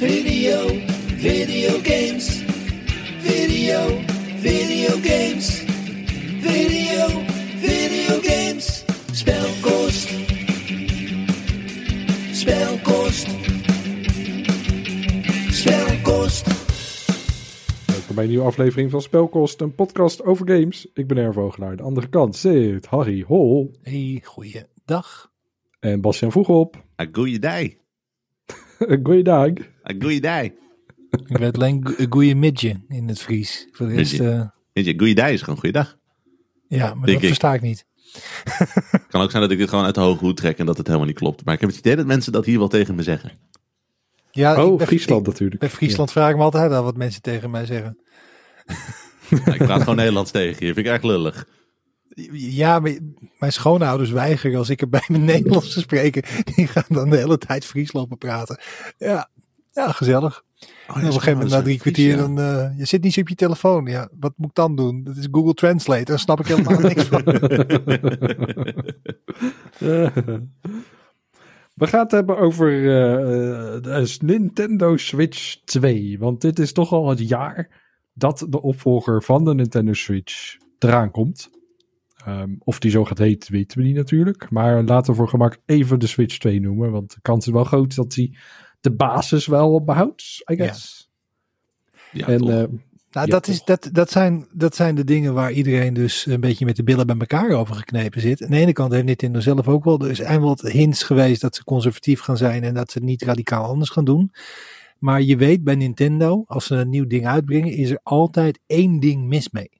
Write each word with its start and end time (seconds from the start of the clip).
Video, 0.00 0.66
video 1.18 1.70
games. 1.82 2.42
Video, 3.20 4.00
video 4.40 4.96
games. 5.02 5.60
Video, 6.40 7.06
video 7.56 8.20
games. 8.22 8.84
Spelkost. 9.12 10.08
Spelkost. 12.32 13.26
Spelkost. 15.50 16.46
Welkom 17.86 18.14
bij 18.14 18.24
een 18.24 18.30
nieuwe 18.30 18.44
aflevering 18.44 18.90
van 18.90 19.02
Spelkost, 19.02 19.60
een 19.60 19.74
podcast 19.74 20.24
over 20.24 20.48
games. 20.48 20.88
Ik 20.94 21.06
ben 21.06 21.16
Ervogelaar. 21.16 21.70
Aan 21.70 21.76
de 21.76 21.82
andere 21.82 22.08
kant 22.08 22.36
zit 22.36 22.86
Harry 22.86 23.24
Hol 23.26 23.74
Hey, 23.82 24.20
goeiedag. 24.24 25.32
en 25.80 26.00
Bastiaan 26.00 26.32
Vroegop. 26.32 26.84
A 27.00 27.06
goeiedag. 27.12 27.79
Goeiedag. 29.02 29.48
A 29.90 29.94
goeiedag. 30.00 30.42
Ik 31.26 31.36
weet 31.38 31.54
alleen 31.54 31.86
go- 31.86 32.04
goeie 32.08 32.34
midje 32.36 32.80
in 32.88 33.08
het 33.08 33.20
Fries. 33.20 33.68
Voor 33.72 33.86
de 33.86 33.94
rest, 33.94 34.12
Midje. 34.18 34.50
eh, 34.72 34.98
goeiedag 34.98 35.28
is 35.30 35.42
gewoon 35.42 35.58
goeiedag. 35.58 35.96
ja, 36.68 36.94
maar 36.94 36.94
Denk 36.94 37.06
dat 37.06 37.14
ik. 37.22 37.26
versta 37.28 37.54
ik 37.54 37.60
niet. 37.60 37.84
Kan 39.10 39.22
ook 39.22 39.30
zijn 39.30 39.42
dat 39.42 39.50
ik 39.52 39.58
dit 39.58 39.68
gewoon 39.68 39.84
uit 39.84 39.94
de 39.94 40.00
hoge 40.00 40.24
hoed 40.24 40.36
trek 40.36 40.58
en 40.58 40.66
dat 40.66 40.76
het 40.76 40.86
helemaal 40.86 41.06
niet 41.08 41.16
klopt. 41.18 41.44
Maar 41.44 41.54
ik 41.54 41.60
heb 41.60 41.70
het 41.70 41.78
idee 41.78 41.96
dat 41.96 42.06
mensen 42.06 42.32
dat 42.32 42.44
hier 42.44 42.58
wel 42.58 42.68
tegen 42.68 42.94
me 42.94 43.02
zeggen. 43.02 43.30
Ja, 44.30 44.64
Oh, 44.64 44.80
Friesland 44.80 45.20
ik- 45.20 45.26
natuurlijk. 45.26 45.60
Bij 45.60 45.70
Friesland 45.70 46.12
vraag 46.12 46.30
ik 46.30 46.36
me 46.36 46.42
altijd 46.42 46.72
af 46.72 46.84
wat 46.84 46.96
mensen 46.96 47.22
tegen 47.22 47.50
mij 47.50 47.66
zeggen. 47.66 47.98
Ja, 49.28 49.52
ik 49.52 49.58
praat 49.62 49.80
gewoon 49.80 49.96
Nederlands 50.04 50.30
tegen 50.30 50.66
je. 50.66 50.74
Vind 50.74 50.86
ik 50.86 50.92
erg 50.92 51.02
lullig. 51.02 51.46
Ja, 52.32 52.78
maar 52.78 52.98
mijn 53.38 53.52
schoonouders 53.52 54.10
weigeren 54.10 54.58
als 54.58 54.70
ik 54.70 54.80
er 54.80 54.88
bij 54.88 55.04
mijn 55.08 55.24
Nederlands 55.24 55.72
te 55.72 55.80
spreken. 55.80 56.22
Die 56.54 56.66
gaan 56.66 56.84
dan 56.88 57.10
de 57.10 57.16
hele 57.16 57.38
tijd 57.38 57.64
Fries 57.64 57.92
lopen 57.92 58.18
praten. 58.18 58.60
Ja, 58.98 59.28
ja 59.72 59.92
gezellig. 59.92 60.44
Oh, 60.88 60.96
en 60.96 61.02
op 61.02 61.06
een 61.06 61.12
gegeven 61.12 61.32
moment 61.32 61.50
na 61.50 61.62
drie 61.62 61.78
kwartier 61.78 62.16
dan, 62.16 62.38
eh, 62.38 62.78
je 62.78 62.84
zit 62.84 63.02
niet 63.02 63.18
op 63.18 63.28
je 63.28 63.34
telefoon. 63.34 63.86
Ja, 63.86 64.08
wat 64.20 64.32
moet 64.36 64.48
ik 64.48 64.54
dan 64.54 64.76
doen? 64.76 65.04
Dat 65.04 65.16
is 65.16 65.28
Google 65.30 65.54
Translate. 65.54 66.04
Daar 66.04 66.18
snap 66.18 66.40
ik 66.40 66.46
helemaal 66.46 66.80
niks 66.80 67.04
van. 67.04 67.22
We 71.74 71.86
gaan 71.86 72.02
het 72.02 72.10
hebben 72.10 72.38
over 72.38 72.68
eh, 72.68 73.74
eh, 73.76 73.82
de 73.82 74.16
Nintendo 74.20 74.96
Switch 74.96 75.56
2. 75.64 76.18
Want 76.18 76.40
dit 76.40 76.58
is 76.58 76.72
toch 76.72 76.92
al 76.92 77.08
het 77.08 77.28
jaar 77.28 77.68
dat 78.12 78.46
de 78.48 78.62
opvolger 78.62 79.22
van 79.22 79.44
de 79.44 79.54
Nintendo 79.54 79.92
Switch 79.92 80.56
eraan 80.78 81.10
komt. 81.10 81.50
Ehm, 82.24 82.50
of 82.58 82.78
die 82.78 82.90
zo 82.90 83.04
gaat 83.04 83.18
heten, 83.18 83.52
weten 83.52 83.78
we 83.78 83.84
niet 83.84 83.96
natuurlijk. 83.96 84.50
Maar 84.50 84.82
laten 84.84 85.10
we 85.10 85.18
voor 85.18 85.28
gemak 85.28 85.56
even 85.66 85.98
de 85.98 86.06
Switch 86.06 86.38
2 86.38 86.60
noemen. 86.60 86.90
Want 86.90 87.14
de 87.14 87.20
kans 87.22 87.46
is 87.46 87.52
wel 87.52 87.64
groot 87.64 87.94
dat 87.94 88.14
hij 88.14 88.34
de 88.80 88.92
basis 88.92 89.46
wel 89.46 89.84
behoudt, 89.84 90.42
I 90.52 90.56
guess. 90.56 91.10
Ja, 92.12 92.26
en 92.26 92.38
toch. 92.38 92.48
eh, 92.48 92.54
Nou, 92.56 93.26
Ja, 93.26 93.32
dat, 93.32 93.42
toch. 93.42 93.54
is, 93.54 93.64
dat, 93.64 93.88
dat, 93.92 94.10
zijn, 94.10 94.46
dat 94.52 94.74
zijn 94.76 94.94
de 94.94 95.04
dingen 95.04 95.34
waar 95.34 95.52
iedereen 95.52 95.94
dus 95.94 96.26
een 96.26 96.40
beetje 96.40 96.64
met 96.64 96.76
de 96.76 96.82
billen 96.82 97.06
bij 97.06 97.16
elkaar 97.18 97.50
over 97.50 97.74
geknepen 97.74 98.20
zit. 98.20 98.42
Aan 98.42 98.50
de 98.50 98.56
ene 98.56 98.72
kant 98.72 98.92
heeft 98.92 99.04
Nintendo 99.04 99.40
zelf 99.40 99.68
ook 99.68 99.84
wel, 99.84 100.00
er 100.08 100.16
zijn 100.16 100.38
wel 100.40 100.48
wat 100.48 100.60
hints 100.60 101.02
geweest 101.02 101.40
dat 101.40 101.56
ze 101.56 101.64
conservatief 101.64 102.20
gaan 102.20 102.36
zijn 102.36 102.62
en 102.62 102.74
dat 102.74 102.90
ze 102.90 102.98
het 102.98 103.06
niet 103.06 103.22
radicaal 103.22 103.64
anders 103.64 103.90
gaan 103.90 104.04
doen. 104.04 104.32
Maar 104.98 105.22
je 105.22 105.36
weet 105.36 105.64
bij 105.64 105.74
Nintendo, 105.74 106.44
als 106.46 106.66
ze 106.66 106.74
een 106.74 106.88
nieuw 106.88 107.06
ding 107.06 107.26
uitbrengen, 107.26 107.72
is 107.72 107.90
er 107.90 108.00
altijd 108.02 108.60
één 108.66 109.00
ding 109.00 109.26
mis 109.26 109.50
mee. 109.50 109.79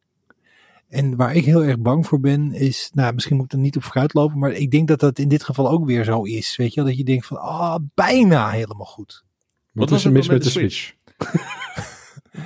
En 0.91 1.17
waar 1.17 1.35
ik 1.35 1.45
heel 1.45 1.65
erg 1.65 1.79
bang 1.79 2.07
voor 2.07 2.21
ben, 2.21 2.53
is, 2.53 2.91
nou 2.95 3.15
misschien 3.15 3.37
moet 3.37 3.45
ik 3.45 3.53
er 3.53 3.59
niet 3.59 3.77
op 3.77 3.83
vooruit 3.83 4.15
lopen, 4.15 4.39
maar 4.39 4.53
ik 4.53 4.71
denk 4.71 4.89
dat 4.89 5.01
dat 5.01 5.19
in 5.19 5.29
dit 5.29 5.45
geval 5.45 5.71
ook 5.71 5.87
weer 5.87 6.05
zo 6.05 6.23
is. 6.23 6.57
Weet 6.57 6.75
je 6.75 6.81
wel, 6.81 6.89
dat 6.89 6.99
je 6.99 7.05
denkt 7.05 7.27
van, 7.27 7.41
ah, 7.41 7.77
bijna 7.95 8.51
helemaal 8.51 8.87
goed. 8.87 9.25
wat 9.73 9.91
was 9.91 9.99
is 9.99 10.05
er 10.05 10.13
mis 10.13 10.29
met 10.29 10.43
de 10.43 10.45
met 10.45 10.55
de 10.55 10.69
Switch? 10.69 10.93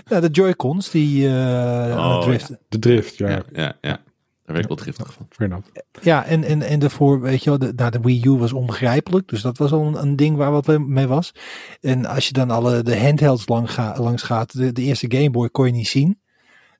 Nou, 0.08 0.20
de 0.20 0.28
Joy-Cons, 0.28 0.90
die 0.90 1.28
eh 1.28 1.96
Oh, 1.96 2.22
driften. 2.22 2.58
De 2.68 2.78
drift, 2.78 3.16
ja. 3.16 3.28
ja, 3.28 3.42
ja, 3.52 3.76
ja. 3.80 4.02
Daar 4.44 4.54
werd 4.54 4.60
ik 4.60 4.68
wel 4.68 4.76
driftig 4.76 5.12
van. 5.12 5.26
Fair. 5.30 5.62
Ja, 6.02 6.24
en, 6.24 6.44
en, 6.44 6.62
en 6.62 6.78
daarvoor, 6.78 7.20
weet 7.20 7.42
je 7.42 7.50
wel, 7.50 7.58
de, 7.58 7.72
nou, 7.76 7.90
de 7.90 8.00
Wii 8.00 8.24
U 8.24 8.30
was 8.30 8.52
onbegrijpelijk. 8.52 9.28
Dus 9.28 9.42
dat 9.42 9.58
was 9.58 9.72
al 9.72 9.86
een, 9.86 10.02
een 10.02 10.16
ding 10.16 10.36
waar 10.36 10.50
wat 10.50 10.78
mee 10.78 11.06
was. 11.06 11.34
En 11.80 12.06
als 12.06 12.26
je 12.26 12.32
dan 12.32 12.50
alle 12.50 12.82
de 12.82 12.98
handhelds 12.98 13.48
lang 13.48 13.72
ga, 13.72 13.94
langs 13.98 14.22
gaat, 14.22 14.56
de, 14.56 14.72
de 14.72 14.82
eerste 14.82 15.06
Game 15.08 15.30
Boy 15.30 15.48
kon 15.48 15.66
je 15.66 15.72
niet 15.72 15.88
zien. 15.88 16.18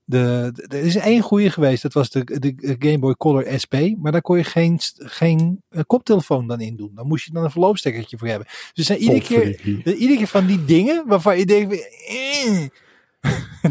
De, 0.07 0.53
er 0.69 0.85
is 0.85 0.97
één 0.97 1.21
goede 1.21 1.51
geweest, 1.51 1.83
dat 1.83 1.93
was 1.93 2.11
de, 2.11 2.25
de 2.25 2.77
Game 2.79 2.99
Boy 2.99 3.15
Color 3.15 3.61
SP. 3.63 3.75
Maar 3.97 4.13
daar 4.13 4.21
kon 4.23 4.37
je 4.37 4.45
geen, 4.45 4.79
geen 4.97 5.63
eh, 5.69 5.81
koptelefoon 5.87 6.47
dan 6.47 6.61
in 6.61 6.77
doen. 6.77 6.91
Dan 6.95 7.07
moest 7.07 7.25
je 7.25 7.33
dan 7.33 7.45
een 7.45 7.51
verloopstekkertje 7.51 8.19
voor 8.19 8.29
hebben. 8.29 8.47
Dus 8.47 8.73
er 8.75 8.85
zijn 8.85 8.99
iedere 8.99 9.21
keer, 9.21 9.61
iedere 9.95 10.17
keer 10.17 10.27
van 10.27 10.47
die 10.47 10.65
dingen 10.65 11.07
waarvan 11.07 11.39
je 11.39 11.47
denkt, 11.47 11.91
eh. 12.09 12.67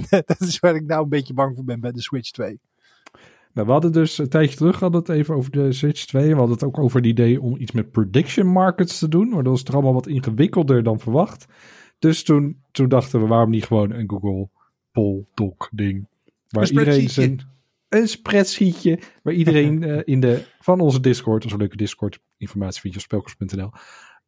dat 0.25 0.41
is 0.41 0.59
waar 0.59 0.75
ik 0.75 0.85
nou 0.85 1.03
een 1.03 1.09
beetje 1.09 1.33
bang 1.33 1.55
voor 1.55 1.63
ben 1.63 1.79
bij 1.79 1.91
de 1.91 2.01
Switch 2.01 2.31
2. 2.31 2.59
Nou, 3.53 3.67
we 3.67 3.73
hadden 3.73 3.91
dus 3.91 4.17
een 4.17 4.29
tijdje 4.29 4.57
terug 4.57 4.79
hadden 4.79 4.99
het 4.99 5.09
even 5.09 5.35
over 5.35 5.51
de 5.51 5.72
Switch 5.72 6.05
2. 6.05 6.27
We 6.27 6.35
hadden 6.35 6.53
het 6.53 6.63
ook 6.63 6.77
over 6.77 6.97
het 6.97 7.05
idee 7.05 7.41
om 7.41 7.57
iets 7.57 7.72
met 7.72 7.91
prediction 7.91 8.47
markets 8.47 8.99
te 8.99 9.07
doen. 9.07 9.29
Maar 9.29 9.43
dat 9.43 9.51
was 9.51 9.63
toch 9.63 9.75
allemaal 9.75 9.93
wat 9.93 10.07
ingewikkelder 10.07 10.83
dan 10.83 10.99
verwacht. 10.99 11.45
Dus 11.99 12.23
toen, 12.23 12.61
toen 12.72 12.89
dachten 12.89 13.22
we, 13.22 13.27
waarom 13.27 13.49
niet 13.49 13.66
gewoon 13.66 13.91
een 13.91 14.09
Google 14.09 14.49
Poll 14.91 15.25
Doc 15.33 15.69
ding. 15.72 16.07
Waar 16.53 16.64
Een 16.64 16.69
iedereen 16.69 17.09
spreadsheetje. 17.09 17.22
zijn... 17.22 17.52
Een 18.02 18.08
spreadsheetje. 18.08 19.00
Waar 19.24 19.34
iedereen 19.34 19.84
eh, 19.90 20.02
in 20.03 20.19
de, 20.19 20.46
van 20.59 20.80
onze 20.80 21.00
Discord, 21.00 21.44
onze 21.44 21.58
leuke 21.58 21.75
Discord, 21.75 22.19
informatie 22.38 22.81
vind 22.81 22.94
je 22.94 23.00
op 23.00 23.06
spelkers.nl. 23.06 23.72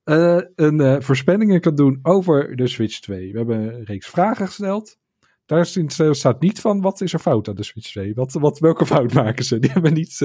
eh, 0.03 0.41
een 0.55 0.79
eh, 0.79 0.99
voorspellingen 1.01 1.61
kan 1.61 1.75
doen 1.75 1.99
over 2.01 2.55
de 2.55 2.67
Switch 2.67 2.99
2. 2.99 3.31
We 3.31 3.37
hebben 3.37 3.57
een 3.75 3.83
reeks 3.83 4.07
vragen 4.07 4.47
gesteld. 4.47 4.97
Daar 5.45 5.59
is- 5.59 6.17
staat 6.19 6.41
niet 6.41 6.59
van 6.61 6.81
wat 6.81 7.01
is 7.01 7.13
er 7.13 7.19
fout 7.19 7.47
aan 7.47 7.55
de 7.55 7.63
Switch 7.63 7.89
2. 7.91 8.13
Wat, 8.13 8.33
wat, 8.33 8.59
welke 8.59 8.85
fout 8.95 9.13
maken 9.13 9.45
ze? 9.45 9.59
Die 9.59 9.71
hebben 9.71 9.91
we 9.91 9.97
niet 9.97 10.19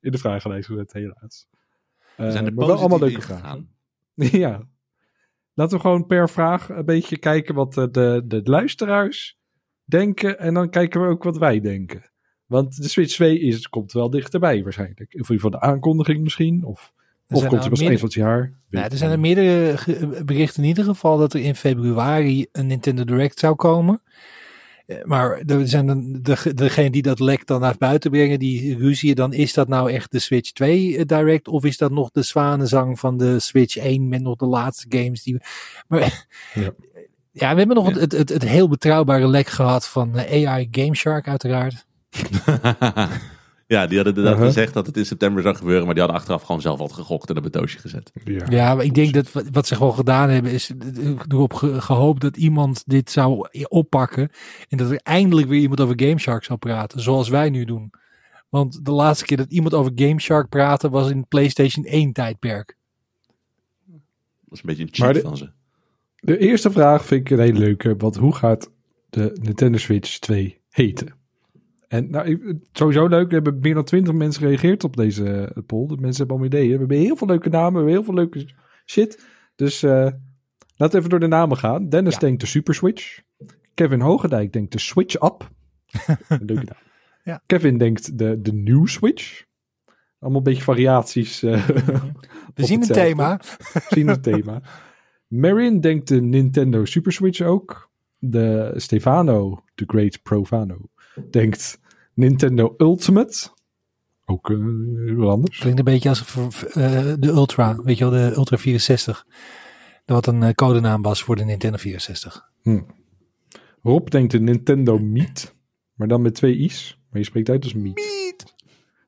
in 0.00 0.10
de 0.10 0.18
vragenlijst 0.18 0.66
gezet, 0.68 0.92
helaas. 0.92 1.46
We 2.16 2.30
zijn 2.30 2.46
er 2.46 2.54
maar 2.54 2.66
wel 2.66 2.76
allemaal 2.78 2.98
leuke 2.98 3.20
vragen. 3.20 3.68
ja. 4.14 4.68
Laten 5.54 5.76
we 5.76 5.82
gewoon 5.82 6.06
per 6.06 6.28
vraag 6.30 6.68
een 6.68 6.84
beetje 6.84 7.18
kijken 7.18 7.54
wat 7.54 7.76
eh, 7.78 7.84
de, 7.90 8.22
de 8.26 8.40
luisteraars 8.44 9.38
denken. 9.84 10.38
En 10.38 10.54
dan 10.54 10.70
kijken 10.70 11.00
we 11.00 11.06
ook 11.08 11.22
wat 11.22 11.38
wij 11.38 11.60
denken. 11.60 12.02
Want 12.46 12.82
de 12.82 12.88
Switch 12.88 13.14
2 13.14 13.40
is, 13.40 13.68
komt 13.68 13.92
wel 13.92 14.10
dichterbij 14.10 14.62
waarschijnlijk. 14.62 15.00
Of 15.00 15.08
in 15.12 15.18
ieder 15.18 15.34
geval 15.34 15.50
de 15.50 15.60
aankondiging 15.60 16.22
misschien. 16.22 16.64
Of, 16.64 16.92
Er 17.26 17.36
of 17.36 17.46
komt 17.46 17.60
hij 17.60 17.70
pas 17.70 17.80
eind 17.80 17.98
van 17.98 18.08
het 18.08 18.16
jaar. 18.16 18.52
Nou, 18.70 18.86
er 18.90 18.96
zijn 18.96 19.10
er 19.10 19.20
meerdere 19.20 19.76
berichten 20.24 20.62
in 20.62 20.68
ieder 20.68 20.84
geval 20.84 21.18
dat 21.18 21.34
er 21.34 21.40
in 21.40 21.54
februari 21.54 22.46
een 22.52 22.66
Nintendo 22.66 23.04
Direct 23.04 23.38
zou 23.38 23.54
komen. 23.54 24.02
Eh, 24.86 25.04
Maar 25.04 25.38
er 25.38 25.68
zijn 25.68 25.86
dan 25.86 26.18
de, 26.22 26.54
degene 26.54 26.90
die 26.90 27.02
dat 27.02 27.20
lek 27.20 27.46
dan 27.46 27.60
naar 27.60 27.76
buiten 27.78 28.10
brengen, 28.10 28.38
die 28.38 28.76
ruzie 28.78 29.14
dan, 29.14 29.32
is 29.32 29.54
dat 29.54 29.68
nou 29.68 29.90
echt 29.90 30.12
de 30.12 30.18
Switch 30.18 30.50
2 30.52 30.96
eh, 30.96 31.04
Direct 31.06 31.48
of 31.48 31.64
is 31.64 31.76
dat 31.76 31.90
nog 31.90 32.10
de 32.10 32.22
zwanenzang 32.22 32.98
van 32.98 33.16
de 33.16 33.40
Switch 33.40 33.76
1 33.76 34.08
met 34.08 34.22
nog 34.22 34.36
de 34.36 34.46
laatste 34.46 34.86
games 34.88 35.22
die. 35.22 35.38
Maar, 35.88 36.26
Ja. 36.54 36.74
ja. 37.34 37.52
we 37.52 37.58
hebben 37.58 37.76
nog 37.76 37.94
Ja. 37.94 37.98
het, 38.00 38.12
het, 38.12 38.28
het 38.28 38.42
heel 38.42 38.68
betrouwbare 38.68 39.28
lek 39.28 39.46
gehad 39.48 39.88
van 39.88 40.16
eh, 40.18 40.48
AI 40.48 40.68
Game 40.70 40.94
Shark 40.94 41.28
uiteraard. 41.28 41.86
ja, 43.66 43.86
die 43.86 43.96
hadden 43.96 44.06
inderdaad 44.06 44.32
Uh-huh. 44.32 44.46
gezegd 44.46 44.74
dat 44.74 44.86
het 44.86 44.96
in 44.96 45.06
september 45.06 45.42
zou 45.42 45.54
gebeuren. 45.56 45.84
Maar 45.84 45.94
die 45.94 46.02
hadden 46.02 46.20
achteraf 46.20 46.42
gewoon 46.42 46.60
zelf 46.60 46.78
wat 46.78 46.92
gegokt 46.92 47.30
en 47.30 47.36
op 47.36 47.44
een 47.44 47.50
doosje 47.50 47.78
gezet. 47.78 48.10
Ja. 48.24 48.46
Ja, 48.48 48.74
maar 48.74 48.84
ik 48.84 48.94
denk 48.94 49.12
dat 49.14 49.32
wat, 49.32 49.44
wat 49.52 49.66
ze 49.66 49.74
gewoon 49.76 49.94
gedaan 49.94 50.28
hebben 50.30 50.52
is 50.52 50.70
erop 51.28 51.52
ge- 51.52 51.80
gehoopt 51.80 52.20
dat 52.20 52.36
iemand 52.36 52.82
dit 52.86 53.10
zou 53.10 53.48
oppakken. 53.68 54.30
En 54.68 54.76
dat 54.78 54.90
er 54.90 55.00
eindelijk 55.02 55.48
weer 55.48 55.60
iemand 55.60 55.80
over 55.80 55.94
Game 55.96 56.18
Shark 56.18 56.44
zou 56.44 56.58
praten, 56.58 57.00
zoals 57.00 57.28
wij 57.28 57.50
nu 57.50 57.64
doen. 57.64 57.90
Want 58.48 58.84
de 58.84 58.90
laatste 58.92 59.24
keer 59.24 59.36
dat 59.36 59.50
iemand 59.50 59.74
over 59.74 59.92
Game 59.94 60.20
Shark 60.20 60.48
praatte 60.48 60.90
was 60.90 61.10
in 61.10 61.28
PlayStation 61.28 61.84
1 61.84 62.12
tijdperk. 62.12 62.76
Dat 63.86 63.98
is 64.50 64.58
een 64.58 64.66
beetje 64.66 64.82
een 64.82 64.88
cheat 64.92 65.14
de- 65.14 65.20
van 65.20 65.36
ze. 65.36 65.50
De 66.24 66.38
eerste 66.38 66.70
vraag 66.70 67.04
vind 67.04 67.20
ik 67.20 67.30
een 67.30 67.44
hele 67.44 67.58
leuke. 67.58 67.96
Want 67.96 68.16
hoe 68.16 68.34
gaat 68.34 68.70
de 69.10 69.38
Nintendo 69.42 69.78
Switch 69.78 70.18
2 70.18 70.60
heten? 70.70 71.14
En 71.88 72.10
nou, 72.10 72.58
sowieso 72.72 73.06
leuk. 73.06 73.26
Er 73.26 73.32
hebben 73.32 73.58
meer 73.60 73.74
dan 73.74 73.84
20 73.84 74.14
mensen 74.14 74.42
gereageerd 74.42 74.84
op 74.84 74.96
deze 74.96 75.24
eh, 75.54 75.62
poll. 75.66 75.86
De 75.86 75.96
mensen 75.96 76.16
hebben 76.26 76.36
allemaal 76.36 76.46
ideeën. 76.46 76.72
We 76.72 76.78
hebben 76.78 76.96
heel 76.98 77.16
veel 77.16 77.26
leuke 77.26 77.48
namen. 77.48 77.72
We 77.72 77.76
hebben 77.76 77.94
heel 77.94 78.04
veel 78.04 78.14
leuke 78.14 78.48
shit. 78.86 79.26
Dus 79.54 79.82
eh, 79.82 79.90
laten 80.76 80.90
we 80.90 80.96
even 80.98 81.10
door 81.10 81.20
de 81.20 81.26
namen 81.26 81.56
gaan. 81.56 81.88
Dennis 81.88 82.12
Ja. 82.14 82.18
denkt 82.20 82.40
de 82.40 82.46
Super 82.46 82.74
Switch. 82.74 83.20
Kevin 83.74 84.00
Hogendijk 84.00 84.52
denkt 84.52 84.72
de 84.72 84.78
Switch 84.78 85.22
Up. 85.22 85.50
Een 86.28 86.44
leuke 86.44 86.64
naam. 86.64 86.82
Ja. 87.24 87.42
Kevin 87.46 87.78
denkt 87.78 88.18
de, 88.18 88.40
de 88.40 88.52
New 88.52 88.86
Switch. 88.86 89.44
Allemaal 90.18 90.38
een 90.38 90.44
beetje 90.46 90.62
variaties. 90.62 91.42
eh, 91.42 91.66
We 92.54 92.64
zien 92.66 92.80
een 92.82 92.88
thema. 92.88 93.40
zien 93.88 94.08
het 94.08 94.22
thema. 94.22 94.62
Marin 95.34 95.80
denkt 95.80 96.08
de 96.08 96.20
Nintendo 96.20 96.84
Super 96.84 97.12
Switch 97.12 97.40
ook. 97.40 97.90
De 98.18 98.72
Stefano, 98.76 99.64
de 99.74 99.84
Great 99.86 100.22
Profano, 100.22 100.76
denkt 101.30 101.80
Nintendo 102.14 102.74
Ultimate. 102.78 103.48
Ook 104.24 104.50
eh, 104.50 104.56
heel 105.06 105.30
anders. 105.30 105.58
Klinkt 105.58 105.78
een 105.78 105.84
beetje 105.84 106.08
als 106.08 106.36
eh, 106.72 107.12
de 107.18 107.28
Ultra, 107.28 107.82
weet 107.82 107.98
je 107.98 108.10
wel, 108.10 108.28
de 108.28 108.36
Ultra 108.36 108.58
64. 108.58 109.26
Wat 110.06 110.26
een 110.26 110.42
eh, 110.42 110.54
codenaam 110.54 111.02
was 111.02 111.22
voor 111.22 111.36
de 111.36 111.44
Nintendo 111.44 111.76
64. 111.76 112.50
Rob 113.82 114.08
denkt 114.08 114.32
de 114.32 114.40
Nintendo 114.40 114.98
Meet, 114.98 115.54
maar 115.94 116.08
dan 116.08 116.22
met 116.22 116.34
twee 116.34 116.56
i's. 116.56 116.98
Maar 117.10 117.18
je 117.18 117.26
spreekt 117.26 117.48
uit 117.48 117.64
als 117.64 117.74
Meet. 117.74 117.94
Meet. 117.94 118.54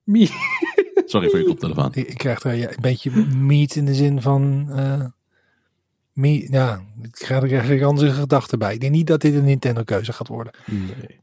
Meet. 0.03 0.31
Sorry 1.11 1.29
voor 1.29 1.39
je 1.39 1.45
koptelefoon. 1.45 1.91
Ik, 1.93 2.07
ik 2.07 2.17
krijg 2.17 2.43
er 2.43 2.53
ja, 2.53 2.69
een 2.69 2.81
beetje 2.81 3.11
meat 3.25 3.75
in 3.75 3.85
de 3.85 3.93
zin 3.93 4.21
van... 4.21 4.69
eh 4.71 5.05
meat, 6.17 6.51
ja, 6.51 6.81
ik 7.01 7.11
krijg 7.11 7.43
er 7.43 7.51
eigenlijk 7.51 7.83
andere 7.83 8.11
gedachten 8.11 8.59
bij. 8.59 8.73
Ik 8.73 8.79
denk 8.79 8.93
niet 8.93 9.07
dat 9.07 9.21
dit 9.21 9.33
een 9.33 9.43
Nintendo 9.43 9.83
keuze 9.83 10.13
gaat 10.13 10.27
worden. 10.27 10.53
Nee. 10.65 11.19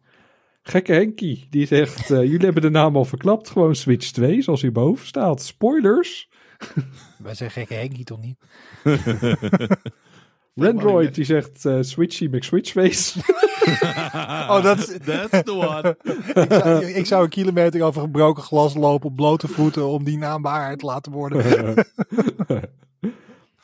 Gekke 0.62 0.92
Henkie, 0.92 1.46
die 1.50 1.66
zegt, 1.66 2.10
eh, 2.10 2.22
jullie 2.22 2.44
hebben 2.44 2.62
de 2.62 2.70
naam 2.70 2.96
al 2.96 3.04
verklapt. 3.04 3.50
Gewoon 3.50 3.74
Switch 3.74 4.10
2, 4.10 4.42
zoals 4.42 4.62
hierboven 4.62 5.06
staat. 5.06 5.42
Spoilers. 5.42 6.28
Wij 7.22 7.34
zijn 7.34 7.50
gekke 7.50 7.74
Henkie 7.74 8.04
toch 8.04 8.20
niet? 8.20 8.36
Randroid, 10.54 11.14
die 11.14 11.24
zegt 11.24 11.64
eh, 11.64 11.76
Switchy 11.80 12.28
McSwitchface. 12.30 13.20
Oh, 14.48 14.62
dat 14.62 14.78
is, 14.78 14.96
That's 15.04 15.42
the 15.42 15.52
one. 15.52 15.96
ik, 16.44 16.52
zou, 16.52 16.84
ik 16.84 17.06
zou 17.06 17.22
een 17.24 17.28
kilometer 17.28 17.82
over 17.82 18.00
gebroken 18.00 18.42
glas 18.42 18.74
lopen 18.74 19.08
op 19.08 19.16
blote 19.16 19.48
voeten 19.48 19.86
om 19.86 20.04
die 20.04 20.18
naam 20.18 20.42
waarheid 20.42 20.78
te 20.78 20.86
laten 20.86 21.12
worden. 21.12 21.42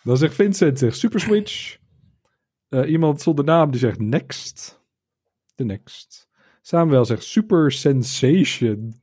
Dan 0.02 0.17
zegt 0.17 0.35
Vincent, 0.35 0.79
zegt 0.79 0.97
Super 0.99 1.20
Switch. 1.20 1.79
Eh, 2.69 2.91
iemand 2.91 3.20
zonder 3.23 3.44
naam, 3.44 3.70
die 3.70 3.81
zegt 3.81 3.99
Next. 4.00 4.81
De 5.55 5.64
Next. 5.64 6.29
Samuel 6.62 7.05
zegt 7.05 7.23
Super 7.25 7.73
Sensation. 7.73 8.94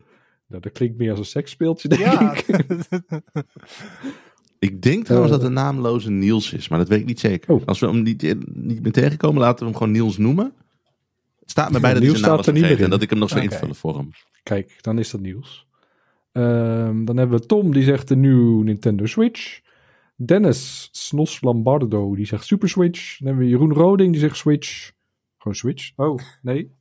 Nou, 0.48 0.62
dat 0.62 0.72
klinkt 0.72 0.98
meer 0.98 1.10
als 1.10 1.20
een 1.20 1.26
seksspeeltje, 1.26 1.88
denk 1.88 2.02
Ja, 2.02 2.34
ik. 2.34 2.46
Ik 4.60 4.82
denk 4.82 5.06
trouwens 5.06 5.34
Eh. 5.34 5.40
dat 5.40 5.48
de 5.48 5.54
naamloze 5.54 6.10
Niels 6.12 6.54
is, 6.54 6.68
maar 6.68 6.80
dat 6.80 6.88
weet 6.88 7.00
ik 7.00 7.06
niet 7.06 7.20
zeker. 7.20 7.54
Oh. 7.54 7.62
Als 7.66 7.80
we 7.80 7.88
hem 7.88 8.02
niet, 8.02 8.22
niet 8.56 8.82
meer 8.84 8.92
tegenkomen, 8.92 9.42
laten 9.42 9.60
we 9.60 9.66
hem 9.66 9.76
gewoon 9.76 9.92
Niels 9.94 10.18
noemen. 10.18 10.54
Het 11.40 11.50
staat 11.52 11.72
me 11.72 11.80
bij 11.80 11.94
dat 11.94 11.98
hij 12.02 12.08
Niels 12.08 12.18
zijn 12.20 12.28
naam 12.30 12.38
was 12.38 12.48
er 12.48 12.54
meer 12.54 12.78
en 12.78 12.84
in. 12.84 12.90
dat 12.90 13.02
ik 13.02 13.10
hem 13.10 13.20
nog 13.20 13.30
zou 13.30 13.44
Oké. 13.44 13.54
invullen 13.54 13.76
voor 13.76 13.98
hem. 13.98 14.10
Kijk, 14.44 14.78
dan 14.82 15.00
is 15.00 15.10
dat 15.12 15.22
nieuws. 15.22 15.68
Ehm, 16.32 17.06
dan 17.06 17.18
hebben 17.18 17.40
we 17.40 17.46
Tom, 17.46 17.74
die 17.74 17.84
zegt 17.84 18.08
de 18.08 18.16
nieuwe 18.16 18.64
Nintendo 18.64 19.06
Switch. 19.06 19.60
Dennis 20.26 20.90
Snos 20.92 21.42
Lombardo, 21.42 22.16
die 22.16 22.26
zegt 22.26 22.46
Super 22.46 22.70
Switch. 22.70 23.18
Dan 23.18 23.28
hebben 23.28 23.46
we 23.46 23.52
Jeroen 23.52 23.74
Roding, 23.74 24.12
die 24.12 24.22
zegt 24.22 24.38
Switch. 24.38 24.92
Gewoon 25.38 25.58
Switch? 25.58 25.92
Oh, 25.96 26.20
nee. 26.42 26.72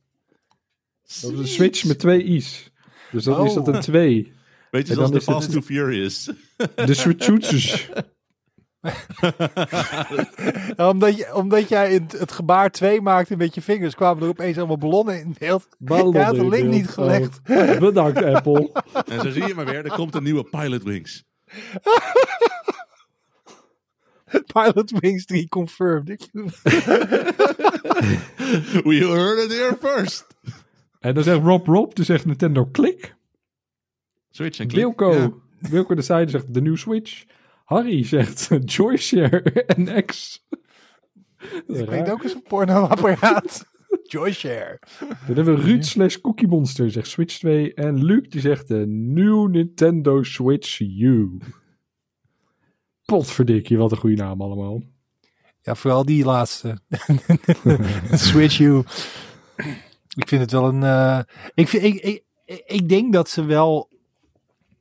Dat 1.21 1.31
is 1.31 1.39
een 1.39 1.47
Switch 1.47 1.85
met 1.85 1.99
twee 1.99 2.23
i's. 2.23 2.71
Dus 3.11 3.23
dan 3.23 3.45
is 3.45 3.53
dat 3.53 3.67
een 3.67 3.79
2. 3.81 4.33
Weet 4.71 4.87
je, 4.87 4.93
zoals 4.93 5.11
de 5.11 5.21
Fast 5.21 5.51
to 5.51 5.61
Furious. 5.61 6.31
De 6.75 6.93
Switchoetjes. 6.93 7.89
omdat, 10.77 11.17
je, 11.17 11.29
omdat 11.33 11.69
jij 11.69 11.93
het, 11.93 12.11
het 12.11 12.31
gebaar 12.31 12.71
2 12.71 13.01
maakte 13.01 13.37
met 13.37 13.55
je 13.55 13.61
vingers, 13.61 13.95
kwamen 13.95 14.23
er 14.23 14.29
opeens 14.29 14.57
allemaal 14.57 14.77
ballonnen 14.77 15.19
in 15.19 15.35
beeld. 15.39 15.67
Ballonnen 15.77 16.13
Jij 16.13 16.23
had 16.23 16.35
de 16.35 16.41
in 16.41 16.49
link 16.49 16.63
beeld. 16.63 16.75
niet 16.75 16.89
gelegd. 16.89 17.39
Oh, 17.47 17.79
bedankt, 17.79 18.23
Apple. 18.23 18.71
en 19.05 19.21
zo 19.21 19.29
zie 19.29 19.47
je 19.47 19.55
maar 19.55 19.65
weer, 19.65 19.85
er 19.85 19.91
komt 19.91 20.15
een 20.15 20.23
nieuwe 20.23 20.43
Pilot 20.43 20.83
Wings. 20.83 21.23
Pilot 24.53 24.91
Wings 24.99 25.25
3 25.25 25.47
confirmed. 25.47 26.09
Ik- 26.09 26.29
We 28.83 28.95
heard 28.99 29.39
it 29.39 29.51
here 29.51 29.77
first. 29.79 30.25
En 30.99 31.13
dan 31.13 31.23
zegt 31.23 31.41
Rob 31.43 31.67
Rob, 31.67 31.93
die 31.95 32.05
zegt 32.05 32.25
Nintendo 32.25 32.65
Click. 32.71 33.15
Switch 34.29 34.59
en 34.59 34.67
klik. 34.67 34.79
Wilco, 34.83 35.13
Ja. 35.13 35.31
Wilco 35.69 35.95
de 35.95 36.01
Zijde 36.01 36.31
zegt 36.31 36.53
de 36.53 36.61
nieuwe 36.61 36.77
Switch. 36.77 37.23
Harry 37.65 38.03
zegt 38.03 38.49
Joyshare 38.75 39.41
en 39.65 40.05
X. 40.05 40.45
Ik 41.67 41.89
weet 41.89 42.09
ook 42.09 42.23
eens 42.23 42.33
een 42.33 42.43
pornoapparaat. 42.47 43.65
Joyshare. 44.03 44.79
Dan 44.99 45.35
hebben 45.35 45.55
we 45.55 45.61
Ruud 45.61 45.83
slash 45.85 46.17
Cookie 46.21 46.47
Monster 46.47 46.91
zegt 46.91 47.07
Switch 47.07 47.37
2. 47.37 47.73
En 47.73 48.03
Luc 48.05 48.29
die 48.29 48.41
zegt 48.41 48.67
de 48.67 48.85
nieuwe 48.87 49.49
Nintendo 49.49 50.23
Switch 50.23 50.79
U. 50.79 51.37
Potverdikkie, 53.11 53.77
wat 53.77 53.91
een 53.91 53.97
goede 53.97 54.15
naam 54.15 54.41
allemaal. 54.41 54.81
Ja, 55.61 55.75
vooral 55.75 56.05
die 56.05 56.25
laatste. 56.25 56.77
Switch 58.11 58.57
you. 58.57 58.83
Ik 60.15 60.27
vind 60.27 60.41
het 60.41 60.51
wel 60.51 60.67
een. 60.67 60.83
eh, 60.83 61.19
ik, 61.53 61.67
vind, 61.67 61.83
ik, 61.83 61.95
ik, 61.95 62.23
ik- 62.65 62.89
denk 62.89 63.13
dat 63.13 63.29
ze 63.29 63.43
wel. 63.45 63.89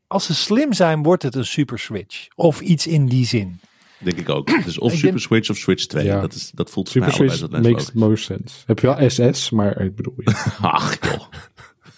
Als 0.06 0.26
ze 0.26 0.34
slim 0.34 0.73
zijn, 0.73 1.02
wordt 1.02 1.23
het 1.23 1.34
een 1.34 1.46
Super 1.46 1.78
Switch. 1.78 2.26
Of 2.34 2.61
iets 2.61 2.87
in 2.87 3.06
die 3.06 3.26
zin. 3.26 3.61
Denk 3.99 4.19
ik 4.19 4.29
ook. 4.29 4.46
Dus 4.64 4.79
of 4.79 4.88
Ik 4.93 4.96
Super 4.99 5.11
denk- 5.11 5.22
Switch 5.22 5.50
of 5.50 5.56
Switch 5.56 5.87
2. 5.87 6.05
Ja. 6.05 6.20
Dat, 6.20 6.34
is, 6.34 6.50
dat 6.55 6.70
voelt 6.70 6.90
voor 6.90 7.02
Super 7.02 7.19
mij 7.19 7.29
allebei 7.29 7.38
Switch 7.49 7.62
zo 7.64 7.70
makes 7.70 7.90
the 7.90 7.99
most 7.99 8.25
sense. 8.25 8.56
Heb 8.67 8.79
je 8.79 8.87
wel 8.94 9.11
SS, 9.11 9.50
maar 9.50 9.81
ik 9.81 9.94
bedoel, 9.96 10.14
ja, 10.17 10.32
Ach 10.61 10.99
joh. 11.00 11.22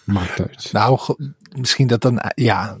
maakt 0.03 0.39
uit. 0.39 0.69
Nou, 0.71 0.99
misschien 1.57 1.87
dat 1.87 2.01
dan. 2.01 2.21
Ja, 2.35 2.77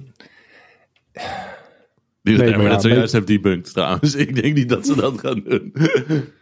Die 2.21 2.37
Nee, 2.37 2.51
maar 2.51 2.61
ja, 2.61 2.69
dat 2.69 2.81
zojuist 2.81 3.13
heeft 3.13 3.27
debunked 3.27 3.73
trouwens. 3.73 4.15
Ik 4.25 4.41
denk 4.41 4.55
niet 4.55 4.69
dat 4.69 4.85
ze 4.85 4.95
dat 4.95 5.19
gaan 5.19 5.43
doen. 5.43 5.73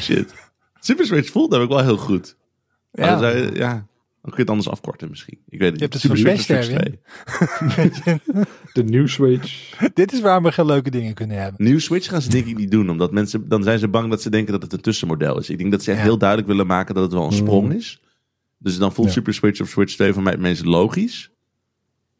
Shit. 0.00 0.34
Super 0.80 1.06
Switch 1.06 1.30
voelt 1.30 1.50
namelijk 1.50 1.74
wel 1.74 1.84
heel 1.84 1.96
goed. 1.96 2.36
Ja. 2.92 3.28
je, 3.28 3.50
ja, 3.54 3.72
dan 3.72 3.86
kun 4.22 4.32
je 4.34 4.40
het 4.40 4.50
anders 4.50 4.68
afkorten 4.68 5.08
misschien. 5.10 5.38
Ik 5.48 5.58
weet 5.58 5.70
het 5.70 5.80
Je 5.80 5.86
niet. 5.86 5.92
hebt 5.92 5.92
het 5.92 6.02
Super 6.02 6.18
Switch 6.40 6.48
Erwin. 6.48 6.98
2. 8.02 8.20
De 8.72 8.84
nieuwe 8.84 9.08
Switch. 9.08 9.78
dit 9.94 10.12
is 10.12 10.20
waar 10.20 10.42
we 10.42 10.52
geen 10.52 10.66
leuke 10.66 10.90
dingen 10.90 11.14
kunnen 11.14 11.42
hebben. 11.42 11.64
Nieuw 11.64 11.78
Switch 11.78 12.08
gaan 12.08 12.22
ze 12.22 12.28
denk 12.28 12.46
ik 12.46 12.56
niet 12.56 12.70
doen. 12.70 12.90
Omdat 12.90 13.12
mensen, 13.12 13.48
dan 13.48 13.62
zijn 13.62 13.78
ze 13.78 13.88
bang 13.88 14.10
dat 14.10 14.22
ze 14.22 14.30
denken 14.30 14.52
dat 14.52 14.62
het 14.62 14.72
een 14.72 14.80
tussenmodel 14.80 15.38
is. 15.38 15.50
Ik 15.50 15.58
denk 15.58 15.70
dat 15.70 15.82
ze 15.82 15.90
echt 15.90 15.98
Ja. 16.00 16.04
heel 16.04 16.18
duidelijk 16.18 16.48
willen 16.48 16.66
maken 16.66 16.94
dat 16.94 17.04
het 17.04 17.12
wel 17.12 17.26
een 17.26 17.32
sprong 17.32 17.72
is. 17.74 18.00
Dus 18.58 18.78
dan 18.78 18.92
voelt 18.92 19.08
Ja. 19.08 19.12
Super 19.14 19.34
Switch 19.34 19.60
of 19.60 19.68
Switch 19.68 19.94
2 19.94 20.12
voor 20.12 20.22
mij 20.22 20.32
het 20.32 20.40
meest 20.40 20.64
logisch. 20.64 21.30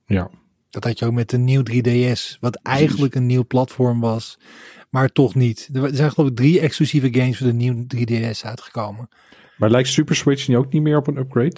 Ja. 0.07 0.31
Dat 0.75 0.85
had 0.85 0.99
je 0.99 1.05
ook 1.07 1.13
met 1.13 1.31
de 1.31 1.39
nieuw 1.39 1.63
3DS. 1.71 2.39
Wat 2.41 2.55
eigenlijk 2.63 3.15
een 3.15 3.27
nieuw 3.27 3.47
platform 3.47 4.01
was. 4.01 4.39
Maar 4.91 5.09
toch 5.09 5.35
niet. 5.35 5.69
Er 5.73 5.95
zijn 5.95 6.11
geloof 6.11 6.31
ik 6.31 6.37
drie 6.37 6.61
exclusieve 6.61 7.09
games 7.15 7.37
voor 7.39 7.47
de 7.47 7.53
nieuwe 7.53 7.85
3DS 7.97 8.41
uitgekomen. 8.45 9.09
Maar 9.57 9.71
lijkt 9.71 9.89
Super 9.89 10.17
Switch 10.17 10.49
nu 10.49 10.57
ook 10.57 10.73
niet 10.73 10.83
meer 10.83 10.97
op 10.97 11.07
een 11.07 11.17
upgrade? 11.17 11.57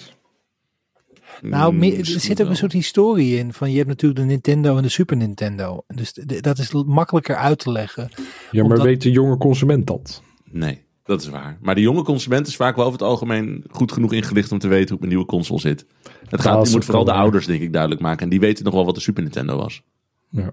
Nou, 1.41 1.73
Mm, 1.73 1.79
meer- 1.79 1.97
er 1.99 2.05
zit 2.05 2.31
ook 2.31 2.37
wel. 2.37 2.47
een 2.49 2.55
soort 2.55 2.71
historie 2.71 3.37
in. 3.37 3.53
Van 3.53 3.69
je 3.71 3.75
hebt 3.77 3.87
natuurlijk 3.89 4.19
de 4.19 4.25
Nintendo 4.25 4.77
en 4.77 4.83
de 4.83 4.89
Super 4.89 5.17
Nintendo. 5.17 5.83
Dus 5.87 6.13
dat 6.41 6.57
is 6.57 6.71
makkelijker 6.73 7.35
uit 7.35 7.59
te 7.59 7.71
leggen. 7.71 8.09
Ja, 8.15 8.25
maar 8.51 8.63
Omdat- 8.63 8.81
weet 8.85 9.01
de 9.01 9.11
jonge 9.11 9.37
consument 9.37 9.87
dat? 9.87 10.21
Nee, 10.51 10.85
dat 11.07 11.21
is 11.21 11.29
waar. 11.29 11.57
Maar 11.61 11.75
de 11.75 11.81
jonge 11.81 12.03
consument 12.03 12.47
is 12.47 12.55
vaak 12.55 12.75
wel 12.75 12.85
over 12.85 12.99
het 12.99 13.07
algemeen 13.07 13.63
goed 13.69 13.91
genoeg 13.91 14.13
ingelicht 14.13 14.51
om 14.51 14.59
te 14.59 14.67
weten 14.67 14.93
hoe 14.95 15.03
een 15.03 15.09
nieuwe 15.09 15.25
console 15.25 15.59
zit. 15.59 15.85
Het 16.29 16.41
gaat, 16.41 16.53
je 16.53 16.59
moet 16.59 16.73
het 16.73 16.85
vooral 16.85 17.05
de 17.05 17.11
ouders 17.11 17.45
denk 17.45 17.61
ik 17.61 17.73
duidelijk 17.73 18.01
maken. 18.01 18.23
En 18.23 18.29
die 18.29 18.39
weten 18.39 18.63
nog 18.63 18.73
wel 18.73 18.85
wat 18.85 18.95
de 18.95 19.01
Super 19.01 19.23
Nintendo 19.23 19.57
was. 19.57 19.81
Ja. 20.29 20.51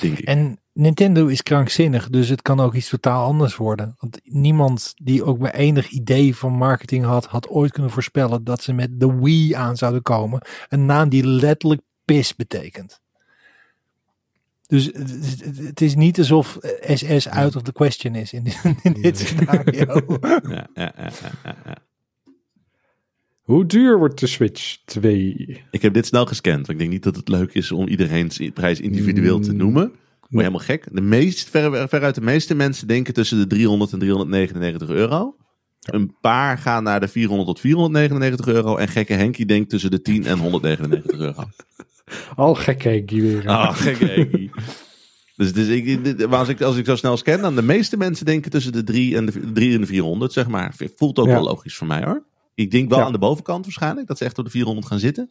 Denk 0.00 0.18
ik. 0.18 0.24
En 0.24 0.58
Nintendo 0.72 1.26
is 1.26 1.42
krankzinnig. 1.42 2.08
Dus 2.10 2.28
het 2.28 2.42
kan 2.42 2.60
ook 2.60 2.74
iets 2.74 2.88
totaal 2.88 3.26
anders 3.26 3.56
worden. 3.56 3.94
Want 3.98 4.20
niemand 4.22 4.92
die 4.94 5.24
ook 5.24 5.38
maar 5.38 5.54
enig 5.54 5.88
idee 5.88 6.36
van 6.36 6.52
marketing 6.52 7.04
had. 7.04 7.26
Had 7.26 7.48
ooit 7.48 7.72
kunnen 7.72 7.90
voorspellen 7.90 8.44
dat 8.44 8.62
ze 8.62 8.72
met 8.72 9.00
de 9.00 9.14
Wii 9.14 9.52
aan 9.52 9.76
zouden 9.76 10.02
komen. 10.02 10.46
Een 10.68 10.86
naam 10.86 11.08
die 11.08 11.26
letterlijk 11.26 11.80
pis 12.04 12.36
betekent. 12.36 13.02
Dus 14.74 14.90
het, 15.64 15.80
is 15.80 15.94
niet 15.94 16.18
alsof 16.18 16.58
SS 16.94 17.28
out 17.28 17.56
of 17.56 17.62
the 17.62 17.72
question 17.72 18.14
is 18.14 18.32
in 18.32 18.44
dit, 18.44 18.60
in 18.82 18.92
dit 18.92 19.18
scenario. 19.18 20.00
Ja, 20.20 20.40
ja, 20.48 20.68
ja, 20.74 20.92
ja, 20.96 21.10
ja, 21.44 21.56
ja. 21.64 21.76
Hoe 23.42 23.66
duur 23.66 23.98
wordt 23.98 24.20
de 24.20 24.26
Switch 24.26 24.76
2? 24.84 25.62
Ik 25.70 25.82
heb 25.82 25.94
dit 25.94 26.06
snel 26.06 26.26
gescand. 26.26 26.56
Want 26.56 26.68
ik 26.68 26.78
denk 26.78 26.90
niet 26.90 27.02
dat 27.02 27.16
het 27.16 27.28
leuk 27.28 27.54
is 27.54 27.72
om 27.72 27.86
iedereen's 27.88 28.40
prijs 28.54 28.80
individueel 28.80 29.40
te 29.40 29.50
Mm. 29.50 29.56
noemen. 29.56 29.82
Word 29.84 30.30
je 30.30 30.38
helemaal 30.38 30.58
gek. 30.60 30.86
De 30.92 31.00
meest, 31.00 31.48
ver, 31.48 31.88
veruit 31.88 32.14
de 32.14 32.20
meeste 32.20 32.54
mensen 32.54 32.86
denken 32.88 33.14
tussen 33.14 33.38
de 33.38 33.46
300 33.46 33.92
en 33.92 33.98
399 33.98 34.88
euro. 34.88 35.36
Een 35.80 36.14
paar 36.20 36.58
gaan 36.58 36.82
naar 36.82 37.00
de 37.00 37.08
400 37.08 37.48
tot 37.48 37.60
499 37.60 38.46
euro. 38.46 38.76
En 38.76 38.88
gekke 38.88 39.12
Henkie 39.14 39.46
denkt 39.46 39.70
tussen 39.70 39.90
de 39.90 40.02
10 40.02 40.24
en 40.26 40.38
199 40.38 41.18
euro. 41.18 41.44
Al 42.36 42.54
gek 42.54 42.82
Henkie 42.82 43.22
weer. 43.22 43.48
Ah, 43.48 43.76
gekke 43.76 44.04
Henkie. 44.06 44.50
Dus, 45.36 45.52
dus 45.52 45.68
ik, 45.68 46.22
als, 46.30 46.48
ik, 46.48 46.62
als 46.62 46.76
ik 46.76 46.86
zo 46.86 46.96
snel 46.96 47.16
scan, 47.16 47.40
dan 47.40 47.54
de 47.54 47.62
meeste 47.62 47.96
mensen 47.96 48.26
denken 48.26 48.50
tussen 48.50 48.72
de 48.72 48.84
3 48.84 49.16
en 49.16 49.26
de, 49.26 49.52
3 49.52 49.74
en 49.74 49.80
de 49.80 49.86
400, 49.86 50.32
zeg 50.32 50.48
maar. 50.48 50.74
Voelt 50.96 51.18
ook 51.18 51.26
Ja. 51.26 51.32
wel 51.32 51.42
logisch 51.42 51.76
voor 51.76 51.86
mij 51.86 52.04
hoor. 52.04 52.22
Ik 52.54 52.70
denk 52.70 52.88
wel 52.90 52.98
Ja. 52.98 53.04
aan 53.04 53.12
de 53.12 53.18
bovenkant 53.18 53.64
waarschijnlijk, 53.64 54.06
dat 54.06 54.18
ze 54.18 54.24
echt 54.24 54.38
op 54.38 54.44
de 54.44 54.50
400 54.50 54.86
gaan 54.86 54.98
zitten. 54.98 55.30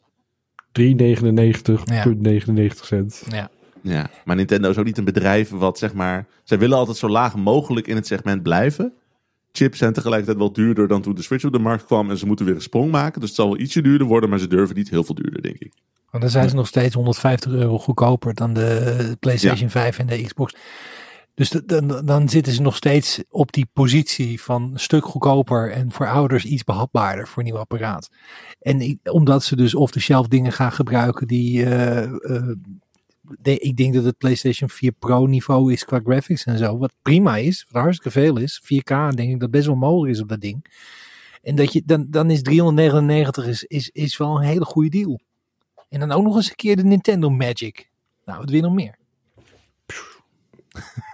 3,99,99 0.72 2.86
cent. 2.86 3.24
Ja. 3.30 3.50
Ja, 3.82 4.10
maar 4.26 4.36
Nintendo 4.36 4.70
is 4.70 4.78
ook 4.78 4.86
niet 4.86 4.98
een 4.98 5.04
bedrijf 5.04 5.50
wat 5.50 5.78
zeg 5.78 5.94
maar... 5.94 6.26
Zij 6.44 6.60
willen 6.60 6.78
altijd 6.78 6.98
zo 6.98 7.10
laag 7.10 7.36
mogelijk 7.36 7.88
in 7.88 7.96
het 7.96 8.08
segment 8.08 8.44
blijven. 8.44 8.94
Chips 9.58 9.78
zijn 9.78 9.94
tegelijkertijd 9.94 10.38
wel 10.38 10.54
duurder 10.54 10.88
dan 10.88 11.02
toen 11.02 11.16
de 11.16 11.22
Switch 11.22 11.46
op 11.46 11.52
de 11.52 11.60
markt 11.60 11.86
kwam. 11.86 12.10
En 12.10 12.18
ze 12.18 12.26
moeten 12.26 12.46
weer 12.46 12.56
een 12.56 12.62
sprong 12.62 12.92
maken. 12.92 13.20
Dus 13.20 13.30
het 13.30 13.38
zal 13.38 13.48
wel 13.50 13.60
ietsje 13.60 13.82
duurder 13.82 14.08
worden, 14.08 14.30
maar 14.30 14.40
ze 14.40 14.48
durven 14.48 14.76
niet 14.76 14.90
heel 14.90 15.04
veel 15.04 15.16
duurder, 15.16 15.42
denk 15.42 15.58
ik. 15.58 15.74
Want 16.10 16.24
dan 16.24 16.32
zijn 16.34 16.50
ze 16.50 16.56
nog 16.56 16.68
steeds 16.68 16.96
150 16.96 17.52
euro 17.52 17.78
goedkoper 17.80 18.34
dan 18.34 18.54
de 18.54 19.18
PlayStation 19.20 19.70
5 19.70 20.00
en 20.00 20.08
de 20.08 20.22
Xbox. 20.24 20.56
Dus 21.36 21.50
dan, 21.50 22.02
dan 22.06 22.30
zitten 22.30 22.54
ze 22.54 22.62
nog 22.62 22.76
steeds 22.76 23.24
op 23.30 23.52
die 23.52 23.68
positie 23.74 24.42
van 24.42 24.70
een 24.74 24.80
stuk 24.80 25.06
goedkoper 25.06 25.72
en 25.72 25.92
voor 25.92 26.08
ouders 26.08 26.46
iets 26.46 26.64
behapbaarder 26.64 27.28
voor 27.28 27.38
een 27.44 27.50
nieuw 27.50 27.58
apparaat. 27.58 28.10
En 28.60 29.00
omdat 29.04 29.44
ze 29.44 29.56
dus 29.56 29.76
off-the-shelf 29.76 30.28
dingen 30.28 30.52
gaan 30.52 30.72
gebruiken 30.72 31.28
die. 31.28 31.66
eh, 31.66 32.04
eh, 32.04 32.12
de- 33.40 33.58
ik 33.60 33.76
denk 33.78 33.94
dat 33.94 34.04
het 34.04 34.18
PlayStation 34.18 34.70
4 34.70 34.92
Pro 34.92 35.26
niveau 35.26 35.72
is 35.74 35.86
qua 35.86 36.00
graphics 36.04 36.44
en 36.46 36.58
zo. 36.58 36.78
Wat 36.78 36.94
prima 37.02 37.38
is, 37.38 37.66
wat 37.70 37.82
hartstikke 37.82 38.20
veel 38.20 38.38
is. 38.38 38.62
4K 38.64 39.16
denk 39.16 39.32
ik 39.32 39.40
dat 39.40 39.52
best 39.52 39.66
wel 39.66 39.76
mogelijk 39.76 40.14
is 40.16 40.22
op 40.22 40.28
dat 40.30 40.42
ding. 40.42 40.66
En 41.42 41.56
dat 41.56 41.74
je, 41.74 41.82
dan, 41.86 42.08
dan 42.10 42.30
is 42.32 42.42
399 42.42 43.48
is, 43.48 43.64
is, 43.64 43.90
is 43.90 44.18
wel 44.18 44.36
een 44.36 44.44
hele 44.44 44.66
goede 44.66 44.90
deal. 44.90 45.20
En 45.90 46.00
dan 46.00 46.12
ook 46.12 46.24
nog 46.24 46.36
eens 46.36 46.50
een 46.50 46.56
keer 46.56 46.76
de 46.76 46.84
Nintendo 46.84 47.30
Magic. 47.30 47.90
Nou, 48.26 48.40
wat 48.40 48.50
je 48.50 48.62
nog 48.62 48.74
meer? 48.74 48.96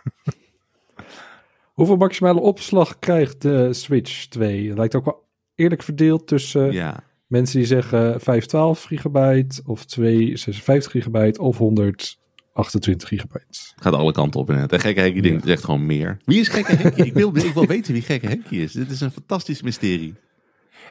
Hoeveel 1.73 1.95
maximale 1.95 2.39
opslag 2.39 2.99
krijgt 2.99 3.41
de 3.41 3.73
Switch 3.73 4.25
2? 4.27 4.67
Het 4.69 4.77
lijkt 4.77 4.95
ook 4.95 5.05
wel 5.05 5.27
eerlijk 5.55 5.83
verdeeld 5.83 6.27
tussen 6.27 6.71
Ja. 6.71 7.03
Mensen 7.29 7.57
die 7.57 7.67
zeggen 7.67 7.99
512 8.21 8.83
gigabyte 8.83 9.61
of 9.65 9.85
256 9.85 10.91
gigabyte 10.91 11.41
of 11.41 11.57
128 11.57 13.07
gigabyte. 13.07 13.73
Gaat 13.75 13.93
alle 13.93 14.11
kanten 14.11 14.39
op 14.39 14.49
inderdaad. 14.49 14.73
En 14.73 14.79
Gekke 14.79 15.01
Henkie 15.01 15.21
denkt 15.21 15.45
echt 15.45 15.63
gewoon 15.63 15.85
meer. 15.85 16.17
Wie 16.25 16.39
is 16.39 16.47
Gekke 16.47 16.75
Henkie? 16.75 17.05
ik, 17.05 17.13
wil, 17.13 17.35
ik 17.35 17.53
wil 17.53 17.65
weten 17.65 17.93
wie 17.93 18.01
Gekke 18.01 18.27
Henkie 18.27 18.61
is. 18.61 18.71
Dit 18.71 18.91
is 18.91 19.01
een 19.01 19.11
fantastisch 19.11 19.61
mysterie. 19.61 20.15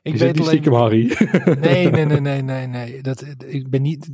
Ik 0.02 0.14
is 0.14 0.20
het 0.20 0.36
niet 0.36 0.46
stiekem 0.46 0.72
Harry? 0.72 1.16
Nee, 1.60 1.90
nee, 1.90 2.04
nee, 2.04 2.20
nee, 2.20 2.42
nee, 2.42 2.66
nee. 2.66 3.02
Dat, 3.02 3.24
ik 3.46 3.70
ben 3.70 3.82
niet. 3.82 4.08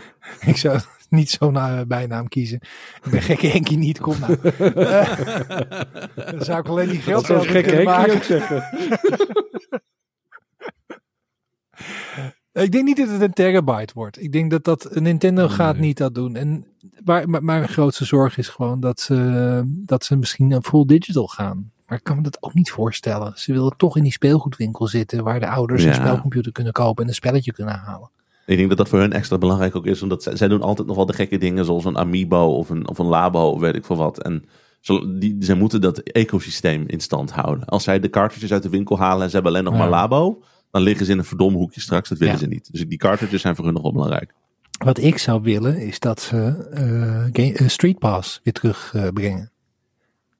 ik 0.46 0.56
zou 0.56 0.80
niet 1.08 1.30
zo'n 1.30 1.56
eh, 1.56 1.80
bijnaam 1.86 2.28
kiezen. 2.28 2.60
Ik 3.04 3.10
ben 3.10 3.22
gekke 3.22 3.46
Henkie 3.46 3.78
niet. 3.78 4.00
Kom 4.00 4.16
nou. 4.20 4.36
Eh, 6.14 6.32
dan 6.32 6.44
zou 6.44 6.58
ik 6.58 6.66
alleen 6.66 6.88
die 6.88 6.94
Dat 6.96 7.04
geld 7.04 7.26
zou 7.26 7.38
een 7.38 7.48
gekke 7.48 7.74
Henkie 7.74 8.14
ook 8.14 8.22
zeggen. 8.22 8.64
Ik 12.52 12.72
denk 12.72 12.84
niet 12.84 12.96
dat 12.96 13.08
het 13.08 13.20
een 13.20 13.32
terabyte 13.32 13.92
wordt. 13.94 14.22
Ik 14.22 14.32
denk 14.32 14.50
dat 14.50 14.64
dat 14.64 14.88
Nintendo 14.94 15.48
gaat 15.48 15.78
niet 15.78 15.96
dat 15.98 16.14
doen. 16.14 16.36
En 16.36 16.66
maar, 17.04 17.28
maar 17.28 17.44
mijn 17.44 17.68
grootste 17.68 18.04
zorg 18.04 18.38
is 18.38 18.48
gewoon 18.48 18.80
dat 18.80 19.00
ze, 19.00 19.62
dat 19.66 20.04
ze 20.04 20.16
misschien 20.16 20.50
een 20.50 20.62
full 20.64 20.84
digital 20.86 21.26
gaan. 21.26 21.70
Maar 21.86 21.98
ik 21.98 22.04
kan 22.04 22.16
me 22.16 22.22
dat 22.22 22.42
ook 22.42 22.54
niet 22.54 22.70
voorstellen. 22.70 23.32
Ze 23.36 23.52
willen 23.52 23.74
toch 23.76 23.96
in 23.96 24.02
die 24.02 24.12
speelgoedwinkel 24.12 24.86
zitten 24.86 25.24
waar 25.24 25.40
de 25.40 25.48
ouders 25.48 25.82
Ja. 25.82 25.88
een 25.88 25.94
spelcomputer 25.94 26.52
kunnen 26.52 26.72
kopen 26.72 27.02
en 27.02 27.08
een 27.08 27.14
spelletje 27.14 27.52
kunnen 27.52 27.74
halen. 27.74 28.10
Ik 28.46 28.56
denk 28.56 28.68
dat 28.68 28.78
dat 28.78 28.88
voor 28.88 28.98
hun 28.98 29.12
extra 29.12 29.38
belangrijk 29.38 29.76
ook 29.76 29.86
is. 29.86 30.02
Omdat 30.02 30.22
zij, 30.22 30.36
zij 30.36 30.48
doen 30.48 30.62
altijd 30.62 30.86
nog 30.86 30.96
wel 30.96 31.06
de 31.06 31.12
gekke 31.12 31.38
dingen 31.38 31.64
zoals 31.64 31.84
een 31.84 31.98
Amiibo 31.98 32.44
of 32.46 32.70
een, 32.70 32.88
of 32.88 32.98
een 32.98 33.06
Labo 33.06 33.50
of 33.50 33.60
weet 33.60 33.74
ik 33.76 33.84
veel 33.84 33.96
wat. 33.96 34.22
En 34.22 34.44
zo, 34.80 35.18
die, 35.18 35.36
zij 35.38 35.54
moeten 35.54 35.80
dat 35.80 35.98
ecosysteem 35.98 36.84
in 36.86 37.00
stand 37.00 37.30
houden. 37.32 37.64
Als 37.64 37.84
zij 37.84 38.00
de 38.00 38.10
cartridges 38.10 38.52
uit 38.52 38.62
de 38.62 38.68
winkel 38.68 38.98
halen 38.98 39.22
en 39.22 39.28
ze 39.28 39.34
hebben 39.34 39.52
alleen 39.52 39.64
nog 39.64 39.72
Ja. 39.72 39.78
maar 39.78 39.88
Labo. 39.88 40.42
Dan 40.70 40.82
liggen 40.82 41.06
ze 41.06 41.12
in 41.12 41.18
een 41.18 41.24
verdom 41.24 41.54
hoekje 41.54 41.80
straks. 41.80 42.08
Dat 42.08 42.18
willen 42.18 42.34
Ja. 42.34 42.40
ze 42.40 42.46
niet. 42.46 42.68
Dus 42.72 42.86
die 42.86 42.98
cartridges 42.98 43.40
zijn 43.40 43.56
voor 43.56 43.64
hun 43.64 43.74
nog 43.74 43.82
wel 43.82 43.92
belangrijk. 43.92 44.34
Wat 44.78 44.98
ik 44.98 45.18
zou 45.18 45.42
willen 45.42 45.76
is 45.80 45.98
dat 46.00 46.20
ze 46.20 46.68
eh, 47.32 47.60
eh, 47.60 47.68
Street 47.68 47.98
Pass 47.98 48.40
weer 48.42 48.52
terugbrengen. 48.52 49.50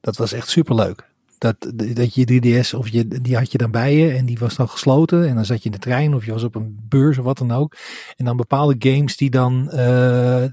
dat 0.01 0.17
was 0.17 0.33
echt 0.33 0.49
superleuk. 0.49 1.08
Dat, 1.39 1.73
dat 1.95 2.15
je 2.15 2.41
3DS, 2.65 2.79
of 2.79 2.89
je, 2.89 3.09
die 3.09 3.37
had 3.37 3.53
je 3.53 3.59
dan 3.59 3.71
bij 3.71 3.97
je 3.97 4.11
en 4.13 4.27
die 4.27 4.39
was 4.39 4.57
dan 4.57 4.69
gesloten. 4.69 5.29
En 5.29 5.35
dan 5.35 5.45
zat 5.45 5.59
je 5.59 5.65
in 5.65 5.71
de 5.71 5.79
trein 5.79 6.15
of 6.15 6.25
je 6.25 6.33
was 6.33 6.43
op 6.43 6.55
een 6.55 6.79
beurs 6.89 7.19
of 7.19 7.25
wat 7.25 7.39
dan 7.39 7.53
ook. 7.53 7.77
En 8.17 8.25
dan 8.25 8.37
bepaalde 8.37 8.75
games 8.79 9.17
die 9.17 9.31
dan 9.31 9.71
eh, 9.71 9.77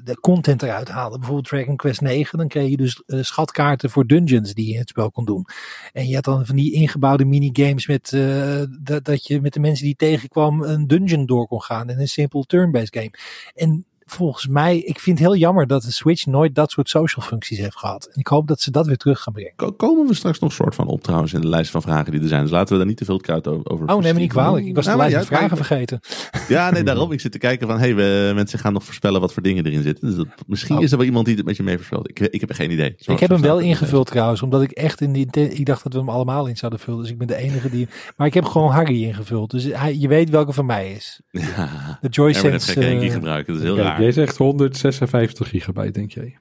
de 0.04 0.18
content 0.22 0.64
eruit 0.64 0.90
haalden. 0.90 1.20
Bijvoorbeeld 1.20 1.48
Dragon 1.48 1.76
Quest 1.76 2.02
9. 2.02 2.38
Dan 2.38 2.48
kreeg 2.48 2.70
je 2.70 2.78
dus 2.78 3.04
eh, 3.06 3.22
schatkaarten 3.22 3.90
voor 3.90 4.08
dungeons 4.08 4.54
die 4.54 4.68
je 4.68 4.74
in 4.74 4.80
het 4.80 4.90
spel 4.90 5.12
kon 5.12 5.26
doen. 5.26 5.46
En 5.94 6.08
je 6.08 6.16
had 6.16 6.24
dan 6.24 6.46
van 6.46 6.56
die 6.56 6.74
ingebouwde 6.74 7.26
minigames 7.26 7.88
met 7.88 8.14
eh, 8.14 8.62
dat, 8.80 9.06
dat 9.06 9.28
je 9.28 9.42
met 9.42 9.54
de 9.54 9.60
mensen 9.60 9.86
die 9.86 9.96
tegenkwam 9.96 10.62
een 10.62 10.88
dungeon 10.88 11.26
door 11.26 11.48
kon 11.48 11.62
gaan. 11.62 11.90
In 11.90 12.00
een 12.00 12.08
simpel 12.08 12.44
turn-based 12.44 12.96
game. 12.96 13.12
En 13.56 13.86
volgens 14.06 14.48
mij, 14.48 14.78
ik 14.80 15.00
vind 15.00 15.20
het 15.20 15.28
heel 15.28 15.36
jammer 15.38 15.68
dat 15.68 15.84
de 15.84 15.92
Switch 15.92 16.26
nooit 16.26 16.56
dat 16.56 16.72
soort 16.72 16.90
social 16.90 17.26
functies 17.26 17.58
heeft 17.58 17.78
gehad. 17.78 18.06
En 18.14 18.20
ik 18.20 18.28
hoop 18.28 18.48
dat 18.48 18.62
ze 18.62 18.72
dat 18.72 18.86
weer 18.88 18.98
terug 18.98 19.22
gaan 19.22 19.34
brengen. 19.34 19.52
Ko- 19.56 19.72
Komen 19.72 20.08
we 20.08 20.14
straks 20.14 20.40
nog 20.40 20.52
soort 20.54 20.76
van 20.76 20.88
op 20.88 21.02
trouwens 21.04 21.34
in 21.34 21.42
de 21.42 21.48
lijst 21.48 21.72
van 21.72 21.82
vragen 21.82 22.12
die 22.12 22.22
er 22.22 22.28
zijn. 22.28 22.42
Dus 22.42 22.52
laten 22.52 22.72
we 22.72 22.78
daar 22.78 22.88
niet 22.88 22.98
te 22.98 23.06
veel 23.06 23.18
kruid 23.20 23.48
over 23.48 23.88
Oh, 23.88 24.02
neem 24.02 24.14
me 24.14 24.20
niet 24.20 24.30
kwalijk. 24.30 24.66
Ik 24.66 24.76
was 24.76 24.84
de 24.86 24.90
Ja, 24.92 24.96
maar 24.98 25.10
lijst 25.10 25.24
ja, 25.28 25.32
met 25.32 25.40
vragen 25.40 25.58
vergeten. 25.66 26.00
Ja, 26.48 26.72
nee, 26.72 26.84
daarom. 26.84 27.12
Ik 27.12 27.20
zit 27.20 27.32
te 27.32 27.38
kijken 27.38 27.68
van, 27.68 27.80
hey, 27.80 27.96
we, 27.96 28.32
mensen 28.36 28.60
gaan 28.60 28.74
nog 28.74 28.84
voorspellen 28.84 29.22
wat 29.22 29.34
voor 29.34 29.44
dingen 29.44 29.66
erin 29.66 29.82
zitten. 29.82 30.08
Dus 30.08 30.16
dat, 30.16 30.28
misschien 30.48 30.78
Oh. 30.78 30.84
is 30.84 30.92
er 30.92 30.98
wel 30.98 31.06
iemand 31.06 31.26
die 31.26 31.36
het 31.36 31.46
met 31.46 31.58
je 31.58 31.64
mee 31.64 31.76
voorspelt. 31.76 32.10
Ik, 32.10 32.20
ik 32.20 32.40
heb 32.40 32.50
er 32.50 32.56
geen 32.56 32.72
idee. 32.72 32.94
Zo- 32.98 33.12
ik 33.12 33.20
heb 33.20 33.30
hem 33.30 33.42
wel 33.42 33.58
de 33.58 33.64
ingevuld 33.64 34.08
trouwens, 34.08 34.42
omdat 34.42 34.62
ik 34.62 34.72
echt 34.72 35.02
in 35.02 35.12
die, 35.12 35.28
ik 35.32 35.66
dacht 35.66 35.84
dat 35.84 35.94
we 35.94 36.00
hem 36.00 36.10
allemaal 36.10 36.46
in 36.48 36.58
zouden 36.58 36.80
vullen. 36.80 37.02
Dus 37.02 37.10
ik 37.10 37.18
ben 37.18 37.28
de 37.28 37.36
enige 37.36 37.70
die, 37.70 37.88
maar 38.18 38.28
ik 38.28 38.34
heb 38.34 38.46
gewoon 38.46 38.72
Harry 38.72 39.04
ingevuld. 39.04 39.52
Dus 39.52 39.64
hij, 39.64 39.96
je 39.98 40.08
weet 40.08 40.30
welke 40.30 40.54
van 40.54 40.66
mij 40.66 40.92
is. 40.92 41.22
Ja, 41.32 41.98
De 42.02 42.08
Joy 42.10 42.28
en 42.32 42.42
we 42.42 42.50
net 42.50 42.62
Sense. 42.62 42.72
gekke 42.72 42.88
Henkie 42.88 43.08
eh, 43.08 43.14
gebruiken. 43.14 43.54
Dat 43.54 43.62
is 43.62 43.68
heel 43.70 43.76
Kijk, 43.76 43.88
jij 44.00 44.12
zegt 44.12 44.38
156 44.38 45.50
gigabyte, 45.50 45.92
denk 45.92 46.12
jij. 46.12 46.38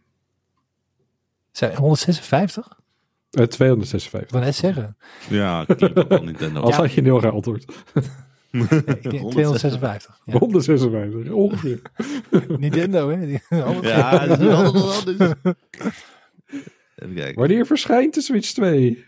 zijn 1.50 1.76
156? 1.76 2.78
Ik 3.30 3.40
Eh 3.40 3.46
256. 3.46 4.30
wil 4.30 4.40
net 4.40 4.54
zeggen. 4.54 4.96
Ja, 5.28 5.64
klinkt 5.64 5.98
ook 5.98 6.08
wel 6.08 6.22
Nintendo. 6.22 6.60
Als 6.60 6.74
Ja. 6.74 6.80
had 6.80 6.92
je 6.92 6.98
een 6.98 7.04
heel 7.04 7.20
raar 7.20 7.32
antwoord. 7.32 7.72
Nee, 8.50 8.62
ik 8.64 9.10
denk 9.10 9.30
256. 9.30 10.20
Ja. 10.24 10.38
156, 10.38 11.32
ongeveer. 11.32 11.80
Nintendo, 12.58 13.08
hè? 13.10 13.38
Ja, 13.82 14.26
dat 14.26 14.40
is 14.40 14.46
wel 14.46 14.72
wel 14.72 14.92
anders. 14.92 15.04
Even 16.96 17.14
kijken. 17.14 17.34
Wanneer 17.34 17.66
verschijnt 17.66 18.14
de 18.14 18.20
Switch 18.20 18.52
2? 18.52 19.04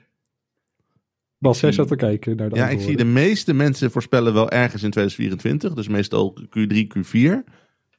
Bas, 1.39 1.61
jij 1.61 1.73
zat 1.73 1.89
te 1.89 1.97
kijken 1.97 2.37
naar 2.37 2.49
de 2.49 2.57
Ja, 2.57 2.69
ik 2.69 2.81
zie 2.81 2.97
de 2.97 3.05
meeste 3.05 3.53
mensen 3.53 3.91
voorspellen 3.91 4.35
wel 4.35 4.51
ergens 4.51 4.83
in 4.83 4.91
2024. 4.91 5.75
Dus 5.75 5.89
meestal 5.89 6.39
Q3, 6.45 6.77
Q4. 6.77 7.31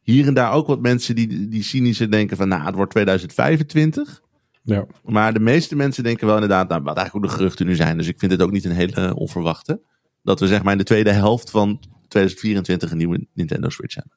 Hier 0.07 0.27
en 0.27 0.33
daar 0.33 0.51
ook 0.51 0.67
wat 0.67 0.81
mensen 0.81 1.15
die, 1.15 1.47
die 1.47 1.63
cynische 1.63 2.07
denken 2.07 2.37
van, 2.37 2.47
nou, 2.47 2.65
het 2.65 2.75
wordt 2.75 2.91
2025. 2.91 4.21
Ja. 4.63 4.85
Maar 5.03 5.33
de 5.33 5.39
meeste 5.39 5.75
mensen 5.75 6.03
denken 6.03 6.25
wel 6.25 6.35
inderdaad, 6.35 6.69
nou, 6.69 6.83
wat 6.83 6.97
eigenlijk 6.97 7.25
ook 7.25 7.31
de 7.31 7.37
geruchten 7.37 7.65
nu 7.65 7.75
zijn. 7.75 7.97
Dus 7.97 8.07
ik 8.07 8.19
vind 8.19 8.31
het 8.31 8.41
ook 8.41 8.51
niet 8.51 8.65
een 8.65 8.71
hele 8.71 9.15
onverwachte. 9.15 9.81
Dat 10.23 10.39
we 10.39 10.47
zeg 10.47 10.63
maar 10.63 10.71
in 10.71 10.77
de 10.77 10.83
tweede 10.83 11.11
helft 11.11 11.49
van 11.49 11.79
2024 12.07 12.91
een 12.91 12.97
nieuwe 12.97 13.27
Nintendo 13.33 13.69
Switch 13.69 13.95
hebben. 13.95 14.13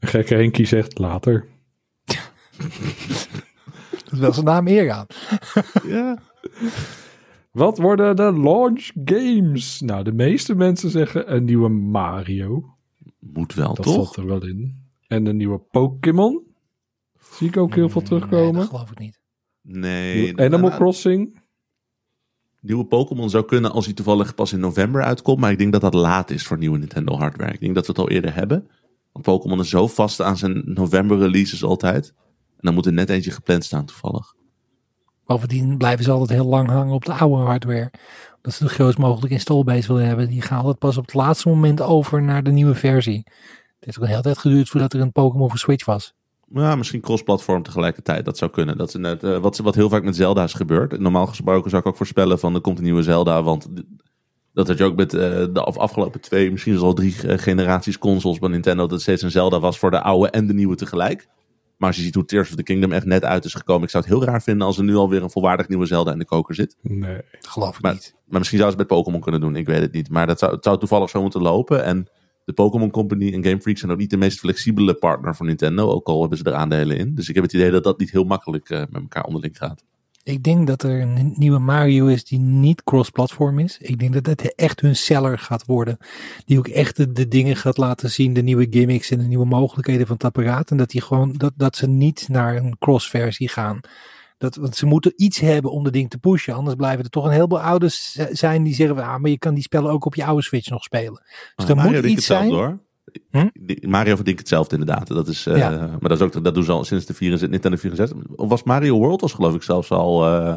Gekke 0.00 0.34
Henkie 0.34 0.66
zegt 0.66 0.98
later. 0.98 1.46
Dat 2.04 2.18
is 4.12 4.18
wel 4.18 4.32
zijn 4.32 4.46
naam 4.46 4.68
eer 4.68 4.90
aan. 4.90 5.06
Ja. 5.88 6.18
Wat 7.50 7.78
worden 7.78 8.16
de 8.16 8.32
launch 8.32 8.90
games? 9.04 9.80
Nou, 9.80 10.04
de 10.04 10.12
meeste 10.12 10.54
mensen 10.54 10.90
zeggen 10.90 11.34
een 11.34 11.44
nieuwe 11.44 11.68
Mario. 11.68 12.76
Moet 13.18 13.54
wel, 13.54 13.74
Dat 13.74 13.84
toch? 13.84 14.06
zat 14.06 14.16
er 14.16 14.26
wel 14.26 14.46
in. 14.46 14.86
En 15.08 15.26
een 15.26 15.36
nieuwe 15.36 15.58
Pokémon. 15.58 16.46
Zie 17.32 17.48
ik 17.48 17.56
ook 17.56 17.74
heel 17.74 17.88
veel 17.88 18.00
Nee, 18.00 18.10
terugkomen. 18.10 18.54
dat 18.54 18.68
geloof 18.68 18.90
ik 18.90 18.98
niet. 18.98 19.20
Nee. 19.62 20.38
Animal 20.38 20.58
nou, 20.60 20.74
Crossing. 20.74 21.40
Nieuwe 22.60 22.84
Pokémon 22.84 23.30
zou 23.30 23.44
kunnen 23.44 23.72
als 23.72 23.84
hij 23.84 23.94
toevallig 23.94 24.34
pas 24.34 24.52
in 24.52 24.60
november 24.60 25.02
uitkomt. 25.02 25.40
Maar 25.40 25.50
ik 25.50 25.58
denk 25.58 25.72
dat 25.72 25.80
dat 25.80 25.94
laat 25.94 26.30
is 26.30 26.46
voor 26.46 26.58
nieuwe 26.58 26.78
Nintendo 26.78 27.16
hardware. 27.16 27.52
Ik 27.52 27.60
denk 27.60 27.74
dat 27.74 27.86
we 27.86 27.92
het 27.92 28.00
al 28.00 28.10
eerder 28.10 28.34
hebben. 28.34 28.68
Want 29.12 29.24
Pokémon 29.24 29.60
is 29.60 29.68
zo 29.68 29.86
vast 29.86 30.20
aan 30.20 30.36
zijn 30.36 30.62
november 30.64 31.18
releases 31.18 31.64
altijd. 31.64 32.14
En 32.50 32.56
dan 32.64 32.74
moet 32.74 32.86
er 32.86 32.92
net 32.92 33.10
eentje 33.10 33.30
gepland 33.30 33.64
staan 33.64 33.84
toevallig. 33.84 34.34
Bovendien 35.24 35.76
blijven 35.76 36.04
ze 36.04 36.10
altijd 36.10 36.40
heel 36.40 36.48
lang 36.48 36.68
hangen 36.68 36.94
op 36.94 37.04
de 37.04 37.12
oude 37.12 37.42
hardware. 37.42 37.92
Dat 38.40 38.52
ze 38.54 38.64
de 38.64 38.70
grootst 38.70 38.98
mogelijke 38.98 39.34
installbase 39.34 39.92
willen 39.92 40.06
hebben. 40.06 40.28
Die 40.28 40.42
gaan 40.42 40.58
altijd 40.58 40.78
pas 40.78 40.96
op 40.96 41.04
het 41.04 41.14
laatste 41.14 41.48
moment 41.48 41.80
over 41.80 42.22
naar 42.22 42.42
de 42.42 42.50
nieuwe 42.50 42.74
versie. 42.74 43.26
Het 43.78 43.84
heeft 43.86 43.96
ook 43.96 44.02
een 44.04 44.10
hele 44.10 44.22
tijd 44.22 44.38
geduurd 44.38 44.68
voordat 44.68 44.92
er 44.92 45.00
een 45.00 45.12
Pokémon 45.12 45.48
voor 45.48 45.58
Switch 45.58 45.84
was. 45.84 46.14
Ja, 46.52 46.74
misschien 46.76 47.00
cross-platform 47.00 47.62
tegelijkertijd. 47.62 48.24
Dat 48.24 48.38
zou 48.38 48.50
kunnen. 48.50 48.76
Dat 48.76 48.88
is 48.88 48.94
net, 48.94 49.22
eh, 49.22 49.38
wat, 49.38 49.58
wat 49.58 49.74
heel 49.74 49.88
vaak 49.88 50.02
met 50.02 50.16
Zelda 50.16 50.42
is 50.42 50.52
gebeurd. 50.52 50.98
Normaal 51.00 51.26
gesproken 51.26 51.70
zou 51.70 51.82
ik 51.82 51.88
ook 51.88 51.96
voorspellen 51.96 52.38
van 52.38 52.54
er 52.54 52.60
komt 52.60 52.78
een 52.78 52.84
nieuwe 52.84 53.02
Zelda. 53.02 53.42
Want 53.42 53.68
dat 54.52 54.68
had 54.68 54.78
je 54.78 54.84
ook 54.84 54.96
met 54.96 55.14
eh, 55.14 55.20
de 55.52 55.62
af- 55.64 55.76
afgelopen 55.76 56.20
twee, 56.20 56.50
misschien 56.50 56.72
zelfs 56.72 56.86
al 56.86 56.94
drie 56.94 57.12
generaties 57.38 57.98
consoles 57.98 58.38
bij 58.38 58.48
Nintendo. 58.48 58.82
Dat 58.82 58.90
het 58.90 59.00
steeds 59.00 59.22
een 59.22 59.30
Zelda 59.30 59.60
was 59.60 59.78
voor 59.78 59.90
de 59.90 60.00
oude 60.02 60.30
en 60.30 60.46
de 60.46 60.54
nieuwe 60.54 60.76
tegelijk. 60.76 61.28
Maar 61.76 61.88
als 61.88 61.96
je 61.96 62.02
ziet 62.02 62.14
hoe 62.14 62.24
Tears 62.24 62.48
of 62.50 62.56
the 62.56 62.62
Kingdom 62.62 62.92
echt 62.92 63.04
net 63.06 63.24
uit 63.24 63.44
is 63.44 63.54
gekomen. 63.54 63.82
Ik 63.82 63.90
zou 63.90 64.04
het 64.04 64.12
heel 64.12 64.24
raar 64.24 64.42
vinden 64.42 64.66
als 64.66 64.78
er 64.78 64.84
nu 64.84 64.96
alweer 64.96 65.22
een 65.22 65.30
volwaardig 65.30 65.68
nieuwe 65.68 65.86
Zelda 65.86 66.12
in 66.12 66.18
de 66.18 66.24
koker 66.24 66.54
zit. 66.54 66.76
Nee. 66.82 67.20
Dat 67.40 67.46
geloof 67.50 67.76
ik 67.76 67.82
Maar, 67.82 67.92
niet. 67.92 68.14
maar 68.26 68.38
misschien 68.38 68.58
zou 68.58 68.70
ze 68.70 68.76
het 68.78 68.88
met 68.88 68.98
Pokémon 68.98 69.20
kunnen 69.20 69.40
doen. 69.40 69.56
Ik 69.56 69.66
weet 69.66 69.80
het 69.80 69.92
niet. 69.92 70.10
Maar 70.10 70.26
dat 70.26 70.38
zou, 70.38 70.52
het 70.54 70.64
zou 70.64 70.78
toevallig 70.78 71.10
zo 71.10 71.22
moeten 71.22 71.42
lopen. 71.42 71.84
En 71.84 72.08
de 72.48 72.54
Pokémon 72.54 72.90
Company 72.90 73.32
en 73.32 73.44
Game 73.44 73.60
Freak 73.60 73.78
zijn 73.78 73.90
ook 73.90 73.98
niet 73.98 74.10
de 74.10 74.16
meest 74.16 74.38
flexibele 74.38 74.94
partner 74.94 75.36
voor 75.36 75.46
Nintendo. 75.46 75.90
Ook 75.90 76.06
al 76.06 76.20
hebben 76.20 76.38
ze 76.38 76.44
er 76.44 76.54
aandelen 76.54 76.96
in. 76.96 77.14
Dus 77.14 77.28
ik 77.28 77.34
heb 77.34 77.44
het 77.44 77.52
idee 77.52 77.70
dat 77.70 77.84
dat 77.84 77.98
niet 77.98 78.10
heel 78.10 78.24
makkelijk 78.24 78.70
eh, 78.70 78.78
met 78.78 79.02
elkaar 79.02 79.24
onderling 79.24 79.56
gaat. 79.56 79.84
Ik 80.22 80.42
denk 80.42 80.66
dat 80.66 80.82
er 80.82 81.00
een 81.00 81.32
nieuwe 81.36 81.58
Mario 81.58 82.06
is 82.06 82.24
die 82.24 82.38
niet 82.38 82.84
cross-platform 82.84 83.58
is. 83.58 83.78
Ik 83.80 83.98
denk 83.98 84.12
dat 84.12 84.26
het 84.26 84.54
echt 84.54 84.80
hun 84.80 84.96
seller 84.96 85.38
gaat 85.38 85.66
worden. 85.66 85.98
Die 86.44 86.58
ook 86.58 86.68
echt 86.68 86.96
de, 86.96 87.12
de 87.12 87.28
dingen 87.28 87.56
gaat 87.56 87.76
laten 87.76 88.10
zien, 88.10 88.32
de 88.32 88.42
nieuwe 88.42 88.66
gimmicks 88.70 89.10
en 89.10 89.18
de 89.18 89.26
nieuwe 89.26 89.46
mogelijkheden 89.46 90.06
van 90.06 90.14
het 90.14 90.24
apparaat. 90.24 90.70
En 90.70 90.76
dat, 90.76 90.90
die 90.90 91.00
gewoon, 91.00 91.32
dat, 91.32 91.52
dat 91.56 91.76
ze 91.76 91.86
niet 91.86 92.28
naar 92.28 92.56
een 92.56 92.76
cross-versie 92.78 93.48
gaan. 93.48 93.80
Dat, 94.38 94.56
want 94.56 94.76
ze 94.76 94.86
moeten 94.86 95.12
iets 95.16 95.38
hebben 95.38 95.70
om 95.70 95.84
de 95.84 95.90
ding 95.90 96.10
te 96.10 96.18
pushen. 96.18 96.54
Anders 96.54 96.76
blijven 96.76 97.04
er 97.04 97.10
toch 97.10 97.24
een 97.24 97.30
heleboel 97.30 97.60
ouders 97.60 98.12
zijn 98.30 98.62
die 98.62 98.74
zeggen... 98.74 98.96
Ah, 98.96 99.16
maar 99.16 99.30
je 99.30 99.38
kan 99.38 99.54
die 99.54 99.62
spellen 99.62 99.90
ook 99.90 100.04
op 100.04 100.14
je 100.14 100.24
oude 100.24 100.42
Switch 100.42 100.70
nog 100.70 100.82
spelen. 100.82 101.22
Dus 101.56 101.68
er 101.68 101.76
Mario 101.76 102.00
moet 102.00 102.10
iets 102.10 102.26
zijn. 102.26 102.40
hetzelfde, 102.40 102.66
hoor. 102.66 102.78
Hm? 103.30 103.90
Mario 103.90 104.14
verdient 104.14 104.38
hetzelfde 104.38 104.76
inderdaad. 104.76 105.08
Dat 105.08 105.28
is, 105.28 105.46
eh, 105.46 105.56
Ja. 105.56 105.70
Maar 105.70 106.08
dat, 106.08 106.12
is 106.12 106.20
ook, 106.20 106.44
dat 106.44 106.54
doen 106.54 106.64
ze 106.64 106.72
al 106.72 106.84
sinds 106.84 107.06
de 107.06 107.14
64, 107.14 107.50
Nintendo 107.50 107.76
64. 107.76 108.36
Of 108.36 108.48
was 108.48 108.62
Mario 108.62 108.98
World 108.98 109.20
was 109.20 109.32
geloof 109.32 109.54
ik 109.54 109.62
zelfs 109.62 109.90
al 109.90 110.26
eh, 110.26 110.56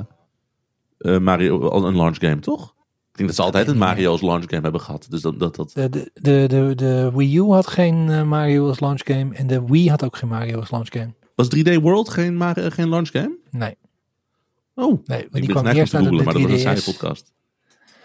eh, 0.98 1.18
Mario, 1.18 1.70
al 1.70 1.88
een 1.88 1.96
launch 1.96 2.18
game, 2.20 2.40
toch? 2.40 2.74
Ik 3.12 3.18
denk 3.18 3.30
dat 3.30 3.38
ze 3.38 3.44
altijd 3.44 3.68
een. 3.68 3.78
Mario 3.78 4.12
als 4.12 4.22
launch 4.22 4.46
game 4.48 4.62
hebben 4.62 4.82
gehad. 4.82 5.08
Dus 5.10 5.22
dat, 5.22 5.40
dat, 5.40 5.56
dat, 5.56 5.72
De, 5.74 5.90
de, 5.90 6.12
de, 6.14 6.46
de, 6.48 6.76
de 6.76 7.12
Wii 7.14 7.38
U 7.38 7.42
had 7.42 7.68
geen 7.68 8.28
Mario 8.28 8.68
als 8.68 8.80
launch 8.80 9.02
game. 9.04 9.36
En 9.36 9.48
de 9.48 9.66
Wii 9.66 9.90
had 9.90 10.04
ook 10.04 10.16
geen 10.18 10.30
Mario 10.30 10.60
als 10.60 10.72
launch 10.72 10.90
game. 10.90 11.14
Was 11.50 11.60
3D 11.78 11.82
World 11.82 12.10
geen, 12.10 12.36
Mario, 12.38 12.70
geen 12.70 12.90
launch 12.90 13.10
game? 13.12 13.38
Nee, 13.52 13.76
Oh, 14.76 15.00
nee 15.06 15.20
ik 15.24 15.32
die 15.32 15.42
ben 15.42 15.50
kwam 15.50 15.66
echt 15.66 15.76
eerst 15.78 15.96
googlen, 15.96 16.16
maar 16.16 16.24
dat 16.24 16.34
de 16.34 16.40
wordt 16.40 16.54
een 16.54 16.60
3DS. 16.60 16.62
saaie 16.62 16.82
podcast. 16.84 17.32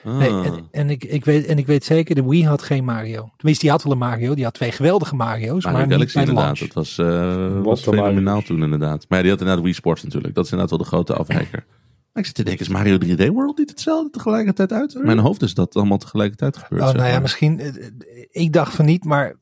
Ah. 0.05 0.19
Nee, 0.19 0.28
en, 0.28 0.69
en, 0.71 0.90
ik, 0.90 1.05
ik 1.05 1.25
weet, 1.25 1.47
en 1.47 1.59
ik 1.59 1.66
weet 1.66 1.85
zeker, 1.85 2.14
de 2.14 2.25
Wii 2.25 2.47
had 2.47 2.62
geen 2.62 2.85
Mario. 2.85 3.31
Tenminste, 3.37 3.62
die 3.64 3.71
had 3.71 3.83
wel 3.83 3.93
een 3.93 3.99
Mario. 3.99 4.35
Die 4.35 4.45
had 4.45 4.55
twee 4.55 4.73
geweldige 4.73 5.14
Mario's, 5.14 5.64
Mario 5.64 5.78
maar 5.78 5.87
niet 5.87 5.93
Galaxy 5.95 6.14
bij 6.16 6.25
de 6.25 6.31
inderdaad. 6.31 6.59
Dat 6.59 6.73
was, 6.73 6.99
eh 6.99 7.55
Wat 7.55 7.64
was 7.64 7.83
fenomenaal 7.83 8.43
toen 8.43 8.62
inderdaad. 8.62 9.05
Maar 9.09 9.16
ja, 9.19 9.23
die 9.23 9.31
had 9.33 9.40
inderdaad 9.40 9.64
Wii 9.64 9.75
Sports 9.75 10.02
natuurlijk. 10.02 10.35
Dat 10.35 10.45
is 10.45 10.50
inderdaad 10.50 10.76
wel 10.78 10.87
de 10.88 10.93
grote 10.95 11.14
afwijker. 11.14 11.64
Maar 12.12 12.25
ik 12.25 12.31
zit 12.31 12.35
te 12.35 12.45
denken, 12.50 12.66
is 12.66 12.73
Mario 12.73 12.99
3D 13.28 13.33
World 13.33 13.59
niet 13.59 13.71
hetzelfde 13.71 14.11
tegelijkertijd 14.11 14.73
uit? 14.73 14.95
In 14.95 15.05
mijn 15.07 15.19
hoofd 15.19 15.43
is 15.43 15.55
dat 15.55 15.76
allemaal 15.76 15.99
tegelijkertijd 15.99 16.57
gebeurd. 16.57 16.83
Oh, 16.83 16.93
nou 16.93 17.05
ja, 17.07 17.12
maar. 17.12 17.21
misschien. 17.23 17.61
eh, 17.61 17.66
eh, 17.69 17.93
Ik 18.31 18.52
dacht 18.52 18.75
van 18.75 18.85
niet, 18.85 19.05
maar 19.05 19.35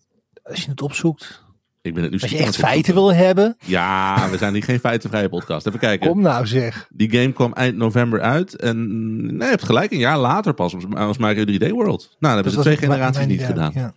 als 0.42 0.64
je 0.64 0.70
het 0.70 0.82
opzoekt. 0.82 1.43
Ik 1.84 1.94
ben 1.94 2.02
het 2.02 2.12
nu 2.12 2.18
Als 2.20 2.30
je 2.30 2.38
echt 2.38 2.56
feiten 2.56 2.94
wil 2.94 3.14
hebben, 3.14 3.56
Ja, 3.64 4.28
we 4.30 4.38
zijn 4.38 4.52
hier 4.54 4.62
geen 4.62 4.78
feitenvrije 4.78 5.28
podcast. 5.28 5.66
Even 5.66 5.78
kijken. 5.78 6.08
kom 6.10 6.20
nou 6.20 6.46
zeg. 6.46 6.88
Die 6.90 7.10
game 7.10 7.32
kwam 7.32 7.52
eind 7.52 7.76
november 7.76 8.20
uit. 8.20 8.56
En 8.56 8.86
nee, 9.26 9.38
je 9.38 9.44
hebt 9.44 9.62
gelijk, 9.64 9.92
een 9.92 9.98
jaar 9.98 10.18
later 10.18 10.54
pas 10.54 10.76
als 10.94 11.18
Mario 11.18 11.44
3D 11.44 11.70
World. 11.70 12.02
Nou, 12.02 12.16
dan 12.18 12.34
hebben 12.34 12.50
ze 12.50 12.56
Dat 12.56 12.64
twee 12.66 12.76
was 12.76 12.84
generaties 12.84 13.26
niet 13.26 13.44
gedaan. 13.44 13.72
ja. 13.74 13.94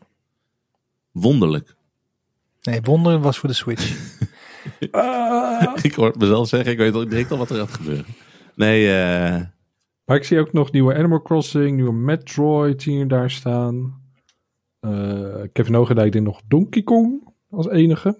Wonderlijk. 1.11 1.75
Nee, 2.61 2.81
Wonder 2.81 3.19
was 3.19 3.37
voor 3.37 3.49
de 3.49 3.55
Switch. 3.55 3.95
ik 5.81 5.93
hoor 5.93 6.07
het 6.07 6.19
mezelf 6.19 6.47
zeggen, 6.47 6.71
ik 6.71 6.77
weet 6.77 6.93
al 6.93 7.07
direct 7.07 7.31
al 7.31 7.37
wat 7.37 7.49
er 7.49 7.57
gaat 7.57 7.73
gebeuren. 7.73 8.05
Nee, 8.55 8.87
eh 8.97 9.41
Maar 10.05 10.15
ik 10.17 10.23
zie 10.23 10.39
ook 10.39 10.53
nog 10.53 10.71
nieuwe 10.71 10.95
Animal 10.95 11.21
Crossing, 11.21 11.75
nieuwe 11.75 11.93
Metroid 11.93 12.83
hier 12.83 13.07
daar 13.07 13.31
staan. 13.31 14.01
Eh 14.79 15.41
Kevin 15.53 15.73
Hogendijk 15.73 16.11
deed 16.11 16.23
nog 16.23 16.41
Donkey 16.47 16.83
Kong 16.83 17.26
als 17.49 17.67
enige. 17.69 18.17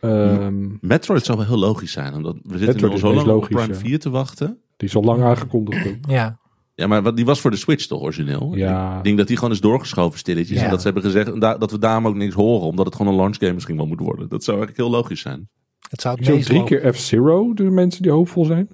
Ehm, 0.00 0.68
Metroid 0.80 1.24
zou 1.24 1.38
wel 1.38 1.46
heel 1.46 1.58
logisch 1.58 1.92
zijn. 1.92 2.14
Omdat 2.14 2.34
we 2.42 2.58
zitten 2.58 2.66
Metroid 2.66 2.82
nu 2.82 2.90
al 2.92 2.98
zo 2.98 3.14
lang 3.14 3.20
op 3.20 3.26
logisch, 3.34 3.56
Prime 3.56 3.72
ja. 3.74 3.78
4 3.80 3.98
te 3.98 4.10
wachten. 4.10 4.58
die 4.76 4.88
is 4.88 4.96
al 4.96 5.02
lang 5.02 5.22
aangekondigd. 5.22 5.86
ook. 5.86 5.94
Ja, 6.08 6.38
Ja, 6.74 6.86
maar 6.86 7.02
wat- 7.02 7.16
die 7.16 7.24
was 7.24 7.40
voor 7.40 7.50
de 7.50 7.56
Switch 7.56 7.86
toch 7.86 8.00
origineel? 8.02 8.54
Ja. 8.54 8.98
Ik 8.98 9.04
denk 9.04 9.18
dat 9.18 9.26
die 9.26 9.36
gewoon 9.36 9.52
is 9.52 9.60
doorgeschoven 9.60 10.18
stilletjes. 10.18 10.58
Ja. 10.58 10.64
En 10.64 10.70
dat 10.70 10.78
ze 10.78 10.84
hebben 10.84 11.02
gezegd 11.02 11.40
da- 11.40 11.58
dat 11.58 11.70
we 11.70 11.78
daarom 11.78 12.06
ook 12.06 12.14
niks 12.14 12.34
horen. 12.34 12.66
Omdat 12.66 12.86
het 12.86 12.94
gewoon 12.94 13.12
een 13.12 13.18
launch 13.18 13.36
game 13.38 13.52
misschien 13.52 13.76
wel 13.76 13.86
moet 13.86 14.00
worden. 14.00 14.28
Dat 14.28 14.44
zou 14.44 14.56
eigenlijk 14.58 14.88
heel 14.88 14.98
logisch 14.98 15.20
zijn. 15.20 15.48
het 15.90 16.00
zou 16.00 16.16
het 16.24 16.44
drie 16.44 16.64
keer 16.64 16.94
F-Zero, 16.94 17.54
de 17.54 17.62
mensen 17.62 18.02
die 18.02 18.10
hoopvol 18.10 18.44
zijn. 18.44 18.68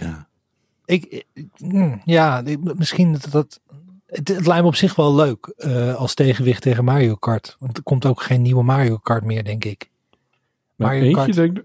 Ja. 0.00 0.28
Ik, 0.84 1.24
mm, 1.58 2.00
ja, 2.04 2.42
ik- 2.44 2.74
misschien 2.78 3.12
dat 3.12 3.26
dat. 3.30 3.60
Het, 4.12 4.28
het 4.28 4.46
lijkt 4.46 4.62
me 4.62 4.68
op 4.68 4.74
zich 4.74 4.94
wel 4.94 5.14
leuk 5.14 5.46
eh, 5.56 5.94
als 5.94 6.14
tegenwicht 6.14 6.62
tegen 6.62 6.84
Mario 6.84 7.14
Kart. 7.14 7.56
Want 7.58 7.76
er 7.76 7.82
komt 7.82 8.06
ook 8.06 8.22
geen 8.22 8.42
nieuwe 8.42 8.62
Mario 8.62 8.96
Kart 8.96 9.24
meer, 9.24 9.44
denk 9.44 9.64
ik. 9.64 9.90
Nou, 10.76 10.90
Mario 10.90 11.02
eentje 11.02 11.34
Kart. 11.34 11.34
denk 11.34 11.62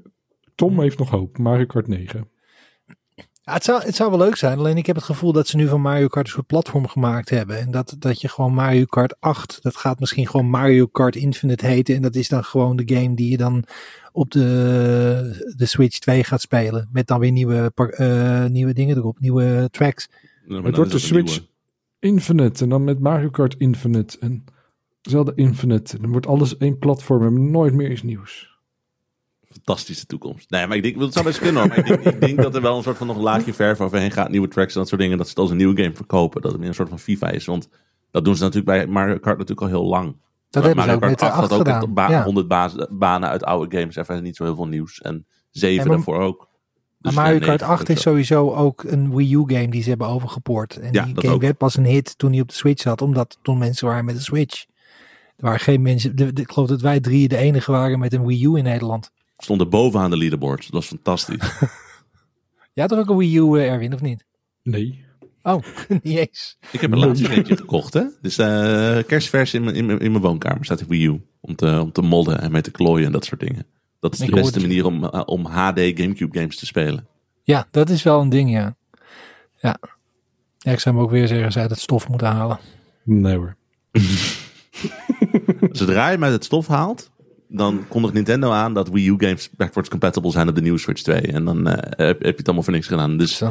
Tom 0.55 0.79
heeft 0.79 0.97
nog 0.97 1.09
hoop. 1.09 1.37
Mario 1.37 1.65
Kart 1.65 1.87
9. 1.87 2.29
Ja, 3.15 3.53
het, 3.53 3.63
zou, 3.63 3.83
het 3.83 3.95
zou 3.95 4.09
wel 4.09 4.19
leuk 4.19 4.35
zijn, 4.35 4.57
alleen 4.57 4.77
ik 4.77 4.85
heb 4.85 4.95
het 4.95 5.05
gevoel 5.05 5.31
dat 5.31 5.47
ze 5.47 5.55
nu 5.55 5.67
van 5.67 5.81
Mario 5.81 6.07
Kart 6.07 6.25
een 6.25 6.31
soort 6.31 6.47
platform 6.47 6.87
gemaakt 6.87 7.29
hebben. 7.29 7.59
En 7.59 7.71
dat, 7.71 7.95
dat 7.99 8.21
je 8.21 8.27
gewoon 8.27 8.53
Mario 8.53 8.85
Kart 8.85 9.19
8, 9.19 9.59
dat 9.61 9.75
gaat 9.75 9.99
misschien 9.99 10.27
gewoon 10.27 10.49
Mario 10.49 10.85
Kart 10.85 11.15
Infinite 11.15 11.65
heten. 11.65 11.95
En 11.95 12.01
dat 12.01 12.15
is 12.15 12.27
dan 12.27 12.43
gewoon 12.43 12.75
de 12.75 12.95
game 12.95 13.15
die 13.15 13.31
je 13.31 13.37
dan 13.37 13.63
op 14.11 14.31
de, 14.31 15.53
de 15.55 15.65
Switch 15.65 15.99
2 15.99 16.23
gaat 16.23 16.41
spelen. 16.41 16.89
Met 16.91 17.07
dan 17.07 17.19
weer 17.19 17.31
nieuwe, 17.31 17.71
eh, 17.75 18.45
nieuwe 18.45 18.73
dingen 18.73 18.97
erop, 18.97 19.19
nieuwe 19.19 19.67
tracks. 19.71 20.07
Nou, 20.09 20.21
maar 20.47 20.55
Het 20.55 20.65
dan 20.65 20.75
wordt 20.75 20.91
de 20.91 20.99
Switch 20.99 21.31
nieuwe. 21.31 21.47
Infinite 21.99 22.63
en 22.63 22.69
dan 22.69 22.83
met 22.83 22.99
Mario 22.99 23.29
Kart 23.29 23.55
Infinite 23.57 24.17
en 24.19 24.43
Zelda 25.01 25.31
Infinite. 25.35 25.95
En 25.95 26.01
dan 26.01 26.11
wordt 26.11 26.27
alles 26.27 26.57
één 26.57 26.77
platform 26.79 27.25
en 27.25 27.51
nooit 27.51 27.73
meer 27.73 27.91
iets 27.91 28.03
nieuws. 28.03 28.55
fantastische 29.45 30.05
toekomst. 30.05 30.49
Nee, 30.49 30.67
maar 30.67 30.77
ik 30.77 30.83
denk, 30.83 30.99
het 30.99 31.13
zou 31.13 31.25
best 31.25 31.39
kunnen 31.39 31.61
hoor. 31.61 31.67
Maar 31.69 31.77
ik 31.77 31.85
denk, 31.87 32.01
ik 32.15 32.21
denk 32.21 32.41
dat 32.41 32.55
er 32.55 32.61
wel 32.61 32.77
een 32.77 32.83
soort 32.83 32.97
van 32.97 33.07
nog 33.07 33.15
een 33.15 33.21
laagje 33.21 33.53
verf 33.53 33.81
overheen 33.81 34.11
gaat. 34.11 34.29
Nieuwe 34.29 34.47
tracks 34.47 34.73
en 34.73 34.79
dat 34.79 34.87
soort 34.89 35.01
dingen. 35.01 35.17
Dat 35.17 35.25
ze 35.25 35.31
het 35.31 35.41
als 35.41 35.51
een 35.51 35.57
nieuwe 35.57 35.81
game 35.81 35.95
verkopen. 35.95 36.41
Dat 36.41 36.51
het 36.51 36.59
meer 36.59 36.69
een 36.69 36.75
soort 36.75 36.89
van 36.89 36.99
FIFA 36.99 37.29
is. 37.29 37.45
Want 37.45 37.69
dat 38.11 38.25
doen 38.25 38.35
ze 38.35 38.43
natuurlijk 38.43 38.65
bij 38.77 38.87
Mario 38.87 39.13
Kart 39.17 39.37
natuurlijk 39.37 39.61
al 39.61 39.79
heel 39.79 39.85
lang. 39.89 40.05
Dat 40.49 40.63
Maar 40.63 40.63
hebben 40.63 40.83
ze 40.83 40.91
ook 40.91 41.09
met 41.09 41.19
de 41.19 41.25
8 41.25 41.35
had 41.39 41.51
ook 41.51 41.57
gedaan. 41.57 41.81
echt 41.81 41.93
ba- 41.93 42.09
ja. 42.09 42.23
100 42.23 42.47
baas- 42.47 42.75
banen 42.89 43.29
uit 43.29 43.43
oude 43.43 43.77
games. 43.77 43.95
Even 43.95 44.23
niet 44.23 44.35
zo 44.35 44.43
heel 44.43 44.55
veel 44.55 44.67
nieuws. 44.67 45.01
En 45.01 45.25
7 45.51 45.75
Ja, 45.77 45.83
maar- 45.83 45.95
daarvoor 45.95 46.17
ook. 46.19 46.46
Maar 47.15 47.23
Dus, 47.23 47.31
Mario 47.33 47.47
Kart 47.47 47.59
negen 47.61 47.73
8 47.75 47.89
is 47.89 48.01
sowieso 48.01 48.53
ook 48.53 48.83
een 48.83 49.15
Wii 49.15 49.33
U 49.33 49.43
game 49.45 49.67
die 49.67 49.81
ze 49.83 49.89
hebben 49.89 50.07
overgepoord. 50.07 50.77
En 50.77 50.93
Ja, 50.93 51.05
die 51.05 51.15
game 51.17 51.33
ook. 51.33 51.41
werd 51.41 51.57
pas 51.57 51.77
een 51.77 51.85
hit 51.85 52.17
toen 52.17 52.31
hij 52.31 52.41
op 52.41 52.47
de 52.47 52.53
Switch 52.53 52.81
zat, 52.81 53.01
omdat 53.01 53.37
toen 53.41 53.57
mensen 53.57 53.87
waren 53.87 54.05
met 54.05 54.15
de 54.15 54.21
Switch. 54.21 54.65
Er 55.37 55.43
waren 55.45 55.59
geen 55.59 55.81
mensen, 55.81 56.15
de, 56.15 56.33
de- 56.33 56.41
ik 56.41 56.51
geloof 56.51 56.67
dat 56.69 56.81
wij 56.81 56.99
drie 56.99 57.27
de 57.27 57.37
enige 57.37 57.71
waren 57.71 57.99
met 57.99 58.13
een 58.13 58.25
Wii 58.25 58.45
U 58.45 58.55
in 58.55 58.63
Nederland. 58.63 59.11
Stonden 59.37 59.69
bovenaan 59.69 60.09
de 60.09 60.17
leaderboards. 60.17 60.65
Dat 60.65 60.73
was 60.75 60.87
fantastisch. 60.87 61.51
Jij 62.73 62.85
had 62.85 62.89
toch 62.89 62.99
ook 62.99 63.09
een 63.09 63.17
Wii 63.17 63.37
U, 63.37 63.59
eh, 63.59 63.71
Erwin, 63.71 63.93
of 63.93 64.01
niet? 64.01 64.25
Nee. 64.63 65.05
Oh, 65.43 65.63
niet 66.03 66.17
eens. 66.17 66.57
Ik 66.71 66.81
heb 66.81 66.91
er 66.91 66.97
laatst 66.97 67.27
weer 67.27 67.37
eentje 67.37 67.57
gekocht, 67.57 67.93
hè. 67.93 68.03
Dus 68.21 68.37
eh 68.37 68.97
kerstvers 69.07 69.53
in 69.53 69.63
mijn, 69.63 69.75
in, 69.75 69.85
mijn, 69.85 69.99
in 69.99 70.11
mijn 70.11 70.23
woonkamer 70.23 70.65
staat 70.65 70.79
de 70.79 70.85
Wii 70.87 71.05
U. 71.05 71.21
Om 71.41 71.55
te, 71.55 71.79
om 71.81 71.91
te 71.91 72.01
modden 72.01 72.41
en 72.41 72.51
mee 72.51 72.61
te 72.61 72.71
klooien 72.71 73.05
en 73.05 73.11
dat 73.11 73.25
soort 73.25 73.39
dingen. 73.39 73.65
Dat 73.99 74.13
is 74.13 74.19
Ik 74.19 74.29
de 74.29 74.35
beste 74.35 74.59
manier 74.59 74.85
om, 74.85 75.03
eh, 75.03 75.21
om 75.25 75.45
HD 75.45 75.79
Gamecube 75.79 76.39
games 76.39 76.55
te 76.55 76.65
spelen. 76.65 77.07
Ja, 77.43 77.67
dat 77.71 77.89
is 77.89 78.03
wel 78.03 78.21
een 78.21 78.29
ding, 78.29 78.51
ja. 78.51 78.75
Ja. 79.55 79.77
ja 80.57 80.71
ik 80.71 80.79
zou 80.79 80.95
hem 80.95 81.03
ook 81.03 81.11
weer 81.11 81.27
zeggen, 81.27 81.51
ze 81.51 81.59
uit 81.59 81.69
het 81.69 81.79
stof 81.79 82.09
moeten 82.09 82.27
halen. 82.27 82.59
Nee 83.03 83.35
hoor. 83.35 83.55
Zodra 85.71 86.05
je 86.05 86.13
hem 86.13 86.23
uit 86.23 86.33
het 86.33 86.45
stof 86.45 86.67
haalt, 86.67 87.09
dan 87.47 87.85
kondigt 87.87 88.13
Nintendo 88.13 88.51
aan 88.51 88.73
dat 88.73 88.89
Wii 88.89 89.07
U 89.07 89.15
games 89.17 89.49
backwards 89.57 89.89
compatible 89.89 90.31
zijn 90.31 90.49
op 90.49 90.55
de 90.55 90.61
nieuwe 90.61 90.77
Switch 90.79 91.01
2. 91.01 91.21
En 91.21 91.45
dan 91.45 91.67
eh, 91.67 91.73
heb, 92.07 92.21
heb 92.21 92.31
je 92.31 92.37
het 92.37 92.45
allemaal 92.45 92.63
voor 92.63 92.73
niks 92.73 92.87
gedaan. 92.87 93.17
Dus 93.17 93.43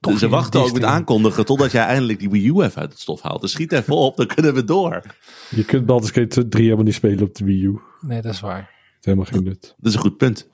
Dus 0.00 0.18
ze 0.18 0.28
wachten 0.28 0.60
ook 0.60 0.72
met 0.72 0.84
aankondigen 0.84 1.44
totdat 1.44 1.72
jij 1.72 1.84
eindelijk 1.84 2.18
die 2.18 2.30
Wii 2.30 2.48
U 2.48 2.60
even 2.60 2.80
uit 2.80 2.90
het 2.90 3.00
stof 3.00 3.22
haalt. 3.22 3.40
Dus 3.40 3.52
schiet 3.52 3.72
even 3.72 3.96
op, 3.96 4.16
dan 4.16 4.26
kunnen 4.26 4.54
we 4.54 4.64
door. 4.64 5.02
Je 5.50 5.64
kunt 5.64 5.86
Baldur's 5.86 6.10
Gate 6.10 6.48
3 6.48 6.62
helemaal 6.64 6.84
niet 6.84 6.94
spelen 6.94 7.22
op 7.22 7.34
de 7.34 7.44
Wii 7.44 7.64
U. 7.64 7.78
Nee, 8.00 8.22
dat 8.22 8.32
is 8.32 8.40
waar. 8.40 8.70
Helemaal 9.04 9.26
geen 9.26 9.42
nut. 9.44 9.74
Dat 9.78 9.88
is 9.90 9.94
een 9.94 10.00
goed 10.00 10.16
punt. 10.16 10.48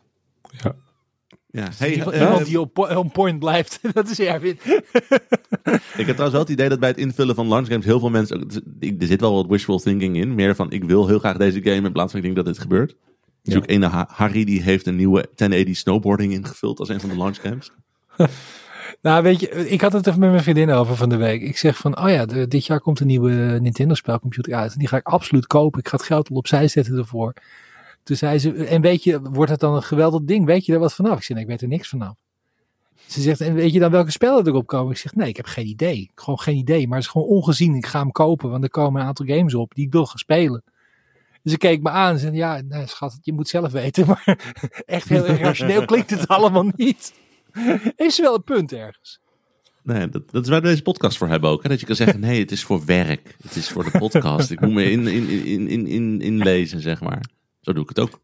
Ja. 0.62 0.74
Ja. 1.50 1.68
Hey, 1.76 1.92
Iemand 1.94 2.11
eh, 2.12 2.20
iemand 2.20 2.46
die 2.46 2.61
op, 2.61 2.78
on 2.78 3.11
point 3.11 3.38
blijft, 3.38 3.78
dat 3.94 4.08
is 4.11 4.20
Erwin. 4.20 4.58
ik 6.00 6.06
heb 6.06 6.16
trouwens 6.16 6.30
wel 6.32 6.40
het 6.40 6.48
idee 6.48 6.68
dat 6.68 6.80
bij 6.80 6.88
het 6.88 6.98
invullen 6.98 7.34
van 7.34 7.48
launch 7.48 7.66
games 7.68 7.84
heel 7.84 8.00
veel 8.00 8.11
mensen... 8.11 8.42
ook- 8.42 8.52
Er 9.00 9.06
zit 9.06 9.20
wel 9.20 9.34
wat 9.34 9.46
wishful 9.46 9.78
thinking 9.78 10.16
in. 10.16 10.34
Meer 10.34 10.54
van, 10.54 10.70
ik 10.70 10.84
wil 10.84 11.06
heel 11.06 11.18
graag 11.18 11.37
deze 11.37 11.62
game 11.62 11.87
in 11.87 11.92
plaats 11.92 12.11
van 12.11 12.20
ik 12.20 12.24
denk 12.24 12.37
dat 12.37 12.46
dit 12.46 12.58
gebeurt. 12.58 12.96
Dus 13.42 13.54
Ja. 13.54 13.61
ook 13.61 13.68
ene 13.68 13.87
Ha- 13.87 14.08
Harry 14.12 14.44
die 14.44 14.62
heeft 14.62 14.87
een 14.87 14.96
nieuwe 14.96 15.28
1080 15.34 15.76
snowboarding 15.76 16.32
ingevuld 16.32 16.78
als 16.78 16.88
een 16.88 17.00
van 17.00 17.08
de 17.08 17.16
launch 17.16 17.40
games. 17.40 17.70
Nou, 19.02 19.22
weet 19.22 19.40
je, 19.40 19.48
ik 19.68 19.80
had 19.80 19.92
het 19.92 20.06
even 20.06 20.20
met 20.20 20.30
mijn 20.30 20.42
vriendin 20.42 20.70
over 20.70 20.96
van 20.96 21.08
de 21.08 21.16
week. 21.16 21.42
Ik 21.42 21.56
zeg 21.56 21.76
van, 21.76 21.98
oh 21.98 22.11
ja, 22.11 22.26
de- 22.26 22.48
dit 22.48 22.66
jaar 22.66 22.80
komt 22.80 23.00
een 23.00 23.06
nieuwe 23.06 23.58
Nintendo 23.61 23.94
spelcomputer 23.94 24.54
uit. 24.54 24.72
En 24.72 24.78
die 24.78 24.88
ga 24.88 24.96
ik 24.96 25.06
absoluut 25.06 25.46
kopen. 25.46 25.80
Ik 25.80 25.88
ga 25.88 25.96
het 25.96 26.06
geld 26.06 26.30
al 26.30 26.37
opzij 26.37 26.68
zetten 26.68 26.96
ervoor. 26.98 27.32
Toen 28.09 28.16
zei 28.16 28.38
ze, 28.38 28.64
en 28.64 28.81
weet 28.81 29.05
je, 29.05 29.21
wordt 29.23 29.51
het 29.51 29.61
dan 29.61 29.75
een 29.75 29.83
geweldig 29.83 30.23
ding? 30.23 30.44
Weet 30.44 30.66
je 30.66 30.73
er 30.73 30.79
wat 30.79 30.94
vanaf? 30.94 31.21
Ik 31.21 31.29
nee, 31.29 31.42
ik 31.42 31.49
weet 31.49 31.62
er 31.62 31.68
niks 31.68 31.88
vanaf. 31.88 32.14
Ze 33.07 33.21
zegt, 33.21 33.40
en 33.40 33.55
weet 33.55 33.73
je 33.73 33.79
dan 33.79 33.90
welke 33.90 34.11
spellen 34.11 34.47
erop 34.47 34.66
komen? 34.66 34.92
Ik 34.92 34.99
zeg, 34.99 35.14
nee, 35.14 35.29
ik 35.29 35.37
heb 35.37 35.47
geen 35.47 35.66
idee. 35.66 36.11
Gewoon 36.14 36.38
geen 36.38 36.57
idee. 36.57 36.87
Maar 36.87 36.97
het 36.97 37.07
is 37.07 37.12
gewoon 37.12 37.27
ongezien. 37.27 37.75
Ik 37.75 37.87
ga 37.87 38.01
hem 38.01 38.12
kopen, 38.12 38.51
want 38.51 38.64
er 38.64 38.71
komen 38.71 39.01
een 39.01 39.07
aantal 39.07 39.27
games 39.27 39.55
op 39.55 39.75
die 39.75 39.87
ik 39.87 39.92
wil 39.92 40.07
gaan 40.07 40.18
spelen. 40.18 40.64
Dus 41.42 41.53
ik 41.53 41.59
keek 41.59 41.83
me 41.83 41.90
aan 41.90 42.12
en 42.12 42.18
zei, 42.18 42.37
ja, 42.37 42.61
nee, 42.68 42.87
schat, 42.87 43.18
je 43.21 43.33
moet 43.33 43.49
zelf 43.49 43.73
weten. 43.73 44.07
Maar 44.09 44.55
echt 44.87 45.09
heel 45.09 45.27
erg 45.27 45.40
rationeel 45.40 45.85
klinkt 45.85 46.11
het 46.11 46.29
allemaal 46.29 46.66
niet. 46.77 47.12
Ze 47.97 48.18
wel 48.23 48.35
een 48.35 48.44
punt 48.44 48.73
ergens. 48.73 49.21
Nee, 49.83 50.09
dat, 50.09 50.31
dat 50.31 50.42
is 50.44 50.51
waar 50.51 50.61
we 50.61 50.68
deze 50.68 50.83
podcast 50.83 51.18
voor 51.18 51.29
hebben 51.29 51.51
ook. 51.51 51.62
Hè? 51.62 51.68
Dat 51.68 51.81
je 51.81 51.87
kan 51.87 51.97
zeggen, 51.97 52.21
nee, 52.21 52.40
het 52.40 52.53
is 52.53 52.64
voor 52.64 52.85
werk. 52.85 53.37
Het 53.42 53.57
is 53.57 53.68
voor 53.68 53.85
de 53.85 53.99
podcast. 53.99 54.51
ik 54.51 54.61
moet 54.61 54.73
me 54.73 54.90
in, 54.90 55.07
in, 55.07 55.29
in, 55.29 55.68
in, 55.68 55.87
in, 55.87 56.21
inlezen, 56.21 56.81
zeg 56.81 57.01
maar. 57.01 57.37
Zo 57.68 57.74
doe 57.74 57.83
ik 57.83 57.88
het 57.88 57.98
ook. 57.98 58.20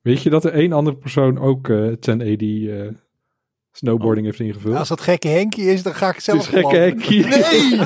Weet 0.00 0.22
je 0.22 0.30
dat 0.30 0.44
er 0.44 0.52
één 0.52 0.72
andere 0.72 0.96
persoon 0.96 1.38
ook 1.38 1.68
eh 1.68 1.76
1080 1.76 2.68
eh, 2.68 2.88
snowboarding 3.72 4.26
heeft 4.26 4.40
ingevuld? 4.40 4.76
Als 4.76 4.88
dat 4.88 5.00
gekke 5.00 5.28
Henkie 5.28 5.64
is, 5.64 5.82
dan 5.82 5.94
ga 5.94 6.08
ik 6.08 6.14
het 6.14 6.24
zelf 6.24 6.38
is 6.38 6.46
gekke. 6.46 6.76
Henkie. 6.76 7.26
Nee! 7.26 7.80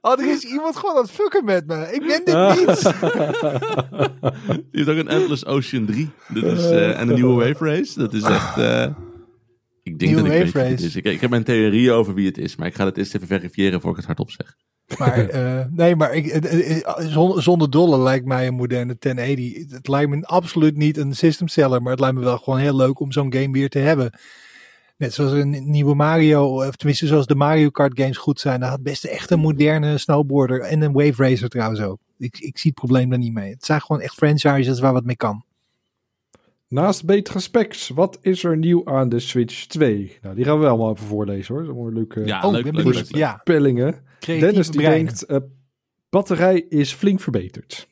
Oh, 0.00 0.20
er 0.20 0.30
is 0.30 0.44
iemand 0.44 0.76
gewoon 0.76 0.96
aan 0.96 1.02
het 1.02 1.10
fucken 1.10 1.44
met 1.44 1.66
me. 1.66 1.92
Ik 1.92 2.00
ben 2.00 2.24
dit 2.24 2.66
niet. 2.66 2.82
Die 4.72 4.84
heeft 4.84 4.88
ook 4.88 4.96
een 4.96 5.08
Endless 5.08 5.46
Ocean 5.46 5.86
3. 5.86 6.10
Dat 6.28 6.44
is, 6.44 6.70
eh, 6.70 7.00
en 7.00 7.08
een 7.08 7.14
nieuwe 7.14 7.44
Wave 7.44 7.64
Race. 7.64 7.98
Dat 7.98 8.12
is 8.12 8.22
echt... 8.22 8.58
eh, 8.58 8.86
ik 9.82 9.98
denk 9.98 10.12
Nieuwe 10.12 10.28
dat 10.28 10.32
ik 10.32 10.44
Wave 10.44 10.52
weet 10.52 10.52
wie 10.52 10.62
het 10.62 10.80
is. 10.80 10.96
Ik, 10.96 11.04
ik 11.04 11.20
heb 11.20 11.30
mijn 11.30 11.44
theorieën 11.44 11.92
over 11.92 12.14
wie 12.14 12.26
het 12.26 12.38
is. 12.38 12.56
Maar 12.56 12.66
ik 12.66 12.74
ga 12.74 12.84
het 12.84 12.96
eerst 12.96 13.14
even 13.14 13.26
verifiëren 13.26 13.80
voor 13.80 13.90
ik 13.90 13.96
het 13.96 14.06
hardop 14.06 14.30
zeg. 14.30 14.56
Maar 14.98 15.28
eh, 15.28 15.64
nee, 15.70 15.96
maar 15.96 16.14
ik, 16.14 16.26
eh, 16.26 16.98
zon- 16.98 17.42
zonder 17.42 17.70
dolle 17.70 17.98
lijkt 17.98 18.26
mij 18.26 18.46
een 18.46 18.54
moderne 18.54 18.96
1080. 18.98 19.70
Het 19.70 19.88
lijkt 19.88 20.10
me 20.10 20.26
absoluut 20.26 20.76
niet 20.76 20.96
een 20.96 21.14
system 21.14 21.48
seller, 21.48 21.82
maar 21.82 21.90
het 21.90 22.00
lijkt 22.00 22.16
me 22.16 22.22
wel 22.24 22.38
gewoon 22.38 22.58
heel 22.58 22.76
leuk 22.76 23.00
om 23.00 23.12
zo'n 23.12 23.32
game 23.32 23.50
weer 23.52 23.68
te 23.68 23.78
hebben. 23.78 24.10
Net 24.96 25.14
zoals 25.14 25.32
een 25.32 25.70
nieuwe 25.70 25.94
Mario, 25.94 26.66
of 26.66 26.76
tenminste 26.76 27.06
zoals 27.06 27.26
de 27.26 27.34
Mario 27.34 27.70
Kart 27.70 28.00
games 28.00 28.16
goed 28.16 28.40
zijn. 28.40 28.60
Dan 28.60 28.68
had 28.68 28.82
best 28.82 29.04
echt 29.04 29.30
een 29.30 29.40
moderne 29.40 29.98
snowboarder 29.98 30.60
en 30.60 30.80
een 30.82 30.92
wave 30.92 31.22
racer 31.22 31.48
trouwens 31.48 31.80
ook. 31.80 31.98
Ik, 32.18 32.38
ik 32.38 32.58
zie 32.58 32.70
het 32.70 32.80
probleem 32.80 33.08
daar 33.10 33.18
niet 33.18 33.32
mee. 33.32 33.50
Het 33.50 33.64
zijn 33.64 33.80
gewoon 33.80 34.02
echt 34.02 34.14
franchises 34.14 34.80
waar 34.80 34.92
wat 34.92 35.04
mee 35.04 35.16
kan. 35.16 35.44
Naast 36.68 37.04
betere 37.04 37.40
specs, 37.40 37.88
wat 37.88 38.18
is 38.20 38.44
er 38.44 38.56
nieuw 38.56 38.84
aan 38.84 39.08
de 39.08 39.18
Switch 39.18 39.66
2? 39.66 40.18
Nou, 40.22 40.34
die 40.34 40.44
gaan 40.44 40.60
we 40.60 40.66
allemaal 40.66 40.92
even 40.92 41.06
voorlezen 41.06 41.54
hoor. 41.54 41.64
Dat 41.64 41.74
allemaal 41.74 41.92
leuke 41.92 42.24
Ja, 42.24 42.42
oh, 42.42 42.52
leuk, 42.52 42.64
leuk, 42.64 42.84
leuk. 42.84 43.16
Ja. 43.16 43.40
Creatieve 44.20 44.50
Dennis 44.50 44.70
die 44.70 44.80
breinen. 44.80 45.04
denkt, 45.06 45.22
eh, 45.24 45.36
batterij 46.08 46.58
is 46.68 46.92
flink 46.92 47.20
verbeterd. 47.20 47.88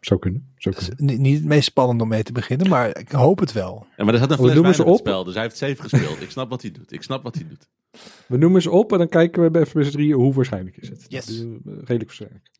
Zou 0.00 0.20
kunnen, 0.20 0.52
zou 0.56 0.74
is 0.78 0.88
kunnen. 0.88 1.06
niet, 1.06 1.18
niet 1.18 1.36
het 1.38 1.44
meest 1.44 1.64
spannend 1.64 2.00
om 2.02 2.08
mee 2.08 2.22
te 2.22 2.32
beginnen, 2.32 2.68
maar 2.68 2.98
ik 2.98 3.10
hoop 3.12 3.38
het 3.38 3.52
wel. 3.52 3.86
Ja, 3.96 4.04
maar 4.04 4.14
er 4.14 4.20
zat 4.20 4.30
een 4.30 4.36
We 4.36 4.42
fles 4.42 4.54
noemen 4.54 4.62
wijn 4.62 4.74
ze 4.74 4.80
in 4.82 4.88
het 4.90 5.00
op. 5.00 5.06
spel. 5.06 5.24
Dus 5.24 5.34
hij 5.34 5.42
heeft 5.42 5.56
safe 5.56 5.82
gespeeld. 5.82 6.22
Ik 6.22 6.30
snap 6.30 6.50
wat 6.50 6.62
hij 6.62 6.70
doet. 6.70 6.92
Ik 6.92 7.02
snap 7.02 7.22
wat 7.22 7.34
hij 7.34 7.46
doet. 7.48 7.68
We 8.26 8.36
noemen 8.36 8.62
ze 8.62 8.70
op 8.70 8.92
en 8.92 8.98
dan 8.98 9.08
kijken 9.08 9.42
we 9.42 9.50
met 9.50 9.68
z'n 9.68 9.90
drieën 9.90 10.14
hoe 10.14 10.32
waarschijnlijk 10.34 10.76
is 10.76 10.88
het. 10.88 11.04
Yes. 11.08 11.26
Dat 11.26 11.34
is, 11.34 11.40
eh, 11.40 11.46
redelijk 11.64 12.04
waarschijnlijk. 12.04 12.50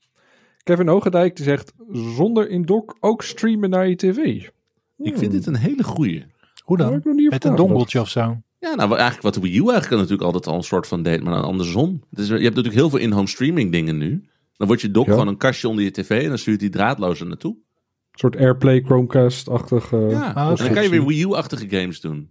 Kevin 0.62 0.88
Hogendijk 0.88 1.36
die 1.36 1.44
zegt, 1.44 1.72
zonder 1.92 2.48
in 2.48 2.62
dock 2.62 2.96
ook 3.00 3.22
streamen 3.22 3.70
naar 3.70 3.88
je 3.88 3.96
tv. 3.96 4.48
Ik 4.96 5.16
vind 5.18 5.32
dit 5.32 5.46
een 5.46 5.56
hele 5.56 5.82
goeie. 5.84 6.24
Hoe 6.64 6.76
dan? 6.76 7.02
Met 7.28 7.44
een 7.44 7.54
dongeltje 7.56 8.00
of 8.00 8.08
zo. 8.08 8.40
Ja, 8.62 8.74
nou 8.74 8.90
eigenlijk 8.90 9.22
wat 9.22 9.34
de 9.34 9.40
Wii 9.40 9.58
U 9.58 9.68
eigenlijk 9.68 9.90
natuurlijk 9.90 10.22
altijd 10.22 10.46
al 10.46 10.54
een 10.54 10.62
soort 10.62 10.86
van 10.86 11.02
deed, 11.02 11.22
maar 11.22 11.32
dan 11.34 11.44
andersom. 11.44 12.02
Dus 12.10 12.26
je 12.26 12.32
hebt 12.32 12.42
natuurlijk 12.44 12.74
heel 12.74 12.90
veel 12.90 12.98
in-home 12.98 13.26
streaming 13.28 13.72
dingen 13.72 13.98
nu. 13.98 14.28
Dan 14.56 14.66
wordt 14.66 14.82
je 14.82 14.90
dock 14.90 15.06
Ja. 15.06 15.12
gewoon 15.12 15.28
een 15.28 15.36
kastje 15.36 15.68
onder 15.68 15.84
je 15.84 15.90
tv 15.90 16.22
en 16.22 16.28
dan 16.28 16.38
stuurt 16.38 16.60
die 16.60 16.68
draadloos 16.70 17.20
er 17.20 17.26
naartoe. 17.26 17.52
Een 17.54 18.18
soort 18.18 18.36
Airplay 18.36 18.80
Chromecast-achtig. 18.80 19.92
eh, 19.92 20.10
Ja, 20.10 20.30
Ah, 20.32 20.50
en 20.50 20.56
dan 20.56 20.72
kan 20.72 20.82
je 20.82 20.88
weer. 20.88 21.06
Wii 21.06 21.22
U-achtige 21.22 21.68
games 21.68 22.00
doen. 22.00 22.30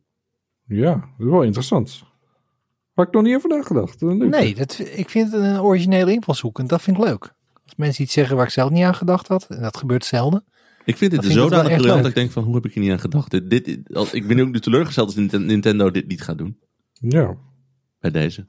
Ja, 0.68 0.94
dat 0.94 1.26
is 1.26 1.32
wel 1.32 1.42
interessant. 1.44 2.04
Had 2.94 3.08
ik 3.08 3.14
nog 3.14 3.24
niet 3.24 3.36
over 3.36 3.50
nagedacht. 3.50 4.02
Nee, 4.02 4.56
dat, 4.56 4.80
ik 4.96 5.10
vind 5.10 5.32
het 5.32 5.42
een 5.42 5.62
originele 5.62 6.12
invalshoek 6.14 6.60
en 6.60 6.68
dat 6.68 6.82
vind 6.82 6.98
ik 6.98 7.04
leuk. 7.04 7.34
Als 7.64 7.76
mensen 7.76 8.04
iets 8.04 8.14
zeggen 8.14 8.36
waar 8.36 8.46
ik 8.46 8.52
zelf 8.52 8.70
niet 8.70 8.84
aan 8.84 8.96
gedacht 8.96 9.28
had, 9.28 9.46
en 9.50 9.62
dat 9.62 9.78
gebeurt 9.78 10.06
zelden. 10.06 10.46
Ik 10.86 10.98
vind 10.98 11.12
dit 11.12 11.24
zodanig 11.26 11.74
briljant 11.76 11.98
dat 12.02 12.10
ik 12.10 12.16
denk 12.16 12.32
van 12.32 12.44
hoe 12.44 12.56
heb 12.56 12.66
ik 12.66 12.74
hier 12.74 12.84
niet 12.84 12.92
aan 12.92 13.00
gedacht. 13.00 13.32
Dit, 13.32 13.50
dit, 13.50 13.80
als- 13.96 14.14
ik 14.14 14.28
ben 14.28 14.36
nu 14.36 14.42
ook 14.42 14.52
nu 14.52 14.60
teleurgesteld 14.60 15.08
als 15.08 15.16
Ninten- 15.16 15.46
Nintendo 15.46 15.92
dit 15.92 16.08
niet 16.08 16.22
gaat 16.22 16.38
doen. 16.38 16.58
Ja. 16.94 17.38
Bij 18.00 18.12
deze. 18.12 18.46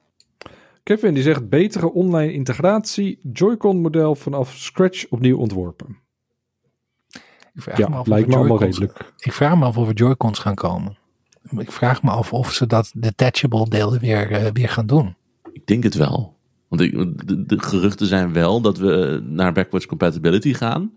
Kevin 0.83 1.14
die 1.14 1.23
zegt 1.23 1.49
betere 1.49 1.92
online 1.92 2.33
integratie, 2.33 3.18
Joy-Con 3.33 3.81
model 3.81 4.14
vanaf 4.14 4.55
scratch 4.57 5.07
opnieuw 5.09 5.37
ontworpen. 5.38 5.97
Ik 7.55 7.62
vraag 7.62 7.79
me 7.79 7.85
Ja, 7.88 7.95
af 7.97 8.07
lijkt 8.07 8.25
of 8.25 8.29
me 8.31 8.35
er 8.35 8.38
allemaal 8.40 8.59
Joy-Cons- 8.59 8.79
redelijk. 8.79 9.12
Ik 9.18 9.33
vraag 9.33 9.57
me 9.59 9.64
af 9.64 9.77
of 9.77 9.88
er 9.88 9.95
Joy-Cons 9.95 10.38
gaan 10.38 10.55
komen. 10.55 10.97
Ik 11.57 11.73
vraag 11.73 12.03
me 12.03 12.11
af 12.11 12.33
of 12.33 12.53
ze 12.53 12.66
dat 12.66 12.92
detachable 12.97 13.68
deel 13.68 13.99
weer, 13.99 14.31
eh, 14.31 14.47
weer 14.53 14.68
gaan 14.68 14.87
doen. 14.87 15.14
Ik 15.53 15.66
denk 15.66 15.83
het 15.83 15.95
wel. 15.95 16.37
Want 16.68 16.81
ik, 16.83 16.92
de, 17.29 17.47
de 17.47 17.59
geruchten 17.62 18.07
zijn 18.07 18.33
wel 18.33 18.61
dat 18.61 18.79
we 18.79 19.23
naar 19.25 19.53
backwards 19.53 19.87
compatibility 19.87 20.53
gaan. 20.55 20.92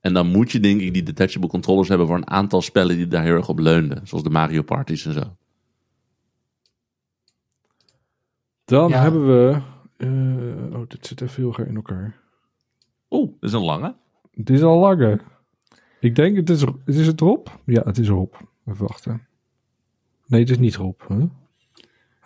En 0.00 0.12
dan 0.14 0.26
moet 0.26 0.52
je 0.52 0.60
denk 0.60 0.80
ik 0.80 0.92
die 0.94 1.02
detachable 1.02 1.48
controllers 1.48 1.88
hebben 1.88 2.06
voor 2.06 2.16
een 2.16 2.30
aantal 2.30 2.62
spellen 2.62 2.96
die 2.96 3.06
daar 3.06 3.22
heel 3.22 3.34
erg 3.34 3.48
op 3.48 3.58
leunden. 3.58 4.06
Zoals 4.06 4.24
de 4.24 4.30
Mario 4.30 4.62
Parties 4.62 5.06
en 5.06 5.12
zo. 5.12 5.36
Dan 8.64 8.88
Ja. 8.88 9.00
hebben 9.02 9.26
we... 9.26 9.60
eh, 9.96 10.78
oh, 10.80 10.88
dit 10.88 11.06
zit 11.06 11.20
even 11.20 11.42
heel 11.42 11.52
gaar 11.52 11.66
in 11.66 11.76
elkaar. 11.76 12.18
Oeh, 13.10 13.30
dat 13.40 13.48
is 13.50 13.52
een 13.52 13.64
lange. 13.64 13.94
Het 14.34 14.50
is 14.50 14.62
al 14.62 14.78
langer. 14.78 15.22
Ik 16.00 16.14
denk, 16.14 16.36
het 16.36 16.50
is, 16.50 16.60
het 16.60 16.74
is 16.84 17.06
het 17.06 17.20
Rob? 17.20 17.46
Ja, 17.66 17.82
het 17.84 17.98
is 17.98 18.08
Rob. 18.08 18.34
Even 18.66 18.86
wachten. 18.86 19.26
Nee, 20.26 20.40
het 20.40 20.50
is 20.50 20.58
niet 20.58 20.76
Rob. 20.76 21.00
Hè? 21.08 21.26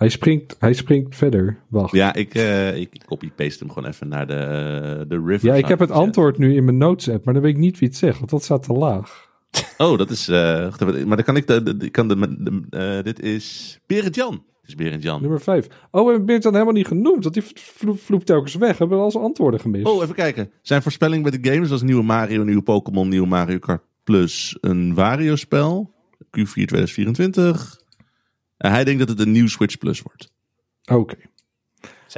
Hij, 0.04 0.12
springt, 0.12 0.56
hij 0.58 0.72
springt 0.72 1.16
verder. 1.16 1.56
Wacht. 1.68 1.92
Ja, 1.94 2.06
Ja, 2.06 2.14
ik, 2.14 2.34
eh 2.34 2.76
ik 2.76 3.04
copy-paste 3.06 3.64
hem 3.64 3.72
gewoon 3.72 3.88
even 3.88 4.08
naar 4.08 4.26
de, 4.26 4.34
eh, 4.34 5.08
de 5.08 5.22
river. 5.26 5.54
ik 5.54 5.66
heb 5.66 5.78
het 5.78 5.90
antwoord 5.90 6.38
nu 6.38 6.54
in 6.56 6.64
mijn 6.64 6.76
notes 6.78 7.08
app, 7.08 7.24
maar 7.24 7.34
dan 7.34 7.42
weet 7.42 7.52
ik 7.54 7.58
niet 7.60 7.78
wie 7.78 7.88
het 7.88 7.96
zegt, 7.96 8.18
want 8.18 8.30
dat 8.30 8.42
staat 8.42 8.62
te 8.62 8.72
laag. 8.72 9.28
Oh, 9.78 9.98
dat 9.98 10.10
is... 10.10 10.28
eh, 10.28 10.34
maar 11.06 11.16
dan 11.16 11.22
kan 11.24 11.36
ik... 11.36 11.46
De, 11.46 11.90
kan 11.90 12.08
de, 12.08 12.36
de- 12.38 13.00
dit 13.02 13.20
is 13.20 13.78
Berend 13.86 14.14
Jan. 14.14 14.32
Het 14.32 14.68
is 14.68 14.74
Berend 14.74 15.02
Jan. 15.02 15.20
Nummer 15.20 15.40
5. 15.40 15.66
Oh, 15.90 16.02
we 16.04 16.08
hebben 16.08 16.26
Beert 16.26 16.42
dan 16.42 16.52
helemaal 16.52 16.74
niet 16.74 16.86
genoemd, 16.86 17.22
want 17.22 17.34
die 17.34 17.42
vlo- 17.54 17.94
vloept 17.94 18.26
telkens 18.26 18.54
weg. 18.54 18.70
We 18.72 18.76
hebben 18.78 18.98
al 18.98 19.10
zijn 19.10 19.24
antwoorden 19.24 19.60
gemist. 19.60 19.86
Oh, 19.86 20.02
even 20.02 20.14
kijken. 20.14 20.50
Zijn 20.62 20.82
voorspelling 20.82 21.22
bij 21.22 21.38
de 21.40 21.50
games 21.50 21.68
was 21.68 21.82
nieuwe 21.82 22.02
Mario, 22.02 22.42
nieuwe 22.42 22.62
Pokémon, 22.62 23.08
nieuwe 23.08 23.26
Mario 23.26 23.58
Kart 23.58 23.82
Plus, 24.04 24.58
een 24.60 24.94
Wario-spel. 24.94 25.92
Q4 26.24 26.52
2024. 26.52 27.80
En 28.64 28.70
hij 28.70 28.84
denkt 28.84 28.98
dat 28.98 29.08
het 29.08 29.20
een 29.20 29.32
nieuw 29.32 29.46
Switch 29.48 29.78
Plus 29.78 30.02
wordt. 30.02 30.32
Oké. 30.84 31.16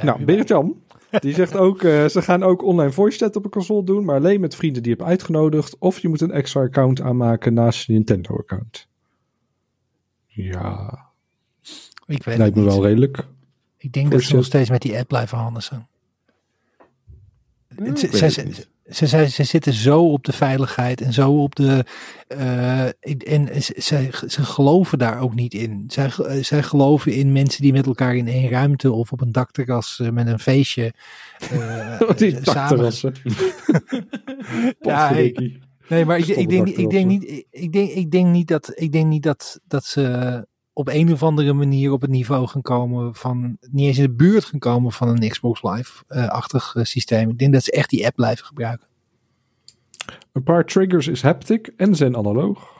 Nou, 0.01 0.25
Beert 0.25 0.47
Jan, 0.47 0.81
die 1.19 1.33
zegt 1.33 1.55
ook, 1.55 1.83
eh, 1.83 2.05
ze 2.05 2.21
gaan 2.21 2.43
ook 2.43 2.63
online 2.63 2.91
voice 2.91 3.17
chat 3.17 3.35
op 3.35 3.45
een 3.45 3.51
console 3.51 3.83
doen, 3.83 4.05
maar 4.05 4.15
alleen 4.15 4.39
met 4.39 4.55
vrienden 4.55 4.83
die 4.83 4.91
je 4.91 4.97
hebt 4.97 5.09
uitgenodigd. 5.09 5.77
Of 5.77 5.99
je 5.99 6.07
moet 6.07 6.21
een 6.21 6.31
extra 6.31 6.61
account 6.61 7.01
aanmaken 7.01 7.53
naast 7.53 7.85
je 7.87 7.93
Nintendo-account. 7.93 8.87
Ja, 10.25 11.05
Ik 12.05 12.23
weet 12.23 12.37
lijkt 12.37 12.43
het 12.43 12.55
me 12.55 12.61
niet. 12.61 12.69
wel 12.71 12.83
redelijk. 12.85 13.27
Ik 13.77 13.91
denk 13.91 14.11
dat 14.11 14.21
ze 14.21 14.35
nog 14.35 14.45
steeds 14.45 14.69
met 14.69 14.81
die 14.81 14.97
app 14.97 15.07
blijven 15.07 15.37
handen 15.37 15.63
zijn. 15.63 15.87
Weet 17.67 18.76
ze, 18.89 19.07
ze, 19.29 19.43
zitten 19.43 19.73
zo 19.73 20.11
op 20.11 20.23
de 20.23 20.33
veiligheid 20.33 21.01
en 21.01 21.13
zo 21.13 21.41
op 21.41 21.55
de. 21.55 21.85
eh, 22.27 22.83
en 23.33 23.61
ze, 23.63 23.73
ze, 23.77 24.09
ze 24.27 24.43
geloven 24.43 24.97
daar 24.97 25.19
ook 25.19 25.35
niet 25.35 25.53
in. 25.53 25.83
Zij, 25.87 26.11
zij 26.41 26.63
geloven 26.63 27.13
in 27.13 27.31
mensen 27.31 27.61
die 27.61 27.71
met 27.73 27.85
elkaar 27.85 28.15
in 28.15 28.27
één 28.27 28.49
ruimte 28.49 28.91
of 28.91 29.11
op 29.11 29.21
een 29.21 29.31
dakterras 29.31 29.99
eh, 29.99 30.09
met 30.09 30.27
een 30.27 30.39
feestje. 30.39 30.93
eh, 31.51 32.01
die 32.17 32.39
dakterrassen. 32.39 33.13
Ja, 34.81 35.07
hey. 35.07 35.31
Potverdikkie. 35.31 35.59
Nee, 35.89 36.05
maar 36.05 36.17
ik, 36.17 36.27
ik, 36.27 36.49
denk, 36.49 36.65
niet- 36.65 36.77
ik, 36.77 36.89
denk 36.89 37.07
niet, 37.07 37.45
ik, 37.51 37.71
denk, 37.71 37.89
ik 37.89 38.11
denk 38.11 38.27
niet 38.27 38.47
dat, 38.47 38.71
ik 38.75 38.91
denk 38.91 39.05
niet 39.07 39.23
dat, 39.23 39.59
dat 39.67 39.85
ze 39.85 40.47
op 40.77 40.87
een 40.87 41.11
of 41.11 41.23
andere 41.23 41.53
manier 41.53 41.91
op 41.91 42.01
het 42.01 42.09
niveau 42.09 42.47
gaan 42.47 42.61
komen 42.61 43.15
van, 43.15 43.57
niet 43.71 43.85
eens 43.87 43.97
in 43.97 44.03
de 44.03 44.15
buurt 44.15 44.45
gaan 44.45 44.59
komen 44.59 44.91
van 44.91 45.07
een 45.07 45.29
Xbox 45.29 45.63
Live-achtig 45.63 46.75
eh, 46.75 46.83
systeem. 46.83 47.29
Ik 47.29 47.37
denk 47.37 47.53
dat 47.53 47.63
ze 47.63 47.71
echt 47.71 47.89
die 47.89 48.05
app 48.05 48.15
blijven 48.15 48.45
gebruiken. 48.45 48.87
Een 50.31 50.43
paar 50.43 50.65
triggers 50.65 51.07
is 51.07 51.21
haptic 51.21 51.73
en 51.77 51.95
zijn 51.95 52.17
analoog. 52.17 52.76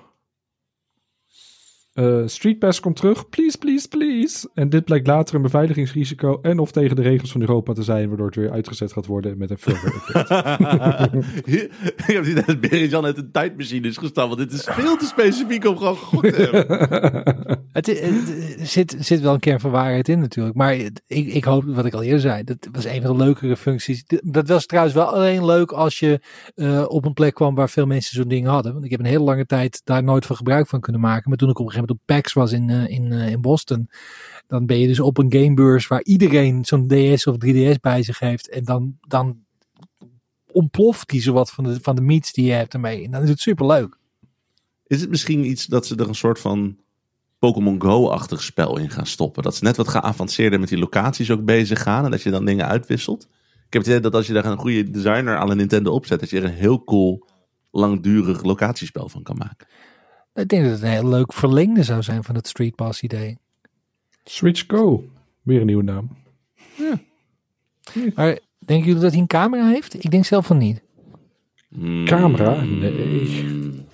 Eh, 1.97 2.21
Street 2.25 2.59
Pass 2.59 2.79
komt 2.79 2.95
terug. 2.95 3.29
Please, 3.29 3.57
please, 3.57 3.87
please. 3.87 4.49
En 4.53 4.69
dit 4.69 4.85
blijkt 4.85 5.07
later 5.07 5.35
een 5.35 5.41
beveiligingsrisico 5.41 6.39
en 6.41 6.59
of 6.59 6.71
tegen 6.71 6.95
de 6.95 7.01
regels 7.01 7.31
van 7.31 7.41
Europa 7.41 7.73
te 7.73 7.83
zijn, 7.83 8.07
waardoor 8.07 8.25
het 8.25 8.35
weer 8.35 8.51
uitgezet 8.51 8.93
gaat 8.93 9.05
worden 9.05 9.37
met 9.37 9.49
een 9.49 9.57
firmware 9.57 9.95
update. 10.07 11.17
ik 11.97 12.03
heb 12.13 12.23
die 12.23 12.33
dat 12.45 12.59
Berend 12.59 12.91
Jan 12.91 13.05
uit 13.05 13.17
een 13.17 13.31
tijdmachine 13.31 13.87
is 13.87 13.97
gestapt. 13.97 14.27
Want 14.35 14.49
dit 14.49 14.51
is 14.59 14.63
veel 14.69 14.97
te 14.97 15.05
specifiek 15.05 15.65
om 15.65 15.77
gewoon 15.77 15.95
gegokt 15.97 16.33
te 16.35 16.41
hebben. 16.41 17.55
Het, 17.71 17.85
het- 17.85 18.59
er 18.59 18.65
zit, 18.65 18.95
zit 18.99 19.21
wel 19.21 19.33
een 19.33 19.39
kern 19.39 19.59
van 19.59 19.71
waarheid 19.71 20.09
in 20.09 20.19
natuurlijk. 20.19 20.55
Maar 20.55 20.75
ik, 20.75 20.99
ik 21.07 21.43
hoop, 21.43 21.63
wat 21.65 21.85
ik 21.85 21.93
al 21.93 22.03
eerder 22.03 22.19
zei, 22.19 22.43
dat 22.43 22.67
was 22.71 22.85
een 22.85 23.01
van 23.01 23.17
de 23.17 23.23
leukere 23.23 23.57
functies. 23.57 24.03
Dat 24.23 24.47
was 24.47 24.65
trouwens 24.65 24.95
wel 24.95 25.05
alleen 25.05 25.45
leuk 25.45 25.71
als 25.71 25.99
je 25.99 26.19
eh, 26.55 26.85
op 26.87 27.05
een 27.05 27.13
plek 27.13 27.33
kwam 27.33 27.55
waar 27.55 27.69
veel 27.69 27.85
mensen 27.85 28.15
zo'n 28.15 28.27
ding 28.27 28.45
hadden. 28.47 28.73
Want 28.73 28.85
ik 28.85 28.91
heb 28.91 28.99
een 28.99 29.05
hele 29.05 29.23
lange 29.23 29.45
tijd 29.45 29.81
daar 29.83 30.03
nooit 30.03 30.25
van 30.25 30.35
gebruik 30.35 30.67
van 30.67 30.79
kunnen 30.79 31.01
maken. 31.01 31.29
Maar 31.29 31.37
toen 31.37 31.49
ik 31.49 31.59
op 31.59 31.65
een 31.65 31.71
gegeven 31.71 31.86
moment 31.86 31.86
op 31.89 31.99
PAX 32.05 32.33
was 32.33 32.51
in, 32.51 32.69
eh, 32.69 32.87
in, 32.87 33.11
eh, 33.11 33.31
in 33.31 33.41
Boston, 33.41 33.89
dan 34.47 34.65
ben 34.65 34.79
je 34.79 34.87
dus 34.87 34.99
op 34.99 35.17
een 35.17 35.31
gamebeurs 35.33 35.87
waar 35.87 36.03
iedereen 36.03 36.65
zo'n 36.65 36.87
DS 36.87 37.27
of 37.27 37.37
3DS 37.37 37.79
bij 37.79 38.03
zich 38.03 38.19
heeft. 38.19 38.49
En 38.49 38.63
dan, 38.63 38.97
dan 39.07 39.45
ontploft 40.51 41.09
die 41.09 41.21
zowat 41.21 41.51
van 41.51 41.63
de, 41.63 41.77
van 41.81 41.95
de 41.95 42.01
meets 42.01 42.33
die 42.33 42.45
je 42.45 42.51
hebt 42.51 42.73
ermee. 42.73 43.03
En 43.03 43.11
dan 43.11 43.23
is 43.23 43.29
het 43.29 43.39
super 43.39 43.65
leuk. 43.65 43.97
Is 44.87 45.01
het 45.01 45.09
misschien 45.09 45.45
iets 45.45 45.65
dat 45.65 45.85
ze 45.85 45.95
er 45.95 46.07
een 46.07 46.15
soort 46.15 46.39
van 46.39 46.77
Pokémon 47.39 47.81
Go-achtig 47.81 48.43
spel 48.43 48.77
in 48.77 48.89
gaan 48.89 49.05
stoppen? 49.05 49.43
Dat 49.43 49.55
ze 49.55 49.63
net 49.63 49.77
wat 49.77 49.87
geavanceerder 49.87 50.59
met 50.59 50.69
die 50.69 50.77
locaties 50.77 51.31
ook 51.31 51.45
bezig 51.45 51.81
gaan. 51.81 52.05
En 52.05 52.11
dat 52.11 52.21
je 52.21 52.29
dan 52.29 52.45
dingen 52.45 52.67
uitwisselt. 52.67 53.27
Ik 53.67 53.73
heb 53.73 53.81
het 53.81 53.91
idee 53.91 53.99
dat 53.99 54.13
als 54.13 54.27
je 54.27 54.33
daar 54.33 54.45
een 54.45 54.57
goede 54.57 54.89
designer 54.89 55.37
aan 55.37 55.49
een 55.49 55.57
Nintendo 55.57 55.91
opzet, 55.91 56.19
dat 56.19 56.29
je 56.29 56.37
er 56.37 56.43
een 56.43 56.51
heel 56.51 56.83
cool, 56.83 57.27
langdurig 57.71 58.43
locatiespel 58.43 59.09
van 59.09 59.23
kan 59.23 59.37
maken. 59.37 59.67
Ik 60.37 60.47
denk 60.47 60.63
dat 60.63 60.71
het 60.71 60.81
een 60.81 60.89
heel 60.89 61.07
leuk 61.07 61.33
verlengde 61.33 61.83
zou 61.83 62.03
zijn 62.03 62.23
van 62.23 62.35
het 62.35 62.47
Street 62.47 62.75
Pass 62.75 63.01
idee. 63.01 63.37
Switch 64.23 64.63
Go. 64.67 65.03
Weer 65.41 65.59
een 65.59 65.65
nieuwe 65.65 65.83
naam. 65.83 66.09
Maar 68.15 68.39
denken 68.59 68.85
jullie 68.87 69.01
dat 69.01 69.11
hij 69.11 69.19
een 69.21 69.27
camera 69.27 69.67
heeft? 69.67 70.03
Ik 70.03 70.11
denk 70.11 70.25
zelf 70.25 70.45
van 70.45 70.57
niet. 70.57 70.81
Mm, 71.69 72.05
Camera? 72.05 72.61
Nee. 72.61 73.85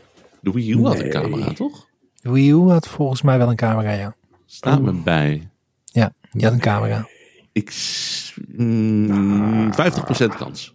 De 0.41 0.51
Wii 0.51 0.71
U 0.71 0.83
had 0.83 0.99
een 0.99 1.09
camera, 1.09 1.53
toch? 1.53 1.87
De 2.21 2.31
Wii 2.31 2.49
U 2.51 2.69
had 2.69 2.87
volgens 2.87 3.21
mij 3.21 3.37
wel 3.37 3.49
een 3.49 3.55
camera, 3.55 3.91
ja. 3.91 4.15
Staat 4.45 4.81
me 4.81 4.91
bij. 4.91 5.49
Ja, 5.85 6.13
die 6.31 6.43
had 6.43 6.53
een 6.53 6.59
camera. 6.59 7.07
Ik... 7.51 7.69
s- 7.69 8.37
mm, 8.47 9.71
50% 9.71 9.75
kans. 10.37 10.73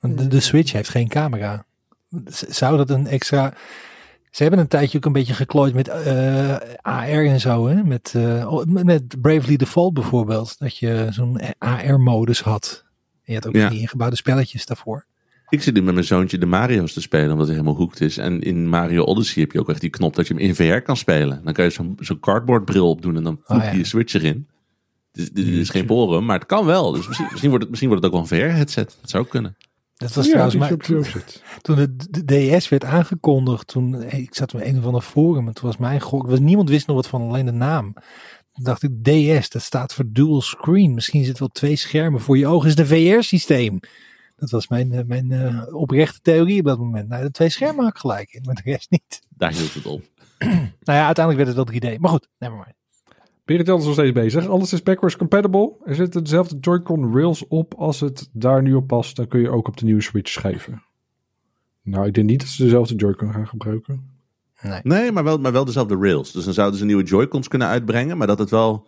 De, 0.00 0.26
de 0.28 0.40
Switch 0.40 0.72
heeft 0.72 0.88
geen 0.88 1.08
camera. 1.08 1.64
Zou 2.48 2.76
dat 2.76 2.90
een 2.90 3.06
extra... 3.06 3.54
Ze 4.36 4.42
hebben 4.42 4.60
een 4.60 4.68
tijdje 4.68 4.96
ook 4.98 5.04
een 5.04 5.12
beetje 5.12 5.34
geklooid 5.34 5.74
met 5.74 5.88
eh, 5.88 6.54
AR 6.82 7.26
en 7.26 7.40
zo. 7.40 7.66
Hè? 7.66 7.82
Met, 7.82 8.12
eh, 8.16 8.52
oh, 8.52 8.64
met- 8.64 8.84
met 8.84 9.20
Bravely 9.20 9.56
Default 9.56 9.94
bijvoorbeeld. 9.94 10.58
Dat 10.58 10.76
je 10.76 11.06
zo'n 11.10 11.40
AR-modus 11.58 12.40
had. 12.40 12.84
En 13.24 13.32
je 13.32 13.34
had 13.34 13.46
ook 13.46 13.54
Ja. 13.54 13.68
die 13.68 13.80
ingebouwde 13.80 14.16
spelletjes 14.16 14.66
daarvoor. 14.66 15.06
Ik 15.48 15.62
zit 15.62 15.74
nu 15.74 15.82
met 15.82 15.94
mijn 15.94 16.06
zoontje 16.06 16.38
de 16.38 16.46
Mario's 16.46 16.92
te 16.92 17.00
spelen, 17.00 17.30
omdat 17.30 17.46
hij 17.46 17.56
helemaal 17.56 17.76
hoekt 17.78 18.00
is. 18.00 18.18
En 18.18 18.40
in 18.40 18.68
Mario 18.68 19.02
Odyssey 19.04 19.42
heb 19.42 19.52
je 19.52 19.60
ook 19.60 19.68
echt 19.70 19.80
die 19.80 19.90
knop 19.90 20.14
dat 20.14 20.26
je 20.28 20.34
hem 20.34 20.42
in 20.42 20.54
VR 20.54 20.76
kan 20.78 20.96
spelen. 20.96 21.40
Dan 21.44 21.52
kan 21.52 21.64
je 21.64 21.70
zo'n 21.70 21.96
zo'n 22.00 22.20
cardboardbril 22.20 22.88
opdoen 22.90 23.16
en 23.16 23.22
dan 23.24 23.40
voeg 23.42 23.56
je 23.56 23.62
Oh, 23.66 23.72
ja. 23.72 23.78
je 23.78 23.84
Switch 23.84 24.14
erin. 24.14 24.46
Dus, 25.12 25.30
dit 25.32 25.46
is 25.46 25.70
geen 25.70 25.86
forum, 25.86 26.24
maar 26.24 26.38
het 26.38 26.46
kan 26.48 26.64
wel. 26.64 26.92
Dus 26.92 27.06
misschien, 27.06 27.26
misschien, 27.30 27.48
wordt, 27.48 27.62
het, 27.64 27.70
misschien 27.70 27.90
wordt 27.90 28.04
het 28.04 28.14
ook 28.14 28.28
wel 28.30 28.38
een 28.40 28.48
VR-headset. 28.48 28.96
Dat 29.00 29.10
zou 29.10 29.24
ook 29.24 29.30
kunnen. 29.30 29.56
Dat 29.96 30.12
was 30.12 30.26
ja, 30.26 30.48
trouwens 30.48 31.10
zit. 31.10 31.42
toen 31.62 31.76
de, 31.76 31.96
de 31.96 32.48
DS 32.56 32.68
werd 32.68 32.84
aangekondigd. 32.84 33.66
Toen, 33.66 34.02
ik 34.02 34.34
zat 34.34 34.52
met 34.52 34.66
een 34.66 34.78
of 34.78 34.84
ander 34.84 35.00
forum. 35.00 35.46
En 35.46 35.54
toen 35.54 35.66
was 35.66 35.76
mijn 35.76 36.00
gok. 36.00 36.26
Was, 36.26 36.38
niemand 36.38 36.68
wist 36.68 36.86
nog 36.86 36.96
wat 36.96 37.06
van 37.06 37.22
alleen 37.22 37.46
de 37.46 37.52
naam. 37.52 37.92
Toen 38.52 38.64
dacht 38.64 38.82
ik 38.82 39.04
DS, 39.04 39.48
dat 39.48 39.62
staat 39.62 39.94
voor 39.94 40.04
dual 40.08 40.40
screen. 40.40 40.94
Misschien 40.94 41.24
zit 41.24 41.38
wel 41.38 41.48
twee 41.48 41.76
schermen 41.76 42.20
voor 42.20 42.38
je 42.38 42.46
ogen. 42.46 42.68
Is 42.68 42.74
de 42.74 42.86
VR-systeem. 42.86 43.80
Dat 44.36 44.50
was 44.50 44.68
mijn, 44.68 44.92
eh, 44.92 45.04
mijn 45.04 45.32
eh, 45.32 45.74
oprechte 45.74 46.20
theorie 46.20 46.58
op 46.58 46.66
dat 46.66 46.78
moment. 46.78 47.08
Nou, 47.08 47.22
de 47.22 47.30
twee 47.30 47.48
schermen 47.48 47.84
had 47.84 47.94
ik 47.94 48.00
gelijk 48.00 48.32
in, 48.32 48.42
maar 48.44 48.54
de 48.54 48.62
rest 48.64 48.90
niet. 48.90 49.20
Daar 49.28 49.52
hield 49.52 49.74
het 49.74 49.86
op. 49.86 50.02
Nou 50.86 50.98
ja, 50.98 51.06
uiteindelijk 51.06 51.46
werd 51.46 51.56
het 51.56 51.82
wel 51.82 51.92
3D. 51.94 51.98
Maar 51.98 52.10
goed, 52.10 52.28
nevermind. 52.38 52.74
Berit 53.46 53.66
Jan 53.66 53.78
is 53.78 53.84
nog 53.84 53.92
steeds 53.92 54.12
bezig. 54.12 54.46
Alles 54.46 54.72
is 54.72 54.82
backwards 54.82 55.16
compatible. 55.16 55.72
Er 55.84 55.94
zitten 55.94 56.22
dezelfde 56.22 56.56
Joy-Con 56.60 57.14
rails 57.14 57.46
op 57.48 57.74
als 57.74 58.00
het 58.00 58.28
daar 58.32 58.62
nu 58.62 58.74
op 58.74 58.86
past. 58.86 59.16
Dan 59.16 59.28
kun 59.28 59.40
je 59.40 59.50
ook 59.50 59.68
op 59.68 59.76
de 59.76 59.84
nieuwe 59.84 60.02
Switch 60.02 60.30
schrijven. 60.30 60.82
Nou, 61.82 62.06
ik 62.06 62.14
denk 62.14 62.28
niet 62.28 62.40
dat 62.40 62.48
ze 62.48 62.62
dezelfde 62.62 62.94
Joy-Con 62.94 63.32
gaan 63.32 63.46
gebruiken. 63.46 64.14
Nee, 64.82 65.12
maar 65.12 65.24
wel, 65.24 65.38
maar 65.38 65.52
wel 65.52 65.64
dezelfde 65.64 65.96
rails. 65.96 66.32
Dus 66.32 66.44
dan 66.44 66.54
zouden 66.54 66.78
ze 66.78 66.84
nieuwe 66.84 67.02
Joy-Cons 67.02 67.48
kunnen 67.48 67.68
uitbrengen, 67.68 68.16
maar 68.16 68.26
dat 68.26 68.38
het 68.38 68.50
wel 68.50 68.86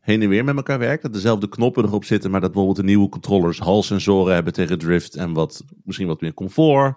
heen 0.00 0.22
en 0.22 0.28
weer 0.28 0.44
met 0.44 0.56
elkaar 0.56 0.78
werkt. 0.78 1.02
Dat 1.02 1.12
dezelfde 1.12 1.48
knoppen 1.48 1.84
erop 1.84 2.04
zitten, 2.04 2.30
maar 2.30 2.40
dat 2.40 2.52
bijvoorbeeld 2.52 2.80
de 2.86 2.92
nieuwe 2.92 3.08
controllers 3.08 3.58
halssensoren 3.58 4.34
hebben 4.34 4.52
tegen 4.52 4.78
drift 4.78 5.14
en 5.14 5.32
wat, 5.32 5.64
misschien 5.84 6.06
wat 6.06 6.20
meer 6.20 6.34
comfort. 6.34 6.94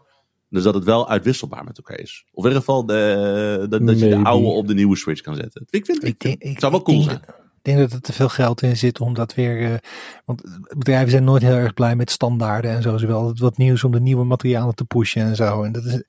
Dus 0.54 0.64
dat 0.64 0.74
het 0.74 0.84
wel 0.84 1.10
uitwisselbaar 1.10 1.64
met 1.64 1.78
elkaar 1.78 2.00
is. 2.00 2.26
Of 2.32 2.44
in 2.44 2.50
ieder 2.50 2.64
geval 2.64 2.86
de, 2.86 3.66
dat, 3.70 3.88
dat 3.88 4.00
je 4.00 4.10
de 4.10 4.24
oude 4.24 4.48
op 4.48 4.68
de 4.68 4.74
nieuwe 4.74 4.96
Switch 4.96 5.22
kan 5.22 5.36
zetten. 5.36 5.66
Ik 5.70 5.86
vind 5.86 6.04
Ik 6.04 6.20
denk, 6.20 6.42
ik, 6.42 6.50
het 6.50 6.60
zou 6.60 6.72
wel 6.72 6.80
ik 6.80 6.86
cool 6.86 6.98
denk 6.98 7.10
zijn. 7.10 7.22
Ik 7.58 7.62
denk 7.62 7.78
dat 7.78 7.92
er 7.92 8.02
te 8.02 8.14
veel 8.14 8.30
geld 8.30 8.62
in 8.62 8.78
zit 8.78 9.00
om 9.00 9.14
dat 9.14 9.34
weer. 9.34 9.72
eh, 9.72 9.78
want 10.26 10.42
bedrijven 10.78 11.12
zijn 11.12 11.24
nooit 11.24 11.42
heel 11.42 11.56
erg 11.56 11.74
blij 11.74 11.96
met 11.96 12.12
standaarden 12.12 12.72
en 12.72 12.82
zo. 12.82 12.98
Ze 12.98 13.06
willen 13.06 13.22
altijd 13.22 13.40
wat 13.40 13.58
nieuws 13.58 13.84
om 13.84 13.92
de 13.92 14.02
nieuwe 14.02 14.24
materialen 14.24 14.76
te 14.76 14.86
pushen 14.86 15.22
en 15.22 15.36
zo. 15.36 15.64
En 15.64 15.72
dat 15.72 15.86
is. 15.86 16.04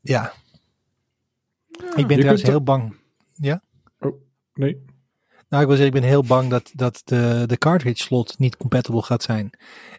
Ja. 0.00 0.32
ik 1.96 2.06
ben 2.06 2.16
trouwens 2.16 2.42
heel 2.42 2.62
bang. 2.62 2.96
Nee. 4.54 4.84
Nou, 5.52 5.64
ik 5.64 5.70
wil 5.70 5.78
zeggen, 5.78 5.96
ik 5.96 6.00
ben 6.02 6.10
heel 6.10 6.24
bang 6.24 6.50
dat, 6.50 6.70
dat 6.74 7.02
de, 7.04 7.44
de 7.46 7.58
cartridge 7.58 8.02
slot 8.02 8.38
niet 8.38 8.56
compatible 8.56 9.02
gaat 9.02 9.22
zijn. 9.22 9.50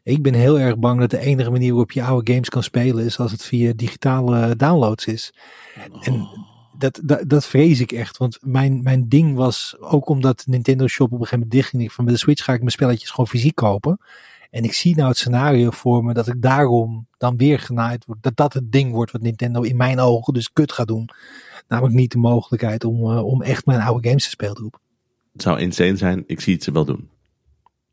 Ik 0.04 0.22
ben 0.22 0.34
heel 0.34 0.60
erg 0.60 0.78
bang 0.78 1.00
dat 1.00 1.10
de 1.10 1.20
enige 1.20 1.52
manier 1.52 1.70
waarop 1.70 1.92
je 1.92 2.04
oude 2.04 2.32
games 2.32 2.50
kan 2.50 2.64
spelen 2.64 3.06
is 3.06 3.20
als 3.20 3.32
het 3.32 3.44
via 3.44 3.74
digitale 3.76 4.56
downloads 4.56 5.06
is. 5.06 5.34
En 6.02 6.28
dat, 6.78 7.00
dat, 7.04 7.30
dat 7.30 7.46
vrees 7.46 7.80
ik 7.80 7.92
echt. 7.92 8.18
Want 8.18 8.38
mijn, 8.42 8.84
mijn 8.84 9.10
ding 9.10 9.36
was, 9.36 9.76
ook 9.80 10.10
omdat 10.10 10.44
Nintendo 10.48 10.88
Shop 10.88 11.06
op 11.06 11.12
een 11.12 11.18
gegeven 11.18 11.40
moment 11.40 11.56
dichtging, 11.56 11.84
ik 11.84 11.92
van 11.92 12.04
met 12.04 12.14
de 12.14 12.20
Switch 12.20 12.44
ga 12.44 12.54
ik 12.54 12.60
mijn 12.60 12.72
spelletjes 12.72 13.10
gewoon 13.10 13.28
fysiek 13.28 13.56
kopen. 13.56 14.00
En 14.50 14.64
ik 14.64 14.74
zie 14.74 14.96
nou 14.96 15.08
het 15.08 15.18
scenario 15.18 15.70
voor 15.70 16.04
me 16.04 16.14
dat 16.14 16.28
ik 16.28 16.42
daarom 16.42 17.08
dan 17.18 17.38
weer 17.38 17.60
genaaid 17.60 18.06
word. 18.06 18.24
Dat 18.24 18.36
dat 18.36 18.54
het 18.54 18.72
ding 18.72 18.92
wordt 18.92 19.12
wat 19.12 19.22
Nintendo 19.22 19.62
in 19.62 19.78
mijn 19.78 20.00
ogen 20.00 20.34
dus 20.34 20.54
kut 20.54 20.72
gaat 20.72 20.88
doen. 20.88 21.10
Namelijk 21.68 21.96
niet 21.96 22.12
de 22.12 22.18
mogelijkheid 22.18 22.84
om, 22.84 23.12
eh, 23.12 23.26
om 23.26 23.42
echt 23.42 23.66
mijn 23.66 23.82
oude 23.82 24.08
games 24.08 24.24
te 24.24 24.30
spelen 24.30 24.56
te 24.56 24.62
roepen. 24.62 24.82
Het 25.34 25.42
zou 25.42 25.60
insane 25.60 25.96
zijn. 25.96 26.24
Ik 26.28 26.40
zie 26.40 26.54
het 26.54 26.64
ze 26.64 26.72
wel 26.72 26.86
doen. 26.86 27.10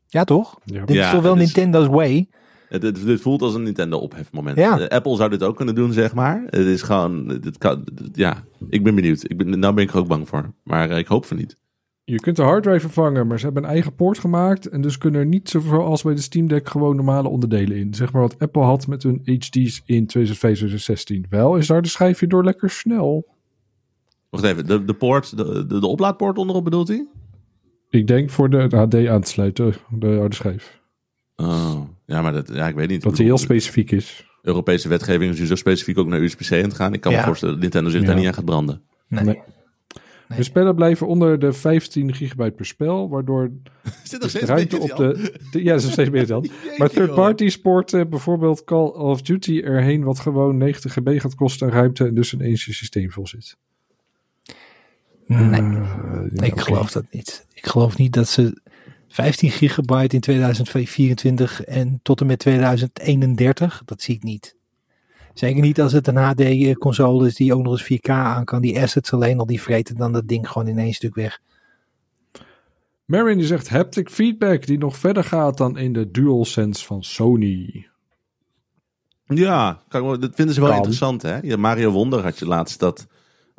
Ja, 0.07 0.23
toch? 0.23 0.59
Ja. 0.65 0.85
Dit 0.85 0.95
Ja, 0.95 1.05
is 1.05 1.11
toch 1.11 1.21
wel 1.21 1.33
het 1.37 1.41
is- 1.41 1.53
Nintendo's 1.53 1.87
way? 1.87 2.27
Het, 2.69 2.83
het, 2.83 3.05
dit 3.05 3.21
voelt 3.21 3.41
als 3.41 3.53
een 3.53 3.63
Nintendo 3.63 3.97
ophefmoment. 3.97 4.57
Ja. 4.57 4.79
Eh, 4.79 4.87
Apple 4.87 5.15
zou 5.15 5.29
dit 5.29 5.43
ook 5.43 5.55
kunnen 5.55 5.75
doen, 5.75 5.93
zeg 5.93 6.13
maar. 6.13 6.43
Het 6.45 6.65
is 6.65 6.81
gewoon, 6.81 7.27
het 7.27 7.57
kan, 7.57 7.83
ja, 8.13 8.43
ik 8.69 8.83
ben 8.83 8.95
benieuwd. 8.95 9.23
Ik 9.29 9.37
ben, 9.37 9.59
nou 9.59 9.73
ben 9.73 9.83
ik 9.83 9.91
er 9.91 9.97
ook 9.99 10.07
bang 10.07 10.27
voor. 10.27 10.53
Maar 10.63 10.89
eh, 10.89 10.97
ik 10.97 11.07
hoop 11.07 11.25
van 11.25 11.37
niet. 11.37 11.57
Je 12.03 12.19
kunt 12.19 12.35
de 12.35 12.41
harddrive 12.41 12.79
vervangen, 12.79 13.27
maar 13.27 13.39
ze 13.39 13.45
hebben 13.45 13.63
een 13.63 13.69
eigen 13.69 13.95
poort 13.95 14.19
gemaakt. 14.19 14.65
En 14.69 14.81
dus 14.81 14.97
kunnen 14.97 15.19
er 15.19 15.25
niet 15.27 15.49
zoals 15.49 16.01
bij 16.03 16.13
de 16.15 16.21
Steam 16.21 16.47
Deck 16.47 16.69
gewoon 16.69 16.95
normale 16.95 17.27
onderdelen 17.29 17.77
in. 17.77 17.93
Zeg 17.93 18.11
maar 18.11 18.21
wat 18.21 18.39
Apple 18.39 18.61
had 18.63 18.87
met 18.87 19.03
hun 19.03 19.21
HD's 19.23 19.81
in 19.85 20.05
2015, 20.05 20.55
2016. 20.55 21.25
Wel 21.29 21.55
is 21.55 21.67
daar 21.67 21.81
de 21.81 21.87
schijfje 21.87 22.27
door 22.27 22.43
lekker 22.43 22.69
snel. 22.69 23.25
Wacht 24.29 24.43
even, 24.43 24.65
de, 24.67 24.85
de 24.85 24.93
poort, 24.93 25.37
de, 25.37 25.65
de, 25.67 25.79
de 25.79 25.87
oplaadpoort 25.87 26.37
onderop 26.37 26.63
bedoelt 26.63 26.87
hij? 26.87 27.07
Ik 27.91 28.07
denk 28.07 28.29
voor 28.29 28.49
de 28.49 28.57
HD 28.77 29.07
aan 29.07 29.21
te 29.21 29.29
sluiten, 29.29 29.73
de 29.89 30.07
harde 30.17 30.35
schijf. 30.35 30.79
Oh, 31.35 31.81
ja, 32.05 32.21
maar 32.21 32.33
dat, 32.33 32.47
ja, 32.53 32.67
ik 32.67 32.75
weet 32.75 32.89
niet. 32.89 33.01
Dat 33.01 33.15
die 33.15 33.25
heel 33.25 33.37
specifiek 33.37 33.91
is. 33.91 34.25
Europese 34.41 34.87
wetgeving 34.89 35.31
is 35.33 35.39
nu 35.39 35.45
zo 35.45 35.55
specifiek 35.55 35.97
ook 35.97 36.07
naar 36.07 36.19
USB-C 36.21 36.51
aan 36.51 36.57
het 36.59 36.73
gaan. 36.73 36.93
Ik 36.93 37.01
kan 37.01 37.13
me 37.13 37.21
voorstellen 37.21 37.53
dat 37.53 37.63
Nintendo 37.63 37.89
zich 37.89 37.99
Ja. 38.01 38.05
daar 38.07 38.15
niet 38.15 38.25
aan 38.27 38.33
gaat 38.33 38.45
branden. 38.45 38.81
Nee. 39.07 39.23
Nee. 39.23 39.41
De 40.37 40.43
spellen 40.43 40.75
blijven 40.75 41.07
onder 41.07 41.39
de 41.39 41.53
15 41.53 42.13
gigabyte 42.13 42.51
per 42.55 42.65
spel, 42.65 43.09
waardoor 43.09 43.51
Zit 44.03 44.21
dus 44.21 44.31
de 44.31 44.39
ruimte 44.45 44.79
op 44.79 44.95
de, 44.95 45.33
de- 45.51 45.63
Ja, 45.63 45.69
dat 45.69 45.77
is 45.79 45.83
nog 45.83 45.91
steeds 45.93 46.09
meer 46.09 46.27
dan. 46.27 46.47
Maar 46.77 46.89
third 46.89 47.13
parties 47.13 47.57
porten 47.61 48.09
bijvoorbeeld 48.09 48.63
Call 48.63 48.87
of 48.87 49.21
Duty 49.21 49.59
erheen, 49.63 50.03
wat 50.03 50.19
gewoon 50.19 50.57
90 50.57 50.93
GB 50.93 51.19
gaat 51.21 51.35
kosten 51.35 51.67
aan 51.67 51.73
ruimte 51.73 52.05
en 52.07 52.13
dus 52.15 52.31
een 52.31 52.41
eens 52.41 52.65
je 52.65 52.73
systeem 52.73 53.11
vol 53.11 53.27
zit. 53.27 53.57
Nee, 55.25 55.49
Eh, 55.61 56.23
ja, 56.33 56.43
ik 56.43 56.59
geloof 56.59 56.91
dat 56.91 57.05
niet. 57.11 57.45
Ik 57.61 57.67
geloof 57.67 57.97
niet 57.97 58.13
dat 58.13 58.27
ze 58.27 58.61
15 59.07 59.51
gigabyte 59.51 60.15
in 60.15 60.21
2024 60.21 61.63
en 61.63 61.99
tot 62.03 62.21
en 62.21 62.25
met 62.25 62.39
2031, 62.39 63.81
dat 63.85 64.01
zie 64.01 64.15
ik 64.15 64.23
niet. 64.23 64.55
Zeker 65.33 65.61
niet 65.61 65.81
als 65.81 65.91
het 65.91 66.07
een 66.07 66.17
HD-console 66.17 67.27
is 67.27 67.35
die 67.35 67.53
ook 67.53 67.63
nog 67.63 67.89
eens 67.89 67.99
4K 67.99 68.09
aan 68.09 68.45
kan. 68.45 68.61
Die 68.61 68.81
assets 68.81 69.13
alleen 69.13 69.39
al, 69.39 69.45
die 69.45 69.61
vreten 69.61 69.95
dan 69.97 70.11
dat 70.13 70.27
ding 70.27 70.47
gewoon 70.49 70.67
in 70.67 70.77
één 70.77 70.93
stuk 70.93 71.15
weg. 71.15 71.39
Marin 73.05 73.37
die 73.37 73.47
zegt 73.47 73.69
haptic 73.69 74.09
feedback 74.09 74.65
die 74.65 74.77
nog 74.77 74.97
verder 74.97 75.23
gaat 75.23 75.57
dan 75.57 75.77
in 75.77 75.93
de 75.93 76.11
DualSense 76.11 76.85
van 76.85 77.03
Sony. 77.03 77.87
Ja, 79.25 79.83
dat 79.89 80.35
vinden 80.35 80.53
ze 80.55 80.59
wel 80.59 80.69
Kan. 80.69 80.77
interessant, 80.77 81.21
hè? 81.21 81.37
Ja, 81.41 81.57
Mario 81.57 81.91
Wonder 81.91 82.23
had 82.23 82.39
je 82.39 82.45
laatst 82.45 82.79
dat, 82.79 83.07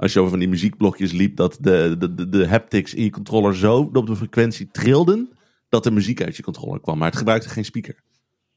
als 0.02 0.12
je 0.12 0.18
over 0.18 0.30
van 0.30 0.38
die 0.38 0.48
muziekblokjes 0.48 1.12
liep, 1.12 1.36
dat 1.36 1.58
de, 1.60 1.94
de, 1.98 2.14
de, 2.14 2.28
de 2.28 2.48
haptics 2.48 2.94
in 2.94 3.04
je 3.04 3.10
controller 3.10 3.56
zo 3.56 3.90
op 3.92 4.06
de 4.06 4.16
frequentie 4.16 4.68
trilden, 4.70 5.30
dat 5.68 5.86
er 5.86 5.92
muziek 5.92 6.22
uit 6.22 6.36
je 6.36 6.42
controller 6.42 6.80
kwam. 6.80 6.98
Maar 6.98 7.08
het 7.08 7.16
gebruikte 7.18 7.48
geen 7.48 7.64
speaker. 7.64 8.02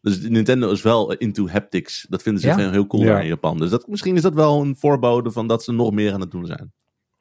Dus 0.01 0.19
Nintendo 0.19 0.71
is 0.71 0.81
wel 0.81 1.13
into 1.13 1.47
haptics. 1.47 2.05
Dat 2.09 2.21
vinden 2.21 2.41
ze 2.41 2.47
Ja. 2.47 2.55
heel, 2.57 2.71
heel 2.71 2.87
cool 2.87 3.03
Ja. 3.03 3.09
daar 3.09 3.21
in 3.21 3.27
Japan. 3.27 3.57
Dus 3.57 3.69
dat, 3.69 3.87
misschien 3.87 4.15
is 4.15 4.21
dat 4.21 4.33
wel 4.33 4.61
een 4.61 4.75
voorbode 4.75 5.31
van 5.31 5.47
dat 5.47 5.63
ze 5.63 5.71
nog 5.71 5.91
meer 5.91 6.13
aan 6.13 6.19
het 6.21 6.31
doen 6.31 6.45
zijn. 6.45 6.71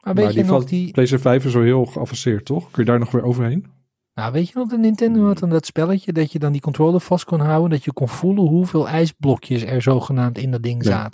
Maar 0.03 0.15
weet 0.15 0.25
maar 0.25 0.35
je 0.35 0.43
die 0.43 0.51
nog 0.51 0.65
die... 0.65 0.91
PlayStation 0.93 1.33
5 1.33 1.45
is 1.45 1.53
zo 1.53 1.63
heel 1.63 1.85
geavanceerd, 1.85 2.45
toch? 2.45 2.71
Kun 2.71 2.85
je 2.85 2.91
daar 2.91 2.99
nog 2.99 3.11
weer 3.11 3.23
overheen? 3.25 3.67
Nou, 4.15 4.33
weet 4.33 4.49
je 4.49 4.59
nog 4.59 4.69
de 4.69 4.79
Nintendo 4.79 5.27
had 5.27 5.39
dan 5.39 5.49
dat 5.49 5.67
spelletje 5.67 6.13
dat 6.13 6.33
je 6.33 6.39
dan 6.39 6.53
die 6.53 6.61
controller 6.61 7.01
vast 7.01 7.25
kon 7.25 7.41
houden, 7.41 7.71
dat 7.71 7.85
je 7.85 7.93
kon 7.93 8.09
voelen 8.09 8.45
hoeveel 8.45 8.89
ijsblokjes 8.89 9.63
er 9.63 9.83
zogenaamd 9.83 10.39
in 10.39 10.51
dat 10.51 10.63
ding 10.63 10.85
Ja. 10.85 11.11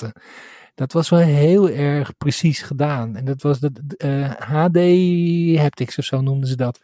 Dat 0.81 0.93
was 0.93 1.09
wel 1.09 1.19
heel 1.19 1.71
erg 1.71 2.17
precies 2.17 2.63
gedaan. 2.63 3.17
En 3.17 3.25
dat 3.25 3.43
was 3.43 3.61
de 3.61 3.71
eh, 3.97 4.31
HD 4.31 4.79
haptics 5.59 5.99
of 5.99 6.05
zo 6.05 6.21
noemden 6.21 6.49
ze 6.49 6.57
dat. 6.57 6.81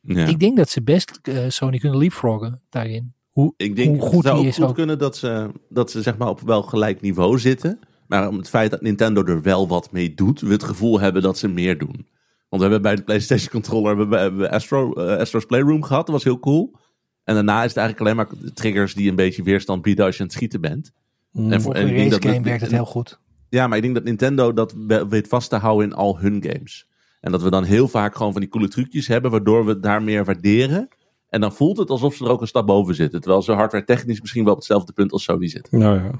Ja. 0.00 0.26
Ik 0.26 0.38
denk 0.38 0.56
dat 0.56 0.68
ze 0.68 0.82
best 0.82 1.18
eh, 1.22 1.44
Sony 1.48 1.78
kunnen 1.78 1.98
leapfroggen 1.98 2.60
daarin. 2.68 3.12
Hoe, 3.30 3.54
Ik 3.56 3.76
denk 3.76 3.88
hoe 3.88 4.04
het 4.04 4.14
goed 4.14 4.24
zou 4.24 4.34
die 4.34 4.44
ook 4.44 4.50
is 4.50 4.56
goed 4.56 4.64
ook. 4.64 4.74
kunnen 4.74 4.98
dat 4.98 5.16
ze, 5.16 5.50
dat 5.68 5.90
ze 5.90 6.02
zeg 6.02 6.16
maar 6.16 6.28
op 6.28 6.40
wel 6.40 6.62
gelijk 6.62 7.00
niveau 7.00 7.38
zitten. 7.38 7.78
Maar 8.06 8.28
om 8.28 8.36
het 8.36 8.48
feit 8.48 8.70
dat 8.70 8.80
Nintendo 8.80 9.24
er 9.24 9.42
wel 9.42 9.68
wat 9.68 9.92
mee 9.92 10.14
doet, 10.14 10.40
we 10.40 10.52
het 10.52 10.64
gevoel 10.64 11.00
hebben 11.00 11.22
dat 11.22 11.38
ze 11.38 11.48
meer 11.48 11.78
doen. 11.78 12.06
Want 12.48 12.62
we 12.62 12.68
hebben 12.68 12.82
bij 12.82 12.96
de 12.96 13.02
PlayStation 13.02 13.48
controller 13.50 13.88
hebben 13.88 14.08
we, 14.08 14.16
hebben 14.16 14.50
Astro, 14.50 14.92
eh, 14.92 15.16
Astro's 15.16 15.46
Playroom 15.46 15.82
gehad, 15.82 16.06
dat 16.06 16.14
was 16.14 16.24
heel 16.24 16.40
cool. 16.40 16.78
En 17.24 17.34
daarna 17.34 17.62
is 17.62 17.68
het 17.68 17.76
eigenlijk 17.76 18.00
alleen 18.00 18.16
maar 18.16 18.52
triggers 18.54 18.94
die 18.94 19.08
een 19.08 19.16
beetje 19.16 19.42
weerstand 19.42 19.82
bieden 19.82 20.04
als 20.04 20.14
je 20.14 20.20
aan 20.20 20.26
het 20.26 20.36
schieten 20.36 20.60
bent. 20.60 20.92
En 21.36 21.60
voor- 21.60 21.74
en 21.74 21.88
een 21.88 21.96
race 21.96 22.08
dat- 22.08 22.24
game 22.24 22.40
werkt 22.42 22.60
het 22.60 22.70
heel 22.70 22.84
goed. 22.84 23.20
Ja, 23.48 23.66
maar 23.66 23.76
ik 23.76 23.82
denk 23.82 23.94
dat 23.94 24.04
Nintendo 24.04 24.52
dat 24.52 24.74
we- 24.86 25.08
weet 25.08 25.28
vast 25.28 25.50
te 25.50 25.56
houden 25.56 25.88
in 25.90 25.94
al 25.96 26.18
hun 26.18 26.42
games. 26.42 26.86
En 27.20 27.32
dat 27.32 27.42
we 27.42 27.50
dan 27.50 27.64
heel 27.64 27.88
vaak 27.88 28.16
gewoon 28.16 28.32
van 28.32 28.40
die 28.40 28.50
coole 28.50 28.68
trucjes 28.68 29.06
hebben, 29.06 29.30
waardoor 29.30 29.64
we 29.66 29.80
daar 29.80 30.02
meer 30.02 30.24
waarderen. 30.24 30.88
En 31.28 31.40
dan 31.40 31.52
voelt 31.52 31.78
het 31.78 31.90
alsof 31.90 32.14
ze 32.14 32.24
er 32.24 32.30
ook 32.30 32.40
een 32.40 32.46
stap 32.46 32.66
boven 32.66 32.94
zitten. 32.94 33.20
Terwijl 33.20 33.42
ze 33.42 33.52
hardware 33.52 33.84
technisch 33.84 34.20
misschien 34.20 34.42
wel 34.44 34.52
op 34.52 34.58
hetzelfde 34.58 34.92
punt 34.92 35.12
als 35.12 35.22
Sony 35.24 35.48
zitten. 35.48 35.78
Nou 35.78 36.02
ja. 36.02 36.10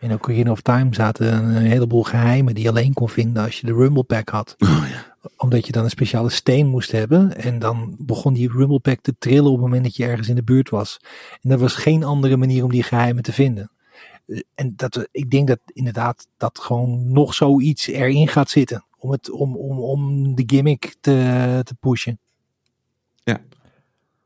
In 0.00 0.12
Ocarina 0.12 0.50
of 0.50 0.60
Time 0.60 0.94
zaten 0.94 1.44
een 1.44 1.54
heleboel 1.62 2.02
geheimen 2.02 2.54
die 2.54 2.62
je 2.64 2.70
alleen 2.70 2.92
kon 2.92 3.08
vinden 3.08 3.44
als 3.44 3.60
je 3.60 3.66
de 3.66 3.72
Rumble 3.72 4.02
Pack 4.04 4.28
had. 4.28 4.56
Omdat 5.36 5.66
je 5.66 5.72
dan 5.72 5.84
een 5.84 5.90
speciale 5.90 6.28
steen 6.30 6.66
moest 6.66 6.92
hebben. 6.92 7.36
En 7.36 7.58
dan 7.58 7.94
begon 7.98 8.34
die 8.34 8.50
Rumble 8.50 8.80
Pack 8.80 9.00
te 9.00 9.14
trillen 9.18 9.44
op 9.44 9.52
het 9.52 9.60
moment 9.60 9.82
dat 9.84 9.96
je 9.96 10.04
ergens 10.04 10.28
in 10.28 10.34
de 10.34 10.42
buurt 10.42 10.70
was. 10.70 11.00
En 11.40 11.50
er 11.50 11.58
was 11.58 11.74
geen 11.74 12.04
andere 12.04 12.36
manier 12.36 12.64
om 12.64 12.70
die 12.70 12.82
geheimen 12.82 13.22
te 13.22 13.32
vinden. 13.32 13.70
Eh, 14.28 14.40
En 14.54 14.72
dat, 14.76 14.94
we- 14.94 15.08
ik 15.12 15.30
denk 15.30 15.48
dat 15.48 15.60
inderdaad 15.72 16.28
dat 16.36 16.58
gewoon 16.58 17.12
nog 17.12 17.34
zoiets 17.34 17.86
erin 17.86 18.28
gaat 18.28 18.50
zitten. 18.50 18.84
Om, 18.98 19.10
het, 19.10 19.30
om, 19.30 19.56
om, 19.56 19.78
om 19.78 20.34
de 20.34 20.42
gimmick 20.46 20.94
te, 21.00 21.60
te 21.64 21.74
pushen. 21.74 22.18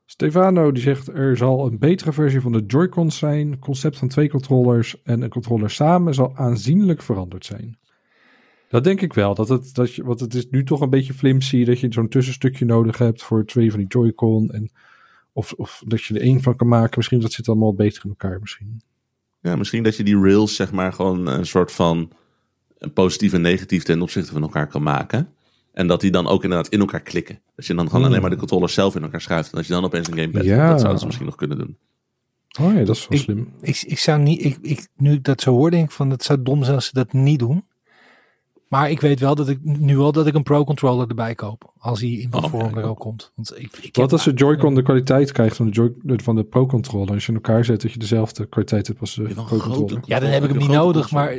Stefano 0.06 0.72
die 0.72 0.82
zegt 0.82 1.08
er 1.08 1.36
zal 1.36 1.66
een 1.66 1.78
betere 1.78 2.12
versie 2.12 2.40
van 2.40 2.52
de 2.52 2.64
Joy-Cons 2.66 3.18
zijn. 3.18 3.50
Het 3.50 3.58
concept 3.60 3.98
van 3.98 4.08
twee 4.08 4.28
controllers 4.28 5.02
en 5.02 5.22
een 5.22 5.28
controller 5.30 5.70
samen 5.70 6.14
zal 6.14 6.36
aanzienlijk 6.36 7.02
veranderd 7.02 7.44
zijn. 7.44 7.78
Dat 8.68 8.84
denk 8.84 9.00
ik 9.00 9.12
wel. 9.12 9.34
Dat 9.34 9.48
het, 9.48 9.74
dat 9.74 9.94
je, 9.94 10.04
want 10.04 10.20
het 10.20 10.34
is 10.34 10.46
nu 10.50 10.64
toch 10.64 10.80
een 10.80 10.90
beetje 10.90 11.14
flimsy 11.14 11.64
dat 11.64 11.80
je 11.80 11.92
zo'n 11.92 12.08
tussenstukje 12.08 12.64
nodig 12.64 12.98
hebt 12.98 13.22
voor 13.22 13.44
twee 13.46 13.70
van 13.70 13.78
die 13.78 13.88
Joy-Con. 13.88 14.50
En 14.50 14.70
of, 15.32 15.52
of 15.52 15.82
dat 15.86 16.02
je 16.02 16.14
er 16.14 16.20
één 16.20 16.42
van 16.42 16.56
kan 16.56 16.68
maken. 16.68 16.92
Misschien 16.96 17.20
dat 17.20 17.32
zit 17.32 17.48
allemaal 17.48 17.74
beter 17.74 18.04
in 18.04 18.10
elkaar 18.10 18.40
misschien. 18.40 18.82
Ja, 19.42 19.56
misschien 19.56 19.82
dat 19.82 19.96
je 19.96 20.04
die 20.04 20.20
rails 20.20 20.56
zeg 20.56 20.72
maar 20.72 20.92
gewoon 20.92 21.26
een 21.26 21.46
soort 21.46 21.72
van 21.72 22.10
een 22.78 22.92
positief 22.92 23.32
en 23.32 23.40
negatief 23.40 23.82
ten 23.82 24.02
opzichte 24.02 24.32
van 24.32 24.42
elkaar 24.42 24.66
kan 24.66 24.82
maken. 24.82 25.28
En 25.72 25.86
dat 25.86 26.00
die 26.00 26.10
dan 26.10 26.26
ook 26.26 26.42
inderdaad 26.42 26.68
in 26.72 26.80
elkaar 26.80 27.00
klikken. 27.00 27.40
Dat 27.56 27.66
je 27.66 27.74
dan 27.74 27.84
gewoon 27.84 28.00
Hmm. 28.00 28.08
alleen 28.10 28.20
maar 28.20 28.30
de 28.30 28.36
controllers 28.36 28.74
zelf 28.74 28.96
in 28.96 29.02
elkaar 29.02 29.20
schuift. 29.20 29.50
En 29.50 29.56
dat 29.56 29.66
je 29.66 29.72
dan 29.72 29.84
opeens 29.84 30.08
een 30.08 30.18
gamepad 30.18 30.44
Ja. 30.44 30.56
hebt. 30.56 30.68
Dat 30.70 30.78
zouden 30.80 30.98
ze 31.00 31.06
misschien 31.06 31.26
nog 31.26 31.36
kunnen 31.36 31.58
doen. 31.58 31.76
Oh 32.60 32.72
ja, 32.74 32.84
dat 32.84 32.96
is 32.96 33.08
wel 33.08 33.18
Ik- 33.18 33.24
slim. 33.24 33.52
Ik, 33.60 33.82
ik 33.82 33.98
zou 33.98 34.20
niet, 34.20 34.44
ik, 34.44 34.58
ik, 34.62 34.88
nu 34.96 35.12
ik 35.12 35.24
dat 35.24 35.40
zo 35.40 35.50
hoor, 35.50 35.70
denk 35.70 35.84
ik 35.84 35.90
van 35.90 36.10
het 36.10 36.22
zou 36.22 36.42
dom 36.42 36.62
zijn 36.62 36.74
als 36.74 36.84
ze 36.86 36.90
dat 36.92 37.12
niet 37.12 37.38
doen. 37.38 37.64
Maar 38.72 38.90
ik 38.90 39.00
weet 39.00 39.20
wel 39.20 39.34
dat 39.34 39.48
ik 39.48 39.58
nu 39.62 39.98
al 39.98 40.12
dat 40.12 40.26
ik 40.26 40.34
een 40.34 40.42
Pro 40.42 40.64
Controller 40.64 41.08
erbij 41.08 41.34
koop. 41.34 41.72
Als 41.78 42.00
hij 42.00 42.10
in 42.10 42.30
wat 42.30 42.44
Oh, 42.44 42.50
vorm 42.50 42.74
ja, 42.74 42.80
er 42.80 42.84
ook 42.88 42.98
komt. 42.98 43.32
Want 43.34 43.58
ik, 43.58 43.76
ik 43.82 43.96
Wat 43.96 44.12
als 44.12 44.24
de 44.24 44.32
Joy-Con 44.32 44.74
de 44.74 44.82
kwaliteit 44.82 45.32
krijgt 45.32 45.56
van 45.56 45.66
de, 45.66 45.72
Joy, 45.72 45.92
van 46.22 46.36
de 46.36 46.44
Pro-controller? 46.44 47.10
Als 47.14 47.22
je 47.22 47.28
in 47.28 47.34
elkaar 47.34 47.64
zet 47.64 47.82
dat 47.82 47.92
je 47.92 47.98
dezelfde 47.98 48.46
kwaliteit 48.46 48.86
hebt 48.86 49.00
als 49.00 49.14
de 49.14 49.22
Pro-controller. 49.22 49.88
grote- 49.88 50.00
Ja, 50.04 50.18
dan 50.20 50.28
heb 50.30 50.42
ik 50.42 50.48
hem 50.48 50.58
niet 50.58 50.68
nodig. 50.68 51.10
Maar 51.10 51.32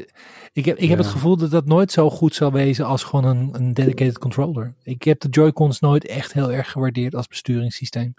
ik 0.54 0.66
heb, 0.66 0.78
ik 0.78 0.90
heb 0.90 0.98
het 0.98 1.08
gevoel 1.08 1.38
dat 1.38 1.52
dat 1.52 1.66
nooit 1.66 1.92
zo 1.92 2.10
goed 2.10 2.36
zal 2.36 2.52
wezen 2.52 2.86
als 2.86 3.04
gewoon 3.04 3.26
een, 3.26 3.50
een 3.52 3.74
dedicated 3.74 4.18
controller. 4.18 4.74
Ik 4.84 5.04
heb 5.04 5.20
de 5.20 5.30
Joy-Cons 5.30 5.80
nooit 5.80 6.06
echt 6.08 6.34
heel 6.34 6.52
erg 6.52 6.72
gewaardeerd 6.72 7.16
als 7.16 7.28
besturingssysteem. 7.28 8.14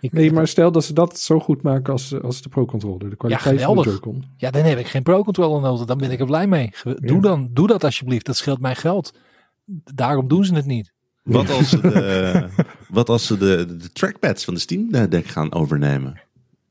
Ik, 0.00 0.12
Nee, 0.12 0.32
maar 0.32 0.48
stel 0.48 0.72
dat 0.72 0.84
ze 0.84 0.92
dat 0.92 1.18
zo 1.18 1.40
goed 1.40 1.62
maken 1.62 1.92
als, 1.92 2.20
als 2.20 2.42
de 2.42 2.48
Pro-controller. 2.48 3.10
De 3.10 3.16
kwaliteit 3.16 3.42
van 3.42 3.52
de 3.54 3.58
geweldig. 3.58 3.84
Joy-Con. 3.86 4.24
Ja, 4.36 4.50
dan 4.50 4.62
heb 4.62 4.78
ik 4.78 4.86
geen 4.86 5.02
Pro 5.02 5.22
Controller 5.24 5.60
nodig. 5.60 5.86
Dan 5.86 5.98
ben 5.98 6.10
ik 6.10 6.20
er 6.20 6.26
blij 6.26 6.46
mee. 6.46 6.70
Doe, 6.84 7.14
Ja. 7.14 7.20
dan, 7.20 7.48
doe 7.52 7.66
dat 7.66 7.84
alsjeblieft. 7.84 8.26
Dat 8.26 8.36
scheelt 8.36 8.60
mij 8.60 8.74
geld. 8.74 9.18
Daarom 9.94 10.28
doen 10.28 10.44
ze 10.44 10.54
het 10.54 10.66
niet. 10.66 10.92
Wat 11.22 11.50
als 11.50 11.68
ze 11.68 11.80
de, 11.80 12.48
wat 12.88 13.08
als 13.08 13.26
ze 13.26 13.36
de, 13.38 13.76
de 13.76 13.92
trackpads 13.92 14.44
van 14.44 14.54
de 14.54 14.60
Steam 14.60 14.90
Deck 15.08 15.26
gaan 15.26 15.52
overnemen? 15.52 16.20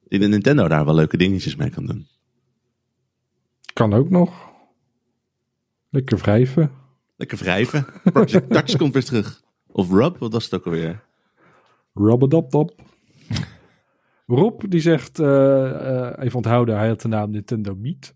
Denk 0.08 0.22
dat 0.22 0.32
Nintendo 0.32 0.68
daar 0.68 0.86
wel 0.86 0.96
leuke 0.96 1.18
dingetjes 1.18 1.56
mee 1.56 1.70
kan 1.70 1.86
doen. 1.86 2.08
Kan 3.74 3.94
ook 3.94 4.10
nog. 4.10 4.46
Lekker 5.90 6.18
wrijven. 6.18 6.72
Lekker 7.16 7.38
wrijven. 7.38 7.86
Project 8.04 8.50
Touch 8.54 8.76
komt 8.76 8.94
weer 8.94 9.04
terug. 9.06 9.42
Of 9.72 9.92
Rub, 9.92 10.18
wat 10.18 10.34
was 10.34 10.44
het 10.44 10.54
ook 10.54 10.66
alweer? 10.66 11.04
Rubbedop-dop. 11.94 12.82
Rob 14.28 14.64
die 14.70 14.80
zegt, 14.80 15.20
eh, 15.20 16.06
eh, 16.06 16.24
even 16.24 16.36
onthouden, 16.36 16.78
hij 16.78 16.88
had 16.88 17.02
de 17.02 17.08
naam 17.08 17.32
Nintendo 17.32 17.76
Meet. 17.76 18.16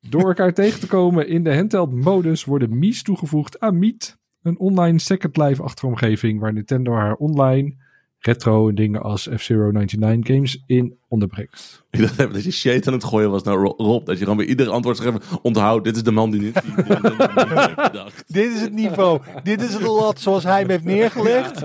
Door 0.00 0.28
elkaar 0.28 0.52
tegen 0.62 0.80
te 0.80 0.86
komen 0.86 1.28
in 1.28 1.44
de 1.44 1.56
handheld 1.56 1.92
modus 1.92 2.44
worden 2.44 2.78
Mies 2.78 3.02
toegevoegd 3.02 3.60
aan 3.60 3.78
Meet. 3.78 4.18
Een 4.42 4.58
online 4.58 4.98
Second 4.98 5.36
Life 5.36 5.62
achteromgeving 5.62 6.40
waar 6.40 6.52
Nintendo 6.52 6.92
haar 6.92 7.14
online 7.14 7.76
retro 8.18 8.68
en 8.68 8.74
dingen 8.74 9.02
als 9.02 9.28
F-Zero 9.36 9.70
99 9.70 10.26
games 10.34 10.62
in 10.66 10.98
onderbrengt. 11.08 11.84
Ik 11.90 12.00
dacht 12.00 12.16
dat 12.16 12.44
je 12.44 12.50
shade 12.50 12.86
aan 12.86 12.92
het 12.92 13.04
gooien 13.04 13.30
was 13.30 13.42
naar 13.42 13.54
Ro- 13.54 13.74
Rob. 13.76 14.06
Dat 14.06 14.14
je 14.18 14.22
gewoon 14.22 14.36
bij 14.36 14.46
ieder 14.46 14.68
antwoord 14.68 14.96
schreef, 14.96 15.14
onthoud, 15.42 15.84
dit 15.84 15.96
is 15.96 16.02
de 16.02 16.10
man 16.10 16.30
die 16.30 16.52
bedacht. 17.76 18.24
Dit 18.26 18.52
is 18.52 18.60
het 18.60 18.72
niveau. 18.72 19.20
Dit 19.42 19.62
is 19.62 19.72
het 19.72 19.82
lat 19.82 20.20
zoals 20.20 20.44
hij 20.44 20.60
hem 20.60 20.70
heeft 20.70 20.84
neergelegd. 20.84 21.60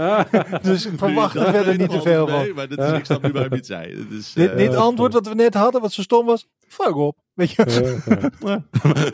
Dus 0.64 0.88
verwacht 0.96 1.36
er 1.36 1.52
verder 1.54 1.78
niet 1.78 1.90
te 1.90 2.02
veel 2.02 2.26
Nee, 2.28 2.46
van. 2.46 2.56
maar 2.56 2.68
dit 2.68 2.80
is, 2.80 2.92
ik 2.92 3.06
snap 3.06 3.22
nu 3.24 3.32
waarom 3.32 3.52
het 3.52 3.66
zei. 3.66 3.96
Dit, 3.96 4.20
is, 4.20 4.34
Dit, 4.34 4.52
eh, 4.52 4.76
antwoord 4.76 5.14
wat 5.14 5.28
we 5.28 5.36
net 5.36 5.54
hadden, 5.54 5.82
wat 5.82 5.92
zo 5.94 6.02
stom 6.02 6.26
was. 6.26 6.48
Fuck 6.68 6.96
op. 6.96 7.18
Weet 7.34 7.52
je? 7.52 7.66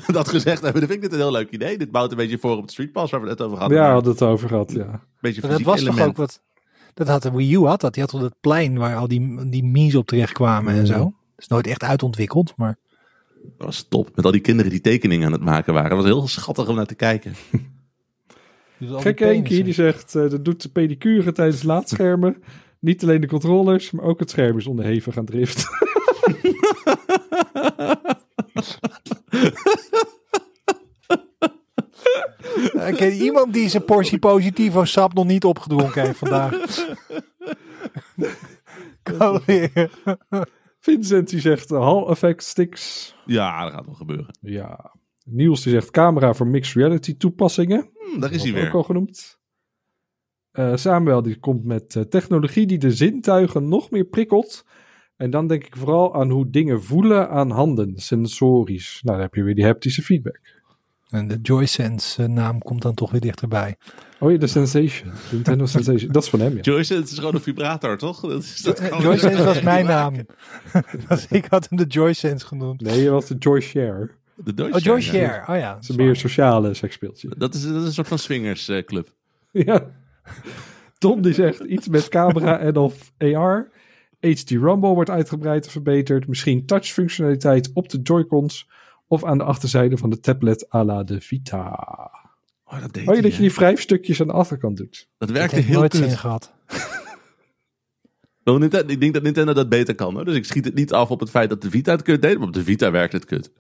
dat 0.08 0.28
gezegd 0.28 0.62
hebben, 0.62 0.82
vind 0.82 0.94
ik 0.94 1.02
dit 1.02 1.12
een 1.12 1.18
heel 1.18 1.32
leuk 1.32 1.50
idee. 1.52 1.78
Dit 1.78 1.92
bouwt 1.92 2.12
een 2.12 2.18
beetje 2.18 2.38
voor 2.38 2.56
op 2.56 2.62
het 2.62 2.72
Street 2.72 2.92
Pass 2.92 3.12
waar 3.12 3.22
we 3.22 3.30
het 3.30 3.42
over 3.42 3.58
hadden. 3.58 3.78
Ja, 3.78 3.86
we 3.88 3.92
hadden 3.94 4.12
het 4.12 4.22
over 4.22 4.48
gehad, 4.50 4.72
ja. 4.72 5.02
Beetje 5.22 5.42
dat 5.42 5.62
was 5.62 5.84
toch 5.84 6.02
ook 6.02 6.18
wat. 6.18 6.42
Dat 6.98 7.08
had 7.08 7.22
de 7.22 7.32
Wii 7.32 7.54
U 7.54 7.66
had 7.66 7.82
dat. 7.82 7.94
Die 7.94 8.04
had 8.04 8.12
toch 8.12 8.22
dat 8.22 8.36
plein 8.42 8.78
waar 8.78 8.96
al 8.96 9.08
die, 9.08 9.50
die 9.50 9.64
Mies 9.64 9.96
op 9.96 10.08
terecht 10.08 10.34
kwamen 10.34 10.74
en 10.74 10.88
zo. 10.88 10.98
Dat 11.00 11.12
is 11.38 11.48
nooit 11.48 11.68
echt 11.68 11.84
uitontwikkeld, 11.84 12.54
maar 12.56 12.78
Dat 13.58 13.66
was 13.66 13.86
top. 13.90 14.16
Met 14.16 14.26
al 14.26 14.32
die 14.32 14.42
kinderen 14.42 14.72
die 14.72 14.82
tekeningen 14.82 15.26
aan 15.26 15.32
het 15.32 15.42
maken 15.42 15.74
waren. 15.74 15.90
Dat 15.90 15.98
was 15.98 16.08
heel 16.08 16.28
schattig 16.28 16.68
om 16.68 16.76
naar 16.76 16.86
te 16.86 16.96
kijken. 16.96 17.34
Dus 18.80 18.90
al 18.90 18.96
die 18.96 19.04
Gek 19.04 19.22
Enkie 19.22 19.42
penissen. 19.42 19.64
die 19.64 19.74
zegt, 19.74 20.16
eh, 20.16 20.30
dat 20.30 20.46
doet 20.46 20.62
de 20.62 20.70
pedicure 20.70 21.32
tijdens 21.32 21.64
laadschermen. 21.64 22.44
Niet 22.80 23.04
alleen 23.04 23.22
de 23.22 23.28
controllers, 23.28 23.92
maar 23.92 24.06
ook 24.06 24.20
het 24.20 24.30
scherm 24.30 24.58
is 24.58 24.68
onderhevig 24.68 25.18
aan 25.18 25.26
drift. 25.26 25.66
Ik 32.88 32.96
ken 32.96 33.12
iemand 33.12 33.54
die 33.54 33.70
zijn 33.70 33.86
portie 33.86 34.20
positivo 34.20 34.86
sap 34.86 35.14
nog 35.14 35.26
niet 35.26 35.44
opgedronken 35.44 36.06
heeft 36.06 36.18
vandaag. 36.18 36.54
Kan 39.04 39.42
weer. 39.46 39.92
Vincent 40.80 41.30
die 41.30 41.40
zegt, 41.40 41.72
eh, 41.72 41.80
Hall 41.80 42.04
effect 42.04 42.44
sticks. 42.44 43.16
Ja, 43.26 43.64
dat 43.64 43.74
gaat 43.74 43.86
wel 43.86 43.96
gebeuren. 43.96 44.38
Ja. 44.42 44.96
Niels 45.24 45.64
die 45.64 45.74
zegt, 45.74 45.92
camera 45.92 46.34
voor 46.34 46.48
mixed 46.48 46.76
reality 46.76 47.18
toepassingen. 47.18 47.90
Hm, 47.94 48.20
daar 48.20 48.32
is 48.32 48.44
hij 48.44 48.54
weer. 48.54 48.68
ook 48.68 48.74
al 48.74 48.84
genoemd. 48.84 49.40
Eh, 50.52 50.76
Samuel 50.76 51.22
die 51.22 51.40
komt 51.40 51.64
met 51.64 51.96
eh, 51.96 52.04
technologie 52.04 52.68
die 52.68 52.78
de 52.78 52.92
zintuigen 52.92 53.68
nog 53.68 53.90
meer 53.92 54.06
prikkelt. 54.06 54.66
En 55.16 55.30
dan 55.30 55.48
denk 55.48 55.64
ik 55.66 55.76
vooral 55.76 56.16
aan 56.16 56.30
hoe 56.30 56.50
dingen 56.50 56.84
voelen 56.84 57.30
aan 57.30 57.52
handen, 57.52 57.98
sensorisch. 57.98 59.00
Nou, 59.04 59.16
dan 59.16 59.26
heb 59.26 59.36
je 59.36 59.44
weer 59.44 59.56
die 59.56 59.66
haptische 59.66 60.02
feedback. 60.02 60.57
En 61.10 61.28
de 61.28 61.40
JoySense 61.42 62.24
eh, 62.24 62.30
naam 62.30 62.60
komt 62.60 62.82
dan 62.82 62.94
toch 62.94 63.12
weer 63.12 63.22
dichterbij. 63.22 63.76
Oh 64.20 64.32
ja, 64.32 64.38
de 64.38 64.48
Sensation. 64.48 65.10
De 65.30 65.36
Nintendo 65.36 65.66
Sensation. 65.76 66.12
Dat 66.12 66.24
is 66.24 66.30
van 66.30 66.40
hem, 66.40 66.56
ja. 66.56 66.62
Joyce, 66.62 66.94
het 66.96 67.10
is 67.12 67.18
gewoon 67.18 67.36
een 67.36 67.42
vibrator, 67.42 67.98
toch? 67.98 68.20
Dat 68.22 68.44
is, 68.44 68.62
dat 68.62 68.80
Eh, 68.80 68.86
gewoon- 68.88 69.02
JoySense 69.04 69.44
was 69.44 69.62
mijn 69.62 69.86
naam. 69.96 70.16
Dus 71.10 71.28
ik 71.30 71.46
had 71.50 71.70
hem 71.70 71.78
de 71.78 71.86
JoySense 71.88 72.46
genoemd. 72.46 72.82
Nee, 72.82 73.02
je 73.02 73.10
was 73.10 73.26
de 73.26 73.36
Joy 73.40 73.60
Share. 73.62 74.10
De 74.36 74.54
Deutsche, 74.54 74.76
Oh, 74.78 74.82
Joy 74.84 74.96
ja. 74.96 75.02
Share. 75.02 75.52
Oh 75.54 75.60
ja. 75.62 75.74
Dat 75.74 75.84
is 75.84 75.90
een 75.90 75.96
meer 75.96 76.16
sociale 76.16 76.74
seksspeeltje. 76.74 77.30
Dat 77.38 77.54
is, 77.54 77.64
dat 77.64 77.76
is 77.76 77.84
een 77.86 77.94
soort 77.94 78.08
van 78.08 78.20
swingersclub. 78.20 79.14
Ja. 79.52 79.86
Tom 80.98 81.22
die 81.22 81.34
zegt 81.34 81.60
iets 81.60 81.88
met 81.88 82.08
camera 82.10 82.60
en 82.60 82.76
of 82.76 83.12
AR. 83.18 83.70
HD 84.20 84.50
Rumble 84.50 84.94
wordt 84.94 85.10
uitgebreid 85.10 85.66
en 85.66 85.72
verbeterd. 85.72 86.28
Misschien 86.28 86.66
touch-functionaliteit 86.66 87.70
op 87.74 87.90
de 87.90 88.00
Joy-Cons. 88.04 88.68
Of 89.08 89.24
aan 89.26 89.38
de 89.38 89.44
achterzijde 89.44 89.98
van 89.98 90.10
de 90.10 90.20
tablet 90.20 90.74
à 90.74 90.84
la 90.84 91.04
de 91.04 91.22
Vita. 91.22 91.70
Oh, 92.66 92.82
dat 92.82 92.94
deed 92.94 93.08
Oh, 93.08 93.08
je 93.08 93.12
hij, 93.12 93.22
dat 93.22 93.36
je 93.36 93.42
die 93.42 93.54
wrijfstukjes 93.54 94.22
aan 94.22 94.28
de 94.28 94.34
achterkant 94.34 94.78
doet. 94.78 95.10
Dat 95.18 95.30
Ik 95.30 95.36
werkte 95.36 95.56
heb 95.56 95.66
heel 95.66 95.80
nooit 95.80 95.92
kut. 95.92 96.04
zin 96.04 96.18
gehad. 96.18 96.54
Ik 98.88 99.00
denk 99.00 99.14
dat 99.14 99.24
Nintendo 99.24 99.54
dat 99.54 99.70
beter 99.70 99.96
kan. 99.96 100.14
Hoor. 100.14 100.26
Dus 100.26 100.36
ik 100.36 100.46
schiet 100.46 100.66
het 100.66 100.76
niet 100.76 100.94
af 100.94 101.12
op 101.12 101.20
het 101.20 101.30
feit 101.30 101.50
dat 101.50 101.62
de 101.62 101.70
Vita 101.70 101.92
het 101.92 102.02
kut 102.02 102.22
deed. 102.22 102.38
Maar 102.38 102.48
op 102.48 102.54
de 102.54 102.64
Vita 102.64 102.92
werkt 102.92 103.14
het 103.14 103.26
kut. 103.26 103.52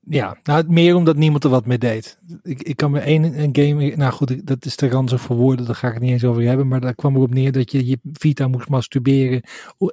Ja, 0.00 0.36
nou, 0.42 0.64
meer 0.68 0.94
omdat 0.94 1.16
niemand 1.16 1.44
er 1.44 1.50
wat 1.50 1.66
mee 1.66 1.78
deed. 1.78 2.18
Ik, 2.42 2.62
ik 2.62 2.76
kan 2.76 2.90
me 2.90 2.98
één 3.00 3.42
een 3.42 3.56
game... 3.56 3.96
Nou 3.96 4.12
goed, 4.12 4.46
dat 4.46 4.64
is 4.64 4.76
te 4.76 4.88
ranzig 4.88 5.20
voor 5.20 5.36
woorden. 5.36 5.66
Daar 5.66 5.74
ga 5.74 5.86
ik 5.86 5.92
het 5.94 6.02
niet 6.02 6.12
eens 6.12 6.24
over 6.24 6.42
hebben. 6.42 6.68
Maar 6.68 6.80
daar 6.80 6.94
kwam 6.94 7.16
erop 7.16 7.34
neer 7.34 7.52
dat 7.52 7.72
je 7.72 7.86
je 7.86 7.98
Vita 8.12 8.48
moest 8.48 8.68
masturberen 8.68 9.42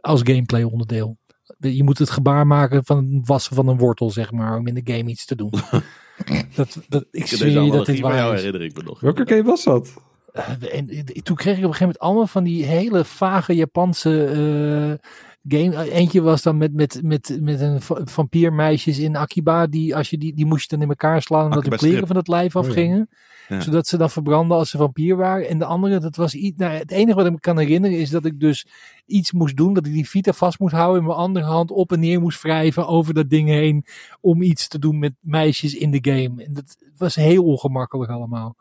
als 0.02 0.22
gameplay 0.24 0.64
onderdeel. 0.64 1.18
Je 1.58 1.84
moet 1.84 1.98
het 1.98 2.10
gebaar 2.10 2.48
maken 2.48 2.86
van 2.86 3.14
het 3.14 3.28
wassen 3.28 3.56
van 3.56 3.68
een 3.68 3.78
wortel, 3.78 4.12
zeg 4.12 4.32
maar. 4.32 4.58
Om 4.58 4.68
in 4.68 4.74
de 4.84 4.94
game 4.94 5.10
iets 5.10 5.26
te 5.26 5.36
doen. 5.36 5.54
dat, 6.56 6.78
dat, 6.88 7.06
ik 7.12 7.30
deze 7.30 7.52
je 7.52 7.72
dat 7.72 7.86
dit 7.86 8.00
waar 8.00 8.34
is. 8.34 8.44
herinner 8.44 8.62
ik 8.68 8.76
me 8.76 8.84
nog. 8.84 9.00
Welke 9.00 9.28
game 9.28 9.44
was 9.44 9.64
dat? 9.64 9.94
Eh, 10.34 10.78
en, 10.78 10.90
eh, 10.90 11.22
toen 11.22 11.36
kreeg 11.36 11.58
ik 11.58 11.64
op 11.64 11.70
een 11.70 11.76
gegeven 11.76 11.80
moment 11.80 12.00
allemaal 12.00 12.28
van 12.28 12.44
die 12.44 12.66
hele 12.66 13.06
vage 13.06 13.56
Japanse 13.56 15.00
game. 15.48 15.76
Eh, 15.76 15.96
Eentje 15.96 16.22
was 16.22 16.42
dan 16.42 16.58
met, 16.58 16.74
met, 16.74 17.00
met, 17.04 17.38
met 17.42 17.60
een 17.60 17.82
va- 17.82 18.02
vampiermeisjes 18.04 19.00
in 19.00 19.16
Akiba. 19.16 19.68
Die, 19.68 19.96
als 19.96 20.10
je 20.10 20.18
die, 20.18 20.34
die 20.34 20.46
moest 20.46 20.62
je 20.70 20.76
dan 20.76 20.84
in 20.84 20.90
elkaar 20.90 21.22
slaan 21.22 21.44
omdat 21.44 21.58
Akiba 21.60 21.76
de 21.76 21.82
kleren 21.82 22.08
van 22.08 22.16
het 22.16 22.28
lijf 22.28 22.56
Oh 22.56 22.64
ja. 22.64 22.70
afgingen. 22.70 23.10
Ja. 23.48 23.62
Zodat 23.62 23.88
ze 23.88 23.98
dan 23.98 24.10
verbranden 24.10 24.58
als 24.58 24.70
ze 24.70 24.78
vampier 24.78 25.16
waren. 25.16 25.48
En 25.50 25.60
de 25.60 25.66
andere, 25.66 26.00
dat 26.00 26.16
was 26.16 26.34
iets. 26.34 26.58
Nou, 26.58 26.72
het 26.74 26.92
enige 26.92 27.16
wat 27.16 27.26
ik 27.26 27.32
me 27.32 27.40
kan 27.40 27.58
herinneren 27.58 27.98
is 27.98 28.10
dat 28.10 28.26
ik 28.26 28.40
dus 28.40 28.68
iets 29.06 29.32
moest 29.32 29.58
doen. 29.58 29.74
Dat 29.74 29.86
ik 29.86 29.92
die 29.94 30.10
Vita 30.10 30.34
vast 30.34 30.60
moest 30.60 30.74
houden. 30.74 31.00
En 31.02 31.08
mijn 31.08 31.18
andere 31.20 31.46
hand 31.46 31.72
op 31.72 31.92
en 31.92 32.00
neer 32.00 32.22
moest 32.22 32.42
wrijven 32.42 32.88
over 32.88 33.14
dat 33.14 33.30
ding 33.30 33.48
heen. 33.50 33.86
Om 34.22 34.42
iets 34.42 34.68
te 34.68 34.80
doen 34.80 35.00
met 35.00 35.14
meisjes 35.20 35.76
in 35.76 35.92
de 35.92 36.00
game. 36.12 36.44
En 36.44 36.54
dat 36.54 36.78
was 36.98 37.16
heel 37.16 37.44
ongemakkelijk 37.44 38.12
allemaal. 38.12 38.56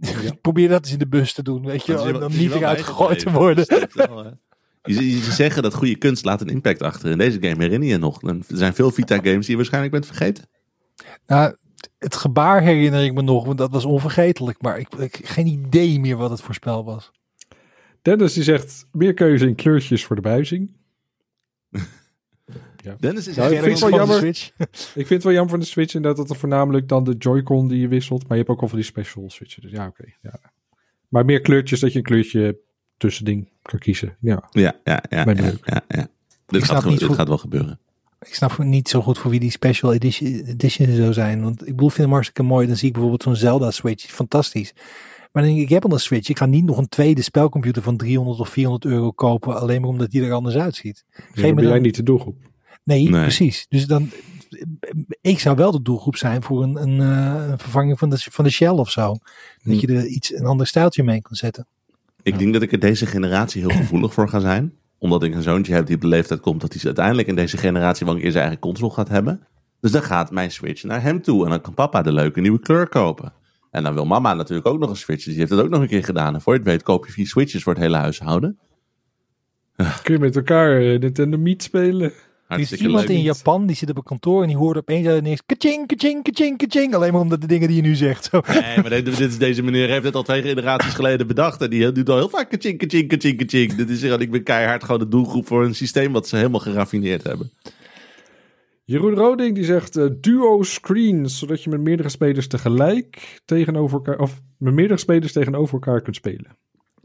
Probeer 0.40 0.68
dat 0.68 0.82
eens 0.84 0.92
in 0.92 0.98
de 0.98 1.08
bus 1.08 1.32
te 1.32 1.42
doen, 1.42 1.64
weet 1.66 1.86
je. 1.86 1.92
Wel, 1.92 2.18
dan 2.18 2.30
is 2.30 2.36
niet 2.38 2.52
eruit 2.52 2.80
gegooid 2.82 3.18
te 3.18 3.30
worden. 3.32 3.88
Wel, 3.92 4.32
ze 4.82 5.32
zeggen 5.32 5.62
dat 5.62 5.74
goede 5.74 5.96
kunst 5.96 6.24
laat 6.24 6.40
een 6.40 6.48
impact 6.48 6.82
achter. 6.82 7.10
In 7.10 7.18
deze 7.18 7.42
game 7.42 7.62
herinner 7.62 7.88
je 7.88 7.98
nog. 7.98 8.22
Er 8.22 8.38
zijn 8.48 8.74
veel 8.74 8.90
Vita-games 8.90 9.40
die 9.40 9.50
je 9.50 9.56
waarschijnlijk 9.56 9.92
bent 9.92 10.06
vergeten. 10.06 10.44
Nou, 11.26 11.56
het 11.98 12.16
gebaar 12.16 12.62
herinner 12.62 13.04
ik 13.04 13.14
me 13.14 13.22
nog, 13.22 13.44
want 13.44 13.58
dat 13.58 13.70
was 13.70 13.84
onvergetelijk. 13.84 14.62
Maar 14.62 14.78
ik 14.78 14.94
ik 14.94 15.20
geen 15.22 15.46
idee 15.46 16.00
meer 16.00 16.16
wat 16.16 16.30
het 16.30 16.40
voor 16.40 16.54
spel 16.54 16.84
was. 16.84 17.10
Dennis 18.02 18.32
die 18.32 18.42
zegt 18.42 18.86
meer 18.92 19.14
keuze 19.14 19.46
in 19.46 19.54
kleurtjes 19.54 20.04
voor 20.04 20.16
de 20.16 20.22
buizing. 20.22 20.76
Dennis 22.98 23.26
is 23.26 23.34
Ja, 23.34 23.46
ik 23.46 23.62
vind 23.62 23.80
het 23.80 23.80
wel 23.80 23.88
gewoon 23.88 23.90
de 23.90 23.96
jammer. 23.96 24.16
Switch. 24.16 24.50
Ik 24.94 25.06
vind 25.06 25.08
het 25.08 25.22
wel 25.22 25.32
jammer 25.32 25.50
van 25.50 25.60
de 25.60 25.66
Switch 25.66 25.94
inderdaad 25.94 26.20
dat 26.20 26.30
er 26.30 26.40
voornamelijk 26.40 26.88
dan 26.88 27.04
de 27.04 27.14
Joy-Con 27.18 27.68
die 27.68 27.80
je 27.80 27.88
wisselt. 27.88 28.22
Maar 28.22 28.30
je 28.30 28.42
hebt 28.44 28.48
ook 28.48 28.62
al 28.62 28.68
van 28.68 28.78
die 28.78 28.86
special 28.86 29.30
switchen. 29.30 29.62
Dus 29.62 29.70
ja, 29.70 29.86
oké. 29.86 30.04
ja. 30.22 30.40
Maar 31.08 31.24
meer 31.24 31.40
kleurtjes 31.40 31.80
dat 31.80 31.92
je 31.92 31.98
een 31.98 32.04
kleurtje 32.04 32.60
tussending 32.96 33.48
kan 33.70 33.78
kiezen. 33.78 34.16
Ja. 34.20 34.48
Ja, 34.50 34.74
ja, 34.84 35.02
ja. 35.08 35.24
Ja, 35.26 35.34
ja, 35.64 35.82
ja. 35.88 36.06
Dit, 36.46 36.64
snap 36.64 36.82
gaat, 36.82 36.98
dit 36.98 37.12
gaat 37.12 37.28
wel 37.28 37.38
gebeuren. 37.38 37.78
Ik 38.20 38.34
snap 38.34 38.58
niet 38.58 38.88
zo 38.88 39.00
goed 39.02 39.18
voor 39.18 39.30
wie 39.30 39.40
die 39.40 39.50
special 39.50 39.92
edition, 39.94 40.28
edition 40.46 40.94
zou 40.94 41.12
zijn. 41.12 41.42
Want 41.42 41.60
ik 41.60 41.66
bedoel, 41.66 41.86
ik 41.88 41.92
vind 41.94 42.04
hem 42.06 42.12
hartstikke 42.12 42.42
mooi. 42.42 42.66
Dan 42.66 42.76
zie 42.76 42.86
ik 42.86 42.92
bijvoorbeeld 42.92 43.22
zo'n 43.22 43.36
Zelda 43.36 43.70
Switch. 43.70 44.10
Fantastisch. 44.10 44.72
Maar 45.32 45.42
dan 45.42 45.52
denk 45.52 45.56
ik, 45.56 45.62
ik 45.62 45.68
heb 45.68 45.84
al 45.84 45.92
een 45.92 46.00
Switch. 46.00 46.28
Ik 46.28 46.38
ga 46.38 46.46
niet 46.46 46.64
nog 46.64 46.78
een 46.78 46.88
tweede 46.88 47.22
spelcomputer 47.22 47.82
van 47.82 47.96
300 47.96 48.38
of 48.40 48.48
400 48.48 48.92
euro 48.92 49.10
kopen. 49.10 49.60
Alleen 49.60 49.80
maar 49.80 49.90
omdat 49.90 50.10
die 50.10 50.22
er 50.24 50.32
anders 50.32 50.56
uitziet. 50.56 51.04
Ja, 51.10 51.22
Geef 51.24 51.34
dan 51.34 51.44
me 51.48 51.54
ben 51.54 51.64
jij 51.64 51.72
dan, 51.72 51.82
niet 51.82 51.94
de 51.96 52.02
doelgroep. 52.02 52.36
nee, 52.84 53.08
Nee. 53.10 53.22
precies. 53.22 53.66
Dus 53.68 53.86
dan, 53.86 54.10
ik 55.20 55.38
zou 55.38 55.56
wel 55.56 55.70
de 55.70 55.82
doelgroep 55.82 56.16
zijn 56.16 56.42
voor 56.42 56.62
een, 56.62 56.76
een, 56.82 57.00
eh, 57.00 57.48
een 57.50 57.58
vervanging 57.58 57.98
van 57.98 58.10
de, 58.10 58.18
van 58.18 58.44
de 58.44 58.50
Shell 58.50 58.68
of 58.68 58.90
zo. 58.90 59.16
Hm. 59.62 59.70
Dat 59.70 59.80
je 59.80 59.86
er 59.86 60.06
iets, 60.06 60.34
een 60.34 60.46
ander 60.46 60.66
stijltje 60.66 61.02
mee 61.02 61.22
kan 61.22 61.36
zetten. 61.36 61.66
Ik 62.22 62.38
denk 62.38 62.52
dat 62.52 62.62
ik 62.62 62.72
er 62.72 62.78
deze 62.78 63.06
generatie 63.06 63.60
heel 63.66 63.76
gevoelig 63.76 64.12
voor 64.12 64.28
ga 64.28 64.40
zijn. 64.40 64.72
Omdat 64.98 65.22
ik 65.22 65.34
een 65.34 65.42
zoontje 65.42 65.74
heb 65.74 65.86
die 65.86 65.94
op 65.94 66.00
de 66.00 66.08
leeftijd 66.08 66.40
komt 66.40 66.60
dat 66.60 66.72
hij 66.72 66.84
uiteindelijk 66.84 67.28
in 67.28 67.34
deze 67.34 67.56
generatie 67.56 68.06
wel 68.06 68.14
een 68.14 68.20
keer 68.20 68.30
zijn 68.30 68.42
eigen 68.42 68.60
console 68.60 68.90
gaat 68.90 69.08
hebben. 69.08 69.46
Dus 69.80 69.90
dan 69.90 70.02
gaat 70.02 70.30
mijn 70.30 70.50
Switch 70.50 70.82
naar 70.82 71.02
hem 71.02 71.22
toe. 71.22 71.44
En 71.44 71.50
dan 71.50 71.60
kan 71.60 71.74
papa 71.74 72.02
de 72.02 72.12
leuke 72.12 72.40
nieuwe 72.40 72.60
kleur 72.60 72.88
kopen. 72.88 73.32
En 73.70 73.82
dan 73.82 73.94
wil 73.94 74.04
mama 74.04 74.34
natuurlijk 74.34 74.68
ook 74.68 74.78
nog 74.78 74.90
een 74.90 74.96
Switch. 74.96 75.24
Dus 75.24 75.32
die 75.32 75.38
heeft 75.38 75.50
het 75.50 75.60
ook 75.60 75.68
nog 75.68 75.80
een 75.80 75.88
keer 75.88 76.04
gedaan. 76.04 76.34
En 76.34 76.40
voor 76.40 76.52
je 76.52 76.58
het 76.58 76.68
weet 76.68 76.82
koop 76.82 77.06
je 77.06 77.12
vier 77.12 77.26
Switches 77.26 77.62
voor 77.62 77.72
het 77.72 77.82
hele 77.82 77.96
huishouden. 77.96 78.58
Kun 80.02 80.14
je 80.14 80.18
met 80.18 80.36
elkaar 80.36 80.80
eh, 80.80 80.98
Nintendo 80.98 81.38
Meet 81.38 81.62
spelen? 81.62 82.12
Er 82.50 82.58
is 82.58 82.72
iemand 82.72 83.08
leuk. 83.08 83.16
in 83.16 83.22
Japan 83.22 83.66
die 83.66 83.76
zit 83.76 83.90
op 83.90 83.96
een 83.96 84.02
kantoor 84.02 84.42
en 84.42 84.48
die 84.48 84.56
hoort 84.56 84.76
opeens 84.76 85.06
uit 85.06 85.22
niks 85.22 85.42
kaching, 85.46 85.86
kaching, 85.86 86.22
kaching, 86.22 86.56
kaching. 86.56 86.94
Alleen 86.94 87.12
maar 87.12 87.20
omdat 87.20 87.40
de 87.40 87.46
dingen 87.46 87.68
die 87.68 87.76
je 87.76 87.82
nu 87.82 87.94
zegt. 87.94 88.24
Zo. 88.24 88.40
Nee, 88.52 88.76
maar 88.76 88.90
dit, 88.90 89.04
dit 89.04 89.18
is, 89.18 89.38
deze 89.38 89.62
meneer 89.62 89.88
heeft 89.88 90.04
het 90.04 90.14
al 90.14 90.22
twee 90.22 90.42
generaties 90.42 90.94
geleden 90.94 91.26
bedacht. 91.26 91.60
En 91.60 91.70
die 91.70 91.92
doet 91.92 92.08
al 92.08 92.16
heel 92.16 92.28
vaak 92.28 92.50
kaching, 92.50 92.78
kaching, 92.78 93.08
kaching, 93.08 93.38
kaching. 93.38 93.74
Dit 93.74 93.90
is 93.90 94.00
gewoon, 94.00 94.20
ik 94.20 94.30
ben 94.30 94.42
keihard 94.42 94.84
gewoon 94.84 95.00
de 95.00 95.08
doelgroep 95.08 95.46
voor 95.46 95.64
een 95.64 95.74
systeem 95.74 96.12
wat 96.12 96.28
ze 96.28 96.36
helemaal 96.36 96.60
geraffineerd 96.60 97.22
hebben. 97.22 97.50
Jeroen 98.84 99.14
Roding 99.14 99.54
die 99.54 99.64
zegt 99.64 99.96
eh, 99.96 100.06
duo 100.20 100.62
screens, 100.62 101.38
zodat 101.38 101.62
je 101.62 101.70
met 101.70 101.80
meerdere 101.80 102.08
spelers 102.08 102.46
tegelijk 102.46 103.40
tegenover 103.44 103.96
elkaar, 103.96 104.18
of 104.18 104.40
met 104.58 104.74
meerdere 104.74 104.98
spelers 105.00 105.32
tegenover 105.32 105.74
elkaar 105.74 106.00
kunt 106.00 106.16
spelen. 106.16 106.56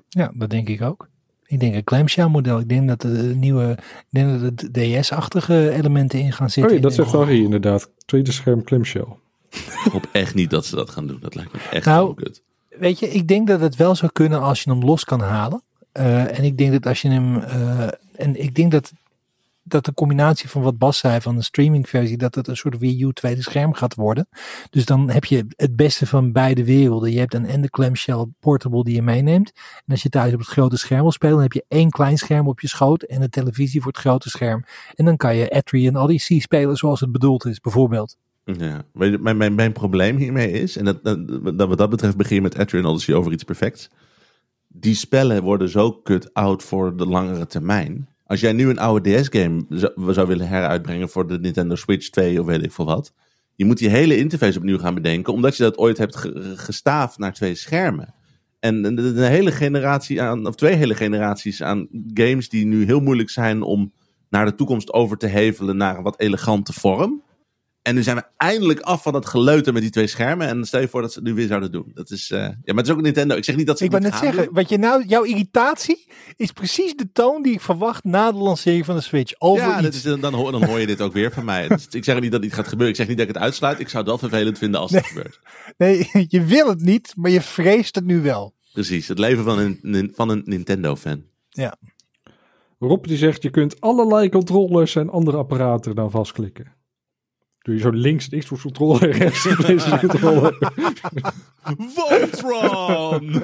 Ja, 0.08 0.32
dat 0.36 0.50
denk 0.50 0.70
ik 0.70 0.82
ook. 0.82 1.10
Ik 1.48 1.60
denk 1.60 1.76
een 1.76 1.84
clamshell 1.84 2.28
model. 2.28 2.60
Ik 2.60 2.70
denk 2.70 2.88
dat 2.88 3.02
de 3.02 3.34
nieuwe, 3.36 3.72
ik 3.82 4.06
denk 4.10 4.42
dat 4.42 4.62
er 4.62 5.02
DS-achtige 5.02 5.70
elementen 5.72 6.20
in 6.20 6.32
gaan 6.34 6.46
Oh 6.48 6.52
zitten. 6.54 6.76
ja, 6.76 6.82
dat 6.82 6.94
zegt 6.94 7.12
Harry 7.12 7.44
inderdaad. 7.44 7.90
Tweede 8.06 8.32
scherm 8.32 8.64
clamshell. 8.64 9.06
Ik 9.50 9.90
hoop 9.92 10.08
echt 10.12 10.36
niet 10.36 10.50
dat 10.50 10.66
ze 10.66 10.76
dat 10.76 10.90
gaan 10.90 11.08
doen. 11.08 11.18
Dat 11.22 11.36
lijkt 11.36 11.54
me 11.54 11.60
echt 11.72 11.86
Nou, 11.86 12.06
heel 12.06 12.14
kut. 12.14 12.42
Weet 12.80 13.00
je, 13.00 13.10
ik 13.10 13.28
denk 13.28 13.48
dat 13.48 13.60
het 13.60 13.76
wel 13.76 13.96
zou 13.96 14.12
kunnen 14.12 14.42
als 14.42 14.62
je 14.64 14.70
hem 14.72 14.84
los 14.84 15.04
kan 15.04 15.20
halen. 15.22 15.62
Eh, 15.92 16.38
en 16.38 16.44
ik 16.44 16.58
denk 16.58 16.72
dat 16.72 16.86
als 16.86 17.02
je 17.02 17.10
hem. 17.10 17.38
eh, 17.38 17.88
en 18.16 18.42
ik 18.42 18.56
denk 18.56 18.72
dat, 18.72 18.94
dat 19.68 19.86
de 19.86 19.94
combinatie 19.94 20.50
van 20.50 20.62
wat 20.62 20.78
Bas 20.78 20.98
zei 20.98 21.22
van 21.22 21.36
een 21.36 21.44
streamingversie, 21.44 22.18
dat 22.18 22.36
het 22.36 22.48
een 22.48 22.58
soort 22.58 22.78
Wii 22.78 23.04
U 23.04 23.14
tweede 23.14 23.42
scherm 23.42 23.74
gaat 23.74 23.96
worden. 23.96 24.28
Dus 24.70 24.86
dan 24.86 25.10
heb 25.10 25.26
je 25.26 25.46
het 25.56 25.76
beste 25.76 26.08
van 26.08 26.32
beide 26.32 26.66
werelden. 26.66 27.12
Je 27.12 27.20
hebt 27.20 27.32
dan 27.32 27.46
en 27.46 27.62
de 27.62 27.70
clamshell 27.70 28.26
portable 28.40 28.84
die 28.84 28.96
je 28.96 29.02
meeneemt. 29.02 29.52
En 29.56 29.92
als 29.92 30.04
je 30.04 30.10
thuis 30.10 30.34
op 30.34 30.40
het 30.40 30.48
grote 30.48 30.78
scherm 30.78 31.02
wil 31.02 31.12
spelen, 31.12 31.34
dan 31.34 31.44
heb 31.44 31.54
je 31.54 31.66
één 31.68 31.90
klein 31.90 32.18
scherm 32.18 32.48
op 32.48 32.60
je 32.60 32.68
schoot 32.68 33.04
en 33.04 33.22
een 33.22 33.30
televisie 33.30 33.82
voor 33.82 33.92
het 33.92 34.02
grote 34.02 34.30
scherm. 34.30 34.64
En 34.96 35.06
dan 35.06 35.18
kan 35.18 35.36
je 35.36 35.50
Atri 35.50 35.88
en 35.88 35.98
Odyssey 35.98 36.40
spelen 36.40 36.76
zoals 36.76 37.00
het 37.00 37.12
bedoeld 37.12 37.46
is, 37.46 37.60
bijvoorbeeld. 37.60 38.18
Ja, 38.44 38.84
mijn, 38.94 39.38
mijn, 39.38 39.56
mijn 39.56 39.72
probleem 39.72 40.18
hiermee 40.18 40.52
is, 40.52 40.78
en 40.78 40.86
dat, 40.86 41.04
dat, 41.04 41.68
wat 41.68 41.78
dat 41.78 41.90
betreft 41.90 42.18
begin 42.18 42.36
je 42.36 42.42
met 42.42 42.58
Adrian 42.58 42.86
Odyssey 42.86 43.14
over 43.14 43.32
iets 43.32 43.44
perfects. 43.44 43.90
Die 44.68 44.96
spellen 44.96 45.44
worden 45.44 45.70
zo 45.70 46.02
cut 46.04 46.34
out 46.34 46.64
voor 46.64 46.98
de 46.98 47.06
langere 47.06 47.48
termijn. 47.48 48.08
Als 48.26 48.40
jij 48.40 48.54
nu 48.54 48.70
een 48.70 48.80
oude 48.80 49.22
DS-game 49.22 49.66
zou, 49.70 50.14
zou 50.14 50.28
willen 50.28 50.48
heruitbrengen 50.48 51.10
voor 51.10 51.28
de 51.28 51.40
Nintendo 51.40 51.76
Switch 51.76 52.10
2 52.10 52.40
of 52.40 52.46
weet 52.46 52.64
ik 52.64 52.72
veel 52.72 52.86
wat. 52.86 53.14
Je 53.56 53.66
moet 53.66 53.78
die 53.78 53.90
hele 53.90 54.18
interface 54.18 54.58
opnieuw 54.58 54.78
gaan 54.78 54.94
bedenken, 54.94 55.34
omdat 55.34 55.58
je 55.58 55.64
dat 55.64 55.78
ooit 55.78 55.98
hebt 55.98 56.16
ge- 56.16 56.54
gestaafd 56.56 57.18
naar 57.18 57.34
twee 57.34 57.56
schermen. 57.56 58.14
En 58.60 58.84
een 58.86 59.18
hele 59.18 59.52
generatie 59.52 60.22
aan, 60.22 60.48
of 60.48 60.56
twee 60.56 60.74
hele 60.76 60.96
generaties 60.96 61.64
aan 61.64 61.88
games 62.14 62.50
die 62.50 62.66
nu 62.66 62.86
heel 62.86 63.00
moeilijk 63.00 63.30
zijn 63.30 63.62
om 63.62 63.94
naar 64.30 64.46
de 64.46 64.56
toekomst 64.56 64.94
over 64.94 65.18
te 65.18 65.28
hevelen 65.28 65.78
naar 65.78 65.98
een 65.98 66.04
wat 66.04 66.20
elegante 66.20 66.74
vorm. 66.74 67.22
En 67.86 67.96
nu 67.96 68.04
zijn 68.04 68.16
we 68.16 68.24
eindelijk 68.38 68.80
af 68.80 69.02
van 69.04 69.14
dat 69.14 69.26
geleuter 69.26 69.74
met 69.74 69.82
die 69.82 69.92
twee 69.92 70.08
schermen. 70.08 70.48
En 70.48 70.66
stel 70.66 70.82
je 70.82 70.88
voor 70.88 71.02
dat 71.02 71.14
ze 71.14 71.20
het 71.20 71.28
nu 71.28 71.34
weer 71.34 71.48
zouden 71.48 71.72
doen. 71.72 71.92
Dat 71.94 72.12
is, 72.12 72.32
eh, 72.32 72.40
ja, 72.40 72.50
maar 72.66 72.76
het 72.76 72.86
is 72.86 72.92
ook 72.92 72.98
een 72.98 73.04
Nintendo. 73.04 73.36
Ik 73.36 73.44
zeg 73.44 73.56
niet 73.56 73.68
dat 73.68 73.78
ze 73.78 73.84
Ik 73.84 73.92
niet 73.92 74.02
net 74.02 74.16
zeggen, 74.16 74.48
wat 74.52 74.70
je 74.70 74.78
nou, 74.78 75.06
jouw 75.08 75.24
irritatie 75.24 76.08
is 76.36 76.52
precies 76.52 76.96
de 76.96 77.12
toon 77.12 77.42
die 77.42 77.54
ik 77.54 77.62
verwacht 77.62 78.04
na 78.04 78.32
de 78.32 78.38
lancering 78.38 78.86
van 78.86 78.96
de 78.96 79.02
Switch. 79.02 79.34
Over 79.38 79.68
Ja, 79.68 79.82
iets. 79.82 80.04
is, 80.04 80.20
dan, 80.20 80.34
hoor, 80.34 80.52
dan 80.52 80.64
hoor 80.64 80.80
je 80.80 80.88
dit 80.88 81.02
ook 81.02 81.14
weer 81.14 81.32
van 81.32 81.46
mij. 81.46 81.68
Dus 81.76 81.88
ik 81.88 82.04
zeg 82.04 82.20
niet 82.20 82.32
dat 82.32 82.44
het 82.44 82.54
gaat 82.54 82.68
gebeuren. 82.68 82.90
Ik 82.90 82.96
zeg 82.96 83.08
niet 83.08 83.18
dat 83.18 83.28
ik 83.28 83.34
het 83.34 83.44
uitsluit. 83.44 83.80
Ik 83.80 83.90
zou 83.90 83.98
het 83.98 84.08
wel 84.08 84.30
vervelend 84.30 84.58
vinden 84.58 84.80
als 84.80 84.92
het 84.92 85.06
gebeurt. 85.06 85.40
Nee, 85.78 86.10
je 86.28 86.44
wil 86.44 86.68
het 86.68 86.82
niet, 86.82 87.14
maar 87.16 87.32
je 87.32 87.42
vreest 87.42 87.96
het 87.96 88.06
nu 88.06 88.22
wel. 88.22 88.54
Precies, 88.74 89.08
het 89.08 89.20
leven 89.20 89.44
van 89.44 89.78
een, 89.82 90.12
van 90.16 90.30
een 90.30 90.42
Nintendo-fan. 90.46 91.24
Ja. 91.50 91.76
Rob 92.80 93.06
die 93.06 93.18
zegt 93.18 93.44
je 93.44 93.50
kunt 93.50 93.82
allerlei 93.82 94.30
controllers 94.30 94.96
en 94.96 95.10
andere 95.10 95.38
apparaten 95.38 95.96
dan 95.96 96.12
vastklikken. 96.12 96.74
Doe 97.66 97.76
je 97.76 97.80
zo 97.80 97.90
links 97.90 98.30
de 98.30 98.38
Xbox 98.38 98.62
controller 98.62 99.02
en 99.10 99.18
rechts 99.18 99.44
de 99.44 99.56
PlayStation 99.56 100.00
controller. 100.00 100.58
Voltron! 101.78 103.42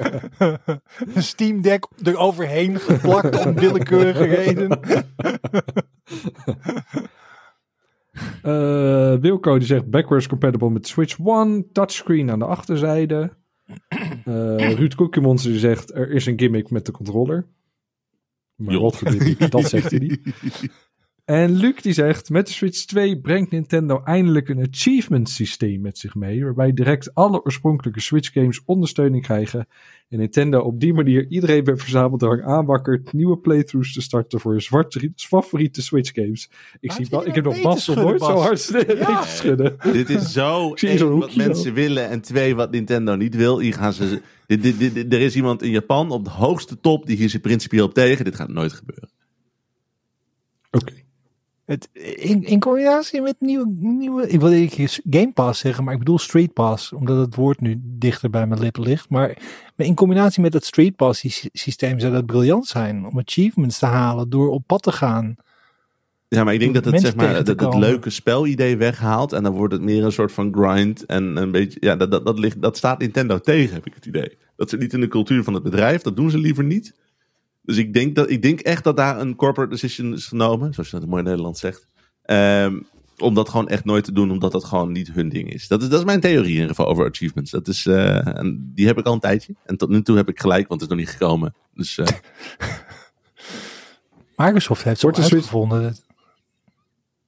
Een 1.15 1.23
Steam 1.23 1.61
Deck 1.61 1.87
eroverheen 2.03 2.79
geplakt 2.79 3.45
om 3.45 3.53
willekeurige 3.55 4.23
reden. 4.23 4.79
Eh, 8.41 9.15
Wilco 9.15 9.57
die 9.57 9.67
zegt 9.67 9.89
backwards 9.89 10.27
compatible 10.27 10.69
met 10.69 10.87
Switch 10.87 11.17
One, 11.23 11.65
touchscreen 11.71 12.31
aan 12.31 12.39
de 12.39 12.45
achterzijde. 12.45 13.31
Eh 14.25 14.73
Ruud 14.73 14.95
Cookie 14.95 15.21
Monster 15.21 15.51
die 15.51 15.59
zegt 15.59 15.93
er 15.93 16.11
is 16.11 16.25
een 16.25 16.39
gimmick 16.39 16.69
met 16.69 16.85
de 16.85 16.91
controller. 16.91 17.47
Maar 18.55 18.79
wat 18.79 18.97
voor 18.97 19.09
gimmick, 19.09 19.51
dat 19.51 19.69
zegt 19.69 19.89
hij 19.89 19.99
niet. 19.99 20.19
En 21.25 21.51
Luc 21.51 21.81
die 21.81 21.93
zegt, 21.93 22.29
met 22.29 22.47
de 22.47 22.53
Switch 22.53 22.85
2 22.85 23.19
brengt 23.19 23.51
Nintendo 23.51 24.01
eindelijk 24.03 24.49
een 24.49 24.67
achievement 24.71 25.29
systeem 25.29 25.81
met 25.81 25.97
zich 25.97 26.15
mee, 26.15 26.43
waarbij 26.43 26.73
direct 26.73 27.13
alle 27.13 27.43
oorspronkelijke 27.43 27.99
Switch 27.99 28.31
games 28.33 28.61
ondersteuning 28.65 29.23
krijgen 29.23 29.67
en 30.11 30.17
Nintendo 30.17 30.59
op 30.59 30.79
die 30.79 30.93
manier 30.93 31.27
iedereen 31.29 31.63
bij 31.63 31.75
verzameldrang 31.75 32.43
aanwakkert 32.43 33.13
nieuwe 33.13 33.37
playthroughs 33.37 33.93
te 33.93 34.01
starten 34.01 34.39
voor 34.39 34.51
hun 34.51 34.61
zwarte 34.61 35.11
favoriete 35.15 35.81
Switch 35.81 36.11
games. 36.13 36.49
Ik, 36.79 36.91
zie, 36.91 37.05
ik 37.23 37.35
heb 37.35 37.43
nog 37.43 37.53
beter 37.53 37.69
Bas 37.69 37.73
nog 37.73 37.79
schudden, 37.81 38.05
nooit 38.05 38.21
zo 38.21 38.35
hard 38.35 38.97
ja. 38.97 39.23
schudden. 39.25 39.75
Dit 39.93 40.09
is 40.09 40.31
zo 40.31 40.73
één 40.73 40.99
wat 40.99 41.09
hoekje 41.09 41.47
mensen 41.47 41.73
willen 41.73 42.09
en 42.09 42.21
twee 42.21 42.55
wat 42.55 42.71
Nintendo 42.71 43.15
niet 43.15 43.35
wil. 43.35 43.59
Hier 43.59 43.73
gaan 43.73 43.93
ze, 43.93 44.21
dit, 44.47 44.63
dit, 44.63 44.79
dit- 44.79 44.93
dit- 44.93 45.13
er 45.13 45.21
is 45.21 45.35
iemand 45.35 45.61
in 45.63 45.71
Japan 45.71 46.11
op 46.11 46.23
de 46.23 46.29
hoogste 46.29 46.79
top 46.79 47.05
die 47.05 47.17
hier 47.17 47.29
zit 47.29 47.41
principieel 47.41 47.85
op 47.85 47.93
tegen. 47.93 48.25
Dit 48.25 48.35
gaat 48.35 48.49
nooit 48.49 48.73
gebeuren. 48.73 49.09
Oké. 50.71 50.93
Het, 51.71 51.89
in, 52.15 52.43
in 52.43 52.59
combinatie 52.59 53.21
met 53.21 53.35
nieuwe, 53.39 53.73
nieuwe, 53.79 54.27
ik 54.27 54.39
wil 54.39 54.51
ik 54.51 54.99
Game 55.09 55.31
Pass 55.33 55.59
zeggen, 55.59 55.83
maar 55.83 55.93
ik 55.93 55.99
bedoel 55.99 56.19
Street 56.19 56.53
Pass, 56.53 56.93
omdat 56.93 57.17
het 57.17 57.35
woord 57.35 57.61
nu 57.61 57.79
dichter 57.83 58.29
bij 58.29 58.47
mijn 58.47 58.61
lippen 58.61 58.81
ligt. 58.81 59.09
Maar 59.09 59.37
in 59.75 59.95
combinatie 59.95 60.41
met 60.41 60.53
het 60.53 60.65
Street 60.65 60.95
Pass 60.95 61.19
sy- 61.19 61.49
systeem 61.51 61.99
zou 61.99 62.13
dat 62.13 62.25
briljant 62.25 62.67
zijn 62.67 63.05
om 63.05 63.19
achievements 63.19 63.79
te 63.79 63.85
halen 63.85 64.29
door 64.29 64.49
op 64.49 64.63
pad 64.65 64.83
te 64.83 64.91
gaan. 64.91 65.35
Ja, 66.27 66.43
maar 66.43 66.53
ik 66.53 66.59
denk 66.59 66.73
dat 66.73 66.85
het, 66.85 67.01
zeg 67.01 67.15
maar, 67.15 67.43
dat 67.43 67.59
het 67.59 67.75
leuke 67.75 68.09
spelidee 68.09 68.77
weghaalt. 68.77 69.33
En 69.33 69.43
dan 69.43 69.53
wordt 69.53 69.73
het 69.73 69.81
meer 69.81 70.03
een 70.03 70.11
soort 70.11 70.31
van 70.31 70.53
grind. 70.53 71.05
En 71.05 71.37
een 71.37 71.51
beetje, 71.51 71.77
ja, 71.81 71.95
dat, 71.95 72.11
dat, 72.11 72.25
dat, 72.25 72.39
ligt, 72.39 72.61
dat 72.61 72.77
staat 72.77 72.99
Nintendo 72.99 73.39
tegen, 73.39 73.73
heb 73.73 73.85
ik 73.85 73.93
het 73.93 74.05
idee. 74.05 74.37
Dat 74.55 74.69
zit 74.69 74.79
niet 74.79 74.93
in 74.93 75.01
de 75.01 75.07
cultuur 75.07 75.43
van 75.43 75.53
het 75.53 75.63
bedrijf. 75.63 76.01
Dat 76.01 76.15
doen 76.15 76.29
ze 76.29 76.37
liever 76.37 76.63
niet. 76.63 76.93
Dus 77.61 77.77
ik 77.77 77.93
denk, 77.93 78.15
dat, 78.15 78.29
ik 78.29 78.41
denk 78.41 78.59
echt 78.59 78.83
dat 78.83 78.97
daar 78.97 79.19
een 79.19 79.35
corporate 79.35 79.71
decision 79.71 80.13
is 80.13 80.25
genomen. 80.25 80.73
Zoals 80.73 80.89
je 80.89 80.95
dat 80.95 81.03
in 81.05 81.11
mooi 81.11 81.23
Nederlands 81.23 81.59
zegt. 81.59 81.87
Ehm, 82.23 82.79
om 83.17 83.33
dat 83.33 83.49
gewoon 83.49 83.67
echt 83.67 83.85
nooit 83.85 84.03
te 84.03 84.11
doen, 84.11 84.31
omdat 84.31 84.51
dat 84.51 84.63
gewoon 84.63 84.91
niet 84.91 85.11
hun 85.11 85.29
ding 85.29 85.53
is. 85.53 85.67
Dat 85.67 85.81
is, 85.81 85.89
dat 85.89 85.99
is 85.99 86.05
mijn 86.05 86.19
theorie 86.19 86.45
in 86.45 86.51
ieder 86.53 86.67
geval 86.67 86.87
over 86.87 87.09
achievements. 87.09 87.51
Dat 87.51 87.67
is, 87.67 87.85
eh, 87.85 88.37
en 88.37 88.71
die 88.75 88.85
heb 88.87 88.97
ik 88.97 89.05
al 89.05 89.13
een 89.13 89.19
tijdje. 89.19 89.55
En 89.65 89.77
tot 89.77 89.89
nu 89.89 90.01
toe 90.01 90.15
heb 90.17 90.29
ik 90.29 90.39
gelijk, 90.39 90.67
want 90.67 90.81
het 90.81 90.89
is 90.89 90.95
nog 90.97 91.05
niet 91.05 91.15
gekomen. 91.17 91.53
Dus 91.73 91.97
eh, 91.97 92.05
Microsoft 94.35 94.83
heeft 94.83 94.99
Switch- 94.99 95.19
uitgevonden. 95.19 95.81
dat 95.81 96.01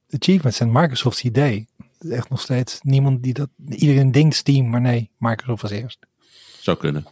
Achievements 0.10 0.58
zijn 0.58 0.72
Microsoft's 0.72 1.24
idee. 1.24 1.68
Het 1.78 2.12
is 2.12 2.18
echt 2.18 2.30
nog 2.30 2.42
steeds 2.42 2.80
niemand 2.82 3.24
die 3.24 3.34
dat. 3.34 3.50
Iedereen 3.70 4.12
denkt 4.12 4.36
Steam, 4.36 4.70
maar 4.70 4.82
nee, 4.82 5.10
Microsoft 5.18 5.62
was 5.62 5.72
eerst. 5.72 6.00
zou 6.60 6.78
kunnen. 6.78 7.06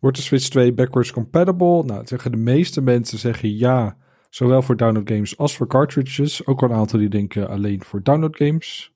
Wordt 0.00 0.16
de 0.16 0.22
Switch 0.22 0.48
2 0.48 0.72
backwards 0.72 1.12
compatible? 1.12 1.84
Nou, 1.84 2.06
zeggen 2.06 2.30
de 2.30 2.36
meeste 2.36 2.80
mensen 2.80 3.18
zeggen 3.18 3.56
ja, 3.56 3.96
zowel 4.30 4.62
voor 4.62 4.76
download 4.76 5.08
games 5.08 5.38
als 5.38 5.56
voor 5.56 5.66
cartridges. 5.66 6.46
Ook 6.46 6.60
wel 6.60 6.70
een 6.70 6.76
aantal 6.76 6.98
die 6.98 7.08
denken 7.08 7.48
alleen 7.48 7.82
voor 7.82 8.02
download 8.02 8.36
games. 8.36 8.92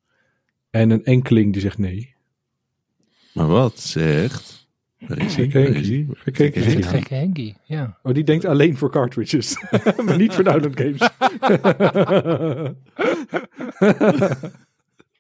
En 0.71 0.91
een 0.91 1.05
enkeling 1.05 1.53
die 1.53 1.63
zegt 1.63 1.79
nee. 1.79 2.15
Maar 3.35 3.47
wat 3.47 3.79
zegt... 3.79 4.61
Gekke? 5.07 5.59
Henkie. 5.59 6.09
Gekke 6.13 7.15
Henkie. 7.15 7.57
Ja. 7.65 7.99
Oh, 8.03 8.15
die 8.15 8.25
denkt 8.25 8.45
alleen 8.45 8.77
voor 8.77 8.91
cartridges, 8.91 9.57
maar 10.05 10.17
niet 10.17 10.33
voor 10.35 10.45
download 10.45 10.81
games. 10.81 11.01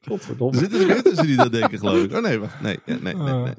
Godverdomme. 0.08 0.52
Er 0.52 0.58
zitten 0.58 0.80
er 0.80 0.86
meer 0.86 1.02
tussen 1.02 1.26
die 1.26 1.36
dat 1.36 1.52
denken, 1.52 1.78
geloof 1.78 2.04
ik. 2.04 2.12
Oh 2.12 2.22
nee, 2.22 2.38
wacht. 2.38 2.60
Nee, 2.60 2.78
nee, 2.86 2.98
nee, 3.00 3.14
nee, 3.14 3.34
nee. 3.34 3.54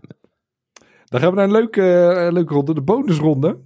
Dan 1.12 1.20
gaan 1.20 1.30
we 1.30 1.36
naar 1.36 1.46
een 1.46 1.52
leuke, 1.52 1.82
eh, 2.08 2.32
leuke 2.32 2.54
ronde, 2.54 2.74
de 2.74 2.82
bonusronde. 2.82 3.58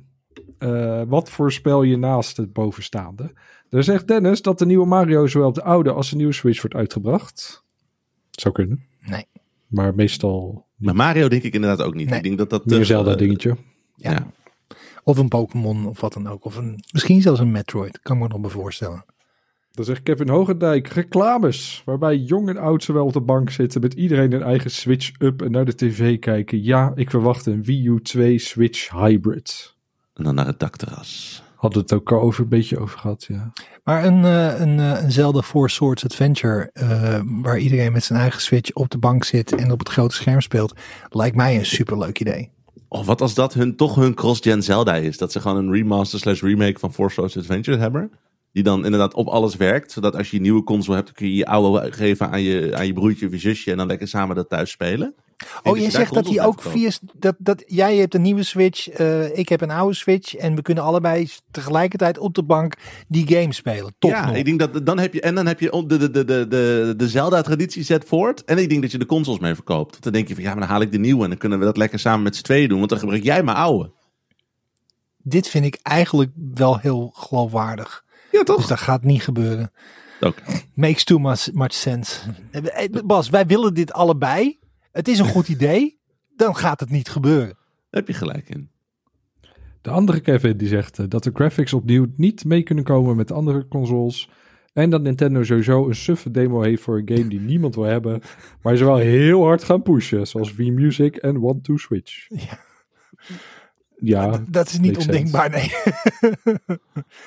Eh, 0.57 1.01
wat 1.07 1.29
voorspel 1.29 1.83
je 1.83 1.97
naast 1.97 2.37
het 2.37 2.53
bovenstaande? 2.53 3.33
Daar 3.69 3.83
zegt 3.83 4.07
Dennis 4.07 4.41
dat 4.41 4.59
de 4.59 4.65
nieuwe 4.65 4.85
Mario 4.85 5.27
zowel 5.27 5.47
op 5.47 5.55
de 5.55 5.63
oude 5.63 5.91
als 5.91 6.09
de 6.09 6.15
nieuwe 6.15 6.33
Switch 6.33 6.61
wordt 6.61 6.75
uitgebracht. 6.75 7.63
Zou 8.31 8.53
kunnen. 8.53 8.83
Nee. 9.01 9.25
Maar 9.67 9.95
meestal 9.95 10.65
Maar 10.75 10.95
Mario 10.95 11.27
denk 11.27 11.43
ik 11.43 11.53
inderdaad 11.53 11.81
ook 11.87 11.93
niet. 11.93 12.07
Nee. 12.09 12.17
Ik 12.17 12.23
denk 12.23 12.37
dat 12.37 12.49
dat... 12.49 12.65
meer 12.65 12.77
te- 12.79 12.85
Zelda 12.85 13.11
eh, 13.11 13.17
dingetje. 13.17 13.57
Ja. 13.95 14.11
Ja. 14.11 14.27
Of 15.03 15.17
een 15.17 15.27
Pokémon 15.27 15.87
of 15.87 16.01
wat 16.01 16.13
dan 16.13 16.27
ook. 16.27 16.45
Of 16.45 16.55
een, 16.55 16.83
misschien 16.91 17.21
zelfs 17.21 17.39
een 17.39 17.51
Metroid. 17.51 17.99
Kan 17.99 18.15
ik 18.15 18.21
me 18.21 18.27
nog 18.27 18.39
bij 18.41 18.49
voorstellen. 18.49 19.05
Dan 19.76 19.86
zegt 19.86 20.03
Kevin 20.03 20.30
Hogendijk, 20.30 20.88
reclames. 20.88 21.82
Waarbij 21.86 22.17
jong 22.17 22.49
en 22.49 22.57
oud 22.57 22.84
zowel 22.84 23.05
op 23.05 23.13
de 23.13 23.21
bank 23.21 23.49
zitten 23.49 23.82
met 23.82 23.93
iedereen 23.93 24.32
een 24.32 24.43
eigen 24.43 24.71
Switch 24.71 25.11
up 25.19 25.41
en 25.41 25.51
naar 25.51 25.65
de 25.65 25.76
tv 25.76 26.19
kijken. 26.19 26.63
Ja, 26.63 26.91
ik 26.95 27.09
verwacht 27.09 27.45
een 27.45 27.63
Wii 27.63 27.88
U 27.88 28.01
2 28.01 28.38
Switch 28.39 28.89
Hybrid. 28.91 29.76
En 30.13 30.23
dan 30.23 30.36
naar 30.36 30.45
het 30.45 30.59
dakterras. 30.59 31.43
Hadden 31.55 31.80
we 31.80 31.86
het 31.86 32.01
ook 32.01 32.11
al 32.11 32.21
over, 32.21 32.43
een 32.43 32.49
beetje 32.49 32.80
over 32.80 32.99
gehad, 32.99 33.26
ja. 33.28 33.51
Maar 33.84 34.05
een, 34.05 34.26
eh, 34.26 34.59
een, 34.59 34.80
eh, 34.80 35.03
een 35.03 35.11
Zelda 35.11 35.41
Four 35.41 35.69
Swords 35.69 36.05
Adventure. 36.05 36.69
eh, 36.73 37.21
waar 37.41 37.57
iedereen 37.57 37.91
met 37.91 38.03
zijn 38.03 38.19
eigen 38.19 38.41
Switch 38.41 38.73
op 38.73 38.89
de 38.89 38.97
bank 38.97 39.23
zit. 39.23 39.55
en 39.55 39.71
op 39.71 39.80
het 39.80 39.89
grote 39.89 40.15
scherm 40.15 40.41
speelt. 40.41 40.73
lijkt 41.09 41.36
mij 41.36 41.57
een 41.57 41.65
superleuk 41.65 42.19
idee. 42.19 42.49
Oh, 42.88 43.05
wat 43.05 43.21
als 43.21 43.34
dat 43.34 43.53
hun, 43.53 43.76
toch 43.76 43.95
hun 43.95 44.13
cross-gen 44.13 44.63
Zelda 44.63 44.95
is? 44.95 45.17
Dat 45.17 45.32
ze 45.32 45.39
gewoon 45.39 45.57
een 45.57 45.71
remaster 45.71 46.19
slash 46.19 46.41
remake 46.41 46.80
van 46.80 46.91
Swords 46.91 47.38
Adventure 47.38 47.78
hebben. 47.78 48.11
Die 48.56 48.64
dan 48.64 48.86
inderdaad 48.86 49.14
op 49.14 49.28
alles 49.28 49.56
werkt. 49.56 49.91
Zodat 49.91 50.16
als 50.16 50.30
je 50.30 50.36
een 50.36 50.41
nieuwe 50.41 50.64
console 50.64 50.95
hebt, 50.95 51.12
kun 51.12 51.28
je 51.28 51.36
je 51.36 51.45
oude 51.45 51.91
geven 51.91 52.30
aan 52.30 52.41
je, 52.41 52.76
aan 52.76 52.86
je 52.86 52.93
broertje 52.93 53.26
of 53.26 53.32
je 53.32 53.38
zusje. 53.38 53.72
En 53.72 53.78
dan 53.78 53.88
lekker 53.88 54.08
samen 54.08 54.36
dat 54.36 54.49
thuis 54.49 54.72
spelen. 54.72 55.16
Oh, 55.64 55.78
je 55.78 55.89
zegt 55.89 56.14
dat 56.14 56.28
hij 56.28 56.45
ook 56.45 56.62
via. 56.62 56.91
Dat, 57.14 57.36
dat 57.38 57.64
jij 57.68 57.97
hebt 57.97 58.14
een 58.14 58.22
nieuwe 58.22 58.43
Switch. 58.43 58.89
eh, 58.89 59.38
ik 59.38 59.49
heb 59.49 59.62
een 59.62 59.72
oude 59.72 59.95
Switch. 59.95 60.36
En 60.36 60.56
we 60.56 60.62
kunnen 60.62 60.84
allebei 60.84 61.30
tegelijkertijd 61.51 62.18
op 62.18 62.34
de 62.34 62.43
bank 62.43 62.74
die 63.08 63.28
game 63.28 63.53
spelen. 63.53 63.95
Top. 63.99 64.12
ja, 64.12 64.26
nog. 64.26 64.36
ik 64.36 64.45
denk 64.45 64.60
dat 64.60 64.86
dan 64.86 64.99
heb 64.99 65.14
je. 65.14 65.22
En 65.22 65.36
dan 65.36 65.47
heb 65.47 65.60
je 65.60 65.84
de, 65.88 65.97
de, 65.97 66.12
de, 66.12 66.26
de, 66.26 66.47
de, 66.47 66.93
de 66.97 67.10
Zelda-traditie 67.10 67.84
zet 67.84 68.06
voort. 68.06 68.43
En 68.43 68.58
ik 68.58 68.70
denk 68.70 68.82
dat 68.82 68.91
je 68.91 68.97
de 68.97 69.06
consoles 69.06 69.39
mee 69.39 69.56
verkoopt. 69.56 69.91
Want 69.91 70.03
dan 70.03 70.14
denk 70.14 70.28
je 70.28 70.34
van 70.34 70.43
ja, 70.43 70.49
maar 70.51 70.60
dan 70.60 70.70
haal 70.70 70.82
ik 70.82 70.91
de 70.91 70.99
nieuwe. 70.99 71.24
En 71.24 71.30
dan 71.30 71.38
kunnen 71.38 71.60
we 71.60 71.66
dat 71.66 71.78
lekker 71.78 71.99
samen 71.99 72.24
met 72.24 72.36
z'n 72.36 72.43
tweeën 72.43 72.70
doen. 72.70 72.78
Want 72.78 72.89
dan 72.89 72.99
gebruik 72.99 73.24
jij 73.24 73.43
mijn 73.43 73.58
oude. 73.58 73.91
Dit 75.18 75.47
vind 75.47 75.66
ik 75.66 75.80
eigenlijk 75.82 76.32
wel 76.53 76.80
heel 76.80 77.12
geloofwaardig. 77.14 78.05
Ja, 78.36 78.43
Dus 78.43 78.55
toch? 78.55 78.67
dat 78.67 78.79
gaat 78.79 79.03
niet 79.03 79.23
gebeuren. 79.23 79.71
Oké. 80.21 80.41
Makes 80.73 81.03
too 81.03 81.19
much, 81.19 81.53
much 81.53 81.73
sense. 81.73 82.19
Bas, 83.05 83.29
wij 83.29 83.45
willen 83.45 83.73
dit 83.73 83.93
allebei. 83.93 84.59
Het 84.91 85.07
is 85.07 85.19
een 85.19 85.25
goed 85.25 85.47
idee. 85.47 85.99
Dan 86.36 86.55
gaat 86.55 86.79
het 86.79 86.89
niet 86.89 87.09
gebeuren. 87.09 87.57
Daar 87.89 88.03
heb 88.03 88.07
je 88.07 88.13
gelijk 88.13 88.49
in. 88.49 88.69
De 89.81 89.89
andere 89.89 90.19
Kevin 90.19 90.57
die 90.57 90.67
zegt 90.67 90.99
eh, 90.99 91.05
dat 91.09 91.23
de 91.23 91.31
graphics 91.33 91.73
opnieuw 91.73 92.05
niet 92.17 92.45
mee 92.45 92.63
kunnen 92.63 92.83
komen 92.83 93.15
met 93.15 93.31
andere 93.31 93.67
consoles. 93.67 94.29
En 94.73 94.89
dat 94.89 95.01
Nintendo 95.01 95.43
sowieso 95.43 95.88
een 95.88 95.95
suffe 95.95 96.31
demo 96.31 96.61
heeft 96.61 96.81
voor 96.81 96.97
een 96.97 97.09
game 97.17 97.27
die 97.27 97.39
niemand 97.51 97.75
wil 97.75 97.83
hebben. 97.83 98.21
Maar 98.61 98.75
ze 98.75 98.86
wel 98.86 98.97
heel 98.97 99.43
hard 99.43 99.63
gaan 99.63 99.81
pushen. 99.81 100.27
Zoals 100.27 100.53
Wii 100.55 100.71
Music 100.71 101.15
en 101.15 101.43
One 101.43 101.61
to 101.61 101.77
Switch. 101.77 102.25
Ja. 102.29 102.59
Ja, 103.97 104.43
Dat 104.49 104.67
is 104.67 104.79
niet 104.79 104.97
ondenkbaar, 104.97 105.49
nee. 105.49 105.71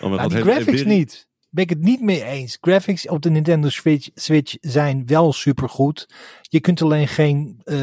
Oh, 0.00 0.10
Nou, 0.10 0.28
die 0.28 0.36
heeft- 0.36 0.48
graphics 0.50 0.84
niet. 0.84 1.26
Ben 1.50 1.64
ik 1.64 1.70
het 1.70 1.80
niet 1.80 2.00
mee 2.00 2.24
eens. 2.24 2.58
Graphics 2.60 3.08
op 3.08 3.22
de 3.22 3.30
Nintendo 3.30 3.68
Switch, 3.68 4.08
Switch 4.14 4.54
zijn 4.60 5.06
wel 5.06 5.32
supergoed. 5.32 6.08
Je 6.40 6.60
kunt 6.60 6.82
alleen 6.82 7.08
geen 7.08 7.60
eh 7.64 7.76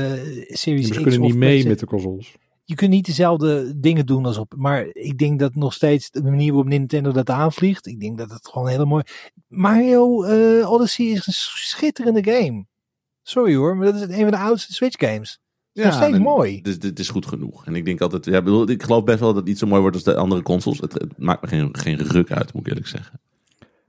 Series 0.48 0.88
ze 0.88 0.94
X 0.94 1.02
kunnen 1.02 1.22
of 1.22 1.28
niet 1.28 1.36
mee 1.36 1.68
met 1.68 1.80
de 1.80 1.86
consoles. 1.86 2.36
Je 2.64 2.76
kunt 2.76 2.92
niet 2.92 3.06
dezelfde 3.06 3.80
dingen 3.80 4.06
doen 4.06 4.26
als 4.26 4.38
op. 4.38 4.54
Maar 4.58 4.86
ik 4.92 5.18
denk 5.18 5.40
dat 5.40 5.56
nog 5.56 5.74
steeds 5.74 6.12
de 6.12 6.24
manier 6.24 6.48
waarop 6.48 6.68
Nintendo 6.70 7.12
dat 7.12 7.30
aanvliegt. 7.30 7.86
Ik 7.88 8.00
denk 8.00 8.18
dat 8.18 8.30
het 8.30 8.48
gewoon 8.48 8.68
heel 8.68 8.86
mooi. 8.86 9.04
Mario 9.48 10.24
eh, 10.24 10.72
Odyssey 10.72 11.06
is 11.06 11.28
een 11.28 11.34
schitterende 11.34 12.24
game. 12.32 12.66
Sorry 13.24 13.56
hoor, 13.56 13.78
maar 13.78 13.86
dat 13.86 13.96
is 13.96 14.02
een 14.02 14.22
van 14.22 14.32
de 14.32 14.38
oudste 14.38 14.74
Switch 14.74 15.10
games. 15.10 15.40
Nog 15.84 15.94
steeds 15.94 16.16
en 16.16 16.22
mooi. 16.22 16.62
Dit 16.62 17.00
is 17.00 17.10
goed 17.10 17.26
genoeg. 17.26 17.66
En 17.66 17.76
ik 17.76 17.86
denk 17.86 18.02
altijd, 18.02 18.26
ja, 18.26 18.38
ik 18.38 18.44
bedoel, 18.44 18.70
ik 18.70 18.84
geloof 18.84 19.04
best 19.04 19.20
wel 19.20 19.28
dat 19.28 19.38
het 19.38 19.46
niet 19.46 19.58
zo 19.58 19.68
mooi 19.68 19.82
wordt 19.82 19.96
als 19.96 20.06
de 20.06 20.16
andere 20.16 20.42
consoles. 20.42 20.80
Het, 20.80 20.94
het 20.94 21.18
maakt 21.18 21.42
me 21.42 21.48
geen, 21.48 21.70
geen 21.72 21.98
ruk 21.98 22.32
uit, 22.32 22.54
moet 22.54 22.62
ik 22.62 22.68
eerlijk 22.68 22.88
zeggen. 22.88 23.20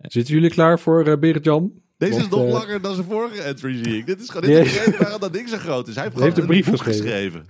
Zitten 0.01 0.35
jullie 0.35 0.51
klaar 0.51 0.79
voor 0.81 1.05
eh 1.07 1.19
Berend-Jan? 1.19 1.73
Deze 1.99 2.19
is 2.19 2.29
nog 2.29 2.45
eh, 2.45 2.53
langer 2.53 2.81
dan 2.81 2.95
zijn 2.95 3.07
vorige 3.07 3.41
entry, 3.43 3.85
zie 3.85 3.97
ik. 3.97 4.07
Dit 4.07 4.21
is 4.21 4.31
gewoon 4.31 4.51
Ja. 4.51 4.59
dit 4.59 4.67
is 4.67 4.73
de 4.73 4.85
reden 4.85 5.01
waarom 5.01 5.21
dat 5.21 5.33
ding 5.33 5.49
zo 5.49 5.57
groot 5.57 5.89
is. 5.89 5.95
Hij 5.95 6.05
heeft, 6.05 6.19
heeft 6.19 6.39
een 6.39 6.47
brief 6.47 6.77
geschreven. 6.77 7.45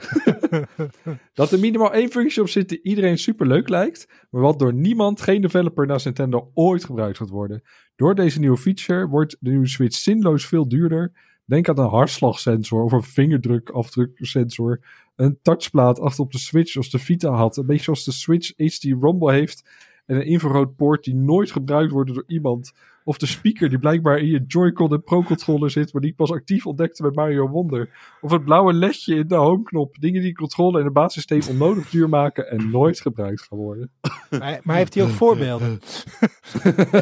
Dat 1.34 1.52
er 1.52 1.58
minimaal 1.58 1.92
één 1.92 2.10
functie 2.10 2.42
op 2.42 2.48
zit 2.48 2.68
die 2.68 2.80
iedereen 2.82 3.18
super 3.18 3.46
leuk 3.46 3.68
lijkt, 3.68 4.08
maar 4.30 4.42
wat 4.42 4.58
door 4.58 4.74
niemand, 4.74 5.20
geen 5.20 5.40
developer 5.40 5.86
naast 5.86 6.04
Nintendo 6.04 6.50
ooit 6.54 6.84
gebruikt 6.84 7.18
gaat 7.18 7.28
worden. 7.28 7.62
Door 7.96 8.14
deze 8.14 8.38
nieuwe 8.38 8.56
feature 8.56 9.06
wordt 9.06 9.36
de 9.40 9.50
nieuwe 9.50 9.68
Switch 9.68 9.96
zinloos 9.96 10.46
veel 10.46 10.68
duurder. 10.68 11.12
Denk 11.46 11.68
aan 11.68 11.78
een 11.78 11.88
hartslagsensor 11.88 12.82
of 12.82 12.92
een 12.92 13.02
vingerdrukafdruksensor. 13.02 14.80
Een 15.16 15.38
touchplaat 15.42 16.00
achter 16.00 16.24
op 16.24 16.32
de 16.32 16.38
Switch 16.38 16.76
als 16.76 16.90
de 16.90 16.98
Vita 16.98 17.30
had. 17.30 17.56
Een 17.56 17.66
beetje 17.66 17.84
zoals 17.84 18.04
de 18.04 18.12
Switch 18.12 18.52
HD 18.56 18.82
Rumble 18.82 19.32
heeft. 19.32 19.64
En 20.06 20.16
een 20.16 20.26
infraroodpoort 20.26 21.04
die 21.04 21.14
nooit 21.14 21.50
gebruikt 21.50 21.92
wordt 21.92 22.14
door 22.14 22.24
iemand. 22.26 22.72
Of 23.04 23.18
de 23.18 23.26
speaker 23.26 23.68
die 23.68 23.78
blijkbaar 23.78 24.18
in 24.18 24.26
je 24.26 24.44
Joy-Con 24.46 24.92
en 24.92 25.02
Pro-controller 25.02 25.70
zit, 25.70 25.92
maar 25.92 26.02
die 26.02 26.10
ik 26.10 26.16
pas 26.16 26.32
actief 26.32 26.66
ontdekte 26.66 27.02
met 27.02 27.14
Mario 27.14 27.48
Wonder. 27.48 27.90
Of 28.20 28.30
het 28.30 28.44
blauwe 28.44 28.72
ledje 28.72 29.14
in 29.14 29.28
de 29.28 29.34
homeknop. 29.34 29.96
Dingen 29.98 30.22
die 30.22 30.34
controle 30.34 30.78
en 30.78 30.84
het 30.84 30.92
basissysteem 30.92 31.54
onnodig 31.54 31.90
duur 31.90 32.08
maken 32.08 32.50
en 32.50 32.70
nooit 32.70 33.00
gebruikt 33.00 33.42
gaan 33.42 33.58
worden. 33.58 33.90
Maar, 34.30 34.60
maar 34.62 34.76
heeft 34.76 34.94
hij 34.94 35.02
ook 35.04 35.10
voorbeelden? 35.10 35.80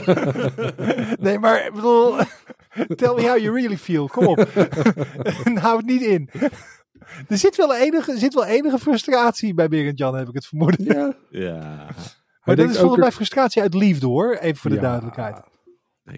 nee, 1.20 1.38
maar 1.38 1.66
ik 1.66 1.72
bedoel, 1.74 2.16
tell 2.96 3.14
me 3.14 3.22
how 3.28 3.38
you 3.38 3.52
really 3.54 3.76
feel. 3.78 4.06
Kom 4.08 4.26
op. 4.26 4.38
En 5.44 5.56
hou 5.56 5.76
het 5.76 5.86
niet 5.86 6.02
in. 6.02 6.28
Er 7.28 7.38
zit 7.38 7.56
wel 7.56 7.74
enige, 7.76 8.18
zit 8.18 8.34
wel 8.34 8.44
enige 8.44 8.78
frustratie 8.78 9.54
bij 9.54 9.68
Berend 9.68 9.98
Jan, 9.98 10.14
heb 10.16 10.28
ik 10.28 10.34
het 10.34 10.46
vermoeden. 10.46 10.84
Ja. 10.84 11.14
Ja, 11.30 11.58
Maar 11.60 11.94
dat 12.44 12.56
denkt 12.56 12.70
is 12.72 12.76
ook 12.76 12.80
volgens 12.80 12.98
mij 13.00 13.06
er- 13.08 13.12
frustratie 13.14 13.62
uit 13.62 13.74
liefde 13.74 14.06
hoor, 14.06 14.34
even 14.36 14.56
voor 14.56 14.70
de 14.70 14.76
Ja, 14.76 14.82
duidelijkheid. 14.82 15.40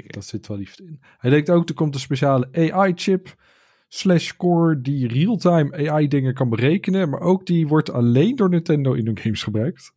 Dat 0.06 0.24
zit 0.24 0.46
wel 0.46 0.56
liefde 0.56 0.84
in. 0.84 1.00
Hij 1.18 1.30
denkt 1.30 1.50
ook, 1.50 1.68
er 1.68 1.74
komt 1.74 1.94
een 1.94 2.00
speciale 2.00 2.48
AI-chip 2.52 3.34
slash 3.88 4.32
core 4.36 4.80
die 4.80 5.08
real-time 5.08 5.88
AI 5.90 6.08
dingen 6.08 6.34
kan 6.34 6.48
berekenen. 6.48 7.10
Maar 7.10 7.20
ook 7.20 7.46
die 7.46 7.66
wordt 7.66 7.90
alleen 7.92 8.36
door 8.36 8.48
Nintendo 8.48 8.92
in 8.92 9.06
hun 9.06 9.18
games 9.18 9.42
gebruikt. 9.42 9.92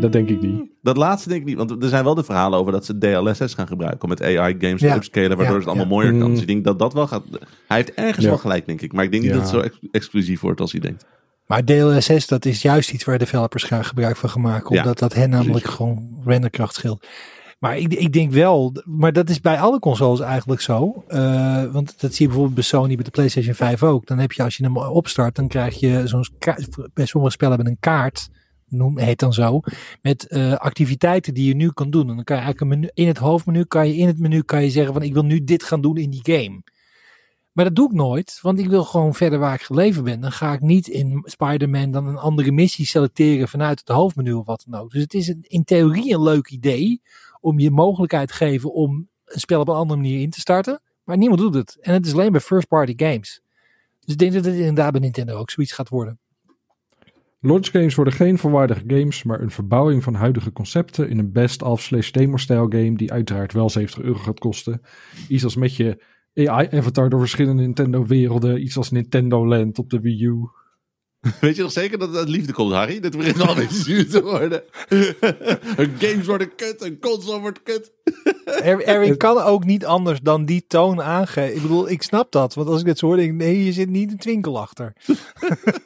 Dat 0.00 0.12
denk 0.12 0.28
ik 0.28 0.40
niet. 0.42 0.70
Dat 0.82 0.96
laatste 0.96 1.28
denk 1.28 1.40
ik 1.40 1.46
niet, 1.46 1.56
want 1.56 1.82
er 1.82 1.88
zijn 1.88 2.04
wel 2.04 2.14
de 2.14 2.24
verhalen 2.24 2.58
over 2.58 2.72
dat 2.72 2.84
ze 2.84 2.98
DLSS 2.98 3.54
gaan 3.54 3.66
gebruiken 3.66 4.02
om 4.02 4.08
met 4.08 4.22
AI 4.22 4.56
games 4.58 4.80
te 4.80 4.86
Ja. 4.86 4.94
upscalen, 4.96 5.28
waardoor 5.36 5.46
Ja, 5.46 5.58
het 5.58 5.66
allemaal 5.66 5.84
ja. 5.84 5.90
mooier 5.90 6.10
kan. 6.12 6.20
Mm. 6.28 6.30
Dus 6.32 6.40
ik 6.40 6.46
denk 6.46 6.64
dat 6.64 6.78
dat 6.78 6.92
wel 6.92 7.06
gaat. 7.06 7.22
Hij 7.68 7.76
heeft 7.76 7.94
ergens 7.94 8.24
Ja. 8.24 8.30
wel 8.30 8.38
gelijk, 8.38 8.66
denk 8.66 8.80
ik. 8.80 8.92
Maar 8.92 9.04
ik 9.04 9.10
denk 9.10 9.22
niet 9.22 9.32
Ja. 9.32 9.38
dat 9.38 9.50
het 9.50 9.60
zo 9.60 9.64
ex- 9.66 9.78
exclusief 9.90 10.40
wordt 10.40 10.60
als 10.60 10.72
hij 10.72 10.80
denkt. 10.80 11.04
Maar 11.46 11.64
DLSS, 11.64 12.26
dat 12.26 12.44
is 12.44 12.62
juist 12.62 12.92
iets 12.92 13.04
waar 13.04 13.18
developers 13.18 13.62
graag 13.64 13.88
gebruik 13.88 14.16
van 14.16 14.28
gaan 14.30 14.40
maken. 14.42 14.74
Ja, 14.74 14.80
Omdat 14.82 14.98
dat 14.98 15.14
hen 15.14 15.30
namelijk 15.30 15.58
precies. 15.58 15.76
gewoon 15.76 16.08
renderkracht 16.24 16.74
scheelt. 16.74 17.06
Maar 17.58 17.78
ik, 17.78 17.92
ik 17.94 18.12
denk 18.12 18.32
wel, 18.32 18.72
maar 18.84 19.12
dat 19.12 19.30
is 19.30 19.40
bij 19.40 19.58
alle 19.60 19.78
consoles 19.78 20.20
eigenlijk 20.20 20.60
zo. 20.60 21.04
Eh, 21.08 21.64
want 21.72 22.00
dat 22.00 22.10
zie 22.14 22.18
je 22.20 22.26
bijvoorbeeld 22.26 22.54
bij 22.54 22.62
Sony, 22.64 22.94
bij 22.94 23.04
de 23.04 23.10
PlayStation 23.10 23.54
5 23.54 23.82
ook. 23.82 24.06
Dan 24.06 24.18
heb 24.18 24.32
je, 24.32 24.42
als 24.42 24.56
je 24.56 24.64
hem 24.64 24.76
opstart, 24.76 25.34
dan 25.36 25.48
krijg 25.48 25.80
je 25.80 26.02
zo'n. 26.04 26.24
Bij 26.94 27.06
sommige 27.06 27.32
spellen 27.32 27.54
hebben 27.54 27.72
een 27.72 27.80
kaart, 27.80 28.28
noem, 28.72 28.98
heet 28.98 29.18
dan 29.18 29.32
zo. 29.32 29.60
Met 30.02 30.26
eh, 30.26 30.52
activiteiten 30.52 31.34
die 31.34 31.46
je 31.46 31.54
nu 31.54 31.70
kan 31.70 31.90
doen. 31.90 32.08
En 32.08 32.14
dan 32.14 32.24
kan 32.24 32.36
je 32.36 32.42
eigenlijk 32.42 32.90
in 32.94 33.06
het 33.06 33.18
hoofdmenu, 33.18 33.64
kan 33.64 33.88
je 33.88 33.96
in 33.96 34.06
het 34.06 34.18
menu 34.18 34.42
kan 34.42 34.62
je 34.62 34.70
zeggen 34.70 34.92
van 34.92 35.02
ik 35.02 35.12
wil 35.12 35.24
nu 35.24 35.44
dit 35.44 35.62
gaan 35.62 35.80
doen 35.80 35.96
in 35.96 36.10
die 36.10 36.20
game. 36.22 36.62
Maar 37.52 37.64
dat 37.64 37.74
doe 37.74 37.88
ik 37.88 37.94
nooit, 37.94 38.38
want 38.42 38.58
ik 38.58 38.68
wil 38.68 38.84
gewoon 38.84 39.14
verder 39.14 39.38
waar 39.38 39.54
ik 39.54 39.62
geleverd 39.62 40.04
ben. 40.04 40.20
Dan 40.20 40.32
ga 40.32 40.52
ik 40.52 40.60
niet 40.60 40.88
in 40.88 41.22
Spider-Man 41.24 41.90
dan 41.90 42.06
een 42.06 42.16
andere 42.16 42.52
missie 42.52 42.86
selecteren 42.86 43.48
vanuit 43.48 43.78
het 43.78 43.88
hoofdmenu 43.88 44.32
of 44.32 44.46
wat 44.46 44.64
dan 44.68 44.80
ook. 44.80 44.90
Dus 44.90 45.02
het 45.02 45.14
is 45.14 45.28
een, 45.28 45.44
in 45.48 45.64
theorie 45.64 46.14
een 46.14 46.22
leuk 46.22 46.48
idee 46.48 47.02
om 47.40 47.58
je 47.58 47.70
mogelijkheid 47.70 48.28
te 48.28 48.34
geven 48.34 48.72
om 48.72 49.08
een 49.24 49.40
spel 49.40 49.60
op 49.60 49.68
een 49.68 49.74
andere 49.74 50.00
manier 50.00 50.20
in 50.20 50.30
te 50.30 50.40
starten. 50.40 50.80
Maar 51.04 51.16
niemand 51.16 51.40
doet 51.40 51.54
het. 51.54 51.76
En 51.80 51.92
het 51.92 52.06
is 52.06 52.12
alleen 52.12 52.32
bij 52.32 52.40
first-party 52.40 52.92
games. 52.96 53.40
Dus 54.04 54.14
ik 54.14 54.18
denk 54.18 54.32
dat 54.32 54.44
het 54.44 54.54
inderdaad 54.54 54.92
bij 54.92 55.00
Nintendo 55.00 55.36
ook 55.36 55.50
zoiets 55.50 55.72
gaat 55.72 55.88
worden. 55.88 56.18
Launch 57.44 57.70
games 57.70 57.94
worden 57.94 58.14
geen 58.14 58.38
volwaardige 58.38 58.82
games, 58.86 59.22
maar 59.22 59.40
een 59.40 59.50
verbouwing 59.50 60.02
van 60.02 60.14
huidige 60.14 60.52
concepten 60.52 61.08
in 61.08 61.18
een 61.18 61.32
best-of 61.32 61.80
slash 61.80 62.10
demo-stijl 62.10 62.66
game 62.68 62.96
die 62.96 63.12
uiteraard 63.12 63.52
wel 63.52 63.70
70 63.70 64.02
euro 64.02 64.18
gaat 64.18 64.38
kosten. 64.38 64.80
Iets 65.28 65.44
als 65.44 65.56
met 65.56 65.76
je 65.76 66.04
AI-avatar 66.34 67.08
door 67.08 67.20
verschillende 67.20 67.62
Nintendo-werelden, 67.62 68.62
iets 68.62 68.76
als 68.76 68.90
Nintendo 68.90 69.46
Land 69.46 69.78
op 69.78 69.90
de 69.90 70.00
Wii 70.00 70.24
U. 70.24 70.48
Weet 71.40 71.56
je 71.56 71.62
nog 71.62 71.72
zeker 71.72 71.98
dat 71.98 72.08
het 72.08 72.16
uit 72.16 72.28
liefde 72.28 72.52
komt, 72.52 72.72
Harry? 72.72 73.00
Dit 73.00 73.16
begint 73.16 73.40
al 73.40 73.48
een 73.48 73.54
beetje 73.54 73.82
zuur 73.90 74.08
te 74.08 74.22
worden. 74.22 74.62
Hun 75.76 75.94
games 75.98 76.26
worden 76.26 76.54
kut, 76.54 76.82
een 76.82 76.98
console 76.98 77.40
wordt 77.40 77.62
kut. 77.62 77.92
Er, 78.44 78.80
Erin 78.80 79.16
kan 79.16 79.38
ook 79.42 79.64
niet 79.64 79.84
anders 79.84 80.20
dan 80.20 80.44
die 80.44 80.64
toon 80.66 81.02
aangeven. 81.02 81.54
Ik 81.56 81.62
bedoel, 81.62 81.90
ik 81.90 82.02
snap 82.02 82.32
dat. 82.32 82.54
Want 82.54 82.68
als 82.68 82.80
ik 82.80 82.86
dit 82.86 82.98
zo 82.98 83.06
hoor, 83.06 83.16
denk 83.16 83.30
ik, 83.30 83.36
nee, 83.36 83.54
hier 83.54 83.72
zit 83.72 83.88
niet 83.88 84.10
een 84.10 84.18
twinkel 84.18 84.60
achter. 84.60 84.92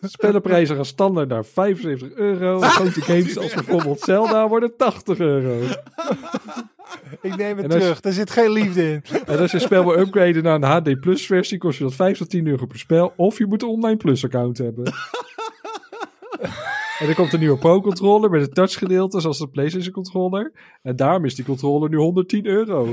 Spellenprijzen 0.02 0.76
gaan 0.76 0.84
standaard 0.84 1.28
naar 1.28 1.44
75 1.44 2.18
euro. 2.18 2.60
Grote 2.60 3.00
games 3.00 3.38
als 3.38 3.54
bijvoorbeeld 3.54 4.00
Zelda 4.00 4.48
worden 4.48 4.76
80 4.76 5.18
euro. 5.18 5.66
Ik 7.20 7.36
neem 7.36 7.56
het 7.56 7.70
terug. 7.70 8.02
Er 8.02 8.12
zit 8.12 8.30
geen 8.30 8.50
liefde 8.50 8.90
in. 8.92 9.02
En 9.26 9.38
als 9.38 9.50
je 9.50 9.56
een 9.56 9.62
spel 9.62 9.84
wil 9.84 9.98
upgraden 9.98 10.42
naar 10.42 10.54
een 10.54 10.92
HD 10.92 11.00
Plus 11.00 11.26
versie, 11.26 11.58
kost 11.58 11.78
je 11.78 11.84
dat 11.84 11.94
5 11.94 12.18
tot 12.18 12.30
10 12.30 12.46
euro 12.46 12.66
per 12.66 12.78
spel. 12.78 13.12
Of 13.16 13.38
je 13.38 13.46
moet 13.46 13.62
een 13.62 13.68
online 13.68 13.96
Plus 13.96 14.24
account 14.24 14.58
hebben. 14.58 14.92
En 16.98 17.08
er 17.08 17.14
komt 17.14 17.32
een 17.32 17.38
nieuwe 17.38 17.58
Pro-controller 17.58 18.30
met 18.30 18.40
een 18.40 18.52
touchgedeelte, 18.52 19.20
zoals 19.20 19.38
de 19.38 19.48
PlayStation 19.48 19.92
controller. 19.92 20.52
En 20.82 20.96
daarom 20.96 21.24
is 21.24 21.34
die 21.34 21.44
controller 21.44 21.88
nu 21.88 21.96
110 21.96 22.46
euro. 22.46 22.92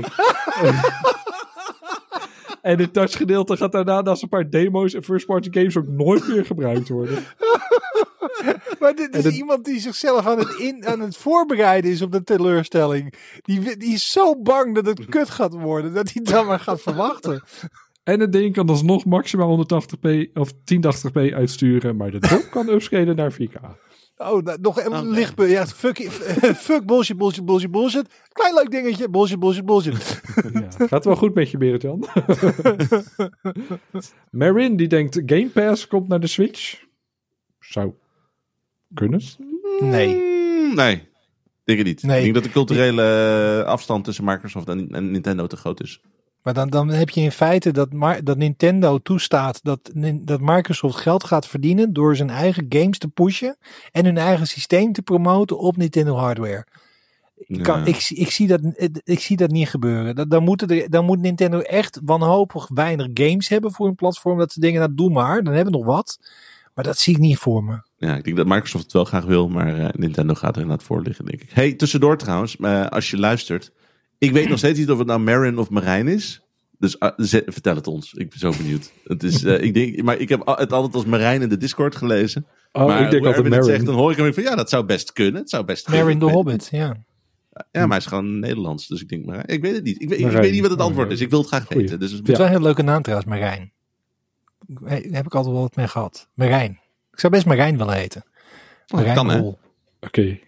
en 2.64 2.78
het 2.78 2.92
touchgedeelte 2.92 3.56
gaat 3.56 3.72
daarna 3.72 4.00
naast 4.00 4.22
een 4.22 4.28
paar 4.28 4.50
demo's 4.50 4.94
en 4.94 5.02
first-party 5.02 5.48
games 5.50 5.76
ook 5.76 5.88
nooit 5.88 6.28
meer 6.28 6.44
gebruikt 6.44 6.88
worden. 6.88 7.18
Maar 8.80 8.94
dit 8.94 9.16
is 9.16 9.24
het- 9.24 9.34
iemand 9.34 9.64
die 9.64 9.80
zichzelf 9.80 10.26
aan 10.26 10.38
het, 10.38 10.54
in, 10.58 10.86
aan 10.86 11.00
het 11.00 11.16
voorbereiden 11.16 11.90
is 11.90 12.02
op 12.02 12.12
de 12.12 12.22
teleurstelling. 12.24 13.14
Die, 13.42 13.76
die 13.76 13.92
is 13.94 14.10
zo 14.10 14.36
bang 14.42 14.74
dat 14.74 14.86
het 14.86 15.04
kut 15.06 15.30
gaat 15.30 15.52
worden, 15.52 15.94
dat 15.94 16.10
hij 16.12 16.22
dan 16.22 16.46
maar 16.46 16.60
gaat 16.60 16.82
verwachten. 16.82 17.42
En 18.02 18.20
het 18.20 18.32
ding 18.32 18.54
kan 18.54 18.68
alsnog 18.68 19.04
maximaal 19.04 19.64
180p 19.64 20.32
of 20.34 20.52
1080p 20.52 21.32
uitsturen, 21.34 21.96
maar 21.96 22.10
de 22.10 22.18
drop 22.18 22.46
kan 22.50 22.68
upscalen 22.68 23.16
naar 23.16 23.32
4K. 23.32 23.60
Oh, 24.16 24.42
nou, 24.42 24.58
nog 24.60 24.84
een 24.84 25.10
lichtpunt. 25.10 25.50
Ja, 25.50 25.66
fuck, 25.66 26.02
fuck 26.66 26.86
bullshit, 26.86 27.16
bullshit, 27.16 27.44
bullshit, 27.44 27.70
bullshit. 27.70 28.08
Klein 28.32 28.54
leuk 28.54 28.70
dingetje, 28.70 29.08
bullshit, 29.08 29.38
bullshit, 29.38 29.64
bullshit. 29.64 30.22
Ja, 30.78 30.86
gaat 30.86 31.04
wel 31.04 31.16
goed 31.16 31.34
met 31.34 31.50
je, 31.50 31.58
Berend-Jan. 31.58 32.04
Marin, 34.30 34.76
die 34.76 34.88
denkt 34.88 35.22
Game 35.26 35.48
Pass 35.48 35.86
komt 35.86 36.08
naar 36.08 36.20
de 36.20 36.26
Switch. 36.26 36.84
Zou 37.60 37.92
kunnen. 38.94 39.20
Nee. 39.80 40.14
Mm, 40.14 40.74
Nee, 40.74 41.08
denk 41.64 41.78
ik 41.78 41.84
niet. 41.84 42.02
Nee. 42.02 42.16
Ik 42.16 42.22
denk 42.22 42.34
dat 42.34 42.44
de 42.44 42.50
culturele 42.50 43.02
eh, 43.62 43.66
afstand 43.68 44.04
tussen 44.04 44.24
Microsoft 44.24 44.68
en, 44.68 44.88
en 44.90 45.10
Nintendo 45.10 45.46
te 45.46 45.56
groot 45.56 45.82
is. 45.82 46.00
Maar 46.44 46.54
dan, 46.54 46.68
dan 46.70 46.88
heb 46.88 47.10
je 47.10 47.20
in 47.20 47.30
feite 47.32 47.70
dat, 47.72 47.88
dat 48.22 48.36
Nintendo 48.36 48.98
toestaat 48.98 49.60
dat, 49.62 49.90
dat 50.20 50.40
Microsoft 50.40 50.96
geld 50.96 51.24
gaat 51.24 51.46
verdienen 51.46 51.92
door 51.92 52.16
zijn 52.16 52.30
eigen 52.30 52.66
games 52.68 52.98
te 52.98 53.08
pushen 53.08 53.56
en 53.92 54.04
hun 54.04 54.18
eigen 54.18 54.46
systeem 54.46 54.92
te 54.92 55.02
promoten 55.02 55.58
op 55.58 55.76
Nintendo 55.76 56.14
hardware. 56.14 56.66
Ik, 57.36 57.62
kan, 57.62 57.78
Ja. 57.78 57.84
ik, 57.86 57.96
zie- 58.00 58.16
ik, 58.16 58.30
zie 58.30 58.46
dat, 58.46 58.60
ik 59.04 59.20
zie 59.20 59.36
dat 59.36 59.50
niet 59.50 59.68
gebeuren. 59.68 60.14
Dan, 60.14 60.28
dan, 60.28 60.42
moeten 60.44 60.68
er, 60.68 60.90
dan 60.90 61.04
moet 61.04 61.20
Nintendo 61.20 61.58
echt 61.60 62.00
wanhopig 62.04 62.68
weinig 62.74 63.08
games 63.14 63.48
hebben 63.48 63.72
voor 63.72 63.86
hun 63.86 63.94
platform. 63.94 64.38
Dat 64.38 64.52
ze 64.52 64.60
denken, 64.60 64.80
nou 64.80 64.94
doe 64.94 65.10
maar, 65.10 65.42
dan 65.42 65.54
hebben 65.54 65.72
we 65.72 65.78
nog 65.78 65.86
wat. 65.86 66.18
Maar 66.74 66.84
dat 66.84 66.98
zie 66.98 67.14
ik 67.14 67.20
niet 67.20 67.38
voor 67.38 67.64
me. 67.64 67.78
Ja, 67.96 68.16
ik 68.16 68.24
denk 68.24 68.36
dat 68.36 68.46
Microsoft 68.46 68.84
het 68.84 68.92
wel 68.92 69.04
graag 69.04 69.24
wil, 69.24 69.48
maar 69.48 69.78
eh, 69.78 69.88
Nintendo 69.92 70.34
gaat 70.34 70.56
er 70.56 70.62
inderdaad 70.62 70.86
voor 70.86 71.02
liggen, 71.02 71.24
denk 71.24 71.42
ik. 71.42 71.50
Hey, 71.52 71.72
tussendoor 71.72 72.16
trouwens, 72.16 72.56
eh, 72.56 72.86
als 72.86 73.10
je 73.10 73.18
luistert. 73.18 73.72
Ik 74.18 74.30
weet 74.32 74.48
nog 74.48 74.58
steeds 74.58 74.78
niet 74.78 74.90
of 74.90 74.98
het 74.98 75.06
nou 75.06 75.20
Marin 75.20 75.58
of 75.58 75.70
Marijn 75.70 76.08
is. 76.08 76.42
Dus 76.78 76.98
ah, 76.98 77.18
ze- 77.18 77.42
vertel 77.46 77.74
het 77.74 77.86
ons. 77.86 78.12
Ik 78.12 78.30
ben 78.30 78.38
zo 78.38 78.52
benieuwd. 78.56 78.92
Het 79.04 79.22
is, 79.22 79.44
eh, 79.44 79.62
ik 79.62 79.74
denk, 79.74 80.02
maar 80.02 80.16
ik 80.18 80.28
heb 80.28 80.38
het 80.46 80.72
altijd 80.72 80.94
als 80.94 81.04
Marijn 81.04 81.42
in 81.42 81.48
de 81.48 81.56
Discord 81.56 81.96
gelezen. 81.96 82.46
Oh, 82.72 82.86
maar 82.86 83.02
ik 83.04 83.10
denk 83.10 83.24
altijd 83.26 83.48
Marin. 83.48 83.64
zegt, 83.64 83.84
dan 83.86 83.94
hoor 83.94 84.10
ik 84.10 84.16
hem 84.16 84.34
van 84.34 84.42
ja, 84.42 84.54
dat 84.54 84.68
zou 84.70 84.84
best 84.84 85.12
kunnen. 85.12 85.40
Het 85.40 85.50
zou 85.50 85.64
best 85.64 85.88
Marin 85.88 86.18
de 86.18 86.24
Hobbit, 86.30 86.68
ja. 86.70 86.96
Ja, 87.52 87.64
maar 87.80 87.88
hij 87.88 87.96
is 87.96 88.06
gewoon 88.06 88.38
Nederlands. 88.38 88.86
Dus 88.88 89.00
ik 89.02 89.08
denk, 89.08 89.24
Marijn. 89.24 89.46
Ik 89.48 89.62
weet 89.62 89.74
het 89.74 89.84
niet. 89.84 90.02
Ik 90.02 90.08
weet, 90.08 90.18
ik 90.18 90.24
Marijn. 90.24 90.42
weet 90.42 90.52
niet 90.52 90.60
wat 90.60 90.70
het 90.70 90.80
antwoord 90.80 91.12
is. 91.12 91.20
Ik 91.20 91.30
wil 91.30 91.38
het 91.38 91.48
graag 91.48 91.64
Goeie. 91.64 91.82
weten. 91.82 91.98
Dus 92.00 92.10
Het 92.12 92.28
is 92.28 92.36
wel 92.36 92.46
een 92.46 92.52
hele 92.52 92.64
leuke 92.64 92.82
naam 92.82 93.02
trouwens, 93.02 93.28
Marijn. 93.30 93.72
Daar 94.66 94.90
heb 94.92 95.26
ik 95.26 95.34
altijd 95.34 95.52
wel 95.54 95.62
wat 95.62 95.76
mee 95.76 95.88
gehad. 95.88 96.28
Marijn. 96.34 96.70
Ik 97.12 97.20
zou 97.20 97.32
best 97.32 97.46
Marijn 97.46 97.76
willen 97.78 97.94
heten. 97.94 98.24
Marijn 98.86 99.14
kan, 99.14 99.28
hè? 99.30 99.38
Rol. 99.38 99.58
Oké, 100.00 100.38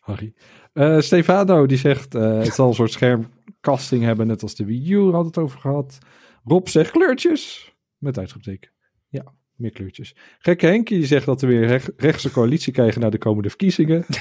Harry. 0.00 0.32
Eh, 0.74 1.00
Stefano, 1.00 1.66
die 1.66 1.78
zegt, 1.78 2.14
eh, 2.14 2.38
het 2.38 2.54
zal 2.54 2.68
een 2.68 2.74
soort 2.74 2.92
schermkasting 2.92 4.02
hebben, 4.02 4.26
net 4.26 4.42
als 4.42 4.54
de 4.54 4.64
Wii 4.64 4.92
U, 4.92 5.10
had 5.12 5.24
het 5.24 5.38
over 5.38 5.58
gehad. 5.60 5.98
Rob 6.44 6.66
zegt 6.66 6.90
kleurtjes, 6.90 7.74
met 7.98 8.18
uitroepteken. 8.18 8.70
Ja, 9.08 9.24
meer 9.56 9.70
kleurtjes. 9.70 10.16
Gekke 10.38 10.66
Henkie, 10.66 10.98
die 10.98 11.06
zegt 11.06 11.26
dat 11.26 11.40
we 11.40 11.46
weer 11.46 11.66
rech- 11.66 11.90
rechtse 11.96 12.30
coalitie 12.30 12.72
krijgen 12.72 13.00
na 13.00 13.10
de 13.10 13.18
komende 13.18 13.48
verkiezingen. 13.48 14.04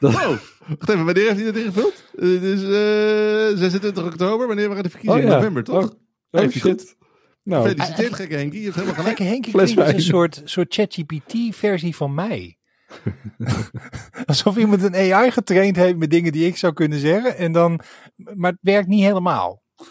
Oh, 0.00 0.12
wacht 0.12 0.88
even. 0.90 1.04
Wanneer 1.04 1.24
heeft 1.24 1.36
hij 1.36 1.44
dat 1.44 1.56
ingevuld? 1.56 2.04
Eh, 2.18 2.28
Het 2.28 2.42
is 2.42 2.62
eh, 2.62 3.58
26 3.58 4.04
oktober. 4.04 4.46
Wanneer 4.46 4.68
waren 4.68 4.82
de 4.82 4.90
verkiezingen? 4.90 5.24
In 5.24 5.30
november, 5.30 5.64
toch? 5.64 5.84
Oh, 6.30 6.42
oh, 6.42 6.48
shit. 6.50 6.96
Nou, 7.42 7.68
Gefeliciteerd, 7.68 8.14
gekke 8.14 8.34
Henkie. 8.34 8.58
Je 8.58 8.64
hebt 8.64 8.74
helemaal 8.76 8.96
gelijk. 8.96 9.16
Gekke 9.16 9.32
Henkie 9.32 9.60
als 9.60 9.76
een 9.94 10.00
soort, 10.00 10.42
soort 10.44 10.74
ChatGPT-versie 10.74 11.96
van 11.96 12.14
mij. 12.14 12.57
Alsof 14.26 14.56
iemand 14.56 14.82
een 14.82 14.94
AI 15.14 15.30
getraind 15.30 15.76
heeft 15.76 15.96
met 15.96 16.10
dingen 16.10 16.32
die 16.32 16.46
ik 16.46 16.56
zou 16.56 16.72
kunnen 16.72 16.98
zeggen. 16.98 17.36
En 17.36 17.52
dan, 17.52 17.80
maar 18.16 18.50
het 18.50 18.60
werkt 18.62 18.88
niet 18.88 19.02
helemaal. 19.04 19.62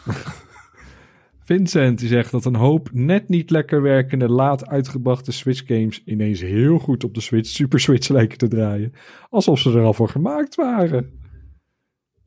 Vincent 1.48 2.00
die 2.00 2.08
zegt 2.08 2.32
dat 2.32 2.46
een 2.46 2.56
hoop 2.56 2.90
net 2.92 3.30
niet 3.30 3.50
lekker 3.50 3.82
werkende, 3.82 4.30
laat 4.30 4.68
uitgebrachte 4.68 5.32
Switch 5.32 5.64
games 5.66 6.02
ineens 6.06 6.42
heel 6.42 6.80
goed 6.80 7.04
op 7.04 7.14
de 7.14 7.22
Switch, 7.22 7.50
Super 7.50 7.80
Switch 7.80 8.08
lijken 8.08 8.38
te 8.38 8.48
draaien. 8.48 8.94
Alsof 9.30 9.60
ze 9.60 9.72
er 9.72 9.84
al 9.84 9.94
voor 9.94 10.10
gemaakt 10.10 10.56
waren. 10.56 11.20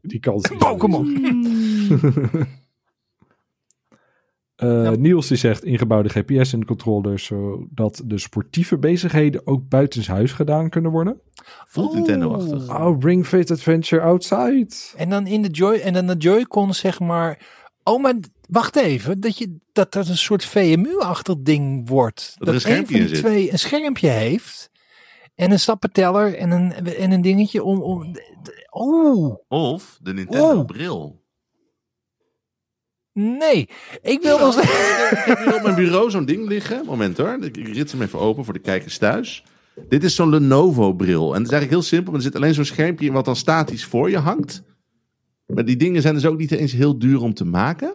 Die 0.00 0.20
kans. 0.20 0.50
is- 0.50 0.58
Eh, 4.60 4.90
Niels 4.90 5.28
die 5.28 5.36
zegt 5.36 5.64
ingebouwde 5.64 6.08
GPS 6.08 6.52
in 6.52 6.60
de 6.60 6.66
controller, 6.66 7.18
zodat 7.18 8.02
de 8.04 8.18
sportieve 8.18 8.78
bezigheden 8.78 9.46
ook 9.46 9.68
buitenshuis 9.68 10.32
gedaan 10.32 10.68
kunnen 10.68 10.90
worden. 10.90 11.20
Voelt 11.66 11.94
Nintendo-achtig. 11.94 12.80
Oh, 12.80 13.02
Ring 13.02 13.26
Fit 13.26 13.50
Adventure 13.50 14.02
Outside. 14.02 14.68
En 14.96 15.10
dan 15.10 15.26
in 15.26 15.42
de 15.42 15.48
Joy 15.48 15.74
en 15.74 15.92
dan 15.92 16.06
de 16.06 16.16
Joy-Con 16.16 16.74
zeg 16.74 17.00
maar. 17.00 17.46
Oh, 17.84 18.02
maar 18.02 18.14
wacht 18.48 18.76
even. 18.76 19.20
Dat, 19.20 19.38
je, 19.38 19.56
dat 19.72 19.92
dat 19.92 20.08
een 20.08 20.16
soort 20.16 20.44
VMU-achtig 20.44 21.34
ding 21.38 21.88
wordt. 21.88 22.34
Dat 22.38 22.48
er 22.48 22.54
een 22.54 22.60
schermpje 22.60 22.96
van 22.96 23.06
die 23.06 23.14
zit. 23.14 23.24
twee 23.24 23.52
een 23.52 23.58
schermpje 23.58 24.08
heeft. 24.08 24.70
En 25.34 25.50
een 25.50 25.60
stappenteller 25.60 26.36
en 26.36 26.50
een, 26.50 26.72
en 26.72 27.10
een 27.10 27.22
dingetje 27.22 27.64
om. 27.64 27.82
om 27.82 28.14
oh, 28.70 29.36
Of 29.48 29.98
de 30.02 30.14
Nintendo 30.14 30.64
Oh. 30.66 31.19
Nee. 33.38 33.68
Ik 34.02 34.22
wil 34.22 34.38
wel 34.38 34.52
zeggen. 34.52 35.18
ik 35.18 35.24
heb 35.24 35.38
hier 35.44 35.54
op 35.54 35.62
mijn 35.62 35.74
bureau 35.74 36.10
zo'n 36.10 36.24
ding 36.24 36.48
liggen. 36.48 36.84
Moment 36.86 37.16
hoor. 37.16 37.38
Ik 37.40 37.56
rit 37.56 37.92
hem 37.92 38.02
even 38.02 38.18
open 38.18 38.44
voor 38.44 38.52
de 38.54 38.60
kijkers 38.60 38.98
thuis. 38.98 39.44
Dit 39.88 40.04
is 40.04 40.14
zo'n 40.14 40.28
Lenovo-bril. 40.30 41.26
En 41.34 41.42
het 41.42 41.46
is 41.46 41.52
eigenlijk 41.52 41.70
heel 41.70 41.82
simpel. 41.82 42.06
maar 42.12 42.20
Er 42.20 42.26
zit 42.26 42.36
alleen 42.36 42.54
zo'n 42.54 42.64
schermpje 42.64 43.06
in 43.06 43.12
wat 43.12 43.24
dan 43.24 43.36
statisch 43.36 43.84
voor 43.84 44.10
je 44.10 44.18
hangt. 44.18 44.62
Maar 45.46 45.64
die 45.64 45.76
dingen 45.76 46.02
zijn 46.02 46.14
dus 46.14 46.26
ook 46.26 46.38
niet 46.38 46.50
eens 46.52 46.72
heel 46.72 46.98
duur 46.98 47.20
om 47.22 47.34
te 47.34 47.44
maken. 47.44 47.94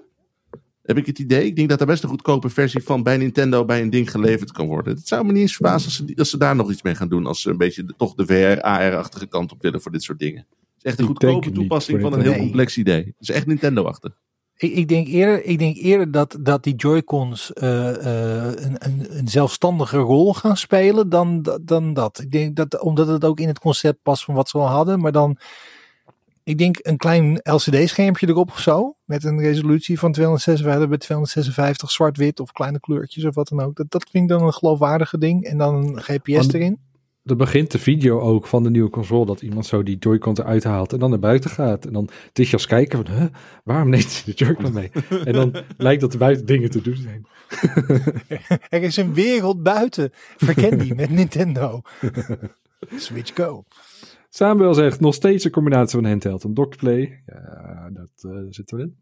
Heb 0.82 0.98
ik 0.98 1.06
het 1.06 1.20
idee. 1.20 1.46
Ik 1.46 1.56
denk 1.56 1.70
dat 1.70 1.80
er 1.80 1.86
best 1.86 2.04
een 2.04 2.10
goedkope 2.10 2.50
versie 2.50 2.84
van 2.84 3.04
bij 3.04 3.18
Nintendo 3.18 3.66
bij 3.66 3.82
een 3.82 3.90
ding 3.90 4.12
geleverd 4.12 4.52
kan 4.52 4.68
worden. 4.68 4.96
Het 4.96 5.08
zou 5.08 5.26
me 5.26 5.32
niet 5.32 5.42
eens 5.42 5.54
verbazen 5.54 5.86
als 5.86 5.96
ze, 5.96 6.14
als 6.16 6.30
ze 6.30 6.38
daar 6.38 6.56
nog 6.56 6.72
iets 6.72 6.82
mee 6.82 6.96
gaan 6.96 7.10
doen. 7.10 7.26
Als 7.26 7.42
ze 7.42 7.50
een 7.50 7.58
beetje 7.58 7.84
de- 7.84 7.94
toch 7.98 8.14
de 8.16 8.26
VR, 8.26 8.62
AR-achtige 8.62 9.28
kant 9.28 9.52
op 9.52 9.62
willen 9.62 9.82
voor 9.82 9.92
dit 9.92 10.04
soort 10.04 10.20
dingen. 10.20 10.46
Het 10.50 10.58
is 10.78 10.84
echt 10.84 11.00
een 11.00 11.06
goedkope 11.06 11.52
toepassing 11.52 12.02
van 12.02 12.14
een 12.14 12.22
heel 12.22 12.32
complex 12.38 12.78
idee. 12.78 13.04
Het 13.06 13.16
is 13.20 13.30
echt 13.30 13.46
Nintendo-achtig. 13.46 14.18
Ik, 14.58 14.72
ik, 14.74 14.88
denk 14.88 15.08
eerder, 15.08 15.44
ik 15.44 15.60
denk 15.60 15.78
eerder 15.78 16.12
dat, 16.12 16.38
dat 16.40 16.64
die 16.64 16.76
Joy-Cons 16.76 17.54
eh, 17.54 17.90
eh, 17.90 18.56
een, 18.56 18.76
een, 18.80 19.18
een 19.18 19.28
zelfstandige 19.28 19.98
rol 19.98 20.34
gaan 20.34 20.58
spelen 20.58 21.10
dan, 21.10 21.58
dan 21.62 21.94
dat. 21.94 22.20
Ik 22.20 22.32
denk 22.32 22.56
dat, 22.56 22.80
omdat 22.80 23.08
het 23.08 23.26
ook 23.26 23.40
in 23.40 23.48
het 23.48 23.60
concept 23.60 24.02
past 24.02 24.24
van 24.24 24.36
wat 24.36 24.50
ze 24.50 24.58
al 24.58 24.68
hadden, 24.68 25.00
maar 25.00 25.12
dan, 25.12 25.38
ik 26.44 26.58
denk 26.58 26.78
een 26.82 26.98
klein 26.98 27.40
LCD-schermpje 27.44 28.28
erop 28.28 28.50
of 28.50 28.60
zo, 28.60 28.96
met 29.04 29.24
een 29.24 29.40
resolutie 29.40 30.00
van 30.00 30.12
256 30.12 30.90
bij 30.90 30.98
256 30.98 31.92
zwart-wit 31.92 32.40
of 32.40 32.52
kleine 32.52 32.80
kleurtjes 32.80 33.26
of 33.26 33.36
wat 33.36 33.48
dan 33.48 33.62
ook. 33.62 33.76
Dat, 33.76 33.92
dat 33.92 34.08
vind 34.12 34.24
ik 34.24 34.38
dan 34.38 34.48
een 34.48 34.54
geloofwaardige 34.54 35.18
ding. 35.18 35.44
En 35.44 35.58
dan 35.58 35.76
een 35.76 36.02
GPS 36.02 36.36
Want- 36.36 36.54
erin. 36.54 36.80
Er 37.26 37.36
begint 37.36 37.72
de 37.72 37.80
video 37.80 38.20
ook 38.20 38.48
van 38.48 38.64
de 38.64 38.70
nieuwe 38.70 38.90
console 38.90 39.26
dat 39.26 39.42
iemand 39.42 39.66
zo 39.66 39.84
die 39.84 39.98
Joy-Con 39.98 40.40
eruit 40.40 40.64
haalt 40.64 40.94
en 40.94 41.00
dan 41.00 41.10
naar 41.10 41.20
buiten 41.20 41.50
gaat. 41.50 41.86
En 41.86 41.94
dan 41.94 42.10
als 42.52 42.66
kijker 42.66 43.06
van, 43.06 43.16
huh, 43.16 43.26
waarom 43.64 43.90
neemt 43.90 44.24
hij 44.24 44.34
de 44.34 44.46
Joy-Con 44.46 44.74
mee? 44.74 44.92
en 45.24 45.34
dan 45.34 45.56
lijkt 45.78 46.02
dat 46.02 46.14
er 46.14 46.20
buiten 46.20 46.46
dingen 46.46 46.70
te 46.70 46.82
doen 46.82 46.96
zijn. 46.96 47.26
Er 48.70 48.84
is 48.84 48.98
een 48.98 49.14
wereld 49.14 49.64
buiten. 49.64 50.10
Verken 50.38 50.80
die 50.80 50.96
met 50.96 51.10
Nintendo. 51.10 51.82
Switch 52.96 53.36
Go. 53.36 53.66
Samuel 54.30 54.74
zegt 54.74 55.00
nog 55.00 55.14
steeds 55.14 55.44
een 55.44 55.52
combinatie 55.52 56.00
van 56.00 56.10
handheld 56.10 56.44
en 56.44 56.54
dockplay. 56.54 57.24
Ja, 57.26 57.90
dat 57.94 58.32
eh, 58.32 58.42
zit 58.50 58.72
erin. 58.72 58.96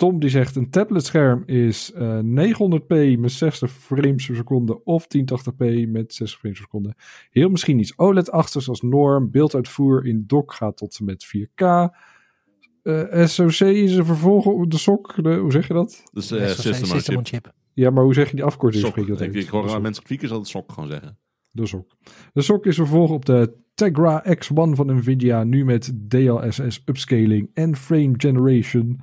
Tom 0.00 0.18
die 0.20 0.30
zegt 0.30 0.56
een 0.56 0.70
tabletscherm 0.70 1.42
is 1.46 1.92
eh, 1.92 2.18
900p 2.18 3.18
met 3.18 3.32
60 3.32 3.70
frames 3.70 4.26
per 4.26 4.36
seconde 4.36 4.84
of 4.84 5.04
1080p 5.04 5.88
met 5.88 6.14
60 6.14 6.38
frames 6.38 6.38
per 6.40 6.56
seconde. 6.56 6.94
Heel 7.30 7.48
misschien 7.48 7.78
iets 7.78 7.98
OLED-achtigs 7.98 8.68
als 8.68 8.80
norm. 8.80 9.30
Beelduitvoer 9.30 10.06
in 10.06 10.24
dock 10.26 10.52
gaat 10.52 10.76
tot 10.76 10.98
en 10.98 11.04
met 11.04 11.26
4K. 11.26 11.64
Eh, 12.82 13.26
SoC 13.26 13.60
is 13.68 13.94
een 13.96 14.04
vervolg 14.04 14.46
op 14.46 14.70
de 14.70 14.78
SOC. 14.78 15.22
De, 15.22 15.34
hoe 15.34 15.52
zeg 15.52 15.66
je 15.68 15.74
dat? 15.74 16.02
Dus 16.12 16.30
eh 16.30 16.38
Ja, 16.38 16.44
zoals 16.44 16.62
System, 16.62 16.86
System 16.86 17.16
on 17.16 17.26
Chip. 17.26 17.52
Ja, 17.74 17.90
maar 17.90 18.04
hoe 18.04 18.14
zeg 18.14 18.30
je 18.30 18.36
die 18.36 18.44
afkorting? 18.44 18.84
Sok. 18.84 18.96
Je 18.96 19.04
dat 19.04 19.20
Ik, 19.20 19.26
uit? 19.26 19.36
ik 19.36 19.48
hoor 19.48 19.62
De 19.62 19.66
aan 19.68 19.74
SOC. 19.74 19.82
mensen 19.82 20.02
speakers 20.04 20.30
altijd 20.30 20.48
sok 20.48 20.72
gewoon 20.72 20.88
zeggen. 20.88 21.18
De 21.50 21.66
SOC. 21.66 21.86
De 22.32 22.42
SOC 22.42 22.66
is 22.66 22.76
vervolg 22.76 23.10
op 23.10 23.24
de 23.24 23.54
Tegra 23.74 24.24
X1 24.28 24.70
van 24.70 24.96
Nvidia, 24.96 25.44
nu 25.44 25.64
met 25.64 25.92
DLSS 26.08 26.82
upscaling 26.84 27.50
en 27.54 27.76
frame 27.76 28.14
generation. 28.16 29.00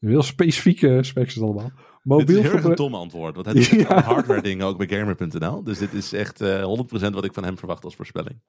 Heel 0.00 0.22
specifieke 0.22 0.98
specs 1.02 1.36
is 1.36 1.42
allemaal. 1.42 1.64
Dit 1.64 1.72
is 1.74 1.82
Mobiel 2.02 2.42
heel 2.42 2.52
erg 2.52 2.64
een 2.64 2.74
dom 2.74 2.94
antwoord. 2.94 3.34
Want 3.34 3.46
hij 3.46 3.54
doet 3.54 3.66
Ja. 3.88 4.02
hardware 4.02 4.42
dingen 4.42 4.66
ook 4.66 4.86
bij 4.86 4.98
Gamer.nl. 4.98 5.62
Dus 5.62 5.78
dit 5.78 5.92
is 5.92 6.12
echt 6.12 6.40
eh 6.40 6.62
100% 6.62 7.10
wat 7.12 7.24
ik 7.24 7.34
van 7.34 7.44
hem 7.44 7.58
verwacht 7.58 7.84
als 7.84 7.96
voorspelling. 7.96 8.40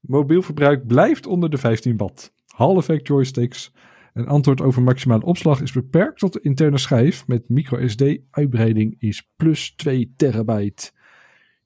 Mobiel 0.00 0.42
verbruik 0.42 0.86
blijft 0.86 1.26
onder 1.26 1.50
de 1.50 1.58
15 1.58 1.96
watt. 1.96 2.32
Hall-effect 2.46 3.06
joysticks. 3.06 3.72
En 4.12 4.26
antwoord 4.26 4.60
over 4.60 4.82
maximale 4.82 5.24
opslag 5.24 5.60
is 5.60 5.72
beperkt 5.72 6.18
tot 6.18 6.32
de 6.32 6.40
interne 6.40 6.78
schijf. 6.78 7.26
Met 7.26 7.48
microSD 7.48 8.02
uitbreiding 8.30 8.94
is 8.98 9.30
plus 9.36 9.74
2 9.76 10.12
terabyte. 10.16 10.90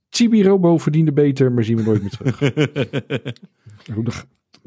Chibi 0.09 0.43
Robo 0.43 0.79
verdiende 0.79 1.13
beter, 1.13 1.53
maar 1.53 1.65
zien 1.65 1.77
we 1.77 1.83
nooit 1.83 2.01
meer 2.01 2.11
terug. 2.11 2.39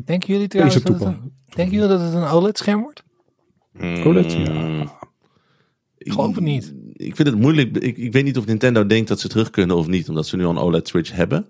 Denken 0.05 0.33
jullie 0.33 0.47
trouwens 0.47 0.83
dat 0.83 0.93
het, 0.99 1.07
een, 1.07 1.33
denken 1.55 1.75
jullie 1.75 1.89
dat 1.89 2.01
het 2.01 2.13
een 2.13 2.23
OLED-scherm 2.27 2.81
wordt? 2.81 3.03
OLED, 3.81 4.33
ja. 4.33 4.97
Ik 5.97 6.11
geloof 6.11 6.35
het 6.35 6.43
niet. 6.43 6.73
Ik 6.93 7.15
vind 7.15 7.27
het 7.27 7.39
moeilijk. 7.39 7.77
Ik, 7.77 7.97
ik 7.97 8.11
weet 8.11 8.23
niet 8.23 8.37
of 8.37 8.45
Nintendo 8.45 8.85
denkt 8.85 9.07
dat 9.07 9.19
ze 9.19 9.27
terug 9.27 9.49
kunnen 9.49 9.75
of 9.75 9.87
niet. 9.87 10.09
Omdat 10.09 10.27
ze 10.27 10.35
nu 10.35 10.45
al 10.45 10.49
een 10.49 10.57
OLED-switch 10.57 11.11
hebben. 11.11 11.47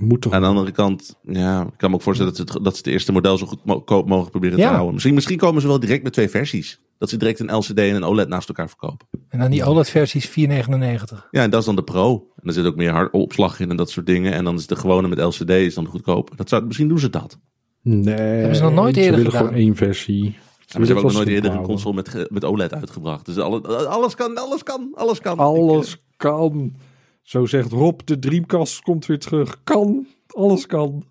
Moet 0.00 0.20
toch 0.20 0.32
Aan 0.32 0.40
de 0.40 0.46
andere 0.46 0.70
kant, 0.70 1.14
ja, 1.22 1.62
ik 1.62 1.72
kan 1.76 1.90
me 1.90 1.96
ook 1.96 2.02
voorstellen 2.02 2.34
dat 2.34 2.46
ze 2.46 2.54
het, 2.54 2.64
dat 2.64 2.72
ze 2.72 2.78
het 2.78 2.92
eerste 2.92 3.12
model 3.12 3.38
zo 3.38 3.46
goedkoop 3.46 4.06
mogelijk 4.08 4.30
proberen 4.30 4.58
te 4.58 4.64
houden. 4.64 4.92
Misschien, 4.92 5.14
misschien 5.14 5.36
komen 5.36 5.62
ze 5.62 5.68
wel 5.68 5.80
direct 5.80 6.02
met 6.02 6.12
twee 6.12 6.28
versies. 6.28 6.80
Dat 6.98 7.08
ze 7.08 7.16
direct 7.16 7.40
een 7.40 7.56
LCD 7.56 7.78
en 7.78 7.94
een 7.94 8.04
OLED 8.04 8.28
naast 8.28 8.48
elkaar 8.48 8.68
verkopen. 8.68 9.06
En 9.28 9.38
dan 9.38 9.50
die 9.50 9.64
OLED-versie 9.64 10.20
is 10.20 10.48
4,99. 10.48 11.28
Ja, 11.30 11.42
en 11.42 11.50
dat 11.50 11.60
is 11.60 11.66
dan 11.66 11.76
de 11.76 11.82
Pro. 11.82 12.26
En 12.36 12.48
er 12.48 12.52
zit 12.52 12.66
ook 12.66 12.76
meer 12.76 12.92
hard 12.92 13.12
opslag 13.12 13.60
in 13.60 13.70
en 13.70 13.76
dat 13.76 13.90
soort 13.90 14.06
dingen. 14.06 14.32
En 14.32 14.44
dan 14.44 14.56
is 14.56 14.66
de 14.66 14.76
gewone 14.76 15.08
met 15.08 15.18
LCD 15.18 15.50
is 15.50 15.74
dan 15.74 15.86
goedkoop. 15.86 16.30
Dat 16.36 16.48
zou, 16.48 16.64
misschien 16.64 16.88
doen 16.88 16.98
ze 16.98 17.10
dat. 17.10 17.38
Nee. 17.82 18.14
Hebben 18.14 18.56
ze 18.56 18.62
nog 18.62 18.74
nooit 18.74 18.94
ze 18.94 19.00
eerder 19.00 19.16
willen 19.16 19.32
gedaan. 19.32 19.46
gewoon 19.46 19.62
één 19.62 19.76
versie. 19.76 20.36
Maar 20.72 20.86
ze 20.86 20.92
hebben 20.92 20.96
ook 20.96 21.02
nog 21.02 21.12
nooit 21.12 21.28
eerder 21.28 21.50
een 21.52 21.62
console. 21.62 21.94
met, 21.94 22.30
met 22.30 22.44
OLED 22.44 22.74
uitgebracht. 22.74 23.26
Dus 23.26 23.38
alle, 23.38 23.86
alles 23.86 24.14
kan, 24.14 24.36
alles 24.36 24.62
kan, 24.62 24.92
alles 24.94 25.20
kan. 25.20 25.38
Alles 25.38 26.02
kan. 26.16 26.74
Zo 27.22 27.46
zegt 27.46 27.72
Rob, 27.72 28.00
de 28.04 28.18
Dreamcast 28.18 28.80
komt 28.80 29.06
weer 29.06 29.18
terug. 29.18 29.60
Kan, 29.64 30.06
alles 30.26 30.66
kan. 30.66 31.04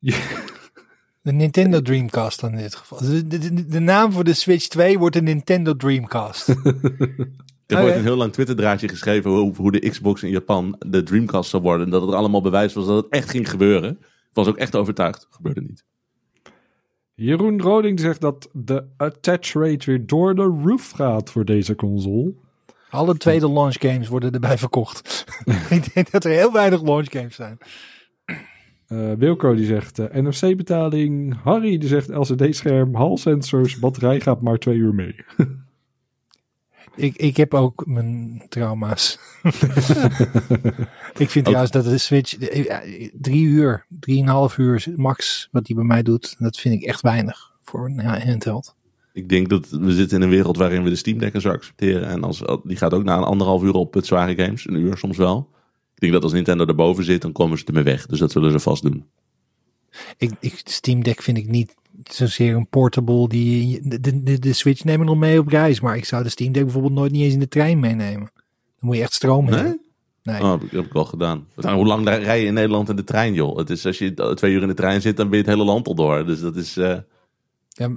De 1.22 1.32
Nintendo 1.32 1.82
Dreamcast 1.82 2.40
dan 2.40 2.50
in 2.50 2.56
dit 2.58 2.74
geval. 2.74 2.98
De, 2.98 3.26
de, 3.26 3.38
de, 3.38 3.66
de 3.66 3.80
naam 3.80 4.12
voor 4.12 4.24
de 4.24 4.32
Switch 4.32 4.66
2 4.66 4.98
wordt 4.98 5.14
de 5.14 5.22
Nintendo 5.22 5.76
Dreamcast. 5.76 6.48
Ik 7.66 7.76
heb 7.76 7.78
Oh, 7.78 7.94
een 7.94 8.02
heel 8.02 8.16
lang 8.16 8.32
Twitter-draadje 8.32 8.88
geschreven 8.88 9.30
hoe, 9.30 9.54
hoe 9.56 9.72
de 9.72 9.88
Xbox 9.88 10.22
in 10.22 10.30
Japan 10.30 10.76
de 10.86 11.02
Dreamcast 11.02 11.50
zou 11.50 11.62
worden. 11.62 11.86
En 11.86 11.92
dat 11.92 12.02
het 12.02 12.14
allemaal 12.14 12.42
bewijs 12.42 12.72
was 12.72 12.86
dat 12.86 13.04
het 13.04 13.12
echt 13.12 13.30
ging 13.30 13.50
gebeuren. 13.50 13.90
Ik 14.00 14.30
was 14.32 14.46
ook 14.46 14.56
echt 14.56 14.76
overtuigd. 14.76 15.26
Gebeurde 15.30 15.60
niet. 15.60 15.84
Jeroen 17.14 17.60
Roding 17.60 18.00
zegt 18.00 18.20
dat 18.20 18.48
de 18.52 18.84
attach 18.96 19.52
rate 19.52 19.90
weer 19.90 20.06
door 20.06 20.34
de 20.34 20.42
roof 20.64 20.90
gaat 20.90 21.30
voor 21.30 21.44
deze 21.44 21.74
console. 21.74 22.34
Alle 22.90 23.16
tweede 23.16 23.50
launch 23.50 23.76
games 23.78 24.08
worden 24.08 24.32
erbij 24.32 24.58
verkocht. 24.66 25.24
Ik 25.70 25.94
denk 25.94 26.10
dat 26.10 26.24
er 26.24 26.30
heel 26.30 26.52
weinig 26.52 26.82
launch 26.82 27.10
games 27.10 27.34
zijn. 27.34 27.58
Eh, 28.86 29.12
Wilco 29.12 29.54
die 29.54 29.66
zegt 29.66 29.98
eh, 29.98 30.22
NFC-betaling. 30.22 31.36
Harry 31.42 31.78
die 31.78 31.88
zegt 31.88 32.08
LCD-scherm, 32.08 32.94
hal-sensors, 32.94 33.78
batterij 33.78 34.20
gaat 34.20 34.40
maar 34.40 34.58
twee 34.58 34.76
uur 34.76 34.94
mee. 34.94 35.14
Ik, 36.96 37.16
ik 37.16 37.36
heb 37.36 37.54
ook 37.54 37.86
mijn 37.86 38.42
trauma's. 38.48 39.18
ik 41.18 41.30
vind 41.30 41.44
trouwens 41.44 41.70
dat 41.70 41.84
de 41.84 41.98
Switch 41.98 42.38
eh, 42.38 42.64
ja, 42.64 42.82
drie 43.12 43.44
uur, 43.44 43.86
drieënhalf 43.88 44.58
uur 44.58 44.86
max 44.96 45.48
wat 45.52 45.64
die 45.64 45.74
bij 45.74 45.84
mij 45.84 46.02
doet. 46.02 46.36
Dat 46.38 46.56
vind 46.56 46.74
ik 46.74 46.88
echt 46.88 47.00
weinig 47.00 47.52
voor 47.62 47.84
een 47.84 48.00
handheld. 48.00 48.74
Ik 49.12 49.28
denk 49.28 49.48
dat 49.48 49.68
we 49.70 49.92
zitten 49.92 50.16
in 50.16 50.22
een 50.22 50.30
wereld 50.30 50.56
waarin 50.56 50.82
we 50.82 50.90
de 50.90 50.96
Steam 50.96 51.18
Deck 51.18 51.40
zo 51.40 51.50
accepteren. 51.50 52.08
En 52.08 52.22
als, 52.22 52.42
die 52.64 52.76
gaat 52.76 52.94
ook 52.94 53.04
na 53.04 53.16
een 53.16 53.22
anderhalf 53.22 53.62
uur 53.62 53.74
op 53.74 53.94
het 53.94 54.06
zware 54.06 54.34
games. 54.34 54.66
Een 54.66 54.74
uur 54.74 54.96
soms 54.96 55.16
wel. 55.16 55.48
Ik 55.94 56.00
denk 56.00 56.12
dat 56.12 56.22
als 56.22 56.32
Nintendo 56.32 56.66
erboven 56.66 57.04
zit, 57.04 57.22
dan 57.22 57.32
komen 57.32 57.58
ze 57.58 57.64
ermee 57.64 57.82
weg. 57.82 58.06
Dus 58.06 58.18
dat 58.18 58.32
zullen 58.32 58.52
ze 58.52 58.60
vast 58.60 58.82
doen. 58.82 59.04
Ik, 60.16 60.30
ik, 60.40 60.60
Steam 60.64 61.02
Deck 61.02 61.22
vind 61.22 61.36
ik 61.36 61.48
niet 61.48 61.74
zozeer 62.12 62.56
een 62.56 62.68
portable. 62.68 63.28
Die, 63.28 63.80
de, 64.00 64.22
de, 64.22 64.38
de, 64.38 64.52
Switch 64.52 64.84
nemen 64.84 65.06
nog 65.06 65.16
mee 65.16 65.38
op 65.38 65.46
reis. 65.48 65.80
Maar 65.80 65.96
ik 65.96 66.04
zou 66.04 66.22
de 66.22 66.28
Steam 66.28 66.52
Deck 66.52 66.62
bijvoorbeeld 66.62 66.92
nooit 66.94 67.12
niet 67.12 67.22
eens 67.22 67.32
in 67.32 67.38
de 67.38 67.48
trein 67.48 67.80
meenemen. 67.80 68.30
Dan 68.34 68.88
moet 68.88 68.96
je 68.96 69.02
echt 69.02 69.12
stroom 69.12 69.44
Nee? 69.44 69.54
hebben. 69.54 69.80
Nee. 70.22 70.40
Oh, 70.42 70.60
dat 70.60 70.70
heb 70.70 70.84
ik 70.84 70.94
al 70.94 71.04
gedaan. 71.04 71.46
Nou, 71.56 71.76
hoe 71.76 71.86
lang 71.86 72.08
rij 72.08 72.40
je 72.40 72.46
in 72.46 72.54
Nederland 72.54 72.88
in 72.88 72.96
de 72.96 73.04
trein, 73.04 73.34
joh? 73.34 73.56
Het 73.56 73.70
is 73.70 73.86
als 73.86 73.98
je 73.98 74.32
twee 74.34 74.52
uur 74.52 74.62
in 74.62 74.68
de 74.68 74.74
trein 74.74 75.00
zit, 75.00 75.16
dan 75.16 75.28
ben 75.28 75.38
je 75.38 75.44
het 75.44 75.52
hele 75.54 75.64
land 75.66 75.86
al 75.86 75.94
door. 75.94 76.26
Dus 76.26 76.40
dat 76.40 76.56
is... 76.56 76.76
eh, 76.76 76.96
Ja, 77.68 77.90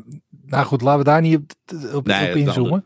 nou 0.45 0.65
goed, 0.65 0.81
laten 0.81 0.99
we 0.99 1.05
daar 1.05 1.21
niet 1.21 1.35
op, 1.35 1.51
op, 1.95 2.07
Nee, 2.07 2.21
op 2.27 2.33
het 2.33 2.35
inzoomen. 2.35 2.83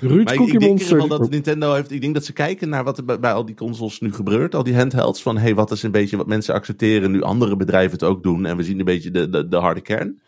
Ruud 0.00 0.24
Maar 0.24 0.34
Cookie 0.34 0.54
ik 0.54 0.60
denk 0.60 0.78
Monster. 0.78 1.08
dat 1.08 1.30
Nintendo 1.30 1.74
heeft. 1.74 1.90
Ik 1.90 2.00
denk 2.00 2.14
dat 2.14 2.24
ze 2.24 2.32
kijken 2.32 2.68
naar 2.68 2.84
wat 2.84 2.98
er 2.98 3.04
bij, 3.04 3.18
bij 3.18 3.32
al 3.32 3.44
die 3.44 3.54
consoles 3.54 4.00
nu 4.00 4.12
gebeurt. 4.12 4.54
Al 4.54 4.62
die 4.62 4.76
handhelds. 4.76 5.22
Van 5.22 5.38
hey, 5.38 5.54
wat 5.54 5.70
is 5.70 5.82
een 5.82 5.90
beetje 5.90 6.16
wat 6.16 6.26
mensen 6.26 6.54
accepteren. 6.54 7.10
Nu 7.10 7.22
andere 7.22 7.56
bedrijven 7.56 7.92
het 7.92 8.02
ook 8.02 8.22
doen. 8.22 8.46
En 8.46 8.56
we 8.56 8.62
zien 8.62 8.78
een 8.78 8.84
beetje 8.84 9.10
de, 9.10 9.28
de, 9.28 9.48
de 9.48 9.56
harde 9.56 9.80
kern. 9.80 10.20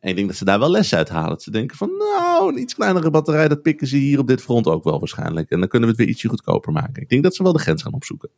En 0.00 0.10
ik 0.10 0.16
denk 0.16 0.28
dat 0.28 0.36
ze 0.36 0.44
daar 0.44 0.58
wel 0.58 0.70
les 0.70 0.94
uit 0.94 1.08
halen. 1.08 1.28
Dat 1.28 1.42
ze 1.42 1.50
denken 1.50 1.76
van 1.76 1.90
nou, 1.98 2.52
een 2.52 2.60
iets 2.60 2.74
kleinere 2.74 3.10
batterij. 3.10 3.48
Dat 3.48 3.62
pikken 3.62 3.86
ze 3.86 3.96
hier 3.96 4.18
op 4.18 4.26
dit 4.26 4.42
front 4.42 4.66
ook 4.66 4.84
wel 4.84 4.98
waarschijnlijk. 4.98 5.50
En 5.50 5.58
dan 5.58 5.68
kunnen 5.68 5.88
we 5.88 5.94
het 5.94 6.04
weer 6.04 6.14
ietsje 6.14 6.28
goedkoper 6.28 6.72
maken. 6.72 7.02
Ik 7.02 7.08
denk 7.08 7.22
dat 7.22 7.34
ze 7.34 7.42
wel 7.42 7.52
de 7.52 7.58
grens 7.58 7.82
gaan 7.82 7.94
opzoeken. 7.94 8.30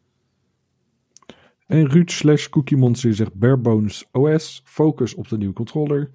En 1.67 1.89
Ruud 1.89 2.11
slash 2.11 2.49
Cookie 2.49 2.77
Monster 2.77 3.15
zegt 3.15 3.35
Barebones 3.35 4.05
OS, 4.13 4.63
focus 4.65 5.15
op 5.15 5.29
de 5.29 5.37
nieuwe 5.37 5.55
controller. 5.55 6.11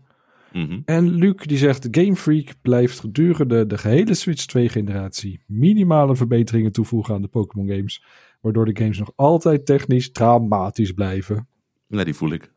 Mhm. 0.54 0.80
En 0.86 1.10
Luc 1.10 1.36
die 1.45 1.58
zegt 1.58 1.88
Game 1.91 2.16
Freak 2.16 2.54
blijft 2.62 3.00
gedurende 3.00 3.68
de 3.68 3.78
gehele 3.78 4.14
Switch 4.14 4.45
2 4.45 4.70
generatie 4.70 5.43
minimale 5.45 6.16
verbeteringen 6.16 6.72
toevoegen 6.72 7.16
aan 7.16 7.22
de 7.22 7.28
Pokémon 7.28 7.68
games. 7.68 8.04
Waardoor 8.41 8.66
de 8.66 8.82
games 8.82 8.98
nog 8.98 9.12
altijd 9.16 9.66
technisch 9.66 10.12
dramatisch 10.12 10.91
blijven. 10.91 11.48
Ja, 11.88 12.04
die 12.04 12.14
voel 12.14 12.32
ik. 12.32 12.52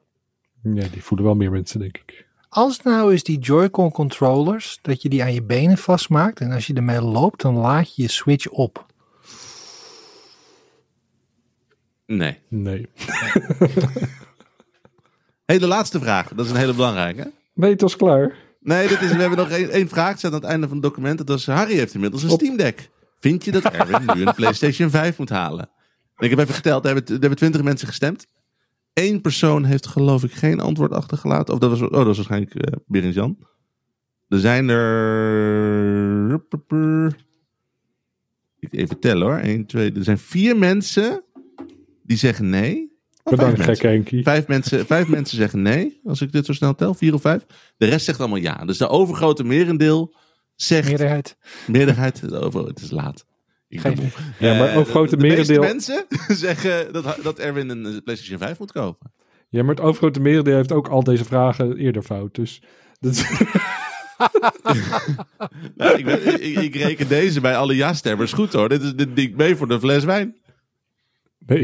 Ja, 0.63 0.89
die 0.89 1.03
voelen 1.03 1.27
wel 1.27 1.37
meer 1.37 1.51
mensen 1.51 1.81
denk 1.81 1.97
ik. 1.97 2.29
Als 2.49 2.83
nou 2.83 3.13
eens 3.13 3.23
die 3.23 3.39
Joy-Con 3.39 3.91
controllers, 3.91 4.79
dat 4.83 5.03
je 5.03 5.09
die 5.09 5.23
aan 5.23 5.35
je 5.35 5.43
benen 5.43 5.79
vastmaakt. 5.79 6.41
En 6.41 6.53
als 6.53 6.67
je 6.67 6.75
ermee 6.75 7.01
loopt, 7.01 7.41
dan 7.43 7.57
laat 7.57 7.95
je 7.95 8.03
je 8.03 8.09
Switch 8.09 8.49
op. 8.49 8.87
Nee. 12.07 12.39
Nee. 12.49 12.89
hey, 15.47 15.59
de 15.59 15.67
laatste 15.67 16.01
vraag. 16.01 16.29
Dat 16.29 16.45
is 16.45 16.51
een 16.51 16.57
hele 16.57 16.75
belangrijke. 16.75 17.33
Nee, 17.61 17.71
het 17.71 17.81
was 17.81 17.97
klaar. 17.97 18.35
Nee, 18.61 18.89
dit 18.89 19.01
is, 19.01 19.13
we 19.13 19.21
hebben 19.21 19.39
nog 19.39 19.51
één, 19.51 19.71
één 19.71 19.89
vraag. 19.89 20.09
Het 20.09 20.19
staat 20.19 20.33
aan 20.33 20.41
het 20.41 20.49
einde 20.49 20.67
van 20.67 20.77
het 20.77 20.85
document. 20.85 21.27
Dat 21.27 21.39
is, 21.39 21.47
Harry 21.47 21.75
heeft 21.75 21.95
inmiddels 21.95 22.23
een 22.23 22.31
Steam 22.31 22.57
Deck. 22.57 22.91
Vind 23.19 23.45
je 23.45 23.51
dat 23.51 23.65
Erwin 23.65 24.17
nu 24.17 24.27
een 24.27 24.35
PlayStation 24.35 24.91
5 24.91 25.19
moet 25.19 25.29
halen? 25.29 25.71
En 26.17 26.25
ik 26.25 26.31
heb 26.31 26.39
even 26.39 26.55
geteld. 26.55 26.85
Er 26.85 26.95
hebben, 26.95 27.15
er 27.15 27.21
hebben 27.21 27.39
20 27.39 27.63
mensen 27.63 27.89
gestemd. 27.89 28.27
Eén 28.93 29.21
persoon 29.21 29.65
heeft 29.65 29.87
geloof 29.87 30.25
ik 30.25 30.33
geen 30.33 30.61
antwoord 30.61 30.93
achtergelaten. 30.93 31.55
Of 31.55 31.61
dat 31.61 31.71
was, 31.71 31.81
oh, 31.81 31.91
dat 31.91 32.07
was 32.07 32.17
waarschijnlijk 32.17 32.55
uh, 32.55 32.63
Berend 32.87 33.15
Jan. 33.15 33.39
Er 34.29 34.39
zijn 34.39 34.69
er... 34.69 36.45
Even 38.71 38.99
tellen 38.99 39.27
hoor. 39.27 39.37
1, 39.37 39.67
2, 39.67 39.93
er 39.93 40.05
zijn 40.05 40.19
vier 40.19 40.59
mensen 40.59 41.25
die 42.03 42.17
zeggen 42.17 42.49
nee. 42.49 42.90
Bedankt, 43.31 43.55
gekke 43.57 43.67
mensen. 43.67 43.89
Henkie. 43.89 44.23
Vijf 44.23 44.47
mensen, 44.47 44.87
vijf 44.87 45.09
mensen 45.17 45.37
zeggen 45.37 45.63
nee, 45.63 46.01
als 46.05 46.21
ik 46.21 46.33
dit 46.33 46.47
zo 46.47 46.53
snel 46.53 46.75
tel. 46.75 46.95
Vier 46.95 47.15
of 47.15 47.21
vijf. 47.21 47.47
De 47.77 47.87
rest 47.87 48.05
zegt 48.05 48.19
allemaal 48.21 48.39
ja. 48.39 48.65
Dus 48.65 48.79
de 48.79 48.89
overgrote 48.89 49.45
merendeel 49.45 50.15
zegt... 50.55 50.89
Meerderheid. 50.89 51.37
Meerderheid, 51.67 52.29
de 52.29 52.39
over, 52.39 52.67
het 52.67 52.81
is 52.81 52.91
laat. 52.91 53.25
Ik 53.69 53.81
Geen-. 53.81 54.13
Ja, 54.39 54.59
maar 54.59 54.69
Eh, 54.69 54.77
overgrote 54.77 55.17
de, 55.17 55.23
de 55.23 55.29
meeste 55.29 55.53
merendeel- 55.53 55.63
mensen 55.63 56.07
zeggen 56.47 56.93
dat, 56.93 57.17
dat 57.23 57.39
Erwin 57.39 57.69
een 57.69 57.87
eh, 57.87 57.97
PlayStation 58.05 58.39
5 58.39 58.59
moet 58.59 58.73
kopen. 58.73 59.13
Ja, 59.49 59.63
maar 59.63 59.75
het 59.75 59.85
overgrote 59.85 60.21
merendeel 60.21 60.57
heeft 60.57 60.73
ook 60.73 60.89
al 60.89 61.03
deze 61.05 61.25
vragen 61.25 61.77
eerder 61.77 62.03
fout. 62.03 62.35
Dus 62.35 62.63
dat 63.01 63.25
Nou, 65.77 65.99
ik, 65.99 66.05
ben- 66.05 66.43
ik, 66.43 66.57
ik 66.59 66.75
reken 66.75 67.09
deze 67.09 67.41
bij 67.41 67.57
alle 67.57 67.77
ja-stemmers 67.77 68.33
goed 68.33 68.53
hoor. 68.53 68.69
Dit 68.69 68.83
is 68.83 68.95
dit 68.95 69.17
ding 69.17 69.37
mee 69.37 69.57
voor 69.57 69.69
de 69.69 69.81
fles 69.81 70.05
wijn. 70.05 70.37
nee. 71.47 71.63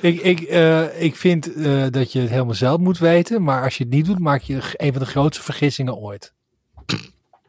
Ik, 0.00 0.20
ik, 0.20 0.40
eh, 0.40 1.02
ik 1.02 1.16
vind 1.16 1.54
eh, 1.54 1.86
dat 1.90 2.12
je 2.12 2.20
het 2.20 2.30
helemaal 2.30 2.54
zelf 2.54 2.78
moet 2.78 2.98
weten. 2.98 3.42
Maar 3.42 3.64
als 3.64 3.76
je 3.76 3.84
het 3.84 3.92
niet 3.92 4.06
doet, 4.06 4.18
maak 4.18 4.42
je 4.42 4.74
een 4.76 4.92
van 4.92 5.02
de 5.02 5.08
grootste 5.08 5.42
vergissingen 5.42 5.96
ooit. 5.96 6.32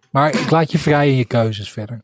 Maar 0.09 0.33
ik 0.33 0.49
laat 0.49 0.71
je 0.71 0.79
vrij 0.79 1.09
in 1.09 1.15
je 1.15 1.25
keuzes 1.25 1.71
verder. 1.71 2.01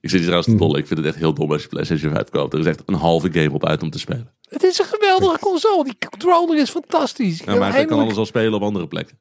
Ik 0.00 0.12
zit 0.12 0.20
hier 0.20 0.28
trouwens 0.28 0.46
te 0.46 0.56
dollen. 0.56 0.78
Ik 0.78 0.86
vind 0.86 0.98
het 0.98 1.08
echt 1.08 1.18
heel 1.18 1.34
dom 1.34 1.52
als 1.52 1.62
je 1.62 1.68
PlayStation 1.68 2.12
5 2.12 2.28
koopt. 2.28 2.52
Er 2.52 2.60
is 2.60 2.66
echt 2.66 2.82
een 2.86 2.94
halve 2.94 3.32
game 3.32 3.52
op 3.52 3.66
uit 3.66 3.82
om 3.82 3.90
te 3.90 3.98
spelen. 3.98 4.32
Het 4.48 4.62
is 4.62 4.78
een 4.78 4.84
geweldige 4.84 5.38
console. 5.38 5.84
Die 5.84 5.96
controller 6.10 6.58
is 6.58 6.70
fantastisch. 6.70 7.38
Ja, 7.38 7.54
maar 7.54 7.72
hij 7.72 7.84
kan 7.84 7.98
alles 7.98 8.16
al 8.16 8.26
spelen 8.26 8.54
op 8.54 8.62
andere 8.62 8.86
plekken. 8.86 9.18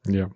Ja. 0.00 0.28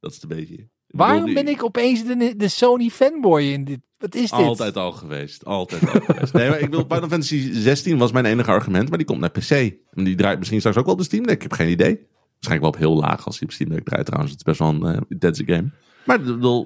Dat 0.00 0.10
is 0.10 0.20
het 0.20 0.30
een 0.30 0.36
beetje. 0.36 0.68
Waarom 0.86 1.34
ben 1.34 1.48
ik 1.48 1.64
opeens 1.64 2.04
de, 2.04 2.34
de 2.36 2.48
Sony 2.48 2.88
fanboy 2.88 3.42
in 3.42 3.64
dit? 3.64 3.80
Wat 3.98 4.14
is 4.14 4.30
dit? 4.30 4.32
Altijd 4.32 4.76
al 4.76 4.92
geweest. 4.92 5.44
Altijd 5.44 5.82
al 5.94 6.00
geweest. 6.00 6.32
Nee, 6.32 6.48
maar 6.48 6.60
ik 6.60 6.70
wil 6.70 6.80
Final 6.88 7.08
Fantasy 7.08 7.52
16 7.52 7.98
was 7.98 8.12
mijn 8.12 8.24
enige 8.24 8.50
argument, 8.50 8.88
maar 8.88 8.98
die 8.98 9.06
komt 9.06 9.20
naar 9.20 9.30
PC. 9.30 9.50
En 9.90 10.04
die 10.04 10.14
draait 10.14 10.38
misschien 10.38 10.58
straks 10.58 10.76
ook 10.78 10.84
wel 10.84 10.92
op 10.94 10.98
de 11.00 11.06
Steam 11.06 11.22
Deck. 11.26 11.34
Ik 11.34 11.42
heb 11.42 11.52
geen 11.52 11.70
idee. 11.70 12.06
Waarschijnlijk 12.32 12.60
wel 12.60 12.68
op 12.68 12.76
heel 12.76 13.08
laag 13.08 13.26
als 13.26 13.38
die 13.38 13.48
op 13.48 13.54
Steam 13.54 13.70
Deck 13.70 13.84
draait 13.84 14.06
trouwens. 14.06 14.32
Het 14.32 14.40
is 14.40 14.46
best 14.46 14.58
wel 14.58 14.68
een 14.68 14.94
eh, 14.96 15.00
intense 15.08 15.42
game. 15.46 15.70
Maar 16.04 16.16
ik 16.18 16.24
bedoel, 16.24 16.64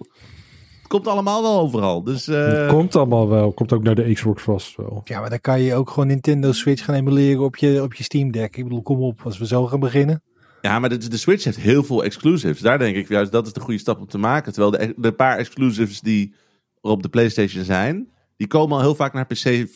het 0.78 0.88
komt 0.88 1.06
allemaal 1.06 1.42
wel 1.42 1.58
overal. 1.60 2.02
Dus 2.04 2.28
eh, 2.28 2.46
Het 2.46 2.68
komt 2.70 2.96
allemaal 2.96 3.28
wel. 3.28 3.52
Komt 3.52 3.72
ook 3.72 3.82
naar 3.82 3.94
de 3.94 4.12
Xbox 4.12 4.42
vast 4.42 4.76
wel. 4.76 5.00
Ja, 5.04 5.20
maar 5.20 5.30
dan 5.30 5.40
kan 5.40 5.60
je 5.60 5.74
ook 5.74 5.90
gewoon 5.90 6.06
Nintendo 6.06 6.52
Switch 6.52 6.84
gaan 6.84 6.94
emuleren 6.94 7.42
op 7.44 7.56
je, 7.56 7.82
op 7.82 7.94
je 7.94 8.02
Steam 8.04 8.32
Deck. 8.32 8.56
Ik 8.56 8.64
bedoel, 8.64 8.82
kom 8.82 9.00
op, 9.00 9.20
als 9.24 9.38
we 9.38 9.46
zo 9.46 9.66
gaan 9.66 9.80
beginnen. 9.80 10.22
ja, 10.62 10.78
maar 10.78 10.88
de, 10.88 11.08
de 11.08 11.16
Switch 11.16 11.44
heeft 11.44 11.60
heel 11.60 11.82
veel 11.82 12.04
exclusives. 12.04 12.60
Daar 12.60 12.78
denk 12.78 12.96
ik 12.96 13.08
juist, 13.08 13.32
dat 13.32 13.46
is 13.46 13.52
de 13.52 13.60
goede 13.60 13.78
stap 13.80 14.00
om 14.00 14.06
te 14.06 14.18
maken. 14.18 14.52
Terwijl 14.52 14.72
de, 14.86 14.94
de 14.96 15.12
paar 15.12 15.36
exclusives 15.38 16.00
die 16.00 16.34
op 16.80 17.02
de 17.02 17.08
PlayStation 17.08 17.64
zijn, 17.64 18.08
die 18.36 18.46
komen 18.46 18.76
al 18.76 18.82
heel 18.82 18.94
vaak 18.94 19.12
naar 19.12 19.26
PC 19.26 19.44
eh, 19.44 19.66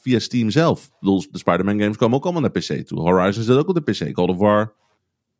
via 0.00 0.18
Steam 0.18 0.50
zelf. 0.50 0.84
Ik 0.84 0.92
bedoel, 1.00 1.24
de 1.30 1.38
Spider-Man 1.38 1.80
games 1.80 1.96
komen 1.96 2.16
ook 2.16 2.24
allemaal 2.24 2.42
naar 2.42 2.50
PC 2.50 2.86
toe. 2.86 3.00
Horizon 3.00 3.42
zit 3.42 3.56
ook 3.56 3.68
op 3.68 3.84
de 3.84 3.92
PC. 3.92 4.12
Call 4.12 4.28
of 4.28 4.36
War 4.36 4.74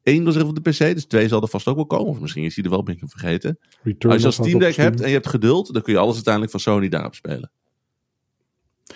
1 0.03 0.25
was 0.25 0.37
er 0.37 0.47
op 0.47 0.65
de 0.65 0.71
PC, 0.71 0.79
dus 0.79 1.05
2 1.05 1.29
zal 1.29 1.43
er 1.43 1.49
vast 1.49 1.67
ook 1.67 1.77
wel 1.77 1.87
komen. 1.87 2.07
Of 2.07 2.21
misschien 2.21 2.45
is 2.45 2.55
die 2.55 2.65
er 2.65 2.71
wel, 2.71 2.83
ben 2.83 2.95
ik 2.95 3.01
hem 3.01 3.09
vergeten. 3.09 3.59
Return 3.83 4.13
Als 4.13 4.23
je 4.23 4.31
staat 4.31 4.47
Steam 4.47 4.61
Deck 4.61 4.75
hebt 4.75 5.01
en 5.01 5.09
je 5.09 5.15
hebt 5.15 5.29
geduld, 5.29 5.73
dan 5.73 5.83
kun 5.83 5.93
je 5.93 5.99
alles 5.99 6.15
uiteindelijk 6.15 6.53
van 6.53 6.61
Sony 6.61 6.89
daarop 6.89 7.15
spelen. 7.15 7.51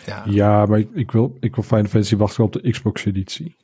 Ja. 0.06 0.22
Ja, 0.26 0.66
maar 0.66 0.78
ik, 0.78 0.88
ik, 0.94 1.10
wil, 1.10 1.36
ik 1.40 1.54
wil 1.54 1.64
Final 1.64 1.84
Fantasy 1.84 2.16
wachten 2.16 2.44
op 2.44 2.52
de 2.52 2.70
Xbox 2.70 3.04
editie. 3.04 3.56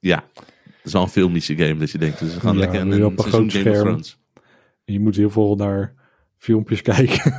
Ja, 0.00 0.24
het 0.34 0.84
is 0.84 0.92
wel 0.92 1.02
een 1.02 1.08
filmische 1.08 1.56
game, 1.56 1.76
dus 1.76 1.92
je 1.92 1.98
denkt, 1.98 2.18
dus 2.18 2.34
we 2.34 2.40
gaan 2.40 2.52
Ja, 2.52 2.58
lekker 2.58 2.80
een, 2.80 2.92
een 2.92 3.02
een 3.02 3.18
seizoen 3.18 3.50
groot 3.50 3.52
Game 3.52 3.70
of 3.70 3.76
scherm. 3.76 3.86
Thrones. 3.86 4.18
En 4.84 4.92
je 4.92 5.00
moet 5.00 5.16
heel 5.16 5.30
veel 5.30 5.56
naar 5.56 5.94
filmpjes 6.38 6.82
kijken. 6.82 7.32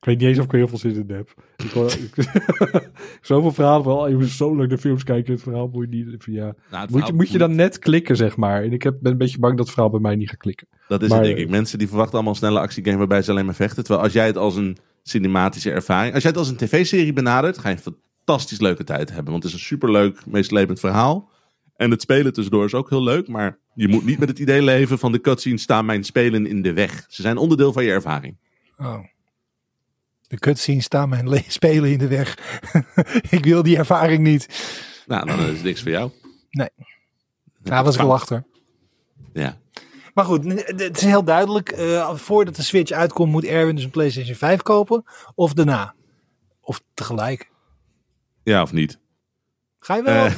ik 0.00 0.04
weet 0.04 0.18
niet 0.18 0.28
eens 0.28 0.38
of 0.38 0.44
ik 0.44 0.52
er 0.52 0.58
heel 0.58 0.68
veel 0.68 0.78
zin 0.78 0.94
in 1.08 1.14
heb. 1.16 1.34
Ik 1.56 1.70
hoor, 1.70 1.90
zoveel 3.20 3.52
verhalen 3.52 3.86
wel. 3.86 4.08
Je 4.08 4.14
moet 4.16 4.28
zo 4.28 4.56
lang 4.56 4.68
de 4.68 4.78
films 4.78 5.02
kijken. 5.04 5.32
Het 5.32 5.42
verhaal 5.42 5.68
moet 5.68 5.86
je 5.90 5.96
niet. 5.96 6.24
Ja. 6.24 6.54
Nou, 6.70 6.88
Moet, 6.90 7.06
je, 7.06 7.12
moet 7.12 7.28
je 7.30 7.38
dan 7.38 7.54
net 7.54 7.78
klikken, 7.78 8.16
zeg 8.16 8.36
maar. 8.36 8.62
En 8.62 8.72
ik 8.72 8.82
heb, 8.82 8.96
ben 9.00 9.12
een 9.12 9.18
beetje 9.18 9.38
bang 9.38 9.56
dat 9.56 9.64
het 9.64 9.74
verhaal 9.74 9.90
bij 9.90 10.00
mij 10.00 10.16
niet 10.16 10.28
gaat 10.28 10.38
klikken. 10.38 10.68
Dat 10.88 11.02
is 11.02 11.08
Maar- 11.08 11.18
het, 11.18 11.26
denk 11.26 11.38
ik. 11.38 11.48
Mensen 11.50 11.78
die 11.78 11.88
verwachten 11.88 12.14
allemaal 12.14 12.32
een 12.32 12.38
snelle 12.38 12.60
actiegame 12.60 12.98
waarbij 12.98 13.22
ze 13.22 13.30
alleen 13.30 13.44
maar 13.44 13.54
vechten. 13.54 13.84
Terwijl 13.84 14.04
als 14.04 14.12
jij 14.12 14.26
het 14.26 14.36
als 14.36 14.56
een 14.56 14.76
cinematische 15.02 15.70
ervaring... 15.70 16.14
Als 16.14 16.22
jij 16.22 16.30
het 16.30 16.40
als 16.40 16.48
een 16.48 16.56
tv-serie 16.56 17.12
benadert, 17.12 17.58
ga 17.58 17.68
je 17.68 17.76
een 17.84 17.94
fantastisch 18.24 18.60
leuke 18.60 18.84
tijd 18.84 19.08
hebben. 19.12 19.30
Want 19.32 19.42
het 19.42 19.52
is 19.52 19.58
een 19.58 19.64
superleuk, 19.66 20.26
meeslepend 20.26 20.80
verhaal. 20.80 21.30
En 21.78 21.90
het 21.90 22.00
spelen 22.02 22.32
tussendoor 22.32 22.64
is 22.64 22.74
ook 22.74 22.88
heel 22.90 23.02
leuk. 23.02 23.28
Maar 23.28 23.58
je 23.74 23.88
moet 23.88 24.04
niet 24.04 24.18
met 24.18 24.28
het 24.28 24.38
idee 24.38 24.62
leven 24.62 24.98
van 24.98 25.12
de 25.12 25.20
cutscenes 25.20 25.62
staan 25.62 25.86
mijn 25.86 26.04
spelen 26.04 26.46
in 26.46 26.62
de 26.62 26.72
weg. 26.72 27.04
Ze 27.08 27.22
zijn 27.22 27.36
onderdeel 27.36 27.72
van 27.72 27.84
je 27.84 27.90
ervaring. 27.90 28.36
Oh. 28.78 28.98
De 30.26 30.38
cutscenes 30.38 30.84
staan 30.84 31.08
mijn 31.08 31.28
le- 31.28 31.42
spelen 31.60 31.90
in 31.92 31.98
de 31.98 32.08
weg. 32.08 32.38
ik 33.30 33.44
wil 33.44 33.62
die 33.62 33.76
ervaring 33.76 34.22
niet. 34.22 34.48
Nou, 35.06 35.26
dan 35.26 35.38
is 35.40 35.46
het 35.46 35.62
niks 35.62 35.82
voor 35.82 35.90
jou. 35.90 36.10
Ja, 37.62 37.82
was 37.84 37.94
ik 37.94 38.00
wel 38.00 38.12
achter. 38.12 38.44
Ja. 39.32 39.58
Maar 40.14 40.24
goed, 40.24 40.44
het 40.66 40.96
is 40.96 41.02
heel 41.04 41.24
duidelijk. 41.24 41.68
eh, 41.68 42.14
voordat 42.14 42.56
de 42.56 42.62
Switch 42.62 42.90
uitkomt, 42.92 43.32
moet 43.32 43.44
Erwin 43.44 43.74
dus 43.74 43.84
een 43.84 43.90
PlayStation 43.90 44.36
5 44.36 44.62
kopen. 44.62 45.04
Of 45.34 45.52
daarna. 45.52 45.94
Of 46.60 46.82
tegelijk. 46.94 47.50
ja, 48.42 48.62
of 48.62 48.72
niet. 48.72 48.98
Ga 49.78 49.96
je 49.96 50.02
wel? 50.02 50.28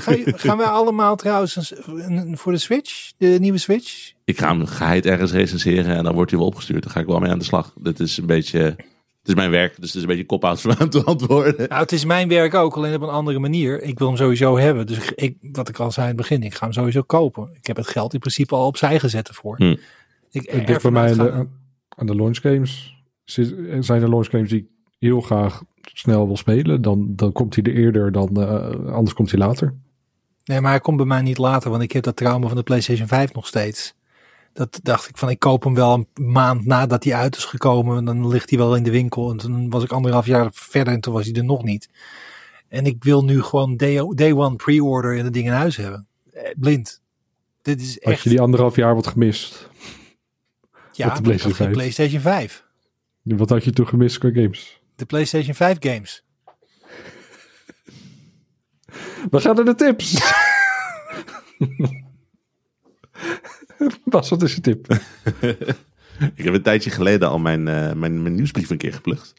ga 0.00 0.12
je- 0.12 0.32
gaan 0.36 0.56
wij 0.56 0.66
allemaal 0.66 1.16
trouwens 1.16 1.56
een- 1.56 2.16
een- 2.16 2.38
voor 2.38 2.52
de 2.52 2.58
Switch? 2.58 3.12
De 3.16 3.36
nieuwe 3.40 3.58
Switch? 3.58 4.12
Ik 4.24 4.38
ga 4.38 4.48
hem 4.48 4.66
geheid 4.66 5.06
ergens 5.06 5.32
recenseren 5.32 5.96
en 5.96 6.04
dan 6.04 6.14
wordt 6.14 6.30
hij 6.30 6.38
wel 6.38 6.48
opgestuurd. 6.48 6.82
Dan 6.82 6.92
ga 6.92 7.00
ik 7.00 7.06
wel 7.06 7.18
mee 7.18 7.30
aan 7.30 7.38
de 7.38 7.44
slag. 7.44 7.72
Dit 7.80 8.00
is 8.00 8.16
een 8.18 8.26
beetje... 8.26 8.58
Het 8.58 9.32
is 9.32 9.38
mijn 9.38 9.50
werk, 9.50 9.76
dus 9.76 9.86
het 9.86 9.94
is 9.94 10.00
een 10.02 10.08
beetje 10.08 10.26
kop-out 10.26 10.60
voor 10.60 10.70
mij 10.76 10.80
om 10.86 10.90
te 10.90 11.04
antwoorden. 11.04 11.68
Nou, 11.68 11.80
het 11.80 11.92
is 11.92 12.04
mijn 12.04 12.28
werk 12.28 12.54
ook, 12.54 12.76
alleen 12.76 12.94
op 12.94 13.02
een 13.02 13.08
andere 13.08 13.38
manier. 13.38 13.82
Ik 13.82 13.98
wil 13.98 14.06
hem 14.08 14.16
sowieso 14.16 14.58
hebben. 14.58 14.86
Dus 14.86 15.12
ik, 15.14 15.36
wat 15.40 15.68
ik 15.68 15.78
al 15.78 15.90
zei 15.92 16.08
in 16.08 16.12
het 16.16 16.20
begin, 16.28 16.42
ik 16.42 16.54
ga 16.54 16.64
hem 16.64 16.72
sowieso 16.72 17.02
kopen. 17.02 17.48
Ik 17.52 17.66
heb 17.66 17.76
het 17.76 17.86
geld 17.88 18.12
in 18.14 18.18
principe 18.20 18.54
al 18.54 18.66
opzij 18.66 18.98
gezet 19.00 19.28
ervoor. 19.28 19.56
Hm. 19.56 19.64
Ik, 19.64 19.78
Ik 20.30 20.50
denk 20.50 20.68
ervan 20.68 20.92
bij 20.92 21.02
mij 21.02 21.10
aan 21.10 21.38
de, 21.40 21.46
aan 21.88 22.06
de 22.06 22.14
launch 22.16 22.40
games. 22.40 22.94
Zijn 23.24 24.02
er 24.02 24.08
launch 24.08 24.30
games 24.30 24.48
die 24.48 24.58
ik 24.60 24.66
heel 24.98 25.20
graag 25.20 25.62
snel 25.92 26.26
wil 26.26 26.36
spelen. 26.36 26.82
Dan, 26.82 27.12
dan 27.16 27.32
komt 27.32 27.54
hij 27.54 27.64
er 27.64 27.74
eerder 27.74 28.12
dan... 28.12 28.28
eh, 28.36 28.92
anders 28.92 29.14
komt 29.14 29.30
hij 29.30 29.40
later. 29.40 29.74
Nee, 30.44 30.60
maar 30.60 30.70
hij 30.70 30.80
komt 30.80 30.96
bij 30.96 31.06
mij 31.06 31.22
niet 31.22 31.38
later, 31.38 31.70
want 31.70 31.82
ik 31.82 31.92
heb 31.92 32.02
dat 32.02 32.16
trauma 32.16 32.46
van 32.46 32.56
de 32.56 32.62
PlayStation 32.62 33.06
5 33.08 33.32
nog 33.34 33.46
steeds. 33.46 33.94
Dat 34.52 34.80
dacht 34.82 35.08
ik 35.08 35.16
van, 35.18 35.30
ik 35.30 35.38
koop 35.38 35.64
hem 35.64 35.74
wel 35.74 35.94
een 35.94 36.32
maand 36.32 36.64
nadat 36.66 37.04
hij 37.04 37.14
uit 37.14 37.36
is 37.36 37.44
gekomen. 37.44 37.96
En 37.96 38.04
dan 38.04 38.28
ligt 38.28 38.50
hij 38.50 38.58
wel 38.58 38.76
in 38.76 38.82
de 38.82 38.90
winkel. 38.90 39.30
En 39.30 39.36
toen 39.36 39.70
was 39.70 39.84
ik 39.84 39.92
anderhalf 39.92 40.26
jaar 40.26 40.48
verder 40.52 40.92
en 40.94 41.00
toen 41.00 41.12
was 41.12 41.24
hij 41.24 41.34
er 41.34 41.44
nog 41.44 41.62
niet. 41.62 41.88
En 42.68 42.86
ik 42.86 43.04
wil 43.04 43.24
nu 43.24 43.42
gewoon 43.42 43.76
day, 43.76 44.00
day 44.14 44.32
one 44.32 44.56
pre-order 44.56 45.18
en 45.18 45.24
de 45.24 45.30
ding 45.30 45.46
in 45.46 45.52
huis 45.52 45.76
hebben. 45.76 46.06
Eh, 46.32 46.50
Blind. 46.56 47.02
Dit 47.62 47.80
is 47.80 47.98
Had 48.02 48.12
echt... 48.12 48.22
je 48.22 48.28
die 48.28 48.40
anderhalf 48.40 48.76
jaar 48.76 48.94
wat 48.94 49.06
gemist? 49.06 49.68
ja, 50.92 51.04
de 51.04 51.10
had 51.12 51.22
PlayStation 51.22 51.54
geen 51.54 51.66
5? 51.66 51.72
PlayStation 51.72 52.20
5. 52.20 52.64
Wat 53.22 53.50
had 53.50 53.64
je 53.64 53.70
toen 53.72 53.88
gemist 53.88 54.18
qua 54.18 54.30
games? 54.32 54.80
De 54.96 55.04
PlayStation 55.06 55.54
5 55.54 55.76
games. 55.80 56.24
We 59.30 59.40
gaan 59.40 59.54
naar 59.54 59.64
de 59.64 59.74
tips. 59.74 60.20
Bas, 64.04 64.28
wat 64.28 64.42
is 64.42 64.54
je 64.54 64.60
tip? 64.60 64.86
Ik 66.34 66.44
heb 66.44 66.54
een 66.54 66.62
tijdje 66.62 66.90
geleden 66.90 67.28
al 67.28 67.38
mijn, 67.38 67.68
eh, 67.68 67.92
mijn, 67.92 68.22
mijn 68.22 68.34
nieuwsbrief 68.34 68.70
een 68.70 68.76
keer 68.76 68.92
geplukt. 68.92 69.32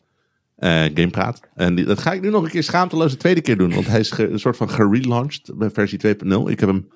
Eh 0.56 0.84
Gamepraat. 0.84 1.40
En 1.56 1.76
die- 1.76 1.86
dat 1.86 2.00
ga 2.00 2.14
ik 2.14 2.22
nu 2.22 2.30
nog 2.30 2.44
een 2.44 2.50
keer 2.50 2.64
schaamteloos 2.64 3.12
de 3.12 3.18
tweede 3.18 3.42
keer 3.42 3.58
doen. 3.58 3.74
Want 3.74 3.88
hij 3.88 4.00
is 4.00 4.12
ge- 4.12 4.30
een 4.30 4.40
soort 4.40 4.58
van 4.58 4.70
gerelaunched 4.70 5.58
bij 5.58 5.70
versie 5.70 6.00
2.0. 6.00 6.50
Ik 6.50 6.60
heb 6.60 6.70
hem 6.70 6.88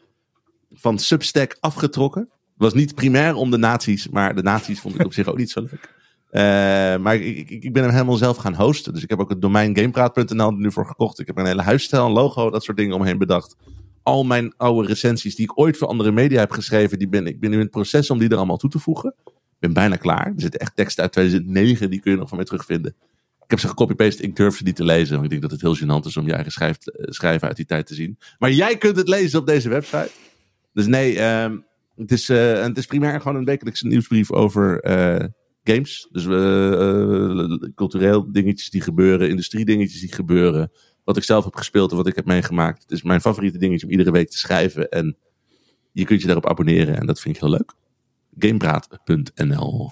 van 0.71 0.99
Substack 0.99 1.57
afgetrokken. 1.59 2.29
was 2.55 2.73
niet 2.73 2.95
primair 2.95 3.33
om 3.35 3.51
de 3.51 3.57
nazi's, 3.57 4.07
maar 4.07 4.35
de 4.35 4.41
nazi's 4.41 4.79
vond 4.79 4.95
ik 4.95 5.05
op 5.05 5.13
zich 5.13 5.27
ook 5.27 5.37
niet 5.37 5.49
zo 5.51 5.61
leuk. 5.61 5.97
Eh, 6.29 6.41
maar 6.97 7.15
ik, 7.15 7.49
ik, 7.49 7.63
ik 7.63 7.73
ben 7.73 7.83
hem 7.83 7.91
helemaal 7.91 8.15
zelf 8.15 8.37
gaan 8.37 8.53
hosten. 8.55 8.93
Dus 8.93 9.03
ik 9.03 9.09
heb 9.09 9.19
ook 9.19 9.29
het 9.29 9.41
domein 9.41 9.77
gamepraat.nl 9.77 10.51
nu 10.51 10.71
voor 10.71 10.85
gekocht. 10.85 11.19
Ik 11.19 11.27
heb 11.27 11.37
een 11.37 11.45
hele 11.45 11.61
huisstijl, 11.61 12.05
een 12.05 12.11
logo, 12.11 12.49
dat 12.49 12.63
soort 12.63 12.77
dingen 12.77 12.95
omheen 12.95 13.17
bedacht. 13.17 13.55
Al 14.03 14.23
mijn 14.23 14.53
oude 14.57 14.87
recensies 14.87 15.35
die 15.35 15.45
ik 15.45 15.59
ooit 15.59 15.77
voor 15.77 15.87
andere 15.87 16.11
media 16.11 16.39
heb 16.39 16.51
geschreven, 16.51 16.99
die 16.99 17.07
ben, 17.07 17.27
ik 17.27 17.39
ben 17.39 17.49
nu 17.49 17.55
in 17.55 17.61
het 17.61 17.71
proces 17.71 18.09
om 18.09 18.19
die 18.19 18.29
er 18.29 18.37
allemaal 18.37 18.57
toe 18.57 18.69
te 18.69 18.79
voegen. 18.79 19.15
ben 19.59 19.73
bijna 19.73 19.95
klaar. 19.95 20.25
Er 20.25 20.41
zitten 20.41 20.59
echt 20.59 20.75
teksten 20.75 21.03
uit 21.03 21.11
2009, 21.11 21.89
die 21.89 21.99
kun 21.99 22.11
je 22.11 22.17
nog 22.17 22.27
van 22.27 22.37
mij 22.37 22.45
terugvinden. 22.45 22.95
Ik 23.43 23.49
heb 23.55 23.59
ze 23.59 23.67
gecopy-paste, 23.67 24.23
ik 24.23 24.35
durf 24.35 24.57
ze 24.57 24.63
niet 24.63 24.75
te 24.75 24.83
lezen. 24.83 25.11
Want 25.11 25.23
ik 25.23 25.29
denk 25.29 25.41
dat 25.41 25.51
het 25.51 25.61
heel 25.61 25.77
gênant 25.77 26.05
is 26.05 26.17
om 26.17 26.25
je 26.25 26.33
eigen 26.33 26.67
eh, 26.67 26.73
schrijven 26.99 27.47
uit 27.47 27.55
die 27.55 27.65
tijd 27.65 27.87
te 27.87 27.93
zien. 27.93 28.17
Maar 28.39 28.51
jij 28.51 28.77
kunt 28.77 28.95
het 28.95 29.07
lezen 29.07 29.39
op 29.39 29.47
deze 29.47 29.69
website. 29.69 30.09
Dus 30.73 30.87
nee, 30.87 31.19
ehm, 31.19 31.57
het, 31.95 32.11
is, 32.11 32.29
eh, 32.29 32.61
het 32.61 32.77
is 32.77 32.85
primair 32.85 33.21
gewoon 33.21 33.37
een 33.37 33.45
wekelijkse 33.45 33.87
nieuwsbrief 33.87 34.31
over 34.31 34.79
games. 35.73 36.07
Dus 36.11 36.25
eh, 36.25 36.71
eh, 36.73 37.59
cultureel 37.75 38.31
dingetjes 38.31 38.69
die 38.69 38.81
gebeuren, 38.81 39.29
industrie 39.29 39.65
dingetjes 39.65 39.99
die 39.99 40.13
gebeuren. 40.13 40.71
Wat 41.03 41.17
ik 41.17 41.23
zelf 41.23 41.43
heb 41.43 41.55
gespeeld 41.55 41.91
en 41.91 41.97
wat 41.97 42.07
ik 42.07 42.15
heb 42.15 42.25
meegemaakt. 42.25 42.81
Het 42.81 42.91
is 42.91 43.03
mijn 43.03 43.21
favoriete 43.21 43.57
dingetje 43.57 43.85
om 43.85 43.91
iedere 43.91 44.11
week 44.11 44.29
te 44.29 44.37
schrijven. 44.37 44.89
En 44.89 45.17
je 45.91 46.05
kunt 46.05 46.19
je 46.21 46.25
daarop 46.25 46.49
abonneren 46.49 46.97
en 46.97 47.05
dat 47.05 47.19
vind 47.19 47.35
ik 47.35 47.41
heel 47.41 47.49
leuk. 47.49 47.73
Gamepraat.nl 48.37 49.91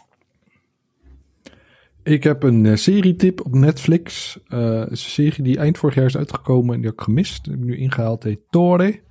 Ik 2.03 2.23
heb 2.23 2.43
een 2.43 2.65
eh, 2.65 2.75
serietip 2.75 3.45
op 3.45 3.53
Netflix. 3.53 4.38
Een 4.47 4.97
serie 4.97 5.43
die 5.43 5.57
eind 5.57 5.78
vorig 5.78 5.95
jaar 5.95 6.05
is 6.05 6.17
uitgekomen 6.17 6.73
en 6.73 6.80
die 6.80 6.89
heb 6.89 6.99
ik 6.99 7.05
gemist. 7.05 7.45
Heb 7.45 7.55
ik 7.55 7.63
nu 7.63 7.78
ingehaald. 7.78 8.23
Heet 8.23 8.41
Tore. 8.49 9.01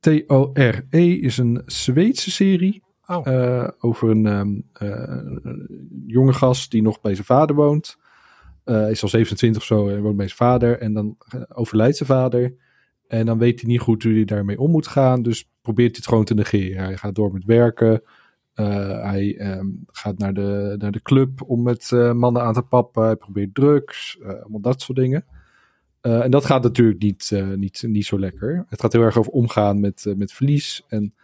T-O-R-E 0.00 1.12
is 1.12 1.38
een 1.38 1.62
Zweedse 1.66 2.30
serie. 2.30 2.83
Oh. 3.06 3.26
eh, 3.26 3.68
over 3.78 4.10
een 4.10 4.64
eh, 4.72 5.18
jonge 6.06 6.32
gast 6.32 6.70
die 6.70 6.82
nog 6.82 7.00
bij 7.00 7.14
zijn 7.14 7.26
vader 7.26 7.56
woont. 7.56 7.96
Hij 8.64 8.90
is 8.90 9.02
al 9.02 9.08
27 9.08 9.62
of 9.62 9.66
zo 9.66 9.88
en 9.88 10.02
woont 10.02 10.16
bij 10.16 10.26
zijn 10.26 10.38
vader. 10.38 10.78
En 10.78 10.92
dan 10.92 11.16
overlijdt 11.48 11.96
zijn 11.96 12.08
vader. 12.08 12.54
En 13.08 13.26
dan 13.26 13.38
weet 13.38 13.60
hij 13.60 13.70
niet 13.70 13.80
goed 13.80 14.02
hoe 14.02 14.12
hij 14.12 14.24
daarmee 14.24 14.58
om 14.58 14.70
moet 14.70 14.86
gaan. 14.86 15.22
Dus 15.22 15.50
probeert 15.60 15.90
hij 15.90 15.96
het 15.96 16.08
gewoon 16.08 16.24
te 16.24 16.34
negeren. 16.34 16.84
Hij 16.84 16.96
gaat 16.96 17.14
door 17.14 17.32
met 17.32 17.44
werken. 17.44 18.02
Hij 18.54 19.36
ehm, 19.38 19.66
gaat 19.86 20.18
naar 20.18 20.34
de, 20.34 20.74
naar 20.78 20.92
de 20.92 21.02
club 21.02 21.42
om 21.42 21.62
met 21.62 21.90
mannen 21.90 22.42
aan 22.42 22.52
te 22.52 22.62
pappen. 22.62 23.04
Hij 23.04 23.16
probeert 23.16 23.54
drugs. 23.54 24.18
allemaal 24.22 24.60
dat 24.60 24.80
soort 24.82 24.98
dingen. 24.98 25.24
En 26.00 26.30
dat 26.30 26.44
gaat 26.44 26.62
natuurlijk 26.62 27.02
niet, 27.02 27.42
niet, 27.56 27.84
niet 27.86 28.06
zo 28.06 28.18
lekker. 28.18 28.64
Het 28.68 28.80
gaat 28.80 28.92
heel 28.92 29.02
erg 29.02 29.18
over 29.18 29.32
omgaan 29.32 29.80
met, 29.80 30.14
met 30.16 30.32
verlies. 30.32 30.84
En 30.88 31.14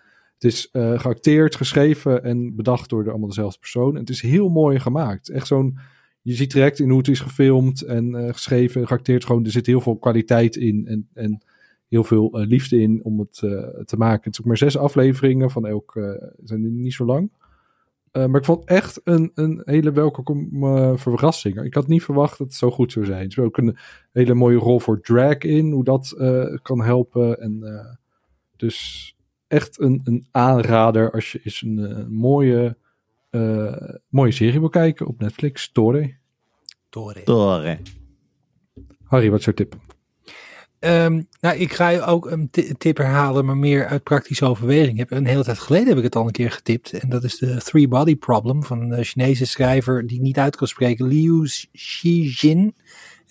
het 0.41 0.53
is 0.53 0.69
eh, 0.71 0.99
geacteerd, 0.99 1.57
geschreven 1.57 2.25
en 2.25 2.57
bedacht 2.57 2.91
door 2.91 3.05
de, 3.05 3.11
allemaal 3.11 3.29
dezelfde 3.29 3.59
persoon. 3.59 3.95
En 3.95 4.01
het 4.01 4.09
is 4.09 4.23
heel 4.23 4.49
mooi 4.49 4.81
gemaakt. 4.81 5.29
Echt 5.29 5.47
zo'n. 5.47 5.79
Je 6.23 6.35
ziet 6.35 6.53
direct 6.53 6.79
in 6.79 6.89
hoe 6.89 6.99
het 6.99 7.09
is 7.09 7.21
gefilmd 7.21 7.83
en 7.83 8.15
eh, 8.15 8.33
geschreven 8.33 8.81
en 8.81 8.87
geacteerd. 8.87 9.25
Gewoon, 9.25 9.45
er 9.45 9.51
zit 9.51 9.67
heel 9.67 9.81
veel 9.81 9.97
kwaliteit 9.97 10.57
in. 10.57 10.87
En, 10.87 11.09
en 11.15 11.43
heel 11.89 12.05
veel 12.05 12.33
eh, 12.33 12.47
liefde 12.47 12.81
in 12.81 13.05
om 13.05 13.19
het 13.19 13.35
te 13.87 13.97
maken. 13.97 14.25
Het 14.25 14.33
is 14.33 14.41
ook 14.41 14.47
maar 14.47 14.57
zes 14.57 14.77
afleveringen 14.77 15.51
van 15.51 15.67
elk. 15.67 15.93
zijn 16.45 16.81
niet 16.81 16.93
zo 16.93 17.05
lang. 17.05 17.31
Maar 18.13 18.37
ik 18.37 18.45
vond 18.45 18.65
echt 18.65 19.01
een, 19.05 19.31
een 19.35 19.63
hele 19.65 19.93
welkome 19.93 20.99
verrassing. 20.99 21.63
Ik 21.63 21.75
had 21.75 21.87
niet 21.87 22.03
verwacht 22.03 22.39
dat 22.39 22.47
het 22.47 22.57
zo 22.57 22.71
goed 22.71 22.93
zou 22.93 23.05
zijn. 23.05 23.25
Er 23.25 23.33
zit 23.33 23.45
ook 23.45 23.57
een 23.57 23.77
hele 24.13 24.35
mooie 24.35 24.59
rol 24.59 24.81
voor 24.81 25.01
drag 25.01 25.39
in. 25.39 25.71
Hoe 25.71 25.85
dat 25.85 26.15
kan 26.63 26.83
helpen. 26.83 27.41
En, 27.41 27.63
dus 28.57 29.15
echt 29.51 29.81
een, 29.81 30.01
een 30.05 30.27
aanrader 30.31 31.11
als 31.13 31.33
je 31.33 31.41
eens 31.45 31.63
een 31.63 31.79
eh, 31.79 32.07
mooie, 32.07 32.77
eh, 33.31 33.95
mooie 34.09 34.33
serie 34.33 34.61
wil 34.61 34.69
kijken 34.69 35.07
op 35.07 35.21
Netflix. 35.21 35.73
Tore. 35.73 36.15
Tore. 36.89 37.23
Tore. 37.23 37.79
Harry, 39.05 39.31
wat 39.31 39.39
is 39.39 39.45
jouw 39.45 39.55
tip? 39.55 39.77
Ehm, 40.79 41.23
nou, 41.41 41.57
ik 41.57 41.73
ga 41.73 41.89
je 41.89 42.03
ook 42.03 42.31
een 42.31 42.51
ti- 42.51 42.75
tip 42.79 42.97
herhalen, 42.97 43.45
maar 43.45 43.57
meer 43.57 43.87
uit 43.87 44.03
praktische 44.03 44.45
overweging. 44.45 44.99
Heb, 44.99 45.11
een 45.11 45.27
hele 45.27 45.45
tijd 45.45 45.59
geleden 45.59 45.89
heb 45.89 45.97
ik 45.97 46.03
het 46.03 46.17
al 46.17 46.27
een 46.27 46.33
keer 46.33 46.51
getipt. 46.51 46.93
En 46.93 47.09
dat 47.09 47.25
is 47.25 47.39
de 47.39 47.57
Three 47.57 47.89
Body 47.89 48.17
Problem 48.17 48.63
van 48.65 48.91
een 48.91 49.05
Chinese 49.05 49.47
schrijver 49.47 50.07
die 50.07 50.17
ik 50.17 50.23
niet 50.23 50.39
uit 50.39 50.57
kan 50.57 50.69
spreken. 50.69 51.07
Liu 51.07 51.49
Xijin 51.73 52.75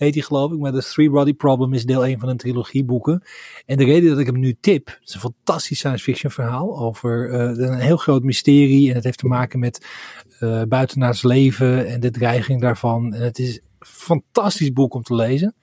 heet 0.00 0.14
hij 0.14 0.22
geloof 0.22 0.52
ik. 0.52 0.58
Maar 0.58 0.72
de 0.72 0.82
Three 0.82 1.10
Body 1.10 1.34
Problem 1.34 1.72
is 1.72 1.84
deel 1.84 2.06
1 2.06 2.18
van 2.18 2.28
een 2.28 2.36
trilogie 2.36 2.84
boeken. 2.84 3.22
En 3.66 3.76
de 3.76 3.84
reden 3.84 4.10
dat 4.10 4.18
ik 4.18 4.26
hem 4.26 4.38
nu 4.38 4.56
tip, 4.60 4.86
het 4.86 5.08
is 5.08 5.14
een 5.14 5.20
fantastisch 5.20 5.78
science 5.78 6.04
fiction 6.04 6.32
verhaal 6.32 6.78
over 6.78 7.30
eh, 7.30 7.68
een 7.68 7.78
heel 7.78 7.96
groot 7.96 8.22
mysterie. 8.22 8.88
En 8.88 8.94
het 8.94 9.04
heeft 9.04 9.18
te 9.18 9.26
maken 9.26 9.58
met 9.58 9.86
eh 10.38 10.62
buitenaards 10.68 11.22
leven 11.22 11.86
en 11.86 12.00
de 12.00 12.10
dreiging 12.10 12.60
daarvan. 12.60 13.14
En 13.14 13.22
het 13.22 13.38
is 13.38 13.56
een 13.56 13.86
fantastisch 13.86 14.72
boek 14.72 14.94
om 14.94 15.02
te 15.02 15.14
lezen. 15.14 15.54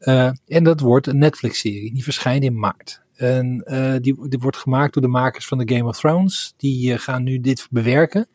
Uh, 0.00 0.30
en 0.46 0.64
dat 0.64 0.80
wordt 0.80 1.06
een 1.06 1.18
Netflix-serie. 1.18 1.92
Die 1.92 2.02
verschijnt 2.02 2.44
in 2.44 2.58
maart. 2.58 3.02
En 3.14 3.64
uh, 3.66 3.94
die, 4.00 4.28
die 4.28 4.38
wordt 4.38 4.56
gemaakt 4.56 4.92
door 4.92 5.02
de 5.02 5.08
makers 5.08 5.46
van 5.46 5.58
de 5.58 5.74
Game 5.74 5.88
of 5.88 5.98
Thrones. 5.98 6.54
Die 6.56 6.92
uh, 6.92 6.98
gaan 6.98 7.22
nu 7.22 7.40
dit 7.40 7.66
bewerken. 7.70 8.28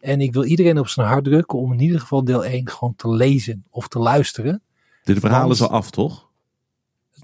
En 0.00 0.20
ik 0.20 0.32
wil 0.32 0.44
iedereen 0.44 0.78
op 0.78 0.88
zijn 0.88 1.06
hart 1.06 1.24
drukken 1.24 1.58
om 1.58 1.72
in 1.72 1.80
ieder 1.80 2.00
geval 2.00 2.24
deel 2.24 2.44
1 2.44 2.68
gewoon 2.68 2.94
te 2.96 3.08
lezen 3.08 3.64
of 3.70 3.88
te 3.88 3.98
luisteren. 3.98 4.62
Dit 5.06 5.18
verhaal 5.18 5.50
is 5.50 5.62
al 5.62 5.68
af, 5.68 5.90
toch? 5.90 6.28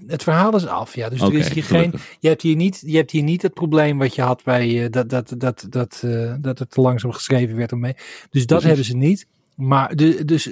Het 0.07 0.23
verhaal 0.23 0.55
is 0.55 0.65
af, 0.65 0.95
ja. 0.95 1.09
Dus 1.09 1.21
okay, 1.21 1.33
er 1.33 1.39
is 1.39 1.53
hier 1.53 1.63
geen. 1.63 1.93
Je 2.19 2.27
hebt 2.27 2.41
hier, 2.41 2.55
niet, 2.55 2.83
je 2.85 2.97
hebt 2.97 3.11
hier 3.11 3.23
niet 3.23 3.41
het 3.41 3.53
probleem 3.53 3.97
wat 3.97 4.15
je 4.15 4.21
had 4.21 4.43
bij 4.43 4.69
uh, 4.69 4.89
dat, 4.89 5.09
dat, 5.09 5.33
dat, 5.37 5.65
dat, 5.69 6.01
uh, 6.05 6.33
dat 6.39 6.59
het 6.59 6.71
te 6.71 6.81
langzaam 6.81 7.11
geschreven 7.11 7.55
werd 7.55 7.71
ermee. 7.71 7.93
Dus 8.29 8.45
dat 8.45 8.61
Precies. 8.61 8.65
hebben 8.65 8.85
ze 8.85 8.95
niet. 8.95 9.27
Maar 9.55 9.95
de, 9.95 10.25
dus 10.25 10.49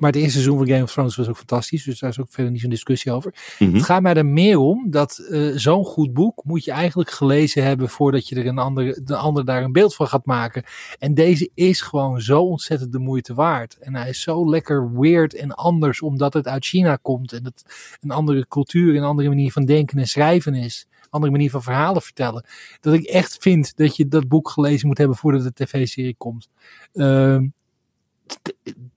maar 0.00 0.10
het 0.10 0.20
eerste 0.20 0.40
seizoen 0.40 0.58
van 0.58 0.68
Game 0.68 0.82
of 0.82 0.92
Thrones 0.92 1.16
was 1.16 1.28
ook 1.28 1.36
fantastisch. 1.36 1.84
Dus 1.84 1.98
daar 1.98 2.10
is 2.10 2.20
ook 2.20 2.30
verder 2.30 2.52
niet 2.52 2.60
zo'n 2.60 2.70
discussie 2.70 3.12
over. 3.12 3.34
Mm 3.58 3.66
-hmm. 3.66 3.76
Het 3.76 3.84
gaat 3.84 4.02
mij 4.02 4.14
er 4.14 4.26
meer 4.26 4.58
om 4.58 4.90
dat 4.90 5.26
uh, 5.30 5.56
zo'n 5.56 5.84
goed 5.84 6.12
boek 6.12 6.44
moet 6.44 6.64
je 6.64 6.70
eigenlijk 6.70 7.10
gelezen 7.10 7.64
hebben 7.64 7.88
voordat 7.88 8.28
je 8.28 8.36
er 8.36 8.46
een 8.46 8.58
ander, 8.58 9.04
de 9.04 9.16
ander 9.16 9.44
daar 9.44 9.62
een 9.62 9.72
beeld 9.72 9.94
van 9.94 10.08
gaat 10.08 10.24
maken. 10.24 10.64
En 10.98 11.14
deze 11.14 11.50
is 11.54 11.80
gewoon 11.80 12.20
zo 12.20 12.42
ontzettend 12.42 12.92
de 12.92 12.98
moeite 12.98 13.34
waard. 13.34 13.78
En 13.78 13.94
hij 13.94 14.08
is 14.08 14.22
zo 14.22 14.50
lekker 14.50 15.00
weird 15.00 15.34
en 15.34 15.54
anders 15.54 16.02
omdat 16.02 16.32
het 16.32 16.46
uit 16.46 16.64
China 16.64 16.98
komt. 17.02 17.32
En 17.32 17.44
het 17.44 17.64
een 18.00 18.10
andere 18.10 18.48
cultuur, 18.48 18.96
een 18.96 19.02
andere 19.02 19.28
manier 19.28 19.52
van 19.52 19.64
denken 19.64 19.98
en 19.98 20.06
schrijven 20.06 20.54
is. 20.54 20.86
Een 21.00 21.10
andere 21.10 21.32
manier 21.32 21.50
van 21.50 21.62
verhalen 21.62 22.02
vertellen. 22.02 22.44
Dat 22.80 22.94
ik 22.94 23.04
echt 23.04 23.36
vind 23.40 23.76
dat 23.76 23.96
je 23.96 24.08
dat 24.08 24.28
boek 24.28 24.50
gelezen 24.50 24.86
moet 24.86 24.98
hebben 24.98 25.16
voordat 25.16 25.42
de 25.42 25.64
tv-serie 25.64 26.14
komt. 26.18 26.48
Uh, 26.92 27.38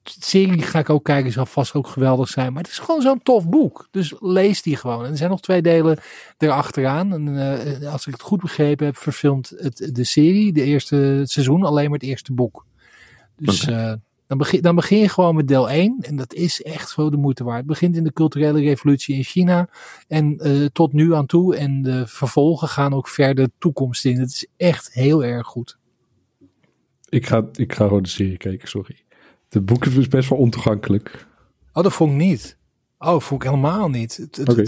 serie 0.03 0.61
ga 0.61 0.79
ik 0.79 0.89
ook 0.89 1.03
kijken, 1.03 1.31
zal 1.31 1.45
vast 1.45 1.73
ook 1.73 1.87
geweldig 1.87 2.29
zijn. 2.29 2.53
Maar 2.53 2.63
het 2.63 2.71
is 2.71 2.79
gewoon 2.79 3.01
zo'n 3.01 3.23
tof 3.23 3.49
boek. 3.49 3.87
Dus 3.91 4.13
lees 4.19 4.61
die 4.61 4.75
gewoon. 4.75 5.05
En 5.05 5.11
er 5.11 5.17
zijn 5.17 5.29
nog 5.29 5.41
twee 5.41 5.61
delen 5.61 5.99
erachteraan. 6.37 7.13
En 7.13 7.27
uh, 7.27 7.91
als 7.91 8.07
ik 8.07 8.13
het 8.13 8.21
goed 8.21 8.41
begrepen 8.41 8.85
heb, 8.85 8.97
verfilmt 8.97 9.53
het 9.57 9.89
de 9.93 10.03
serie, 10.03 10.53
de 10.53 10.63
eerste 10.63 11.21
seizoen, 11.23 11.63
alleen 11.63 11.89
maar 11.89 11.99
het 11.99 12.07
eerste 12.07 12.33
boek. 12.33 12.65
Dus 13.35 13.63
okay. 13.63 13.91
uh, 13.91 13.93
dan, 14.27 14.37
begin, 14.37 14.61
dan 14.61 14.75
begin 14.75 14.97
je 14.97 15.09
gewoon 15.09 15.35
met 15.35 15.47
deel 15.47 15.69
1. 15.69 15.97
En 16.01 16.15
dat 16.15 16.33
is 16.33 16.61
echt 16.61 16.89
zo 16.89 17.09
de 17.09 17.17
moeite 17.17 17.43
waard. 17.43 17.57
Het 17.57 17.67
begint 17.67 17.95
in 17.95 18.03
de 18.03 18.13
culturele 18.13 18.59
revolutie 18.61 19.15
in 19.15 19.23
China. 19.23 19.69
En 20.07 20.47
uh, 20.47 20.65
tot 20.65 20.93
nu 20.93 21.13
aan 21.13 21.25
toe. 21.25 21.55
En 21.55 21.81
de 21.81 22.07
vervolgen 22.07 22.67
gaan 22.67 22.93
ook 22.93 23.07
verder 23.07 23.49
toekomst 23.57 24.05
in. 24.05 24.19
Het 24.19 24.29
is 24.29 24.47
echt 24.57 24.93
heel 24.93 25.23
erg 25.23 25.47
goed. 25.47 25.77
Ik 27.09 27.27
ga, 27.27 27.47
ik 27.53 27.73
ga 27.73 27.85
gewoon 27.87 28.03
de 28.03 28.09
serie 28.09 28.37
kijken, 28.37 28.67
sorry. 28.67 29.02
De 29.53 29.61
boek 29.61 29.85
is 29.85 30.07
best 30.07 30.29
wel 30.29 30.39
ontoegankelijk. 30.39 31.27
Oh, 31.73 31.83
dat 31.83 31.93
vond 31.93 32.11
ik 32.11 32.17
niet. 32.17 32.57
Oh, 32.97 33.19
vond 33.19 33.43
ik 33.43 33.49
helemaal 33.49 33.89
niet. 33.89 34.27
Oké, 34.39 34.51
okay. 34.51 34.67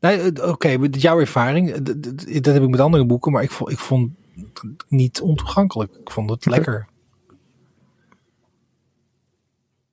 nee, 0.00 0.28
oké, 0.28 0.48
okay, 0.48 0.76
jouw 0.90 1.20
ervaring, 1.20 1.74
dat, 1.74 2.02
dat 2.42 2.54
heb 2.54 2.62
ik 2.62 2.68
met 2.68 2.80
andere 2.80 3.06
boeken, 3.06 3.32
maar 3.32 3.42
ik 3.42 3.50
vond, 3.50 3.70
ik 3.70 3.78
vond 3.78 4.12
het 4.34 4.84
niet 4.88 5.20
ontoegankelijk. 5.20 5.94
Ik 6.00 6.10
vond 6.10 6.30
het 6.30 6.46
okay. 6.46 6.58
lekker. 6.58 6.88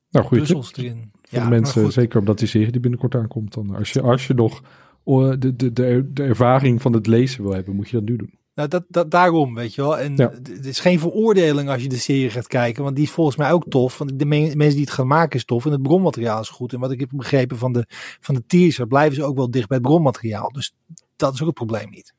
Nou, 0.09 0.26
goede 0.26 0.43
puzzels 0.43 0.74
erin. 0.76 1.11
Voor 1.22 1.38
ja, 1.38 1.43
de 1.43 1.49
mensen, 1.49 1.91
zeker 1.91 2.20
omdat 2.20 2.39
die 2.39 2.47
serie 2.47 2.72
die 2.72 2.82
binnenkort 2.82 3.16
aankomt. 3.16 3.53
Dan 3.53 3.76
als 3.76 3.91
je, 3.91 4.01
als 4.01 4.28
je 4.28 4.34
nog 4.34 4.61
de, 5.03 5.55
de, 5.55 5.74
de, 5.74 6.09
de 6.13 6.24
ervaring 6.24 6.82
van 6.82 6.93
het 6.93 7.07
lezen 7.07 7.43
wil 7.43 7.53
hebben, 7.53 7.76
moet 7.76 7.89
je 7.89 7.97
dat 7.97 8.09
nu 8.09 8.16
doen. 8.16 8.34
Nou, 8.56 8.68
dat, 8.68 8.84
dat, 8.88 9.12
daarom, 9.12 9.53
weet 9.53 9.76
je 9.76 9.82
wel. 9.82 9.97
En 9.97 10.16
ja. 10.16 10.30
het 10.30 10.66
is 10.66 10.80
geen 10.80 10.99
veroordeling 10.99 11.70
als 11.70 11.82
je 11.82 11.89
de 11.89 11.97
serie 11.97 12.30
gaat 12.30 12.47
kijken, 12.47 12.84
want 12.84 12.95
die 12.95 13.06
is 13.06 13.12
volgens 13.12 13.36
mij 13.36 13.51
ook 13.51 13.66
tof. 13.70 13.97
Want 13.97 14.20
de 14.20 14.26
me 14.26 14.38
mensen 14.38 14.76
die 14.76 14.86
het 14.86 14.89
gaan 14.89 15.08
maken 15.08 15.38
is 15.38 15.45
tof 15.45 15.66
en 15.66 15.72
het 15.72 15.82
bronmateriaal 15.82 16.41
is 16.41 16.49
goed. 16.49 16.74
En 16.74 16.80
wat 16.80 16.91
ik 16.91 16.99
heb 16.99 17.10
begrepen 17.12 17.58
van 17.58 17.74
de, 17.74 17.86
van 18.20 18.36
de 18.36 18.43
teaser, 18.47 18.88
blijven 18.88 19.16
ze 19.16 19.24
ook 19.24 19.36
wel 19.36 19.51
dicht 19.51 19.68
bij 19.68 19.78
het 19.78 19.86
bronmateriaal. 19.86 20.51
Dus 20.51 20.76
dat 21.16 21.34
is 21.34 21.39
ook 21.39 21.47
het 21.47 21.56
probleem 21.56 21.89
niet. 21.89 22.14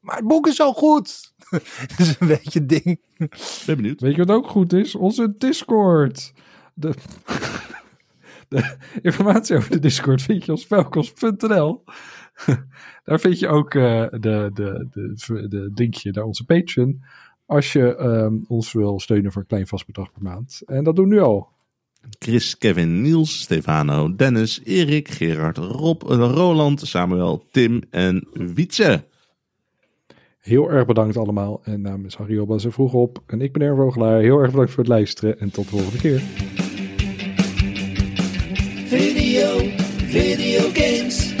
Maar 0.00 0.16
het 0.16 0.26
boek 0.26 0.46
is 0.46 0.56
zo 0.56 0.72
goed. 0.72 1.32
dat 1.88 1.98
is 1.98 2.16
een 2.20 2.26
beetje 2.26 2.60
een 2.60 2.66
ding. 2.66 3.00
Ben 3.66 3.76
benieuwd. 3.76 4.00
Weet 4.00 4.14
je 4.14 4.24
wat 4.24 4.36
ook 4.36 4.48
goed 4.48 4.72
is? 4.72 4.94
Onze 4.94 5.34
Discord. 5.38 6.32
De, 6.74 6.94
de 8.48 8.76
informatie 9.02 9.56
over 9.56 9.70
de 9.70 9.78
Discord 9.78 10.22
vind 10.22 10.44
je 10.44 10.52
op 10.52 10.58
spelkost.nl. 10.58 11.84
Daar 13.04 13.20
vind 13.20 13.38
je 13.38 13.48
ook 13.48 13.74
uh, 13.74 14.06
de, 14.10 14.50
de, 14.54 14.86
de, 14.90 15.48
de 15.48 15.70
linkje 15.74 16.10
naar 16.12 16.24
onze 16.24 16.44
Patreon. 16.44 17.02
Als 17.46 17.72
je 17.72 17.98
um, 17.98 18.44
ons 18.48 18.72
wil 18.72 19.00
steunen 19.00 19.32
voor 19.32 19.40
een 19.40 19.48
klein 19.48 19.66
vast 19.66 19.86
bedrag 19.86 20.12
per 20.12 20.22
maand. 20.22 20.62
En 20.66 20.84
dat 20.84 20.96
doen 20.96 21.08
we 21.08 21.14
nu 21.14 21.20
al. 21.20 21.48
Chris, 22.18 22.58
Kevin, 22.58 23.02
Niels, 23.02 23.40
Stefano, 23.40 24.16
Dennis, 24.16 24.60
Erik, 24.64 25.08
Gerard, 25.08 25.56
Rob, 25.56 26.02
Roland, 26.02 26.80
Samuel, 26.80 27.44
Tim 27.50 27.82
en 27.90 28.28
Wietse. 28.32 29.04
Heel 30.38 30.70
erg 30.70 30.86
bedankt 30.86 31.16
allemaal. 31.16 31.60
En 31.64 31.80
namens 31.80 32.16
Harry 32.16 32.38
Obas 32.38 32.64
en 32.64 32.72
Vroeg 32.72 32.92
op. 32.92 33.22
En 33.26 33.40
ik 33.40 33.52
ben 33.52 33.62
Erwin 33.62 33.84
Vogelaar. 33.84 34.20
Heel 34.20 34.38
erg 34.38 34.50
bedankt 34.50 34.70
voor 34.70 34.82
het 34.82 34.92
luisteren. 34.92 35.40
En 35.40 35.50
tot 35.50 35.64
de 35.64 35.70
volgende 35.70 35.98
keer. 35.98 36.20
Video, 38.86 39.58
video 40.08 40.70
games. 40.72 41.35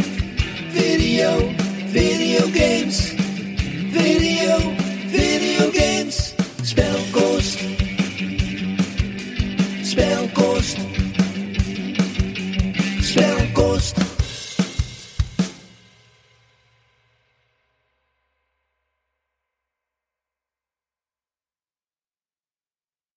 Video, 0.76 1.38
video 1.88 2.46
games. 2.48 3.14
Video, 3.96 4.58
video 5.08 5.70
games. 5.70 6.34
Spelkost. 6.62 7.56
Spelkost. 9.82 10.95